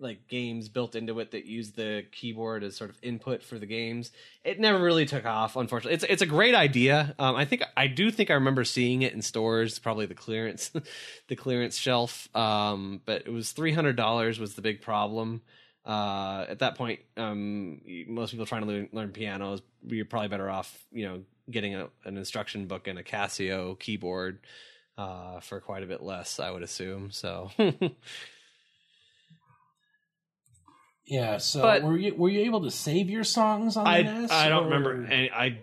like 0.00 0.28
games 0.28 0.68
built 0.68 0.94
into 0.94 1.18
it 1.20 1.30
that 1.32 1.44
use 1.44 1.72
the 1.72 2.04
keyboard 2.12 2.64
as 2.64 2.76
sort 2.76 2.90
of 2.90 2.98
input 3.02 3.42
for 3.42 3.58
the 3.58 3.66
games. 3.66 4.10
It 4.44 4.60
never 4.60 4.82
really 4.82 5.06
took 5.06 5.24
off, 5.24 5.56
unfortunately. 5.56 5.94
It's 5.94 6.04
it's 6.04 6.22
a 6.22 6.26
great 6.26 6.54
idea. 6.54 7.14
Um, 7.18 7.36
I 7.36 7.44
think 7.44 7.62
I 7.76 7.86
do 7.86 8.10
think 8.10 8.30
I 8.30 8.34
remember 8.34 8.64
seeing 8.64 9.02
it 9.02 9.12
in 9.12 9.22
stores, 9.22 9.78
probably 9.78 10.06
the 10.06 10.14
clearance 10.14 10.70
the 11.28 11.36
clearance 11.36 11.76
shelf. 11.76 12.28
Um, 12.36 13.00
but 13.04 13.22
it 13.26 13.32
was 13.32 13.52
three 13.52 13.72
hundred 13.72 13.96
dollars 13.96 14.38
was 14.38 14.54
the 14.54 14.62
big 14.62 14.80
problem. 14.82 15.42
Uh, 15.84 16.46
at 16.48 16.60
that 16.60 16.76
point, 16.76 17.00
um, 17.16 17.80
most 18.08 18.30
people 18.30 18.46
trying 18.46 18.62
to 18.62 18.68
learn, 18.68 18.88
learn 18.92 19.12
piano, 19.12 19.58
you're 19.86 20.06
probably 20.06 20.28
better 20.28 20.48
off, 20.48 20.86
you 20.90 21.06
know, 21.06 21.22
getting 21.50 21.74
a, 21.74 21.88
an 22.06 22.16
instruction 22.16 22.66
book 22.66 22.88
and 22.88 22.98
a 22.98 23.02
Casio 23.02 23.78
keyboard 23.78 24.38
uh, 24.96 25.40
for 25.40 25.60
quite 25.60 25.82
a 25.82 25.86
bit 25.86 26.02
less, 26.02 26.40
I 26.40 26.50
would 26.50 26.62
assume. 26.62 27.10
So, 27.10 27.50
Yeah. 31.06 31.36
So 31.38 31.62
But- 31.62 31.82
were 31.82 31.98
you 31.98 32.14
were 32.14 32.28
you 32.30 32.40
able 32.40 32.62
to 32.62 32.70
save 32.70 33.10
your 33.10 33.24
songs 33.24 33.76
on 33.76 33.84
the 33.84 33.90
I 33.90 34.02
NES? 34.02 34.30
I 34.30 34.48
don't 34.48 34.62
or- 34.62 34.66
remember 34.66 35.06
any 35.12 35.30
I 35.30 35.58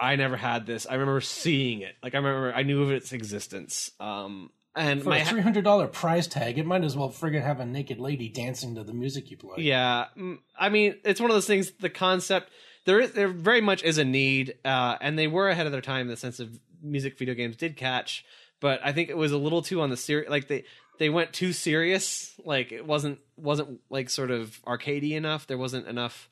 I 0.00 0.16
never 0.16 0.36
had 0.36 0.66
this. 0.66 0.86
I 0.88 0.94
remember 0.94 1.20
seeing 1.20 1.82
it. 1.82 1.94
Like 2.02 2.14
I 2.14 2.18
remember 2.18 2.52
I 2.54 2.62
knew 2.62 2.82
of 2.82 2.90
its 2.90 3.12
existence. 3.12 3.90
Um 4.00 4.50
and 4.74 5.02
For 5.02 5.08
my 5.10 5.18
a 5.18 5.24
three 5.24 5.40
hundred 5.40 5.64
dollar 5.64 5.88
price 5.88 6.26
tag, 6.26 6.56
it 6.58 6.64
might 6.64 6.84
as 6.84 6.96
well 6.96 7.10
friggin' 7.10 7.42
have 7.42 7.58
a 7.60 7.66
naked 7.66 7.98
lady 7.98 8.28
dancing 8.28 8.76
to 8.76 8.84
the 8.84 8.92
music 8.92 9.30
you 9.30 9.36
play. 9.36 9.56
yeah, 9.62 10.06
I 10.58 10.68
mean 10.68 10.94
it's 11.04 11.20
one 11.20 11.30
of 11.30 11.34
those 11.34 11.46
things 11.46 11.72
the 11.80 11.90
concept 11.90 12.50
there 12.84 13.00
is 13.00 13.12
there 13.12 13.28
very 13.28 13.60
much 13.60 13.82
is 13.82 13.98
a 13.98 14.04
need 14.04 14.54
uh 14.64 14.96
and 15.00 15.18
they 15.18 15.26
were 15.26 15.48
ahead 15.48 15.66
of 15.66 15.72
their 15.72 15.80
time 15.82 16.02
in 16.02 16.08
the 16.08 16.16
sense 16.16 16.38
of 16.40 16.58
music 16.82 17.18
video 17.18 17.34
games 17.34 17.56
did 17.56 17.76
catch, 17.76 18.24
but 18.60 18.80
I 18.84 18.92
think 18.92 19.08
it 19.10 19.16
was 19.16 19.32
a 19.32 19.38
little 19.38 19.62
too 19.62 19.80
on 19.82 19.90
the 19.90 19.96
serious 19.96 20.30
like 20.30 20.46
they 20.48 20.64
they 20.98 21.08
went 21.08 21.32
too 21.32 21.52
serious. 21.52 22.32
Like 22.44 22.72
it 22.72 22.86
wasn't 22.86 23.18
wasn't 23.36 23.80
like 23.90 24.10
sort 24.10 24.30
of 24.30 24.60
arcadey 24.66 25.12
enough. 25.12 25.46
There 25.46 25.58
wasn't 25.58 25.86
enough 25.86 26.28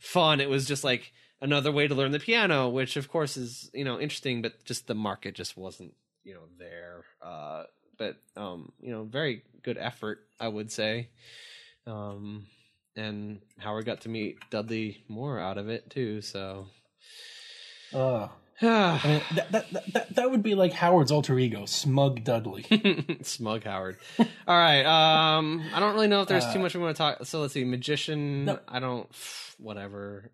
fun. 0.00 0.40
It 0.40 0.48
was 0.50 0.66
just 0.66 0.84
like 0.84 1.12
another 1.40 1.72
way 1.72 1.88
to 1.88 1.94
learn 1.94 2.12
the 2.12 2.20
piano, 2.20 2.68
which 2.68 2.96
of 2.96 3.08
course 3.08 3.36
is 3.36 3.70
you 3.72 3.84
know 3.84 3.98
interesting, 3.98 4.42
but 4.42 4.64
just 4.64 4.86
the 4.86 4.94
market 4.94 5.34
just 5.34 5.56
wasn't 5.56 5.94
you 6.24 6.34
know 6.34 6.46
there. 6.58 7.04
Uh, 7.22 7.64
but 7.98 8.16
um, 8.36 8.72
you 8.80 8.90
know, 8.92 9.04
very 9.04 9.42
good 9.62 9.78
effort, 9.78 10.20
I 10.38 10.48
would 10.48 10.72
say. 10.72 11.08
Um, 11.86 12.46
and 12.96 13.40
Howard 13.58 13.84
got 13.86 14.02
to 14.02 14.08
meet 14.08 14.38
Dudley 14.50 15.04
Moore 15.08 15.38
out 15.38 15.58
of 15.58 15.68
it 15.68 15.90
too. 15.90 16.20
So, 16.22 16.66
Uh, 17.92 18.28
I 18.62 19.00
mean, 19.06 19.22
that, 19.36 19.52
that, 19.52 19.92
that, 19.92 20.14
that, 20.16 20.30
would 20.30 20.42
be 20.42 20.54
like 20.54 20.72
Howard's 20.72 21.10
alter 21.10 21.38
ego, 21.38 21.64
Smug 21.66 22.24
Dudley. 22.24 23.18
Smug 23.22 23.64
Howard. 23.64 23.96
All 24.18 24.26
right. 24.58 24.84
Um, 24.84 25.62
I 25.74 25.80
don't 25.80 25.94
really 25.94 26.08
know 26.08 26.22
if 26.22 26.28
there's 26.28 26.44
too 26.52 26.58
Uh, 26.58 26.62
much 26.62 26.74
we 26.74 26.80
want 26.82 26.94
to 26.96 26.98
talk. 26.98 27.24
So 27.24 27.40
let's 27.40 27.54
see. 27.54 27.64
Magician. 27.64 28.44
No. 28.44 28.58
I 28.68 28.78
don't. 28.80 29.08
Whatever. 29.58 30.30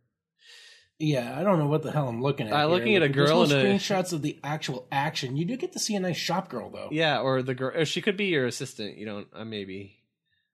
Yeah, 0.99 1.39
I 1.39 1.43
don't 1.43 1.59
know 1.59 1.67
what 1.67 1.83
the 1.83 1.93
hell 1.93 2.09
I'm 2.09 2.23
looking 2.23 2.47
at. 2.49 2.55
Uh, 2.55 2.61
here. 2.61 2.67
looking 2.69 2.97
at 2.97 3.03
a 3.03 3.09
There's 3.09 3.29
girl 3.29 3.47
no 3.47 3.59
in 3.59 3.67
a- 3.67 3.75
screenshots 3.75 4.13
of 4.15 4.23
the 4.23 4.39
actual 4.43 4.87
action. 4.91 5.37
You 5.37 5.45
do 5.45 5.57
get 5.57 5.73
to 5.73 5.79
see 5.79 5.95
a 5.95 6.01
nice 6.01 6.17
shop 6.17 6.49
girl 6.49 6.71
though. 6.71 6.89
Yeah, 6.91 7.21
or 7.21 7.43
the 7.43 7.55
girl. 7.55 7.77
Or 7.77 7.85
she 7.85 8.01
could 8.01 8.17
be 8.17 8.27
your 8.27 8.47
assistant. 8.47 8.97
You 8.97 9.05
don't. 9.07 9.29
Uh, 9.35 9.45
maybe. 9.45 9.99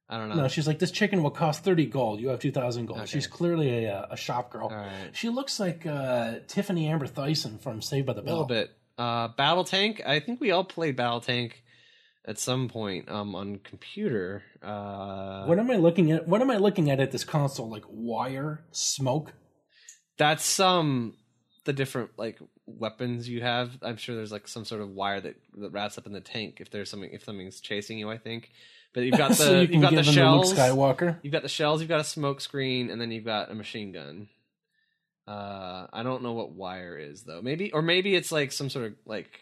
I 0.09 0.19
don't 0.19 0.29
know. 0.29 0.35
No, 0.35 0.49
she's 0.49 0.67
like 0.67 0.79
this 0.79 0.91
chicken 0.91 1.23
will 1.23 1.31
cost 1.31 1.65
thirty 1.65 1.87
gold. 1.87 2.21
You 2.21 2.29
have 2.29 2.41
two 2.41 2.53
thousand 2.53 2.87
gold. 2.87 3.01
Okay. 3.01 3.07
She's 3.07 3.27
clearly 3.27 3.87
a, 3.87 3.95
uh, 3.95 4.07
a 4.11 4.17
shop 4.17 4.51
girl. 4.51 4.69
Right. 4.69 4.91
She 5.13 5.29
looks 5.31 5.59
like 5.59 5.87
uh, 5.87 6.41
Tiffani 6.49 6.87
Amber 6.89 7.07
Thiessen 7.07 7.61
from 7.61 7.81
Saved 7.81 8.07
by 8.07 8.13
the 8.13 8.23
Bell. 8.23 8.33
A 8.33 8.35
little 8.35 8.47
bit. 8.49 8.71
Uh, 8.99 9.29
Battle 9.29 9.65
Tank. 9.65 10.03
I 10.05 10.21
think 10.21 10.41
we 10.41 10.51
all 10.51 10.65
played 10.65 10.97
Battle 10.97 11.21
Tank 11.21 11.63
at 12.27 12.39
some 12.39 12.69
point 12.69 13.11
um, 13.11 13.35
on 13.35 13.57
computer. 13.59 14.43
Uh, 14.63 15.45
What 15.47 15.59
am 15.59 15.71
I 15.71 15.77
looking 15.77 16.13
at? 16.13 16.29
What 16.29 16.43
am 16.43 16.51
I 16.51 16.59
looking 16.59 16.91
at 16.91 17.01
at 17.01 17.11
this 17.11 17.25
console? 17.25 17.71
Like 17.71 17.85
wire, 17.89 18.65
smoke. 18.71 19.33
that's 20.19 20.45
some 20.45 21.15
the 21.65 21.73
different 21.73 22.11
like 22.19 22.39
weapons 22.67 23.29
you 23.29 23.41
have. 23.41 23.79
I'm 23.83 23.97
sure 23.97 24.15
there's 24.15 24.33
like 24.33 24.47
some 24.47 24.65
sort 24.65 24.83
of 24.83 24.91
wire 24.91 25.21
that, 25.21 25.37
that 25.59 25.71
wraps 25.73 25.97
up 25.97 26.07
in 26.07 26.13
the 26.13 26.21
tank 26.21 26.59
if 26.61 26.71
there's 26.71 26.91
something 26.91 27.11
if 27.13 27.25
something's 27.25 27.61
chasing 27.61 27.99
you. 27.99 28.11
I 28.11 28.19
think. 28.19 28.51
But 28.95 29.05
you've 29.05 29.17
got 29.17 29.29
the 29.31 29.35
so 29.35 29.61
you 29.61 29.69
you've 29.69 29.83
got 29.83 29.95
the 29.95 30.03
shells. 30.03 30.53
Skywalker. 30.53 31.19
You've 31.23 31.33
got 31.33 31.43
the 31.43 31.49
shells. 31.49 31.81
You've 31.81 31.89
got 31.89 32.01
a 32.01 32.05
smoke 32.05 32.41
screen, 32.41 32.91
and 32.91 33.01
then 33.01 33.11
you've 33.11 33.25
got 33.25 33.51
a 33.51 33.55
machine 33.55 33.93
gun. 33.93 34.29
Uh, 35.27 35.87
I 35.93 36.03
don't 36.03 36.23
know 36.23 36.33
what 36.33 36.53
wire 36.53 36.99
is 36.99 37.23
though. 37.23 37.41
Maybe 37.43 37.73
or 37.73 37.83
maybe 37.83 38.15
it's 38.15 38.33
like 38.33 38.53
some 38.53 38.69
sort 38.69 38.87
of 38.87 38.93
like 39.07 39.41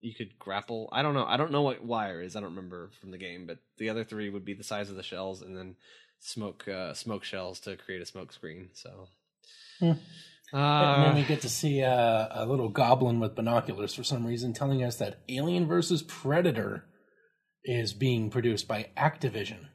you 0.00 0.14
could 0.14 0.38
grapple. 0.38 0.88
I 0.92 1.02
don't 1.02 1.14
know. 1.14 1.24
I 1.24 1.36
don't 1.36 1.52
know 1.52 1.62
what 1.62 1.84
wire 1.84 2.20
is. 2.22 2.36
I 2.36 2.40
don't 2.40 2.50
remember 2.54 2.90
from 3.00 3.10
the 3.10 3.18
game. 3.18 3.46
But 3.46 3.58
the 3.78 3.90
other 3.90 4.04
three 4.04 4.28
would 4.28 4.44
be 4.44 4.54
the 4.54 4.64
size 4.64 4.90
of 4.90 4.96
the 4.96 5.02
shells, 5.02 5.42
and 5.42 5.56
then 5.56 5.76
smoke 6.20 6.68
uh, 6.68 6.94
smoke 6.94 7.24
shells 7.24 7.60
to 7.60 7.76
create 7.76 8.02
a 8.02 8.06
smoke 8.06 8.32
screen. 8.32 8.70
So. 8.74 9.08
Hmm. 9.80 9.92
and 10.52 11.04
then 11.04 11.10
Uh, 11.10 11.14
we 11.16 11.24
get 11.24 11.42
to 11.42 11.48
see 11.48 11.82
uh, 11.82 12.28
a 12.30 12.46
little 12.46 12.68
goblin 12.68 13.20
with 13.20 13.34
binoculars 13.34 13.94
for 13.94 14.04
some 14.04 14.26
reason, 14.26 14.52
telling 14.52 14.82
us 14.82 14.96
that 14.96 15.18
Alien 15.28 15.66
versus 15.66 16.02
Predator 16.02 16.84
is 17.66 17.92
being 17.92 18.30
produced 18.30 18.66
by 18.66 18.88
Activision. 18.96 19.66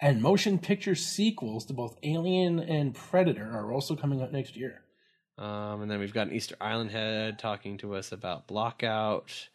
And 0.00 0.22
motion 0.22 0.58
picture 0.58 0.94
sequels 0.94 1.66
to 1.66 1.74
both 1.74 1.98
Alien 2.02 2.58
and 2.58 2.94
Predator 2.94 3.50
are 3.52 3.72
also 3.72 3.96
coming 3.96 4.22
out 4.22 4.32
next 4.32 4.56
year. 4.56 4.82
Um, 5.36 5.82
and 5.82 5.90
then 5.90 5.98
we've 5.98 6.14
got 6.14 6.28
an 6.28 6.34
Easter 6.34 6.56
Island 6.60 6.90
head 6.90 7.38
talking 7.38 7.78
to 7.78 7.94
us 7.94 8.12
about 8.12 8.46
Blockout. 8.46 9.48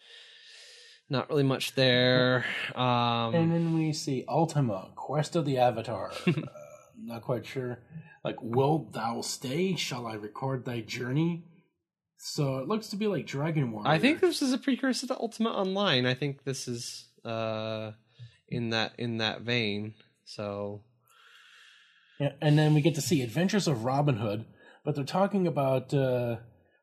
Not 1.10 1.30
really 1.30 1.44
much 1.44 1.76
there. 1.76 2.46
Um, 2.76 3.34
and 3.34 3.52
then 3.52 3.74
we 3.74 3.94
see 3.94 4.26
Ultima, 4.28 4.90
Quest 4.96 5.36
of 5.36 5.46
the 5.46 5.60
Avatar. 5.60 6.12
uh, 6.28 6.32
not 7.00 7.22
quite 7.22 7.46
sure. 7.46 7.80
Like, 8.24 8.36
will 8.42 8.90
thou 8.92 9.22
stay? 9.22 9.76
Shall 9.76 10.08
I 10.08 10.16
record 10.16 10.66
thy 10.66 10.82
journey? 10.82 11.46
So 12.18 12.58
it 12.58 12.68
looks 12.68 12.88
to 12.90 12.96
be 12.96 13.08
like 13.08 13.28
Dragon 13.28 13.72
Warrior. 13.72 13.88
I 13.88 14.00
think 14.00 14.20
this 14.20 14.42
is 14.42 14.52
a 14.52 14.58
precursor 14.58 15.08
to 15.08 15.18
Ultima 15.18 15.52
Online. 15.52 16.06
I 16.06 16.16
think 16.16 16.44
this 16.44 16.68
is 16.68 17.06
uh, 17.26 17.92
in 18.48 18.70
that 18.70 18.94
in 18.98 19.18
that 19.18 19.42
vein. 19.42 19.96
So 20.26 20.84
Yeah, 22.20 22.34
and 22.42 22.58
then 22.58 22.74
we 22.74 22.82
get 22.82 22.96
to 22.96 23.02
see 23.02 23.22
Adventures 23.22 23.68
of 23.68 23.86
Robin 23.86 24.18
Hood, 24.18 24.46
but 24.84 24.96
they're 24.96 25.04
talking 25.04 25.48
about 25.48 25.94
uh, 25.94 26.38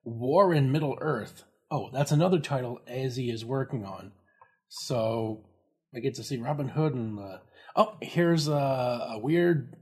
War 0.05 0.53
in 0.53 0.73
Middle 0.73 0.99
Earth. 1.01 1.45
Oh, 1.71 1.91
that's 1.93 2.13
another 2.13 2.39
title 2.39 2.81
Azzy 2.91 3.33
is 3.33 3.45
working 3.45 3.85
on. 3.85 4.13
So 4.69 5.45
we 5.93 6.01
get 6.01 6.15
to 6.17 6.25
see 6.25 6.37
Robin 6.37 6.69
Hood 6.69 6.95
and 6.95 7.19
uh, 7.19 7.39
oh, 7.77 7.97
here's 8.01 8.49
a, 8.49 8.53
a 8.53 9.19
weird 9.19 9.77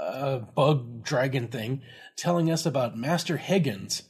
uh, 0.00 0.38
bug 0.38 1.02
dragon 1.04 1.48
thing 1.48 1.82
telling 2.16 2.50
us 2.50 2.66
about 2.66 2.96
Master 2.96 3.36
Higgins, 3.36 4.02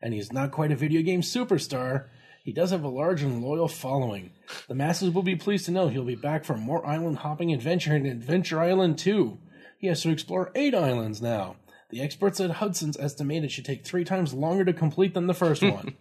and 0.00 0.14
he's 0.14 0.32
not 0.32 0.52
quite 0.52 0.72
a 0.72 0.76
video 0.76 1.02
game 1.02 1.22
superstar. 1.22 2.08
He 2.44 2.52
does 2.52 2.70
have 2.72 2.82
a 2.82 2.88
large 2.88 3.22
and 3.22 3.42
loyal 3.42 3.68
following. 3.68 4.32
The 4.68 4.74
masses 4.74 5.10
will 5.10 5.22
be 5.22 5.36
pleased 5.36 5.66
to 5.66 5.70
know 5.70 5.88
he'll 5.88 6.04
be 6.04 6.16
back 6.16 6.44
for 6.44 6.56
more 6.56 6.84
island 6.86 7.18
hopping 7.18 7.52
adventure 7.52 7.94
in 7.94 8.04
Adventure 8.06 8.60
Island 8.60 8.98
2. 8.98 9.38
He 9.78 9.86
has 9.86 10.02
to 10.02 10.10
explore 10.10 10.50
eight 10.54 10.74
islands 10.74 11.22
now. 11.22 11.56
The 11.90 12.00
experts 12.00 12.40
at 12.40 12.50
Hudson's 12.52 12.96
estimate 12.96 13.44
it 13.44 13.50
should 13.50 13.64
take 13.64 13.84
three 13.84 14.04
times 14.04 14.32
longer 14.34 14.64
to 14.64 14.72
complete 14.72 15.14
than 15.14 15.26
the 15.28 15.34
first 15.34 15.62
one. 15.62 15.94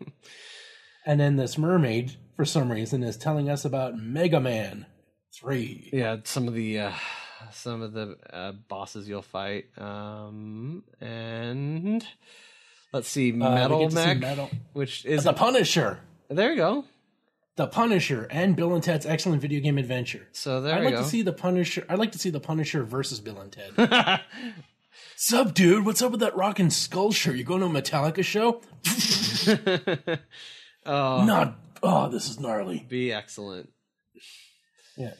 and 1.05 1.19
then 1.19 1.35
this 1.35 1.57
mermaid, 1.57 2.15
for 2.35 2.45
some 2.45 2.71
reason, 2.71 3.03
is 3.03 3.17
telling 3.17 3.49
us 3.49 3.65
about 3.65 3.97
Mega 3.97 4.39
Man 4.39 4.85
3. 5.35 5.89
yeah, 5.93 6.17
some 6.23 6.47
of 6.47 6.53
the 6.53 6.79
uh, 6.79 6.91
some 7.51 7.81
of 7.81 7.93
the 7.93 8.15
uh, 8.31 8.51
bosses 8.69 9.07
you'll 9.07 9.21
fight. 9.21 9.65
Um, 9.77 10.83
and 11.01 12.05
let's 12.93 13.09
see, 13.09 13.31
Uh, 13.31 13.35
Metal 13.35 13.79
get 13.81 13.91
to 13.91 13.95
see 14.13 14.13
Metal- 14.19 14.49
which 14.73 15.05
is 15.05 15.23
The 15.25 15.33
Punisher. 15.33 15.99
There 16.31 16.51
you 16.51 16.57
go. 16.57 16.85
The 17.57 17.67
Punisher 17.67 18.27
and 18.31 18.55
Bill 18.55 18.73
and 18.73 18.83
Ted's 18.83 19.05
excellent 19.05 19.41
video 19.41 19.59
game 19.59 19.77
adventure. 19.77 20.27
So 20.31 20.61
there 20.61 20.73
I'd 20.75 20.79
you 20.79 20.85
like 20.85 20.95
go. 20.95 21.01
to 21.03 21.07
see 21.07 21.21
the 21.21 21.33
Punisher. 21.33 21.85
I'd 21.89 21.99
like 21.99 22.13
to 22.13 22.19
see 22.19 22.29
the 22.29 22.39
Punisher 22.39 22.83
versus 22.83 23.19
Bill 23.19 23.39
and 23.39 23.51
Ted. 23.51 24.21
Sup, 25.15 25.53
dude? 25.53 25.85
What's 25.85 26.01
up 26.01 26.11
with 26.11 26.21
that 26.21 26.35
rockin' 26.35 26.71
skull 26.71 27.11
shirt? 27.11 27.35
You 27.35 27.43
going 27.43 27.61
to 27.61 27.67
a 27.67 27.69
Metallica 27.69 28.23
show? 28.23 28.61
oh, 30.85 31.25
Not. 31.25 31.55
Oh, 31.83 32.09
this 32.09 32.29
is 32.29 32.39
gnarly. 32.39 32.85
be 32.87 33.11
excellent. 33.11 33.69
Yeah. 34.97 35.13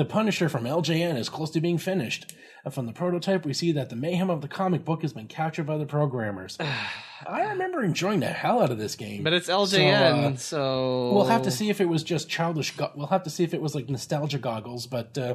The 0.00 0.06
Punisher 0.06 0.48
from 0.48 0.64
LJN 0.64 1.18
is 1.18 1.28
close 1.28 1.50
to 1.50 1.60
being 1.60 1.76
finished. 1.76 2.32
And 2.64 2.72
from 2.72 2.86
the 2.86 2.92
prototype, 2.94 3.44
we 3.44 3.52
see 3.52 3.70
that 3.72 3.90
the 3.90 3.96
mayhem 3.96 4.30
of 4.30 4.40
the 4.40 4.48
comic 4.48 4.82
book 4.82 5.02
has 5.02 5.12
been 5.12 5.26
captured 5.26 5.64
by 5.66 5.76
the 5.76 5.84
programmers. 5.84 6.56
I 7.26 7.42
remember 7.50 7.84
enjoying 7.84 8.20
the 8.20 8.28
hell 8.28 8.62
out 8.62 8.70
of 8.70 8.78
this 8.78 8.96
game. 8.96 9.22
But 9.22 9.34
it's 9.34 9.48
So, 9.48 9.58
LJN, 9.58 10.32
uh, 10.32 10.36
so, 10.36 11.12
We'll 11.12 11.26
have 11.26 11.42
to 11.42 11.50
see 11.50 11.68
if 11.68 11.82
it 11.82 11.84
was 11.90 12.02
just 12.02 12.30
childish. 12.30 12.74
Go- 12.78 12.90
we'll 12.96 13.08
have 13.08 13.24
to 13.24 13.30
see 13.30 13.44
if 13.44 13.52
it 13.52 13.60
was 13.60 13.74
like 13.74 13.90
nostalgia 13.90 14.38
goggles. 14.38 14.86
But 14.86 15.18
uh, 15.18 15.34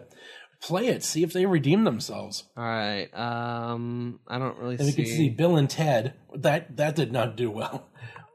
play 0.61 0.87
it, 0.87 1.03
see 1.03 1.21
if 1.21 1.31
they 1.31 1.45
redeem 1.45 1.83
themselves. 1.83 2.45
All 2.57 2.63
right. 2.63 3.07
Um, 3.13 4.19
I 4.27 4.39
don't 4.39 4.57
really 4.57 4.77
And 4.77 4.85
we 4.85 4.91
see. 4.93 5.03
could 5.03 5.07
see 5.11 5.29
Bill 5.29 5.57
and 5.57 5.69
Ted. 5.69 6.15
That 6.33 6.75
that 6.77 6.95
did 6.95 7.11
not 7.11 7.35
do 7.37 7.51
well. 7.51 7.85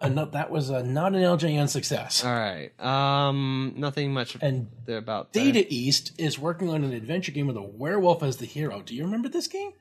Uh, 0.01 0.25
that 0.27 0.51
was 0.51 0.71
uh, 0.71 0.83
not 0.83 1.15
an 1.15 1.21
LJN 1.21 1.69
success. 1.69 2.25
All 2.25 2.33
right. 2.33 2.71
Um, 2.81 3.75
nothing 3.77 4.13
much 4.13 4.37
And 4.41 4.69
there 4.87 4.97
about 4.97 5.33
that. 5.33 5.39
Data 5.39 5.67
East 5.69 6.13
is 6.19 6.39
working 6.39 6.71
on 6.71 6.85
an 6.85 6.93
adventure 6.93 7.33
game 7.33 7.47
with 7.47 7.57
a 7.57 7.63
werewolf 7.63 8.23
as 8.23 8.39
the 8.39 8.47
hero. 8.47 8.81
Do 8.81 8.95
you 8.95 9.05
remember 9.05 9.29
this 9.29 9.47
game? 9.47 9.73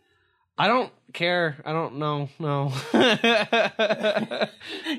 I 0.57 0.67
don't 0.67 0.91
care. 1.13 1.55
I 1.63 1.71
don't 1.71 1.99
know. 1.99 2.29
No. 2.37 2.73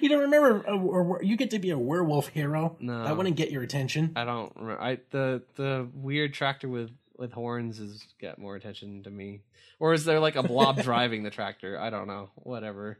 You 0.00 0.08
don't 0.08 0.20
remember? 0.20 0.62
A, 0.62 0.76
or 0.76 1.20
you 1.22 1.36
get 1.36 1.50
to 1.50 1.58
be 1.58 1.70
a 1.70 1.78
werewolf 1.78 2.28
hero. 2.28 2.76
No. 2.80 3.04
that 3.04 3.16
wouldn't 3.16 3.36
get 3.36 3.50
your 3.50 3.62
attention. 3.62 4.12
I 4.16 4.24
don't. 4.24 4.52
Remember. 4.56 4.80
I 4.80 4.98
the 5.10 5.42
the 5.56 5.88
weird 5.94 6.32
tractor 6.32 6.68
with 6.68 6.90
with 7.20 7.32
horns 7.32 7.78
is 7.78 8.02
get 8.18 8.38
more 8.38 8.56
attention 8.56 9.04
to 9.04 9.10
me. 9.10 9.42
Or 9.78 9.92
is 9.92 10.04
there 10.04 10.18
like 10.18 10.36
a 10.36 10.42
blob 10.42 10.82
driving 10.82 11.22
the 11.22 11.30
tractor? 11.30 11.78
I 11.78 11.90
don't 11.90 12.08
know. 12.08 12.30
Whatever. 12.34 12.98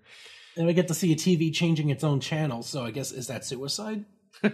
And 0.57 0.67
we 0.67 0.75
get 0.75 0.89
to 0.89 0.95
see 0.95 1.13
a 1.13 1.17
TV 1.17 1.53
changing 1.53 1.91
its 1.91 2.05
own 2.05 2.21
channel. 2.21 2.63
So 2.63 2.85
I 2.85 2.91
guess 2.91 3.11
is 3.11 3.27
that 3.27 3.45
suicide? 3.45 4.05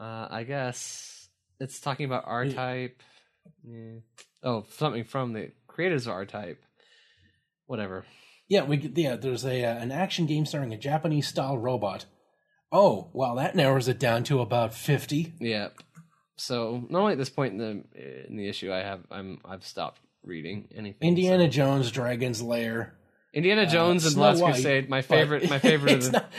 Uh, 0.00 0.26
I 0.32 0.42
guess 0.42 1.28
it's 1.60 1.78
talking 1.78 2.06
about 2.06 2.24
R 2.26 2.48
type. 2.48 3.00
Yeah. 3.62 4.00
Oh, 4.42 4.64
something 4.72 5.04
from 5.04 5.32
the 5.32 5.52
creators 5.68 6.08
of 6.08 6.14
R 6.14 6.26
type. 6.26 6.60
Whatever. 7.66 8.04
Yeah, 8.48 8.64
we 8.64 8.78
yeah. 8.96 9.14
There's 9.14 9.44
a 9.44 9.64
uh, 9.64 9.76
an 9.76 9.92
action 9.92 10.26
game 10.26 10.44
starring 10.44 10.72
a 10.72 10.76
Japanese 10.76 11.28
style 11.28 11.56
robot. 11.56 12.06
Oh, 12.72 13.10
well, 13.12 13.36
that 13.36 13.54
narrows 13.54 13.86
it 13.86 14.00
down 14.00 14.24
to 14.24 14.40
about 14.40 14.74
fifty. 14.74 15.34
Yeah. 15.38 15.68
So 16.36 16.84
normally 16.88 17.12
at 17.12 17.18
this 17.18 17.30
point 17.30 17.52
in 17.54 17.58
the 17.58 18.26
in 18.28 18.36
the 18.36 18.48
issue, 18.48 18.72
I 18.72 18.78
have 18.78 19.00
I'm 19.10 19.40
I've 19.44 19.64
stopped 19.64 20.00
reading 20.24 20.68
anything. 20.74 21.08
Indiana 21.08 21.44
so- 21.44 21.50
Jones, 21.50 21.90
Dragon's 21.90 22.42
Lair. 22.42 22.94
Indiana 23.34 23.66
Jones 23.66 24.04
and 24.04 24.12
Snow 24.12 24.22
Last 24.22 24.42
White, 24.42 24.52
Crusade. 24.54 24.88
My 24.90 25.02
favorite. 25.02 25.48
My 25.48 25.58
favorite. 25.70 25.94
Of 25.94 26.04
the, 26.04 26.10
not. 26.12 26.32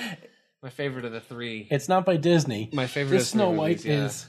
my 0.61 0.69
favorite 0.69 1.05
of 1.05 1.11
the 1.11 1.21
three. 1.21 1.67
It's 1.71 1.89
not 1.89 2.05
by 2.05 2.17
Disney. 2.17 2.69
My 2.71 2.85
favorite. 2.85 3.17
This 3.17 3.23
of 3.23 3.29
Snow 3.29 3.49
White 3.49 3.77
movies, 3.77 3.85
yeah. 3.85 4.05
is. 4.05 4.25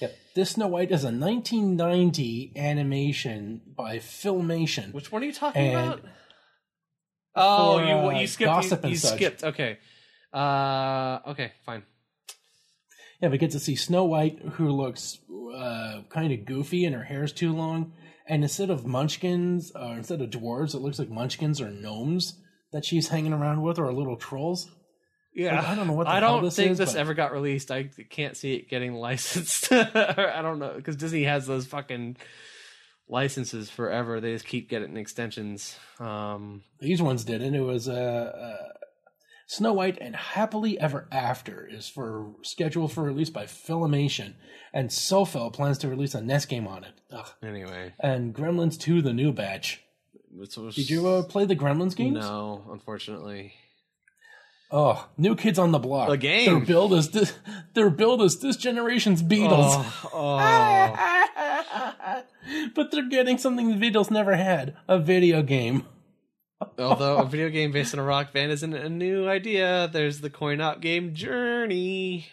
Yep. 0.00 0.16
This 0.34 0.50
Snow 0.50 0.66
White 0.68 0.90
is 0.90 1.04
a 1.04 1.12
1990 1.12 2.52
animation 2.56 3.60
by 3.76 3.98
Filmation. 3.98 4.92
Which 4.92 5.10
one 5.12 5.22
are 5.22 5.26
you 5.26 5.32
talking 5.32 5.62
And 5.62 5.76
about? 5.76 6.00
Oh, 7.34 7.78
for, 7.78 7.84
you 7.84 7.92
uh, 7.92 8.20
you 8.20 8.26
skipped. 8.26 8.46
Gossip 8.46 8.84
You, 8.84 8.90
you 8.90 8.96
skipped. 8.96 9.44
Okay. 9.44 9.78
Uh. 10.32 11.20
Okay. 11.28 11.52
Fine. 11.64 11.84
Yeah, 13.20 13.28
we 13.28 13.38
get 13.38 13.50
to 13.52 13.58
see 13.60 13.74
Snow 13.76 14.04
White, 14.04 14.38
who 14.54 14.70
looks 14.70 15.18
uh, 15.54 16.02
kind 16.08 16.32
of 16.32 16.44
goofy 16.44 16.84
and 16.84 16.94
her 16.94 17.02
hair's 17.04 17.32
too 17.32 17.52
long. 17.52 17.92
And 18.26 18.42
instead 18.42 18.70
of 18.70 18.86
munchkins, 18.86 19.72
uh, 19.74 19.94
instead 19.96 20.20
of 20.20 20.30
dwarves, 20.30 20.74
it 20.74 20.78
looks 20.80 20.98
like 20.98 21.08
munchkins 21.10 21.60
or 21.60 21.70
gnomes 21.70 22.38
that 22.72 22.84
she's 22.84 23.08
hanging 23.08 23.32
around 23.32 23.62
with, 23.62 23.78
or 23.78 23.92
little 23.92 24.16
trolls. 24.16 24.70
Yeah, 25.34 25.56
Like, 25.56 25.68
I 25.68 25.74
don't 25.74 25.86
know 25.86 25.92
what 25.94 26.04
the 26.04 26.10
I 26.10 26.20
don't 26.20 26.42
this 26.44 26.56
think 26.56 26.72
is, 26.72 26.78
this 26.78 26.92
but- 26.92 26.98
ever 27.00 27.14
got 27.14 27.32
released. 27.32 27.70
I 27.70 27.84
can't 28.10 28.36
see 28.36 28.54
it 28.54 28.68
getting 28.68 28.94
licensed. 29.08 29.72
I 29.72 30.40
don't 30.42 30.58
know 30.58 30.74
because 30.76 30.96
Disney 30.96 31.24
has 31.24 31.46
those 31.46 31.66
fucking 31.66 32.16
licenses 33.08 33.70
forever. 33.70 34.20
They 34.20 34.32
just 34.32 34.46
keep 34.46 34.68
getting 34.68 34.96
extensions. 34.96 35.76
Um, 35.98 36.62
These 36.80 37.00
ones 37.02 37.24
didn't. 37.24 37.54
It 37.54 37.60
was 37.60 37.88
uh, 37.88 37.92
uh, 37.92 38.68
Snow 39.50 39.72
White 39.72 39.96
and 39.98 40.14
Happily 40.14 40.78
Ever 40.78 41.08
After 41.10 41.66
is 41.66 41.88
for 41.88 42.34
scheduled 42.42 42.92
for 42.92 43.02
release 43.02 43.30
by 43.30 43.44
Filmation, 43.46 44.34
and 44.74 44.90
Sofel 44.90 45.50
plans 45.50 45.78
to 45.78 45.88
release 45.88 46.14
a 46.14 46.20
NES 46.20 46.44
game 46.44 46.68
on 46.68 46.84
it. 46.84 46.92
Ugh. 47.10 47.26
anyway, 47.42 47.94
And 47.98 48.34
Gremlins 48.34 48.78
2, 48.78 49.00
the 49.00 49.14
new 49.14 49.32
batch. 49.32 49.82
Was- 50.36 50.74
Did 50.74 50.90
you 50.90 51.08
uh, 51.08 51.22
play 51.22 51.46
the 51.46 51.56
Gremlins 51.56 51.96
games? 51.96 52.18
No, 52.18 52.62
unfortunately. 52.70 53.54
Oh, 54.70 55.08
new 55.16 55.34
kids 55.34 55.58
on 55.58 55.72
the 55.72 55.78
block. 55.78 56.10
A 56.10 56.18
game. 56.18 56.44
Their 56.44 56.66
build 56.66 56.92
is 56.92 57.10
this. 57.12 57.32
Their 57.72 57.88
build 57.88 58.20
is 58.20 58.40
this 58.40 58.58
generation's 58.58 59.22
Beatles. 59.22 59.82
Oh, 60.12 60.92
oh. 60.92 62.22
but 62.74 62.90
they're 62.90 63.08
getting 63.08 63.38
something 63.38 63.78
the 63.80 63.90
Beatles 63.90 64.10
never 64.10 64.36
had: 64.36 64.76
a 64.86 64.98
video 64.98 65.40
game. 65.40 65.86
Although 66.78 67.18
a 67.18 67.24
video 67.26 67.50
game 67.50 67.72
based 67.72 67.94
on 67.94 68.00
a 68.00 68.04
rock 68.04 68.32
band 68.32 68.52
isn't 68.52 68.74
a 68.74 68.88
new 68.88 69.28
idea, 69.28 69.88
there's 69.92 70.20
the 70.20 70.30
coin 70.30 70.60
op 70.60 70.80
game 70.80 71.14
Journey. 71.14 72.26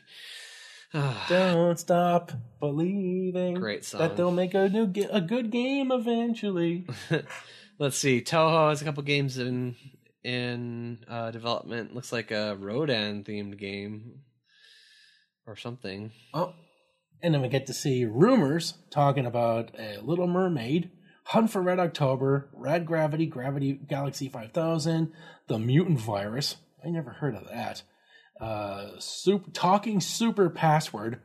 Don't 1.29 1.77
stop 1.77 2.31
believing. 2.59 3.55
Great 3.55 3.85
song. 3.85 3.99
That 3.99 4.17
they'll 4.17 4.31
make 4.31 4.53
a 4.53 4.69
new, 4.69 4.91
a 5.11 5.21
good 5.21 5.51
game 5.51 5.91
eventually. 5.91 6.87
Let's 7.79 7.97
see. 7.97 8.21
Toho 8.21 8.69
has 8.69 8.81
a 8.81 8.85
couple 8.85 9.03
games 9.03 9.37
in 9.37 9.75
in 10.23 10.99
uh, 11.07 11.31
development. 11.31 11.93
Looks 11.93 12.11
like 12.11 12.31
a 12.31 12.55
Rodan 12.55 13.23
themed 13.23 13.57
game 13.59 14.21
or 15.45 15.55
something. 15.55 16.11
oh, 16.33 16.53
and 17.21 17.33
then 17.33 17.41
we 17.41 17.47
get 17.47 17.67
to 17.67 17.73
see 17.73 18.05
rumors 18.05 18.73
talking 18.91 19.25
about 19.25 19.71
a 19.79 19.99
Little 20.01 20.27
Mermaid, 20.27 20.91
Hunt 21.25 21.49
for 21.49 21.61
Red 21.61 21.79
October, 21.79 22.49
Red 22.53 22.85
Gravity, 22.85 23.25
Gravity 23.25 23.73
Galaxy 23.73 24.29
5000, 24.29 25.11
the 25.47 25.57
Mutant 25.57 25.99
Virus. 25.99 26.57
I 26.85 26.89
never 26.89 27.09
heard 27.09 27.35
of 27.35 27.47
that. 27.49 27.81
Uh, 28.39 28.91
super, 28.99 29.49
talking 29.49 29.99
super 29.99 30.51
password. 30.51 31.19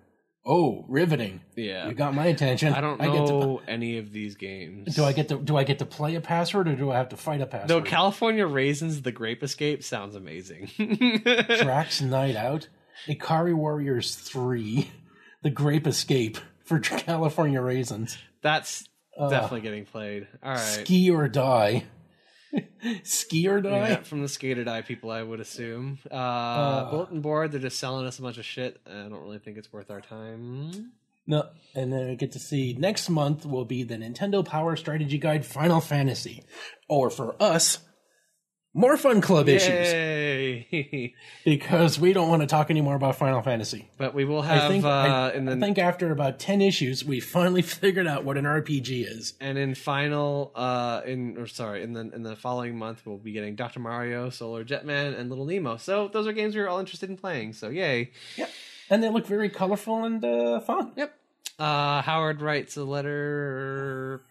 Oh, 0.46 0.86
riveting! 0.88 1.42
Yeah. 1.54 1.86
You 1.86 1.94
got 1.94 2.14
my 2.14 2.26
attention. 2.26 2.72
I 2.74 2.80
don't 2.80 2.98
i 3.00 3.06
get 3.06 3.26
to, 3.26 3.32
know 3.32 3.60
any 3.68 3.98
of 3.98 4.10
these 4.10 4.36
games. 4.36 4.94
do 4.94 5.04
I 5.04 5.12
get 5.12 5.28
to 5.28 5.36
do 5.36 5.58
I 5.58 5.64
get 5.64 5.80
to 5.80 5.84
play 5.86 6.14
a 6.14 6.20
password 6.22 6.66
or 6.66 6.76
do 6.76 6.90
I 6.90 6.96
have 6.96 7.10
to 7.10 7.16
fight 7.18 7.42
a 7.42 7.46
password? 7.46 7.68
No. 7.68 7.82
California 7.82 8.46
Raisins 8.46 9.02
The 9.02 9.12
Grape 9.12 9.42
Escape 9.42 9.84
sounds 9.84 10.14
amazing. 10.14 10.70
Drac's 11.60 12.00
Night 12.00 12.36
Out, 12.36 12.68
Ikari 13.06 13.54
Warriors 13.54 14.14
3, 14.14 14.90
The 15.42 15.50
Grape 15.50 15.86
Escape 15.86 16.38
for 16.64 16.78
California 16.80 17.60
Raisins, 17.60 18.16
That's 18.40 18.88
Uh, 19.18 19.28
definitely 19.28 19.60
getting 19.60 19.84
played. 19.84 20.26
All 20.42 20.52
right. 20.52 20.58
Ski 20.58 21.10
or 21.10 21.28
Die. 21.28 21.84
Ski 23.04 23.48
or 23.48 23.60
Die? 23.60 23.88
Yeah, 23.88 24.02
from 24.02 24.22
the 24.22 24.28
Skate 24.28 24.58
or 24.58 24.64
Die 24.64 24.82
people, 24.82 25.10
I 25.10 25.22
would 25.22 25.40
assume. 25.40 25.98
Uh, 26.10 26.90
bulletin 26.90 27.20
board, 27.20 27.52
they're 27.52 27.60
just 27.60 27.78
selling 27.78 28.06
us 28.06 28.18
a 28.18 28.22
bunch 28.22 28.38
of 28.38 28.44
shit. 28.44 28.80
I 28.86 29.08
don't 29.08 29.22
really 29.22 29.38
think 29.38 29.58
it's 29.58 29.72
worth 29.72 29.90
our 29.90 30.00
time. 30.00 30.92
No, 31.26 31.48
and 31.74 31.92
then 31.92 32.08
we 32.08 32.16
get 32.16 32.32
to 32.32 32.40
see 32.40 32.74
next 32.78 33.08
month 33.08 33.46
will 33.46 33.64
be 33.64 33.82
the 33.82 33.96
Nintendo 33.96 34.44
Power 34.44 34.74
Strategy 34.74 35.18
Guide 35.18 35.44
Final 35.44 35.80
Fantasy. 35.80 36.42
Or 36.88 37.10
for 37.10 37.40
us, 37.40 37.78
more 38.74 38.96
Fun 38.96 39.20
Club 39.20 39.48
issues. 39.48 39.92
Yay! 39.92 41.14
Because 41.44 41.98
we 41.98 42.12
don't 42.12 42.28
want 42.28 42.42
to 42.42 42.46
talk 42.46 42.70
anymore 42.70 42.94
about 42.94 43.16
Final 43.16 43.42
Fantasy. 43.42 43.88
but 43.96 44.14
we 44.14 44.24
will 44.24 44.42
I 44.42 44.46
have, 44.46 44.70
think, 44.70 44.84
uh, 44.84 44.88
I, 44.88 45.32
in 45.32 45.44
the 45.46 45.52
I 45.52 45.58
think 45.58 45.78
after 45.78 46.12
about 46.12 46.38
10 46.38 46.60
issues, 46.60 47.04
we 47.04 47.18
finally 47.20 47.62
figured 47.80 48.06
out 48.06 48.24
what 48.24 48.36
an 48.36 48.44
RPG 48.44 49.06
is. 49.08 49.34
and 49.40 49.58
in 49.58 49.74
final, 49.74 50.52
uh, 50.54 51.00
in 51.06 51.36
or 51.38 51.46
sorry, 51.46 51.82
in 51.82 51.92
the 51.94 52.00
in 52.14 52.22
the 52.22 52.36
following 52.36 52.78
month, 52.78 53.02
we'll 53.04 53.18
be 53.18 53.32
getting 53.32 53.56
Doctor 53.56 53.80
Mario, 53.80 54.30
Solar 54.30 54.64
Jetman, 54.64 55.18
and 55.18 55.30
Little 55.30 55.46
Nemo. 55.46 55.76
So 55.76 56.08
those 56.08 56.26
are 56.26 56.32
games 56.32 56.54
we 56.54 56.60
are 56.60 56.68
all 56.68 56.78
interested 56.78 57.10
in 57.10 57.16
playing. 57.16 57.54
So 57.54 57.68
yay! 57.70 58.12
Yep 58.36 58.50
and 58.90 59.02
they 59.02 59.08
look 59.08 59.26
very 59.26 59.48
colorful 59.48 60.04
and 60.04 60.22
uh, 60.24 60.60
fun. 60.60 60.92
Yep. 60.96 61.16
Uh, 61.58 62.02
Howard 62.02 62.42
writes 62.42 62.76
a 62.76 62.84
letter 62.84 64.22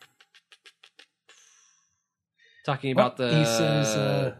talking 2.72 2.92
about 2.92 3.18
Well, 3.20 3.30
the. 3.32 3.38
he 3.40 3.46
says 3.46 3.88
uh, 3.96 4.36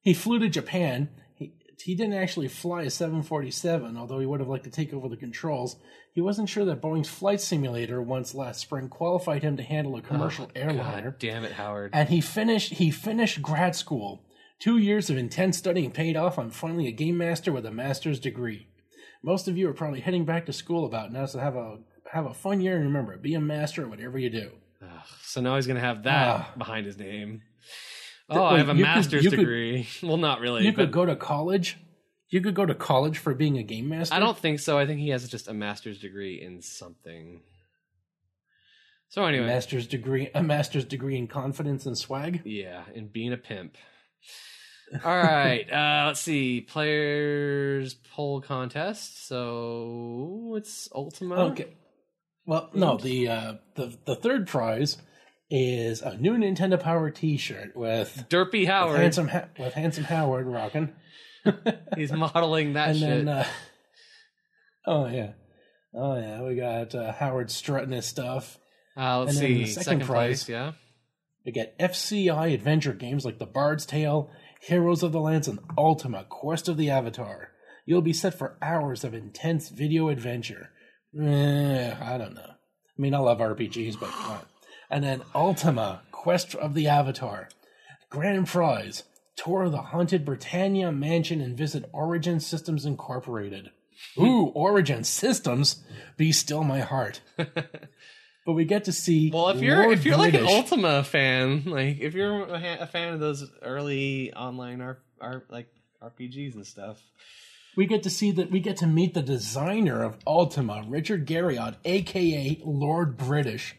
he 0.00 0.14
flew 0.14 0.38
to 0.38 0.48
Japan. 0.48 1.08
He 1.34 1.54
he 1.84 1.94
didn't 1.94 2.14
actually 2.14 2.48
fly 2.48 2.82
a 2.82 2.90
747, 2.90 3.96
although 3.96 4.18
he 4.20 4.26
would 4.26 4.40
have 4.40 4.48
liked 4.48 4.64
to 4.64 4.70
take 4.70 4.92
over 4.92 5.08
the 5.08 5.16
controls. 5.16 5.76
He 6.14 6.20
wasn't 6.20 6.48
sure 6.48 6.64
that 6.66 6.80
Boeing's 6.82 7.08
flight 7.08 7.40
simulator 7.40 8.00
once 8.02 8.34
last 8.34 8.60
spring 8.60 8.88
qualified 8.88 9.42
him 9.42 9.56
to 9.56 9.62
handle 9.62 9.96
a 9.96 10.02
commercial 10.02 10.50
airliner. 10.54 11.10
God 11.12 11.18
damn 11.18 11.44
it, 11.44 11.52
Howard. 11.52 11.90
And 11.94 12.08
he 12.08 12.20
finished 12.20 12.74
he 12.74 12.90
finished 12.90 13.42
grad 13.42 13.74
school. 13.74 14.22
Two 14.60 14.78
years 14.78 15.10
of 15.10 15.16
intense 15.16 15.56
studying 15.58 15.90
paid 15.90 16.16
off 16.16 16.38
I'm 16.38 16.50
finally 16.50 16.86
a 16.86 16.92
game 16.92 17.18
master 17.18 17.50
with 17.52 17.66
a 17.66 17.72
master's 17.72 18.20
degree. 18.20 18.68
Most 19.24 19.48
of 19.48 19.56
you 19.56 19.68
are 19.68 19.74
probably 19.74 20.00
heading 20.00 20.24
back 20.24 20.46
to 20.46 20.52
school 20.52 20.84
about 20.84 21.12
now, 21.12 21.26
so 21.26 21.38
have 21.38 21.56
a 21.56 21.78
have 22.12 22.26
a 22.26 22.34
fun 22.34 22.60
year 22.60 22.76
and 22.76 22.84
remember, 22.84 23.16
be 23.16 23.34
a 23.34 23.40
master 23.40 23.82
at 23.82 23.88
whatever 23.90 24.18
you 24.18 24.28
do. 24.30 24.50
Ugh, 24.82 24.88
so 25.22 25.40
now 25.40 25.56
he's 25.56 25.66
gonna 25.66 25.80
have 25.80 26.02
that 26.04 26.26
Ah. 26.28 26.52
behind 26.58 26.84
his 26.86 26.98
name. 26.98 27.40
Oh, 28.28 28.44
I 28.44 28.58
have 28.58 28.68
a 28.68 28.72
could- 28.72 28.82
master's 28.82 29.26
could- 29.26 29.38
degree. 29.38 29.88
well, 30.02 30.16
not 30.16 30.40
really. 30.40 30.64
You 30.64 30.72
could 30.72 30.92
go 30.92 31.04
to 31.04 31.16
college. 31.16 31.78
You 32.30 32.40
could 32.40 32.54
go 32.54 32.64
to 32.64 32.74
college 32.74 33.18
for 33.18 33.34
being 33.34 33.58
a 33.58 33.62
game 33.62 33.88
master. 33.90 34.14
I 34.14 34.18
don't 34.18 34.38
think 34.38 34.58
so. 34.60 34.78
I 34.78 34.86
think 34.86 35.00
he 35.00 35.10
has 35.10 35.28
just 35.28 35.48
a 35.48 35.52
master's 35.52 35.98
degree 36.00 36.40
in 36.40 36.62
something. 36.62 37.42
So 39.10 39.26
anyway, 39.26 39.44
master's 39.46 39.86
degree 39.86 40.30
a 40.34 40.42
master's 40.42 40.86
degree 40.86 41.18
in 41.18 41.26
confidence 41.26 41.84
and 41.84 41.98
swag. 41.98 42.40
yeah, 42.46 42.84
in 42.94 43.08
being 43.08 43.34
a 43.34 43.36
pimp. 43.36 43.76
All 45.04 45.16
right, 45.16 45.66
uh, 45.70 46.06
let's 46.06 46.20
see. 46.20 46.62
Players 46.62 47.92
poll 48.14 48.40
contest. 48.40 49.26
So 49.28 50.54
it's 50.56 50.88
Ultima. 50.94 51.34
Okay. 51.50 51.74
Well, 52.46 52.70
no, 52.72 52.96
the 52.96 53.28
uh, 53.28 53.54
the 53.74 53.94
the 54.06 54.16
third 54.16 54.48
prize 54.48 54.96
is 55.54 56.00
a 56.00 56.16
new 56.16 56.32
Nintendo 56.38 56.80
Power 56.80 57.10
T-shirt 57.10 57.76
with 57.76 58.24
Derpy 58.30 58.66
Howard. 58.66 58.98
handsome 59.00 59.28
ha- 59.28 59.48
with 59.58 59.74
handsome 59.74 60.04
Howard 60.04 60.46
rocking, 60.46 60.94
He's 61.96 62.10
modeling 62.12 62.72
that 62.72 62.88
and 62.90 62.98
shit. 62.98 63.08
then 63.08 63.28
uh, 63.28 63.46
oh 64.86 65.06
yeah, 65.08 65.32
oh 65.94 66.16
yeah, 66.16 66.42
we 66.42 66.54
got 66.56 66.94
uh, 66.94 67.12
Howard 67.12 67.50
strutting 67.50 67.90
his 67.92 68.06
stuff. 68.06 68.58
uh, 68.96 69.18
let's 69.20 69.32
and 69.32 69.38
see. 69.40 69.54
the 69.58 69.66
second 69.66 69.84
Second, 69.84 70.06
prize- 70.06 70.44
place, 70.44 70.48
yeah. 70.48 70.72
We 71.44 71.50
get 71.52 71.76
FCI 71.78 72.54
adventure 72.54 72.92
games 72.92 73.24
like 73.24 73.38
The 73.40 73.46
Bard's 73.46 73.84
Tale, 73.84 74.30
Heroes 74.60 75.02
of 75.02 75.10
the 75.12 75.20
Lance, 75.20 75.48
and 75.48 75.58
Ultima 75.76 76.24
Quest 76.28 76.68
of 76.68 76.76
the 76.76 76.88
Avatar. 76.88 77.48
You'll 77.84 78.00
be 78.00 78.12
set 78.12 78.38
for 78.38 78.56
hours 78.62 79.02
of 79.02 79.12
intense 79.12 79.68
video 79.68 80.08
adventure. 80.08 80.70
Eh, 81.20 81.94
I 82.00 82.16
don't 82.16 82.34
know. 82.34 82.46
I 82.46 83.02
mean, 83.02 83.12
I 83.12 83.18
love 83.18 83.38
RPGs, 83.38 83.98
but. 83.98 84.08
And 84.92 85.02
then 85.02 85.22
Ultima 85.34 86.02
Quest 86.12 86.54
of 86.54 86.74
the 86.74 86.86
Avatar. 86.86 87.48
Grand 88.10 88.46
prize 88.46 89.04
tour 89.34 89.68
the 89.68 89.78
haunted 89.78 90.24
Britannia 90.24 90.92
mansion 90.92 91.40
and 91.40 91.56
visit 91.56 91.88
Origin 91.92 92.38
Systems 92.38 92.84
Incorporated. 92.84 93.70
Hmm. 94.16 94.24
Ooh, 94.24 94.46
Origin 94.48 95.02
Systems, 95.02 95.82
be 96.16 96.30
still 96.30 96.62
my 96.62 96.80
heart. 96.80 97.20
But 98.44 98.54
we 98.54 98.64
get 98.64 98.84
to 98.84 98.92
see. 98.92 99.30
Well, 99.32 99.50
if 99.50 99.60
you're 99.60 99.84
Lord 99.84 99.98
if 99.98 100.04
you're 100.04 100.16
like 100.16 100.34
an 100.34 100.46
Ultima 100.46 101.04
fan, 101.04 101.62
like 101.64 102.00
if 102.00 102.14
you're 102.14 102.42
a, 102.42 102.78
a 102.80 102.86
fan 102.88 103.14
of 103.14 103.20
those 103.20 103.48
early 103.62 104.32
online 104.34 104.80
R, 104.80 104.98
R 105.20 105.44
like 105.48 105.68
RPGs 106.02 106.56
and 106.56 106.66
stuff, 106.66 107.00
we 107.76 107.86
get 107.86 108.02
to 108.02 108.10
see 108.10 108.32
that 108.32 108.50
we 108.50 108.58
get 108.58 108.78
to 108.78 108.86
meet 108.88 109.14
the 109.14 109.22
designer 109.22 110.02
of 110.02 110.16
Ultima, 110.26 110.84
Richard 110.88 111.24
Garriott, 111.24 111.76
aka 111.84 112.60
Lord 112.64 113.16
British. 113.16 113.76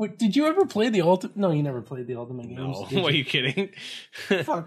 Wait, 0.00 0.18
did 0.18 0.34
you 0.34 0.46
ever 0.46 0.64
play 0.64 0.88
the 0.88 1.02
Ultima? 1.02 1.34
No, 1.36 1.50
you 1.50 1.62
never 1.62 1.82
played 1.82 2.06
the 2.06 2.14
Ultima 2.14 2.46
games. 2.46 2.58
no, 2.90 3.04
are 3.04 3.10
you? 3.10 3.22
kidding? 3.22 3.68
Fuck. 4.44 4.66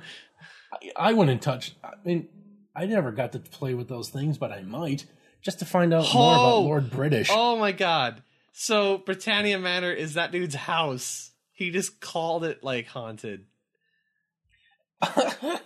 I, 0.72 0.92
I 0.96 1.14
wouldn't 1.14 1.42
touch. 1.42 1.74
I 1.84 1.94
mean, 2.06 2.28
I 2.76 2.86
never 2.86 3.12
got 3.12 3.32
to 3.32 3.40
play 3.40 3.74
with 3.74 3.88
those 3.88 4.10
things, 4.10 4.38
but 4.38 4.52
I 4.52 4.62
might 4.62 5.06
just 5.42 5.58
to 5.58 5.66
find 5.66 5.92
out 5.92 6.06
more 6.14 6.34
about 6.36 6.54
Oh! 6.54 6.62
Lord 6.62 6.92
British. 6.92 7.30
oh 7.32 7.58
my 7.58 7.72
god! 7.72 8.22
So 8.52 9.00
Britannia 9.00 9.58
Manor 9.58 9.92
is 9.92 10.14
that 10.14 10.32
dude's 10.32 10.54
house. 10.54 11.32
He 11.52 11.72
just 11.72 12.00
called 12.00 12.44
it 12.46 12.64
like 12.64 12.86
haunted. 12.86 13.46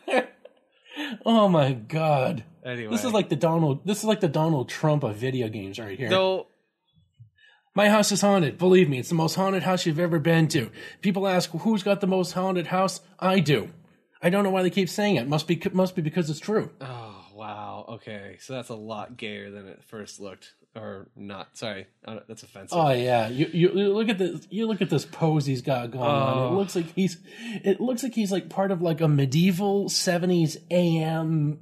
Oh 1.26 1.48
my 1.48 1.74
god. 1.74 2.44
Anyway, 2.66 2.92
This 2.92 3.04
is 3.06 3.14
like 3.14 3.30
the 3.30 3.36
Donald 3.36 3.86
this 3.86 4.00
is 4.00 4.06
like 4.06 4.20
the 4.20 4.28
Donald 4.28 4.68
Trump 4.70 5.04
of 5.04 5.16
video 5.16 5.48
games 5.48 5.78
right 5.78 5.98
here. 5.98 6.10
though. 6.10 6.48
My 7.78 7.90
house 7.90 8.12
is 8.12 8.22
haunted. 8.22 8.58
Believe 8.58 8.90
me, 8.90 8.98
it's 8.98 9.10
the 9.10 9.14
most 9.14 9.36
haunted 9.36 9.62
house 9.62 9.86
you've 9.86 10.00
ever 10.00 10.18
been 10.18 10.48
to. 10.48 10.72
People 11.02 11.28
ask 11.28 11.52
who's 11.52 11.84
got 11.84 12.02
the 12.02 12.08
most 12.08 12.32
haunted 12.32 12.66
house? 12.66 13.02
I 13.20 13.40
do. 13.40 13.70
I 14.20 14.32
don't 14.32 14.44
know 14.44 14.50
why 14.50 14.64
they 14.64 14.72
keep 14.72 14.90
saying 14.90 15.18
it. 15.18 15.28
Must 15.28 15.46
be 15.48 15.62
must 15.74 15.96
be 15.96 16.02
because 16.02 16.28
it's 16.32 16.40
true. 16.40 16.72
Oh 16.82 17.26
wow. 17.36 17.86
Okay, 17.88 18.38
so 18.40 18.54
that's 18.54 18.70
a 18.70 18.76
lot 18.76 19.16
gayer 19.16 19.52
than 19.52 19.68
it 19.68 19.84
first 19.84 20.20
looked, 20.20 20.56
or 20.76 21.08
not. 21.16 21.56
Sorry, 21.56 21.86
that's 22.28 22.42
offensive. 22.42 22.76
Oh 22.76 22.90
yeah, 22.90 23.28
you, 23.28 23.46
you 23.54 23.70
you 23.72 23.94
look 23.94 24.10
at 24.10 24.18
this. 24.18 24.48
You 24.50 24.66
look 24.66 24.82
at 24.82 24.90
this 24.90 25.06
pose 25.06 25.46
he's 25.46 25.62
got 25.62 25.92
going 25.92 26.04
on. 26.04 26.38
It 26.38 26.42
Oh. 26.50 26.58
looks 26.58 26.76
like 26.76 26.92
he's. 26.96 27.20
It 27.64 27.80
looks 27.80 28.02
like 28.02 28.16
he's 28.16 28.32
like 28.32 28.50
part 28.50 28.72
of 28.72 28.82
like 28.82 29.02
a 29.02 29.08
medieval 29.08 29.88
seventies 29.88 30.58
AM 30.72 31.60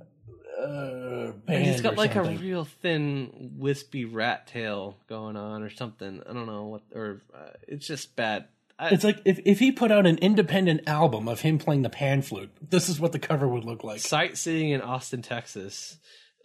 uh, 0.66 1.32
and 1.48 1.66
he's 1.66 1.82
got 1.82 1.98
like 1.98 2.14
something. 2.14 2.38
a 2.38 2.42
real 2.42 2.66
thin, 2.66 3.52
wispy 3.58 4.06
rat 4.06 4.48
tail 4.48 4.98
going 5.08 5.36
on, 5.36 5.64
or 5.64 5.70
something. 5.70 6.22
I 6.28 6.34
don't 6.34 6.46
know 6.46 6.64
what, 6.66 6.82
or 6.94 7.22
uh, 7.34 7.52
it's 7.68 7.88
just 7.88 8.16
bad. 8.16 8.46
I, 8.78 8.90
It's 8.90 9.04
like 9.04 9.22
if, 9.26 9.40
if 9.46 9.60
he 9.60 9.72
put 9.72 9.92
out 9.92 10.06
an 10.06 10.18
independent 10.18 10.82
album 10.88 11.28
of 11.28 11.42
him 11.42 11.58
playing 11.58 11.84
the 11.84 11.90
pan 11.90 12.22
flute, 12.22 12.52
this 12.70 12.90
is 12.90 13.00
what 13.00 13.12
the 13.12 13.20
cover 13.20 13.48
would 13.48 13.64
look 13.64 13.84
like. 13.84 14.02
sightseeing 14.02 14.72
in 14.72 14.82
Austin, 14.82 15.22
Texas. 15.22 15.98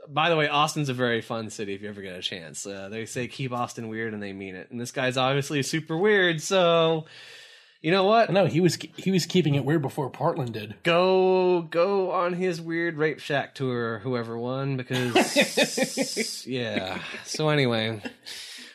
By 0.08 0.30
the 0.30 0.36
way, 0.36 0.48
Austin's 0.48 0.88
a 0.88 0.94
very 0.94 1.20
fun 1.20 1.50
city 1.50 1.74
if 1.74 1.82
you 1.82 1.88
ever 1.88 2.00
get 2.00 2.14
a 2.14 2.22
chance. 2.22 2.64
Uh, 2.66 2.88
they 2.88 3.04
say 3.04 3.28
keep 3.28 3.52
Austin 3.52 3.88
weird, 3.88 4.14
and 4.14 4.22
they 4.22 4.32
mean 4.32 4.54
it. 4.54 4.70
And 4.70 4.80
this 4.80 4.92
guy's 4.92 5.16
obviously 5.16 5.62
super 5.62 5.96
weird, 5.96 6.40
so 6.40 7.04
you 7.80 7.90
know 7.90 8.04
what? 8.04 8.30
No, 8.30 8.46
he 8.46 8.60
was 8.60 8.76
he 8.96 9.10
was 9.10 9.26
keeping 9.26 9.54
it 9.54 9.64
weird 9.64 9.82
before 9.82 10.10
Portland 10.10 10.52
did. 10.52 10.74
Go 10.82 11.62
go 11.62 12.10
on 12.10 12.34
his 12.34 12.60
weird 12.60 12.96
rape 12.96 13.18
shack 13.20 13.54
tour, 13.54 13.98
whoever 14.00 14.38
won, 14.38 14.76
because 14.76 16.46
yeah. 16.46 16.98
So 17.24 17.48
anyway. 17.48 18.02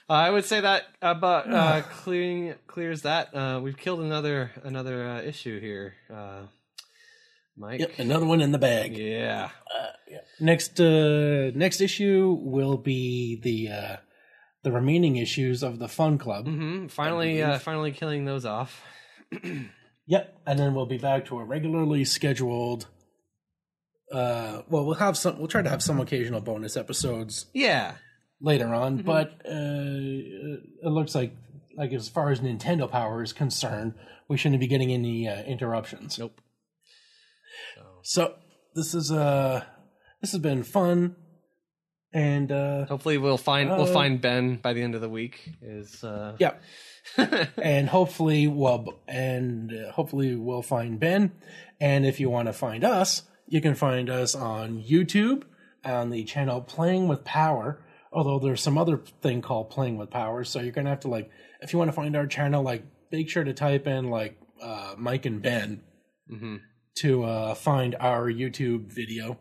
I 0.07 0.29
would 0.29 0.45
say 0.45 0.61
that 0.61 0.83
about 1.01 1.51
uh, 1.51 1.81
clearing 1.81 2.53
clears 2.67 3.01
that. 3.01 3.35
Uh, 3.35 3.59
we've 3.63 3.77
killed 3.77 4.01
another 4.01 4.51
another 4.63 5.03
uh, 5.03 5.21
issue 5.23 5.59
here, 5.59 5.95
uh, 6.13 6.43
Mike. 7.57 7.79
Yep, 7.79 7.97
another 7.97 8.27
one 8.27 8.39
in 8.41 8.51
the 8.51 8.59
bag. 8.59 8.95
Yeah. 8.95 9.49
Next 10.39 10.79
uh 10.79 11.51
next 11.55 11.81
issue 11.81 12.37
will 12.39 12.77
be 12.77 13.39
the 13.41 13.69
uh 13.69 13.95
the 14.63 14.71
remaining 14.71 15.15
issues 15.15 15.63
of 15.63 15.79
the 15.79 15.87
Fun 15.87 16.17
Club. 16.17 16.45
hmm 16.45 16.87
Finally, 16.87 17.41
uh, 17.41 17.59
finally 17.59 17.91
killing 17.91 18.25
those 18.25 18.45
off. 18.45 18.83
Yep, 20.07 20.37
and 20.45 20.59
then 20.59 20.75
we'll 20.75 20.85
be 20.85 20.99
back 20.99 21.25
to 21.25 21.39
a 21.39 21.43
regularly 21.43 22.05
scheduled. 22.05 22.85
Uh, 24.13 24.61
well, 24.69 24.85
we'll 24.85 24.93
have 24.93 25.17
some. 25.17 25.39
We'll 25.39 25.47
try 25.47 25.63
to 25.63 25.69
have 25.69 25.81
some 25.81 25.99
occasional 25.99 26.41
bonus 26.41 26.77
episodes 26.77 27.47
Yeah. 27.55 27.95
later 28.39 28.71
on, 28.71 28.99
Mm-hmm. 28.99 29.05
but 29.07 29.29
uh, 29.43 30.85
it 30.87 30.91
looks 30.91 31.15
like, 31.15 31.33
like 31.75 31.91
as 31.91 32.07
far 32.07 32.29
as 32.29 32.39
Nintendo 32.39 32.87
Power 32.89 33.23
is 33.23 33.33
concerned, 33.33 33.95
we 34.27 34.37
shouldn't 34.37 34.59
be 34.61 34.67
getting 34.67 34.91
any 34.91 35.27
uh, 35.27 35.41
interruptions. 35.41 36.19
Nope. 36.19 36.39
So 38.03 38.35
this 38.75 38.93
is 38.93 39.11
uh, 39.11 39.63
this 40.21 40.33
has 40.33 40.39
been 40.41 40.61
fun, 40.61 41.15
and 42.13 42.51
uh, 42.51 42.85
Hopefully, 42.85 43.17
we'll 43.17 43.37
find 43.39 43.69
we'll 43.69 43.89
Uh, 43.89 43.93
find 43.93 44.21
Ben 44.21 44.57
by 44.57 44.73
the 44.73 44.83
end 44.83 44.93
of 44.93 45.01
the 45.01 45.09
week. 45.09 45.49
Is 45.63 46.03
uh, 46.03 46.35
yeah, 46.39 46.53
and 47.57 47.89
hopefully, 47.89 48.47
well, 48.47 48.99
and 49.07 49.71
uh, 49.71 49.91
hopefully 49.91 50.35
we'll 50.35 50.61
find 50.61 50.99
Ben. 50.99 51.31
And 51.79 52.05
if 52.05 52.19
you 52.19 52.29
want 52.29 52.47
to 52.47 52.53
find 52.53 52.83
us, 52.83 53.23
you 53.47 53.61
can 53.61 53.75
find 53.75 54.09
us 54.09 54.35
on 54.35 54.83
YouTube 54.83 55.43
on 55.83 56.09
the 56.09 56.23
channel 56.23 56.61
Playing 56.61 57.07
with 57.07 57.23
Power. 57.23 57.81
Although 58.11 58.39
there's 58.39 58.61
some 58.61 58.77
other 58.77 58.97
thing 59.21 59.41
called 59.41 59.69
Playing 59.69 59.97
with 59.97 60.09
Power, 60.09 60.43
so 60.43 60.61
you're 60.61 60.71
gonna 60.71 60.89
have 60.89 61.01
to 61.01 61.09
like, 61.09 61.29
if 61.61 61.73
you 61.73 61.79
want 61.79 61.89
to 61.89 61.95
find 61.95 62.15
our 62.15 62.27
channel, 62.27 62.63
like, 62.63 62.83
make 63.11 63.29
sure 63.29 63.43
to 63.43 63.53
type 63.53 63.87
in 63.87 64.09
like 64.09 64.37
uh, 64.61 64.95
Mike 64.97 65.25
and 65.25 65.41
Ben 65.41 65.81
mhm. 66.31 66.61
to 66.99 67.23
uh, 67.23 67.55
find 67.55 67.95
our 67.99 68.31
YouTube 68.31 68.91
video, 68.91 69.37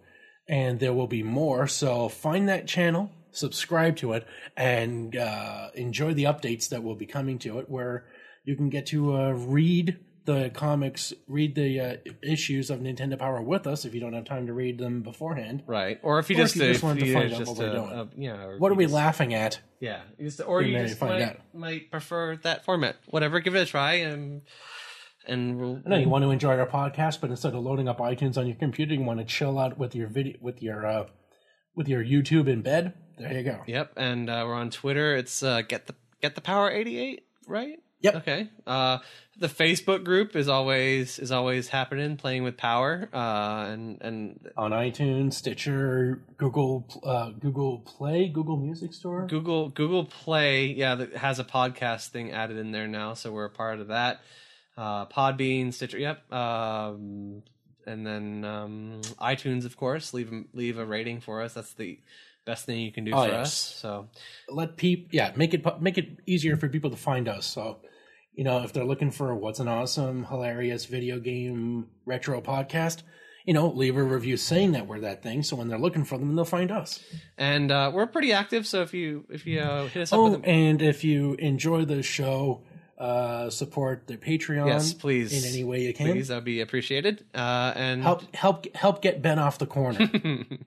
and 0.49 0.81
there 0.81 0.93
will 0.93 1.07
be 1.07 1.23
more. 1.23 1.66
So 1.66 2.09
find 2.09 2.49
that 2.49 2.66
channel, 2.66 3.11
subscribe 3.35 3.97
to 3.97 4.12
it, 4.15 4.27
and 4.56 5.15
uh, 5.16 5.69
enjoy 5.74 6.15
the 6.15 6.24
updates 6.24 6.69
that 6.70 6.82
will 6.82 6.94
be 6.97 7.06
coming 7.06 7.39
to 7.40 7.59
it, 7.59 7.69
where 7.69 8.06
you 8.44 8.56
can 8.56 8.69
get 8.70 8.86
to 8.86 9.15
uh, 9.16 9.31
read 9.32 9.98
the 10.27 10.51
comics, 10.55 11.12
read 11.28 11.55
the 11.55 11.78
uh, 11.78 11.97
issues 12.23 12.70
of 12.70 12.81
Nintendo 12.81 13.19
Power 13.19 13.43
with 13.43 13.66
us 13.66 13.85
if 13.85 13.93
you 13.94 14.01
don't 14.01 14.15
have 14.15 14.24
time 14.24 14.47
to 14.47 14.55
read 14.55 14.78
them 14.78 15.02
beforehand. 15.02 15.62
right. 15.66 15.98
Or 16.02 16.19
if 16.19 16.31
you 16.31 16.36
Or 16.36 16.40
if 16.40 16.44
just 16.47 16.56
you 16.56 16.62
just 16.62 16.78
if 16.78 16.82
wanted 16.82 17.05
to 17.05 17.12
find 17.12 17.32
out 17.35 17.47
what 17.47 17.59
we're 17.59 17.69
uh, 17.69 17.73
doing. 17.74 17.90
uh, 17.93 18.06
yeah. 18.16 18.47
What 18.56 18.73
are 18.73 18.74
we 18.74 18.85
just- 18.85 18.94
laughing 18.94 19.35
at? 19.35 19.61
Yeah. 19.81 20.01
Just, 20.19 20.40
or 20.40 20.62
You 20.62 20.78
you 20.78 20.86
just 20.86 20.98
might, 20.98 21.40
might 21.55 21.90
prefer 21.90 22.36
that 22.36 22.65
format. 22.65 22.97
Whatever. 23.11 23.40
Give 23.40 23.55
it 23.55 23.61
a 23.61 23.66
try 23.66 23.94
and 23.97 24.40
and 25.27 25.59
we'll. 25.59 25.82
I 25.85 25.90
know 25.90 25.97
you 25.98 26.09
want 26.09 26.24
to 26.24 26.31
enjoy 26.31 26.59
our 26.59 26.66
podcast, 26.66 27.20
but 27.20 27.28
instead 27.28 27.55
of 27.55 27.62
loading 27.62 27.86
up 27.89 27.98
iTunes 27.98 28.39
on 28.39 28.47
your 28.47 28.56
computer, 28.56 28.94
you 28.94 29.02
want 29.02 29.19
to 29.20 29.27
chill 29.27 29.59
out 29.59 29.77
with 29.78 29.94
your 29.94 30.06
video, 30.09 30.36
with 30.40 30.62
your 30.62 30.86
uh, 30.86 31.06
with 31.77 31.86
your 31.86 32.02
YouTube 32.02 32.48
in 32.48 32.62
bed. 32.62 32.94
There 33.19 33.32
you 33.32 33.43
go. 33.43 33.62
Yep. 33.66 33.93
And 33.97 34.28
uh, 34.28 34.45
we're 34.47 34.55
on 34.55 34.70
Twitter. 34.70 35.16
It's 35.16 35.43
uh, 35.43 35.62
get 35.62 35.86
the 35.86 35.95
get 36.20 36.35
the 36.35 36.41
power 36.41 36.70
eighty 36.70 36.99
eight. 36.99 37.24
Right. 37.47 37.78
Yep. 38.01 38.15
Okay. 38.16 38.51
Uh, 38.66 38.99
the 39.39 39.49
Facebook 39.49 40.05
group 40.05 40.36
is 40.36 40.49
always 40.49 41.19
is 41.19 41.32
always 41.32 41.69
happening, 41.69 42.16
playing 42.16 42.45
with 42.45 42.57
power. 42.57 43.09
Uh, 43.12 43.66
and 43.69 44.01
and 44.03 44.51
on 44.57 44.73
iTunes, 44.73 45.35
Stitcher, 45.35 46.23
Google, 46.36 46.86
uh, 47.03 47.31
Google 47.31 47.78
Play, 47.78 48.28
Google 48.28 48.57
Music 48.57 48.93
Store. 48.93 49.27
Google 49.27 49.70
Google 49.70 50.05
Play, 50.05 50.66
yeah, 50.66 50.95
that 50.97 51.16
has 51.16 51.39
a 51.39 51.45
podcast 51.45 52.09
thing 52.09 52.31
added 52.31 52.59
in 52.59 52.73
there 52.73 52.86
now, 52.86 53.15
so 53.15 53.32
we're 53.32 53.47
a 53.47 53.51
part 53.51 53.81
of 53.81 53.89
that. 53.89 54.20
Uh, 54.77 55.07
Podbean, 55.07 55.73
Stitcher, 55.73 55.99
yep, 55.99 56.31
um, 56.32 57.43
and 57.86 58.07
then 58.07 58.45
um, 58.45 59.01
iTunes, 59.20 59.65
of 59.65 59.77
course. 59.77 60.12
Leave 60.12 60.32
leave 60.53 60.78
a 60.78 60.85
rating 60.85 61.20
for 61.20 61.41
us. 61.43 61.55
That's 61.55 61.73
the 61.73 61.99
best 62.44 62.66
thing 62.66 62.80
you 62.80 62.92
can 62.92 63.04
do 63.04 63.12
Oh, 63.14 63.24
for 63.24 63.30
yes. 63.32 63.46
us. 63.46 63.54
So 63.54 64.08
Let 64.48 64.76
people, 64.76 65.08
yeah, 65.12 65.32
make 65.36 65.54
it 65.54 65.64
make 65.80 65.98
it 65.98 66.18
easier 66.26 66.56
for 66.56 66.68
people 66.68 66.90
to 66.90 66.96
find 66.96 67.28
us. 67.28 67.46
So, 67.46 67.78
you 68.34 68.44
know, 68.44 68.62
if 68.64 68.72
they're 68.72 68.84
looking 68.84 69.10
for 69.10 69.34
what's 69.34 69.60
an 69.60 69.68
awesome, 69.68 70.24
hilarious 70.24 70.84
video 70.86 71.18
game 71.20 71.86
retro 72.04 72.40
podcast, 72.40 73.02
you 73.46 73.52
know, 73.54 73.68
leave 73.68 73.96
a 73.96 74.02
review 74.02 74.36
saying 74.36 74.72
that 74.72 74.86
we're 74.86 75.00
that 75.00 75.22
thing. 75.22 75.42
So 75.42 75.56
when 75.56 75.68
they're 75.68 75.78
looking 75.78 76.04
for 76.04 76.18
them, 76.18 76.34
they'll 76.34 76.44
find 76.44 76.70
us. 76.70 77.02
and 77.38 77.70
uh, 77.70 77.90
we're 77.94 78.06
pretty 78.06 78.32
active. 78.32 78.66
So 78.66 78.82
if 78.82 78.92
you 78.94 79.24
if 79.30 79.46
you 79.46 79.60
uh, 79.60 79.86
hit 79.88 80.02
us 80.02 80.12
up 80.12 80.18
Oh, 80.18 80.30
with 80.30 80.44
a, 80.44 80.48
and 80.48 80.80
if 80.82 81.04
you 81.04 81.34
enjoy 81.34 81.84
the 81.84 82.02
show, 82.02 82.62
uh, 82.98 83.50
support 83.50 84.06
the 84.06 84.16
Patreon. 84.16 84.66
yes, 84.66 84.94
please 84.94 85.32
in 85.44 85.50
any 85.52 85.62
way 85.64 85.82
you 85.82 85.92
can. 85.92 86.10
please 86.12 86.28
that'd 86.28 86.44
be 86.44 86.60
appreciated. 86.60 87.24
Uh, 87.34 87.72
and 87.76 88.02
Help 88.02 88.34
help 88.34 88.74
help 88.74 89.02
get 89.02 89.20
Ben 89.22 89.38
off 89.38 89.58
the 89.58 89.66
corner. 89.66 90.10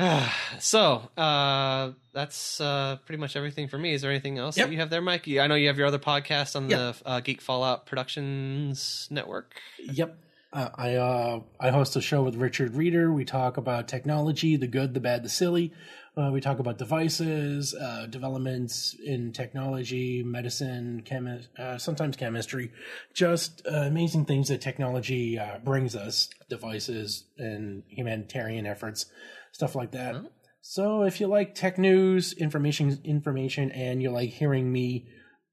so 0.58 1.02
uh, 1.16 1.92
that's 2.12 2.60
uh, 2.60 2.96
pretty 3.04 3.20
much 3.20 3.36
everything 3.36 3.68
for 3.68 3.78
me. 3.78 3.92
Is 3.94 4.02
there 4.02 4.10
anything 4.10 4.38
else 4.38 4.56
Yep. 4.56 4.66
that 4.68 4.72
you 4.72 4.78
have 4.80 4.90
there, 4.90 5.00
Mike? 5.02 5.26
I 5.28 5.46
know 5.46 5.54
you 5.54 5.68
have 5.68 5.78
your 5.78 5.86
other 5.86 5.98
podcast 5.98 6.56
on 6.56 6.68
Yep. 6.70 6.78
the 7.02 7.08
uh, 7.08 7.20
Geek 7.20 7.40
Fallout 7.40 7.86
Productions 7.86 9.08
Network. 9.10 9.54
Yep. 9.78 10.16
Uh, 10.52 10.68
I 10.74 10.94
uh, 10.96 11.40
I 11.60 11.70
host 11.70 11.94
a 11.94 12.00
show 12.00 12.22
with 12.24 12.34
Richard 12.34 12.74
Reeder. 12.74 13.12
We 13.12 13.24
talk 13.24 13.56
about 13.56 13.86
technology, 13.86 14.56
the 14.56 14.66
good, 14.66 14.94
the 14.94 15.00
bad, 15.00 15.22
the 15.22 15.28
silly. 15.28 15.72
Uh, 16.16 16.30
we 16.32 16.40
talk 16.40 16.58
about 16.58 16.76
devices, 16.76 17.74
uh, 17.74 18.06
developments 18.10 18.96
in 19.04 19.32
technology, 19.32 20.22
medicine, 20.24 21.02
chemi- 21.06 21.46
uh, 21.58 21.78
sometimes 21.78 22.16
chemistry, 22.16 22.72
just 23.14 23.62
uh, 23.66 23.76
amazing 23.82 24.24
things 24.24 24.48
that 24.48 24.60
technology 24.60 25.38
uh, 25.38 25.58
brings 25.64 25.94
us, 25.94 26.28
devices 26.48 27.24
and 27.38 27.84
humanitarian 27.88 28.66
efforts, 28.66 29.06
stuff 29.52 29.76
like 29.76 29.92
that. 29.92 30.16
So 30.62 31.02
if 31.02 31.20
you 31.20 31.26
like 31.26 31.54
tech 31.54 31.78
news, 31.78 32.32
information, 32.32 32.98
information, 33.04 33.70
and 33.70 34.02
you 34.02 34.10
like 34.10 34.30
hearing 34.30 34.70
me 34.70 35.06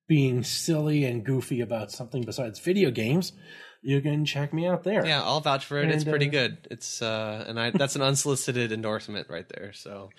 being 0.07 0.43
silly 0.43 1.05
and 1.05 1.23
goofy 1.23 1.61
about 1.61 1.91
something 1.91 2.23
besides 2.23 2.59
video 2.59 2.91
games, 2.91 3.33
you 3.81 4.01
can 4.01 4.25
check 4.25 4.53
me 4.53 4.67
out 4.67 4.83
there. 4.83 5.05
Yeah, 5.05 5.21
I'll 5.21 5.39
vouch 5.39 5.65
for 5.65 5.77
it. 5.77 5.89
it's 5.89 6.03
pretty 6.03 6.27
uh, 6.27 6.31
good. 6.31 6.67
It's 6.71 7.01
uh, 7.01 7.45
and 7.47 7.59
I 7.59 7.69
that's 7.69 7.95
an 7.95 8.01
unsolicited 8.01 8.71
endorsement 8.71 9.29
right 9.29 9.47
there. 9.47 9.71
So 9.73 10.09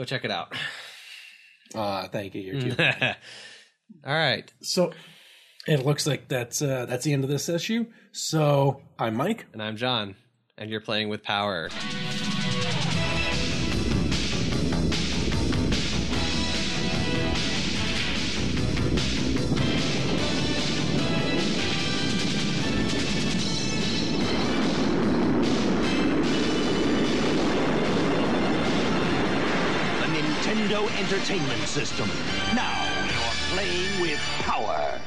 go 0.00 0.04
check 0.04 0.24
it 0.24 0.30
out. 0.30 0.54
Uh, 1.74 2.08
thank 2.08 2.34
you. 2.34 2.40
You're 2.40 2.60
cute. 2.62 2.80
All 4.06 4.14
right, 4.14 4.50
So 4.62 4.92
it 5.66 5.84
looks 5.84 6.06
like 6.06 6.26
that's 6.28 6.62
uh, 6.62 6.86
that's 6.86 7.04
the 7.04 7.12
end 7.12 7.22
of 7.24 7.28
this 7.30 7.48
issue. 7.48 7.86
So 8.12 8.80
I'm 8.98 9.14
Mike. 9.14 9.46
and 9.52 9.62
I'm 9.62 9.76
John, 9.76 10.14
and 10.56 10.70
you're 10.70 10.80
playing 10.80 11.10
with 11.10 11.22
power. 11.22 11.68
System. 31.70 32.08
Now 32.52 32.82
you're 33.06 33.54
playing 33.54 34.00
with 34.00 34.18
power. 34.40 34.99